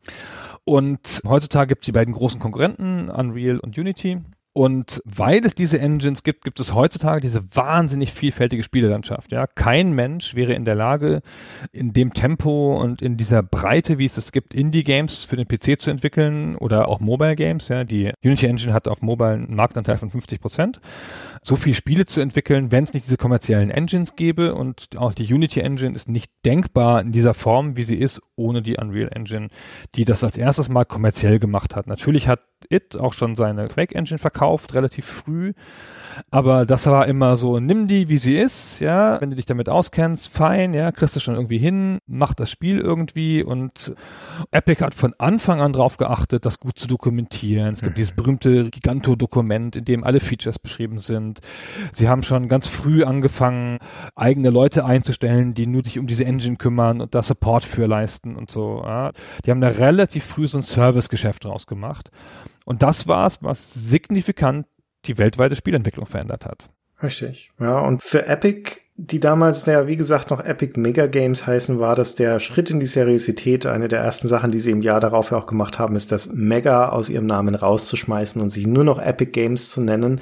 Und 0.64 1.22
heutzutage 1.26 1.68
gibt 1.68 1.82
es 1.82 1.86
die 1.86 1.92
beiden 1.92 2.14
großen 2.14 2.38
Konkurrenten, 2.38 3.10
Unreal 3.10 3.58
und 3.58 3.76
Unity. 3.76 4.20
Und 4.58 5.00
weil 5.04 5.46
es 5.46 5.54
diese 5.54 5.78
Engines 5.78 6.24
gibt, 6.24 6.42
gibt 6.42 6.58
es 6.58 6.74
heutzutage 6.74 7.20
diese 7.20 7.44
wahnsinnig 7.54 8.12
vielfältige 8.12 8.64
Spielelandschaft. 8.64 9.30
Ja, 9.30 9.46
kein 9.46 9.92
Mensch 9.92 10.34
wäre 10.34 10.52
in 10.52 10.64
der 10.64 10.74
Lage, 10.74 11.22
in 11.70 11.92
dem 11.92 12.12
Tempo 12.12 12.76
und 12.82 13.00
in 13.00 13.16
dieser 13.16 13.44
Breite, 13.44 13.98
wie 13.98 14.04
es 14.04 14.16
es 14.16 14.32
gibt, 14.32 14.54
Indie-Games 14.54 15.22
für 15.22 15.36
den 15.36 15.46
PC 15.46 15.80
zu 15.80 15.92
entwickeln 15.92 16.56
oder 16.56 16.88
auch 16.88 16.98
Mobile-Games. 16.98 17.68
Ja, 17.68 17.84
die 17.84 18.10
Unity 18.24 18.46
Engine 18.46 18.72
hat 18.72 18.88
auf 18.88 19.00
Mobile 19.00 19.34
einen 19.34 19.54
Marktanteil 19.54 19.96
von 19.96 20.10
50 20.10 20.40
Prozent. 20.40 20.80
So 21.44 21.54
viel 21.54 21.74
Spiele 21.74 22.04
zu 22.04 22.20
entwickeln, 22.20 22.72
wenn 22.72 22.82
es 22.82 22.92
nicht 22.92 23.06
diese 23.06 23.16
kommerziellen 23.16 23.70
Engines 23.70 24.16
gäbe 24.16 24.56
und 24.56 24.88
auch 24.96 25.14
die 25.14 25.32
Unity 25.32 25.60
Engine 25.60 25.94
ist 25.94 26.08
nicht 26.08 26.32
denkbar 26.44 27.00
in 27.00 27.12
dieser 27.12 27.34
Form, 27.34 27.76
wie 27.76 27.84
sie 27.84 27.94
ist, 27.94 28.20
ohne 28.34 28.60
die 28.60 28.76
Unreal 28.76 29.10
Engine, 29.14 29.50
die 29.94 30.04
das 30.04 30.24
als 30.24 30.36
erstes 30.36 30.68
mal 30.68 30.84
kommerziell 30.84 31.38
gemacht 31.38 31.76
hat. 31.76 31.86
Natürlich 31.86 32.26
hat 32.26 32.40
It 32.70 32.98
auch 32.98 33.14
schon 33.14 33.34
seine 33.36 33.68
Quake 33.68 33.94
Engine 33.94 34.18
verkauft, 34.18 34.47
relativ 34.74 35.06
früh. 35.06 35.52
Aber 36.30 36.66
das 36.66 36.86
war 36.86 37.06
immer 37.06 37.36
so, 37.36 37.60
nimm 37.60 37.88
die, 37.88 38.08
wie 38.08 38.18
sie 38.18 38.36
ist, 38.36 38.80
ja, 38.80 39.20
wenn 39.20 39.30
du 39.30 39.36
dich 39.36 39.46
damit 39.46 39.68
auskennst, 39.68 40.28
fein, 40.28 40.74
ja, 40.74 40.92
kriegst 40.92 41.16
du 41.16 41.20
schon 41.20 41.34
irgendwie 41.34 41.58
hin, 41.58 41.98
mach 42.06 42.34
das 42.34 42.50
Spiel 42.50 42.78
irgendwie 42.78 43.42
und 43.42 43.94
Epic 44.50 44.84
hat 44.84 44.94
von 44.94 45.14
Anfang 45.18 45.60
an 45.60 45.72
drauf 45.72 45.96
geachtet, 45.96 46.44
das 46.44 46.58
gut 46.58 46.78
zu 46.78 46.88
dokumentieren. 46.88 47.72
Es 47.72 47.80
gibt 47.80 47.92
mhm. 47.92 47.96
dieses 47.96 48.14
berühmte 48.14 48.70
Giganto-Dokument, 48.70 49.76
in 49.76 49.84
dem 49.84 50.04
alle 50.04 50.20
Features 50.20 50.58
beschrieben 50.58 50.98
sind. 50.98 51.40
Sie 51.92 52.08
haben 52.08 52.22
schon 52.22 52.48
ganz 52.48 52.66
früh 52.66 53.04
angefangen, 53.04 53.78
eigene 54.14 54.50
Leute 54.50 54.84
einzustellen, 54.84 55.54
die 55.54 55.66
nur 55.66 55.84
sich 55.84 55.98
um 55.98 56.06
diese 56.06 56.24
Engine 56.24 56.56
kümmern 56.56 57.00
und 57.00 57.14
da 57.14 57.22
Support 57.22 57.64
für 57.64 57.86
leisten 57.86 58.36
und 58.36 58.50
so. 58.50 58.82
Ja. 58.84 59.12
Die 59.44 59.50
haben 59.50 59.60
da 59.60 59.68
relativ 59.68 60.24
früh 60.24 60.46
so 60.46 60.58
ein 60.58 60.62
Servicegeschäft 60.62 61.44
draus 61.44 61.66
gemacht. 61.66 62.10
Und 62.68 62.82
das 62.82 63.06
war 63.06 63.26
es, 63.26 63.42
was 63.42 63.72
signifikant 63.72 64.66
die 65.06 65.16
weltweite 65.16 65.56
Spielentwicklung 65.56 66.04
verändert 66.04 66.44
hat. 66.44 66.68
Richtig. 67.02 67.50
Ja, 67.58 67.80
und 67.80 68.04
für 68.04 68.26
Epic 68.26 68.82
die 69.00 69.20
damals, 69.20 69.64
naja, 69.64 69.86
wie 69.86 69.94
gesagt, 69.94 70.32
noch 70.32 70.44
Epic 70.44 70.78
Mega 70.78 71.06
Games 71.06 71.46
heißen, 71.46 71.78
war 71.78 71.94
das 71.94 72.16
der 72.16 72.40
Schritt 72.40 72.68
in 72.72 72.80
die 72.80 72.86
Seriosität. 72.86 73.64
Eine 73.64 73.86
der 73.86 74.00
ersten 74.00 74.26
Sachen, 74.26 74.50
die 74.50 74.58
sie 74.58 74.72
im 74.72 74.82
Jahr 74.82 74.98
darauf 74.98 75.30
ja 75.30 75.38
auch 75.38 75.46
gemacht 75.46 75.78
haben, 75.78 75.94
ist 75.94 76.10
das 76.10 76.32
Mega 76.32 76.88
aus 76.88 77.08
ihrem 77.08 77.26
Namen 77.26 77.54
rauszuschmeißen 77.54 78.42
und 78.42 78.50
sich 78.50 78.66
nur 78.66 78.82
noch 78.82 79.00
Epic 79.00 79.30
Games 79.30 79.70
zu 79.70 79.80
nennen. 79.80 80.20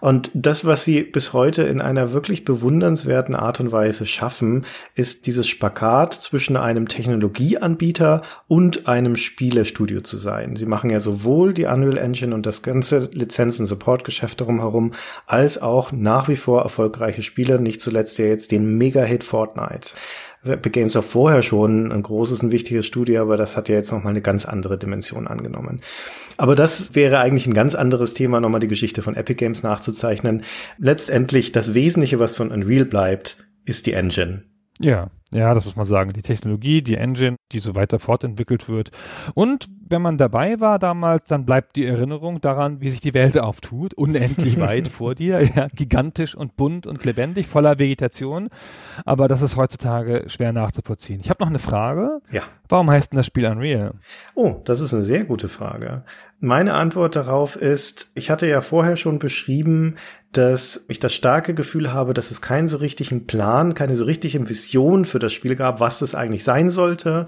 Und 0.00 0.32
das, 0.34 0.64
was 0.64 0.82
sie 0.82 1.04
bis 1.04 1.34
heute 1.34 1.62
in 1.62 1.80
einer 1.80 2.10
wirklich 2.10 2.44
bewundernswerten 2.44 3.36
Art 3.36 3.60
und 3.60 3.70
Weise 3.70 4.06
schaffen, 4.06 4.66
ist 4.96 5.28
dieses 5.28 5.46
Spagat 5.46 6.12
zwischen 6.12 6.56
einem 6.56 6.88
Technologieanbieter 6.88 8.22
und 8.48 8.88
einem 8.88 9.14
Spielestudio 9.14 10.00
zu 10.00 10.16
sein. 10.16 10.56
Sie 10.56 10.66
machen 10.66 10.90
ja 10.90 10.98
sowohl 10.98 11.54
die 11.54 11.66
Unreal 11.66 11.96
Engine 11.96 12.34
und 12.34 12.44
das 12.44 12.62
ganze 12.62 13.08
Lizenz- 13.12 13.60
und 13.60 13.66
Supportgeschäft 13.66 14.40
darum 14.40 14.58
herum, 14.58 14.94
als 15.26 15.62
auch 15.62 15.92
nach 15.92 16.26
wie 16.26 16.34
vor 16.34 16.62
erfolgreiche 16.62 17.22
Spiele, 17.22 17.60
nicht 17.60 17.80
zuletzt 17.80 18.15
jetzt 18.24 18.52
den 18.52 18.78
Mega-Hit 18.78 19.24
Fortnite. 19.24 19.90
Epic 20.44 20.70
Games 20.70 20.94
war 20.94 21.02
vorher 21.02 21.42
schon 21.42 21.90
ein 21.90 22.02
großes 22.02 22.42
und 22.42 22.52
wichtiges 22.52 22.86
Studio, 22.86 23.22
aber 23.22 23.36
das 23.36 23.56
hat 23.56 23.68
ja 23.68 23.74
jetzt 23.74 23.92
nochmal 23.92 24.10
eine 24.10 24.22
ganz 24.22 24.44
andere 24.46 24.78
Dimension 24.78 25.26
angenommen. 25.26 25.82
Aber 26.36 26.54
das 26.54 26.94
wäre 26.94 27.18
eigentlich 27.18 27.46
ein 27.46 27.54
ganz 27.54 27.74
anderes 27.74 28.14
Thema, 28.14 28.40
nochmal 28.40 28.60
die 28.60 28.68
Geschichte 28.68 29.02
von 29.02 29.16
Epic 29.16 29.38
Games 29.38 29.62
nachzuzeichnen. 29.62 30.44
Letztendlich 30.78 31.52
das 31.52 31.74
Wesentliche, 31.74 32.18
was 32.18 32.36
von 32.36 32.50
Unreal 32.50 32.84
bleibt, 32.84 33.36
ist 33.64 33.86
die 33.86 33.92
Engine. 33.92 34.44
Ja, 34.78 35.08
ja, 35.32 35.52
das 35.54 35.64
muss 35.64 35.74
man 35.74 35.86
sagen. 35.86 36.12
Die 36.12 36.22
Technologie, 36.22 36.82
die 36.82 36.96
Engine, 36.96 37.36
die 37.50 37.58
so 37.58 37.74
weiter 37.74 37.98
fortentwickelt 37.98 38.68
wird. 38.68 38.90
Und 39.34 39.68
wenn 39.88 40.00
man 40.00 40.18
dabei 40.18 40.60
war 40.60 40.78
damals, 40.78 41.24
dann 41.24 41.44
bleibt 41.44 41.74
die 41.76 41.84
Erinnerung 41.84 42.40
daran, 42.40 42.80
wie 42.80 42.90
sich 42.90 43.00
die 43.00 43.12
Welt 43.12 43.36
auftut, 43.38 43.92
unendlich 43.94 44.60
weit 44.60 44.88
vor 44.88 45.14
dir, 45.14 45.42
ja, 45.42 45.66
gigantisch 45.74 46.36
und 46.36 46.56
bunt 46.56 46.86
und 46.86 47.04
lebendig, 47.04 47.48
voller 47.48 47.78
Vegetation. 47.78 48.48
Aber 49.04 49.26
das 49.26 49.42
ist 49.42 49.56
heutzutage 49.56 50.24
schwer 50.28 50.52
nachzuvollziehen. 50.52 51.20
Ich 51.20 51.28
habe 51.28 51.42
noch 51.42 51.50
eine 51.50 51.58
Frage. 51.58 52.20
Ja. 52.30 52.42
Warum 52.68 52.90
heißt 52.90 53.12
denn 53.12 53.16
das 53.16 53.26
Spiel 53.26 53.46
Unreal? 53.46 53.94
Oh, 54.34 54.60
das 54.64 54.80
ist 54.80 54.94
eine 54.94 55.02
sehr 55.02 55.24
gute 55.24 55.48
Frage. 55.48 56.04
Meine 56.38 56.74
Antwort 56.74 57.16
darauf 57.16 57.56
ist, 57.56 58.12
ich 58.14 58.30
hatte 58.30 58.46
ja 58.46 58.60
vorher 58.60 58.96
schon 58.96 59.18
beschrieben, 59.18 59.96
dass 60.36 60.84
ich 60.88 61.00
das 61.00 61.14
starke 61.14 61.54
Gefühl 61.54 61.92
habe, 61.92 62.14
dass 62.14 62.30
es 62.30 62.42
keinen 62.42 62.68
so 62.68 62.78
richtigen 62.78 63.26
Plan, 63.26 63.74
keine 63.74 63.96
so 63.96 64.04
richtige 64.04 64.48
Vision 64.48 65.04
für 65.04 65.18
das 65.18 65.32
Spiel 65.32 65.56
gab, 65.56 65.80
was 65.80 65.98
das 65.98 66.14
eigentlich 66.14 66.44
sein 66.44 66.70
sollte 66.70 67.26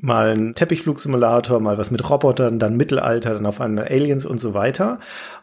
mal 0.00 0.36
ein 0.36 0.54
Teppichflugsimulator, 0.54 1.60
mal 1.60 1.78
was 1.78 1.90
mit 1.90 2.08
Robotern, 2.08 2.58
dann 2.58 2.76
Mittelalter, 2.76 3.34
dann 3.34 3.46
auf 3.46 3.60
einmal 3.60 3.86
Aliens 3.86 4.26
und 4.26 4.38
so 4.38 4.52
weiter. 4.52 4.98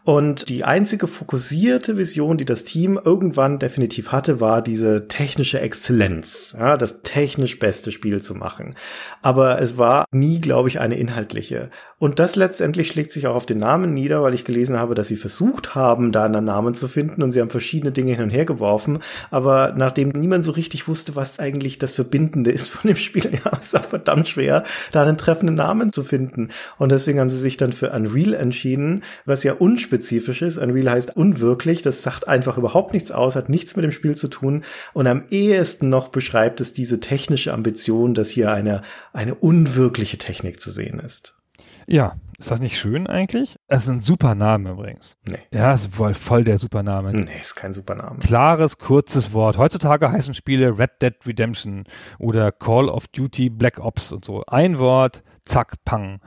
Und 0.06 0.50
die 0.50 0.66
einzige 0.66 1.08
fokussierte 1.08 1.96
Vision, 1.96 2.38
die 2.38 2.44
das 2.44 2.66
Team 2.66 3.00
irgendwann 3.04 3.58
definitiv 3.58 4.12
hatte, 4.12 4.42
war 4.42 4.62
diese 4.62 5.08
technische 5.08 5.62
Exzellenz, 5.62 6.56
ja, 6.60 6.76
das 6.76 7.04
technisch 7.04 7.58
beste 7.58 7.94
Spiel 7.94 8.22
zu 8.22 8.36
machen. 8.36 8.76
Aber 9.22 9.62
es 9.62 9.78
war 9.78 10.04
nie, 10.12 10.42
glaube 10.42 10.68
ich, 10.68 10.82
eine 10.82 10.98
inhaltliche. 10.98 11.70
Und 12.00 12.20
das 12.20 12.36
letztendlich 12.36 12.90
schlägt 12.90 13.14
sich 13.14 13.28
auch 13.28 13.36
auf 13.36 13.46
den 13.46 13.60
Namen 13.60 13.94
nieder, 13.94 14.22
weil 14.22 14.34
ich 14.34 14.44
gelesen 14.44 14.78
habe, 14.78 14.94
dass 14.94 15.08
sie 15.08 15.16
versucht 15.16 15.74
haben, 15.74 16.12
da 16.12 16.26
einen 16.26 16.44
Namen 16.44 16.74
zu 16.74 16.90
finden 16.90 17.24
und 17.24 17.32
sie 17.32 17.40
haben 17.40 17.50
verschiedene 17.50 17.94
Dinge 17.94 18.12
hin 18.12 18.24
und 18.24 18.30
her 18.30 18.44
geworfen. 18.44 19.00
Aber 19.32 19.74
nachdem 19.78 20.10
niemand 20.10 20.44
so 20.44 20.52
richtig 20.52 20.90
wusste, 20.90 21.16
was 21.16 21.40
eigentlich 21.40 21.78
das 21.78 21.94
Verbindende 21.94 22.52
ist 22.52 22.72
von 22.72 22.90
dem 22.90 22.98
Spiel, 22.98 23.40
ja, 23.46 23.58
es 23.58 23.74
war 23.74 23.84
verdammt 23.84 24.28
schwer, 24.28 24.66
da 24.92 25.04
einen 25.04 25.18
treffenden 25.18 25.56
Namen 25.56 25.94
zu 25.94 26.04
finden. 26.04 26.50
Und 26.78 26.92
deswegen 26.92 27.22
haben 27.22 27.30
sie 27.30 27.40
sich 27.40 27.56
dann 27.56 27.72
für 27.72 27.92
Unreal 27.92 28.34
entschieden, 28.34 29.04
was 29.24 29.44
ja 29.44 29.54
unspezifisch 29.94 30.42
ist. 30.42 30.58
Unreal 30.58 30.90
heißt 30.90 31.16
unwirklich. 31.16 31.82
Das 31.82 32.02
sagt 32.02 32.28
einfach 32.28 32.58
überhaupt 32.58 32.94
nichts 32.94 33.12
aus, 33.12 33.36
hat 33.36 33.50
nichts 33.50 33.76
mit 33.76 33.84
dem 33.84 33.92
Spiel 33.92 34.16
zu 34.16 34.28
tun. 34.28 34.64
Und 34.94 35.08
am 35.08 35.24
ehesten 35.30 35.90
noch 35.90 36.10
beschreibt 36.10 36.62
es 36.62 36.74
diese 36.74 37.00
technische 37.00 37.54
Ambition, 37.54 38.14
dass 38.14 38.30
hier 38.30 38.52
eine, 38.52 38.82
eine 39.14 39.36
unwirkliche 39.36 40.18
Technik 40.18 40.60
zu 40.60 40.72
sehen 40.72 41.00
ist. 41.00 41.38
Ja, 41.86 42.16
ist 42.40 42.50
das 42.50 42.60
nicht 42.60 42.80
schön 42.80 43.08
eigentlich? 43.08 43.58
Es 43.68 43.84
ist 43.84 43.90
ein 43.90 44.02
super 44.02 44.36
Name 44.36 44.72
übrigens. 44.72 45.18
Nee. 45.28 45.40
Ja, 45.54 45.74
es 45.74 45.82
ist 45.82 45.96
voll, 45.96 46.14
voll 46.14 46.44
der 46.44 46.58
Supername. 46.58 47.14
Nee, 47.14 47.40
ist 47.40 47.56
kein 47.56 47.74
Supername. 47.74 48.20
Klares, 48.20 48.78
kurzes 48.78 49.34
Wort. 49.34 49.58
Heutzutage 49.58 50.12
heißen 50.12 50.34
Spiele 50.34 50.78
Red 50.80 51.02
Dead 51.02 51.14
Redemption 51.26 51.84
oder 52.20 52.52
Call 52.52 52.90
of 52.90 53.08
Duty 53.10 53.50
Black 53.50 53.80
Ops 53.80 54.12
und 54.12 54.26
so. 54.26 54.44
Ein 54.48 54.80
Wort, 54.80 55.24
zack, 55.46 55.76
pang. 55.86 56.22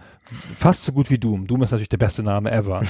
Fast 0.57 0.85
so 0.85 0.93
gut 0.93 1.11
wie 1.11 1.19
Doom. 1.19 1.47
Doom 1.47 1.63
ist 1.63 1.71
natürlich 1.71 1.89
der 1.89 1.99
beste 1.99 2.23
Name 2.23 2.51
ever. 2.51 2.83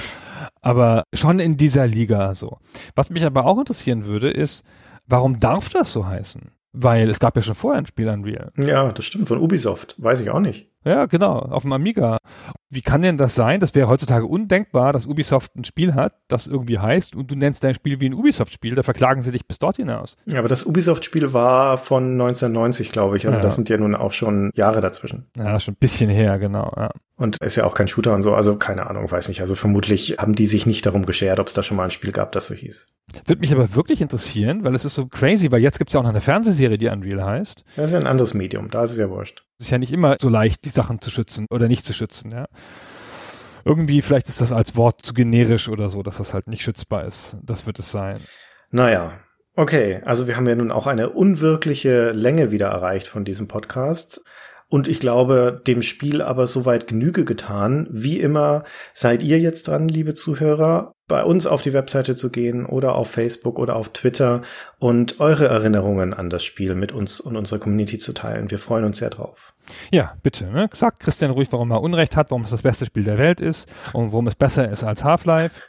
aber 0.61 1.03
schon 1.13 1.39
in 1.39 1.57
dieser 1.57 1.87
Liga 1.87 2.35
so. 2.35 2.57
Was 2.95 3.09
mich 3.09 3.23
aber 3.23 3.45
auch 3.45 3.57
interessieren 3.59 4.05
würde, 4.05 4.29
ist, 4.29 4.63
warum 5.05 5.39
darf 5.39 5.69
das 5.69 5.93
so 5.93 6.05
heißen? 6.05 6.51
Weil 6.73 7.09
es 7.09 7.19
gab 7.19 7.35
ja 7.35 7.41
schon 7.41 7.55
vorher 7.55 7.79
ein 7.79 7.85
Spiel 7.85 8.07
Unreal. 8.07 8.51
Ja, 8.57 8.91
das 8.91 9.05
stimmt, 9.05 9.27
von 9.27 9.39
Ubisoft. 9.39 9.95
Weiß 9.97 10.19
ich 10.19 10.29
auch 10.29 10.39
nicht. 10.39 10.69
Ja, 10.87 11.05
genau, 11.05 11.39
auf 11.39 11.63
dem 11.63 11.73
Amiga. 11.73 12.17
Wie 12.69 12.81
kann 12.81 13.01
denn 13.01 13.17
das 13.17 13.35
sein? 13.35 13.59
Das 13.59 13.75
wäre 13.75 13.87
heutzutage 13.87 14.25
undenkbar, 14.25 14.93
dass 14.93 15.05
Ubisoft 15.05 15.55
ein 15.55 15.65
Spiel 15.65 15.95
hat, 15.95 16.13
das 16.27 16.47
irgendwie 16.47 16.79
heißt 16.79 17.15
und 17.15 17.29
du 17.29 17.35
nennst 17.35 17.63
dein 17.63 17.73
Spiel 17.73 17.99
wie 17.99 18.07
ein 18.07 18.13
Ubisoft-Spiel, 18.13 18.75
da 18.75 18.83
verklagen 18.83 19.21
sie 19.21 19.31
dich 19.31 19.47
bis 19.47 19.59
dort 19.59 19.77
hinaus. 19.77 20.15
Ja, 20.25 20.39
aber 20.39 20.47
das 20.47 20.65
Ubisoft-Spiel 20.65 21.33
war 21.33 21.77
von 21.77 22.13
1990, 22.13 22.91
glaube 22.91 23.17
ich. 23.17 23.25
Also 23.25 23.37
ja. 23.37 23.41
das 23.41 23.55
sind 23.55 23.69
ja 23.69 23.77
nun 23.77 23.95
auch 23.95 24.13
schon 24.13 24.51
Jahre 24.53 24.79
dazwischen. 24.79 25.25
Ja, 25.35 25.59
schon 25.59 25.73
ein 25.73 25.77
bisschen 25.77 26.09
her, 26.09 26.39
genau. 26.39 26.71
Ja. 26.77 26.91
Und 27.19 27.37
ist 27.41 27.55
ja 27.55 27.65
auch 27.65 27.73
kein 27.73 27.87
Shooter 27.87 28.13
und 28.13 28.21
so, 28.21 28.35
also 28.35 28.57
keine 28.57 28.87
Ahnung, 28.87 29.09
weiß 29.09 29.27
nicht. 29.27 29.41
Also 29.41 29.55
vermutlich 29.55 30.17
haben 30.19 30.35
die 30.35 30.45
sich 30.45 30.67
nicht 30.67 30.85
darum 30.85 31.07
geschert, 31.07 31.39
ob 31.39 31.47
es 31.47 31.53
da 31.53 31.63
schon 31.63 31.75
mal 31.75 31.85
ein 31.85 31.91
Spiel 31.91 32.11
gab, 32.11 32.31
das 32.31 32.45
so 32.45 32.53
hieß. 32.53 32.87
Würde 33.25 33.39
mich 33.39 33.51
aber 33.51 33.73
wirklich 33.73 34.01
interessieren, 34.01 34.63
weil 34.63 34.75
es 34.75 34.85
ist 34.85 34.93
so 34.93 35.07
crazy, 35.07 35.51
weil 35.51 35.61
jetzt 35.61 35.79
gibt 35.79 35.89
es 35.89 35.95
ja 35.95 35.99
auch 35.99 36.03
noch 36.03 36.11
eine 36.11 36.21
Fernsehserie, 36.21 36.77
die 36.77 36.89
Unreal 36.89 37.25
heißt. 37.25 37.63
Das 37.75 37.85
ist 37.85 37.91
ja 37.93 37.99
ein 37.99 38.05
anderes 38.05 38.35
Medium, 38.35 38.69
da 38.69 38.83
ist 38.83 38.91
es 38.91 38.97
ja 38.97 39.09
wurscht. 39.09 39.43
Es 39.57 39.65
ist 39.65 39.71
ja 39.71 39.79
nicht 39.79 39.91
immer 39.91 40.17
so 40.21 40.29
leicht, 40.29 40.63
die 40.63 40.69
Sachen 40.69 41.01
zu 41.01 41.09
schützen 41.09 41.47
oder 41.49 41.67
nicht 41.67 41.85
zu 41.85 41.93
schützen, 41.93 42.29
ja. 42.29 42.45
Irgendwie, 43.65 44.01
vielleicht 44.01 44.29
ist 44.29 44.39
das 44.39 44.51
als 44.51 44.75
Wort 44.75 45.03
zu 45.03 45.13
generisch 45.13 45.69
oder 45.69 45.89
so, 45.89 46.03
dass 46.03 46.17
das 46.17 46.35
halt 46.35 46.47
nicht 46.47 46.61
schützbar 46.61 47.03
ist. 47.05 47.35
Das 47.41 47.65
wird 47.65 47.79
es 47.79 47.91
sein. 47.91 48.21
Naja, 48.69 49.13
okay. 49.55 50.01
Also 50.05 50.27
wir 50.27 50.37
haben 50.37 50.47
ja 50.47 50.55
nun 50.55 50.71
auch 50.71 50.87
eine 50.87 51.09
unwirkliche 51.09 52.11
Länge 52.11 52.51
wieder 52.51 52.67
erreicht 52.67 53.07
von 53.07 53.25
diesem 53.25 53.47
Podcast. 53.47 54.21
Und 54.69 54.87
ich 54.89 54.99
glaube, 54.99 55.61
dem 55.65 55.81
Spiel 55.81 56.21
aber 56.21 56.45
soweit 56.45 56.87
Genüge 56.87 57.23
getan. 57.23 57.87
Wie 57.89 58.19
immer 58.19 58.65
seid 58.93 59.23
ihr 59.23 59.39
jetzt 59.39 59.67
dran, 59.67 59.87
liebe 59.87 60.13
Zuhörer, 60.13 60.93
bei 61.07 61.23
uns 61.23 61.47
auf 61.47 61.61
die 61.61 61.71
Webseite 61.71 62.15
zu 62.15 62.29
gehen 62.29 62.65
oder 62.65 62.95
auf 62.95 63.09
Facebook 63.09 63.59
oder 63.59 63.77
auf 63.77 63.93
Twitter 63.93 64.41
und 64.77 65.21
eure 65.21 65.47
Erinnerungen 65.47 66.13
an 66.13 66.29
das 66.29 66.43
Spiel 66.43 66.75
mit 66.75 66.91
uns 66.91 67.21
und 67.21 67.37
unserer 67.37 67.59
Community 67.59 67.97
zu 67.97 68.11
teilen. 68.11 68.51
Wir 68.51 68.59
freuen 68.59 68.83
uns 68.83 68.97
sehr 68.97 69.09
drauf. 69.09 69.53
Ja, 69.89 70.15
bitte. 70.21 70.47
Ne? 70.47 70.69
Sagt 70.73 70.99
Christian 70.99 71.31
ruhig, 71.31 71.47
warum 71.51 71.71
er 71.71 71.81
Unrecht 71.81 72.17
hat, 72.17 72.29
warum 72.29 72.43
es 72.43 72.51
das 72.51 72.61
beste 72.61 72.85
Spiel 72.85 73.03
der 73.03 73.17
Welt 73.17 73.39
ist 73.39 73.69
und 73.93 74.11
warum 74.11 74.27
es 74.27 74.35
besser 74.35 74.69
ist 74.69 74.83
als 74.83 75.05
Half-Life 75.05 75.61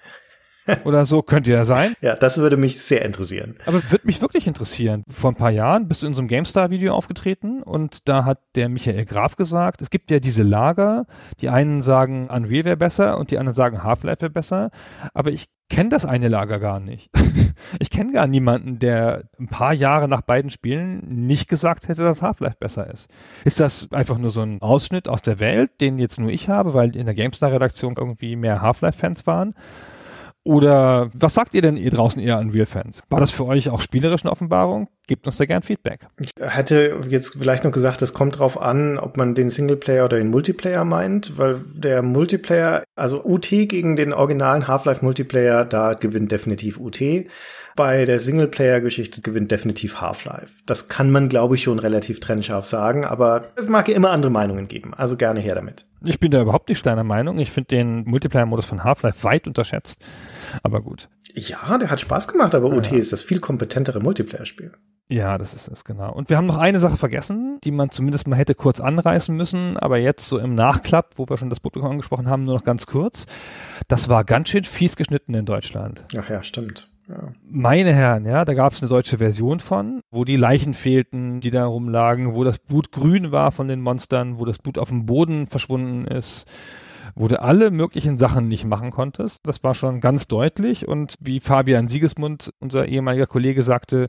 oder 0.85 1.05
so, 1.05 1.23
könnte 1.23 1.53
ja 1.53 1.65
sein. 1.65 1.95
Ja, 2.01 2.17
das 2.17 2.39
würde 2.39 2.57
mich 2.57 2.81
sehr 2.81 3.05
interessieren. 3.05 3.55
Aber 3.67 3.83
würde 3.91 4.07
mich 4.07 4.21
wirklich 4.21 4.47
interessieren. 4.47 5.05
Vor 5.09 5.33
ein 5.33 5.37
paar 5.37 5.51
Jahren 5.51 5.89
bist 5.89 6.03
du 6.03 6.07
in 6.07 6.15
so 6.15 6.21
einem 6.21 6.29
GameStar-Video 6.29 6.95
aufgetreten 6.95 7.63
und 7.63 8.09
da 8.09 8.25
hat 8.25 8.41
der 8.55 8.69
Michael 8.69 9.05
Graf 9.05 9.37
gesagt, 9.37 9.83
es 9.83 9.91
gibt 9.91 10.11
ja 10.11 10.21
diese 10.21 10.43
Lager, 10.43 11.07
die 11.41 11.49
einen 11.49 11.83
sagen, 11.83 12.29
Unreal 12.29 12.65
wäre 12.65 12.77
besser 12.77 13.19
und 13.19 13.31
die 13.31 13.39
anderen 13.39 13.55
sagen, 13.55 13.83
Half-Life 13.83 14.23
wäre 14.23 14.31
besser. 14.31 14.71
Aber 15.15 15.31
ich 15.31 15.47
kenne 15.69 15.91
das 15.91 16.05
eine 16.05 16.29
Lager 16.29 16.59
gar 16.59 16.81
nicht. 16.81 17.11
ich 17.79 17.91
kenne 17.91 18.13
gar 18.13 18.27
niemanden, 18.27 18.79
der 18.79 19.25
ein 19.39 19.49
paar 19.49 19.73
Jahre 19.73 20.09
nach 20.09 20.23
beiden 20.23 20.51
Spielen 20.51 21.27
nicht 21.27 21.49
gesagt 21.49 21.89
hätte, 21.89 22.03
dass 22.03 22.23
Half-Life 22.23 22.57
besser 22.59 22.91
ist. 22.91 23.09
Ist 23.45 23.61
das 23.61 23.91
einfach 23.93 24.19
nur 24.19 24.31
so 24.31 24.43
ein 24.43 24.63
Ausschnitt 24.63 25.09
aus 25.09 25.23
der 25.23 25.41
Welt, 25.41 25.81
den 25.81 25.99
jetzt 25.99 26.19
nur 26.19 26.31
ich 26.31 26.49
habe, 26.49 26.75
weil 26.75 26.97
in 26.97 27.07
der 27.07 27.15
GameStar-Redaktion 27.15 27.97
irgendwie 27.97 28.37
mehr 28.37 28.63
Half-Life-Fans 28.63 29.27
waren? 29.27 29.55
Oder 30.49 31.11
was 31.13 31.35
sagt 31.35 31.53
ihr 31.53 31.61
denn 31.61 31.77
ihr 31.77 31.91
draußen 31.91 32.23
eher 32.23 32.39
an 32.39 32.49
Real-Fans? 32.49 33.03
War 33.11 33.21
das 33.21 33.31
für 33.31 33.45
euch 33.45 33.69
auch 33.69 33.83
spielerisch 33.83 34.25
eine 34.25 34.33
Offenbarung? 34.33 34.89
Gebt 35.07 35.27
uns 35.27 35.37
da 35.37 35.45
gern 35.45 35.61
Feedback. 35.61 36.07
Ich 36.19 36.31
hätte 36.41 37.03
jetzt 37.07 37.35
vielleicht 37.39 37.65
noch 37.65 37.71
gesagt, 37.71 38.01
es 38.01 38.15
kommt 38.15 38.39
drauf 38.39 38.59
an, 38.59 38.99
ob 38.99 39.19
man 39.19 39.35
den 39.35 39.51
Singleplayer 39.51 40.07
oder 40.07 40.17
den 40.17 40.31
Multiplayer 40.31 40.87
meint, 40.87 41.37
weil 41.37 41.61
der 41.75 42.01
Multiplayer, 42.01 42.83
also 42.97 43.23
UT 43.27 43.47
gegen 43.51 43.97
den 43.97 44.15
originalen 44.15 44.67
Half-Life 44.67 45.05
Multiplayer, 45.05 45.67
da 45.67 45.93
gewinnt 45.93 46.33
definitiv 46.33 46.81
UT. 46.81 46.99
Bei 47.79 48.07
der 48.07 48.19
Singleplayer-Geschichte 48.19 49.21
gewinnt 49.21 49.53
definitiv 49.53 50.01
Half-Life. 50.01 50.65
Das 50.67 50.89
kann 50.89 51.13
man, 51.13 51.29
glaube 51.29 51.55
ich, 51.55 51.63
schon 51.63 51.79
relativ 51.79 52.19
trennscharf 52.19 52.65
sagen, 52.65 53.05
aber 53.05 53.45
es 53.55 53.69
mag 53.69 53.87
ja 53.87 53.95
immer 53.95 54.11
andere 54.11 54.33
Meinungen 54.33 54.67
geben. 54.67 54.95
Also 54.95 55.17
gerne 55.17 55.39
her 55.39 55.55
damit. 55.55 55.87
Ich 56.05 56.19
bin 56.19 56.33
da 56.33 56.43
überhaupt 56.43 56.71
nicht 56.71 56.85
deiner 56.85 57.05
Meinung. 57.05 57.39
Ich 57.39 57.53
finde 57.53 57.69
den 57.69 58.03
Multiplayer-Modus 58.03 58.65
von 58.65 58.83
Half-Life 58.83 59.23
weit 59.23 59.47
unterschätzt. 59.47 60.05
Aber 60.65 60.83
gut. 60.83 61.09
Ja, 61.35 61.79
der 61.79 61.89
hat 61.89 62.01
Spaß 62.01 62.27
gemacht, 62.27 62.53
aber 62.57 62.69
ja. 62.69 62.79
UT 62.79 62.91
ist 62.91 63.13
das 63.13 63.23
viel 63.23 63.39
kompetentere 63.39 64.01
Multiplayer-Spiel. 64.01 64.73
Ja, 65.09 65.39
das 65.39 65.55
ist 65.55 65.69
es, 65.69 65.85
genau. 65.85 66.13
Und 66.13 66.31
wir 66.31 66.37
haben 66.37 66.49
noch 66.49 66.59
eine 66.59 66.81
Sache 66.81 66.97
vergessen, 66.97 67.61
die 67.63 67.71
man 67.71 67.93
zumindest 67.93 68.27
mal 68.27 68.35
hätte 68.35 68.57
kurz 68.57 68.81
anreißen 68.81 69.37
müssen, 69.37 69.77
aber 69.77 69.99
jetzt 69.99 70.27
so 70.27 70.39
im 70.39 70.57
Nachklapp, 70.57 71.13
wo 71.15 71.29
wir 71.29 71.37
schon 71.37 71.49
das 71.49 71.61
Publikum 71.61 71.93
angesprochen 71.93 72.29
haben, 72.29 72.43
nur 72.43 72.55
noch 72.55 72.65
ganz 72.65 72.87
kurz. 72.87 73.27
Das 73.87 74.09
war 74.09 74.25
ganz 74.25 74.49
schön 74.49 74.65
fies 74.65 74.97
geschnitten 74.97 75.33
in 75.35 75.47
Deutschland. 75.47 76.05
Ach 76.19 76.29
ja, 76.29 76.43
stimmt. 76.43 76.89
Ja. 77.09 77.33
Meine 77.49 77.95
Herren, 77.95 78.27
ja, 78.27 78.45
da 78.45 78.53
gab 78.53 78.73
es 78.73 78.83
eine 78.83 78.89
deutsche 78.89 79.19
Version 79.19 79.61
von, 79.61 80.03
wo 80.11 80.25
die 80.25 80.37
Leichen 80.37 80.75
fehlten, 80.75 81.41
die 81.41 81.51
da 81.51 81.65
rumlagen, 81.65 82.35
wo 82.35 82.45
das 82.45 82.59
Blut 82.59 82.93
grün 82.93 83.33
war 83.33 83.51
von 83.51 83.67
den 83.67 83.81
Monstern, 83.81 84.39
wo 84.39 84.45
das 84.45 84.59
Blut 84.59 84.77
auf 84.77 84.91
dem 84.91 85.07
Boden 85.07 85.47
verschwunden 85.47 86.07
ist, 86.07 86.47
wo 87.19 87.27
du 87.27 87.41
alle 87.43 87.71
möglichen 87.71 88.17
Sachen 88.17 88.49
nicht 88.49 88.65
machen 88.65 88.91
konntest. 88.91 89.41
Das 89.43 89.65
war 89.65 89.75
schon 89.75 90.01
ganz 90.01 90.29
deutlich 90.29 90.87
und 90.87 91.15
wie 91.21 91.41
Fabian 91.41 91.89
Siegesmund, 91.89 92.53
unser 92.61 92.87
ehemaliger 92.87 93.27
Kollege, 93.27 93.63
sagte, 93.63 94.09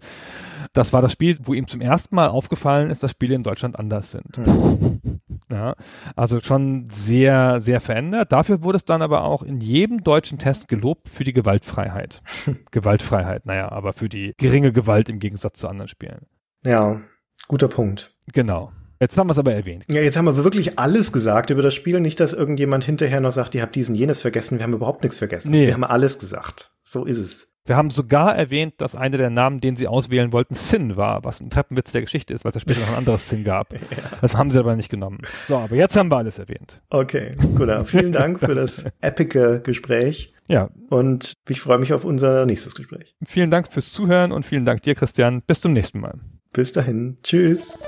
das 0.74 0.94
war 0.94 1.02
das 1.02 1.12
Spiel, 1.12 1.38
wo 1.42 1.54
ihm 1.54 1.68
zum 1.68 1.82
ersten 1.82 2.16
Mal 2.16 2.28
aufgefallen 2.28 2.92
ist, 2.92 3.02
dass 3.02 3.12
Spiele 3.12 3.36
in 3.36 3.44
Deutschland 3.44 3.78
anders 3.78 4.12
sind. 4.12 4.38
Mhm. 4.38 5.02
Ja, 5.52 5.74
also 6.16 6.40
schon 6.42 6.90
sehr, 6.92 7.60
sehr 7.60 7.82
verändert. 7.82 8.32
Dafür 8.32 8.62
wurde 8.62 8.76
es 8.76 8.86
dann 8.86 9.02
aber 9.02 9.24
auch 9.24 9.42
in 9.42 9.60
jedem 9.62 10.04
deutschen 10.04 10.38
Test 10.38 10.68
gelobt 10.68 11.10
für 11.10 11.24
die 11.24 11.34
Gewaltfreiheit. 11.34 12.22
Gewaltfreiheit, 12.72 13.48
naja, 13.48 13.72
aber 13.72 13.94
für 13.94 14.10
die 14.10 14.36
geringe 14.38 14.72
Gewalt 14.72 15.10
im 15.10 15.18
Gegensatz 15.18 15.58
zu 15.58 15.68
anderen 15.68 15.88
Spielen. 15.88 16.28
Ja, 16.64 17.02
guter 17.48 17.68
Punkt. 17.68 18.16
Genau. 18.32 18.72
Jetzt 19.00 19.18
haben 19.18 19.28
wir 19.28 19.32
es 19.32 19.40
aber 19.40 19.54
erwähnt. 19.54 19.86
Ja, 19.90 20.02
jetzt 20.02 20.18
haben 20.18 20.26
wir 20.26 20.44
wirklich 20.44 20.78
alles 20.78 21.12
gesagt 21.12 21.50
über 21.50 21.62
das 21.62 21.74
Spiel. 21.74 22.00
Nicht, 22.02 22.20
dass 22.20 22.34
irgendjemand 22.34 22.84
hinterher 22.84 23.22
noch 23.22 23.32
sagt, 23.32 23.56
ihr 23.56 23.62
habt 23.62 23.76
diesen 23.76 23.96
jenes 23.96 24.22
vergessen. 24.22 24.60
Wir 24.60 24.64
haben 24.64 24.74
überhaupt 24.74 25.04
nichts 25.04 25.18
vergessen. 25.18 25.52
Nee. 25.52 25.68
Wir 25.68 25.74
haben 25.74 25.84
alles 25.86 26.20
gesagt. 26.20 26.72
So 26.84 27.06
ist 27.06 27.18
es. 27.18 27.48
Wir 27.66 27.76
haben 27.76 27.92
sogar 27.92 28.36
erwähnt, 28.36 28.76
dass 28.78 28.96
einer 28.96 29.18
der 29.18 29.30
Namen, 29.30 29.62
den 29.62 29.76
sie 29.76 29.88
auswählen 29.88 30.34
wollten, 30.34 30.56
Sin 30.56 30.98
war, 30.98 31.24
was 31.24 31.40
ein 31.40 31.52
Treppenwitz 31.52 31.92
der 31.92 32.02
Geschichte 32.02 32.34
ist, 32.34 32.44
weil 32.44 32.50
es 32.50 32.56
ja 32.56 32.62
später 32.62 32.80
noch 32.80 32.90
ein 32.90 32.96
anderes 32.96 33.30
Sin 33.30 33.44
gab. 33.44 33.74
ja. 33.74 33.80
Das 34.22 34.36
haben 34.36 34.50
sie 34.50 34.58
aber 34.58 34.76
nicht 34.76 34.90
genommen. 34.90 35.20
So, 35.48 35.58
aber 35.58 35.76
jetzt 35.76 35.96
haben 35.96 36.10
wir 36.10 36.18
alles 36.18 36.40
erwähnt. 36.40 36.82
Okay, 36.90 37.36
gut. 37.56 37.70
Vielen 37.88 38.12
Dank 38.12 38.40
für 38.40 38.56
das 38.56 38.86
epige 39.02 39.62
Gespräch. 39.64 40.34
Ja. 40.48 40.72
Und 40.90 41.34
ich 41.48 41.62
freue 41.62 41.78
mich 41.78 41.94
auf 41.94 42.06
unser 42.06 42.48
nächstes 42.48 42.74
Gespräch. 42.74 43.16
Vielen 43.24 43.52
Dank 43.52 43.72
fürs 43.72 43.94
Zuhören 43.94 44.32
und 44.32 44.48
vielen 44.48 44.66
Dank 44.66 44.82
dir, 44.82 44.96
Christian. 44.96 45.44
Bis 45.46 45.62
zum 45.62 45.74
nächsten 45.74 46.00
Mal. 46.00 46.20
Bis 46.52 46.74
dahin. 46.74 47.18
Tschüss. 47.22 47.84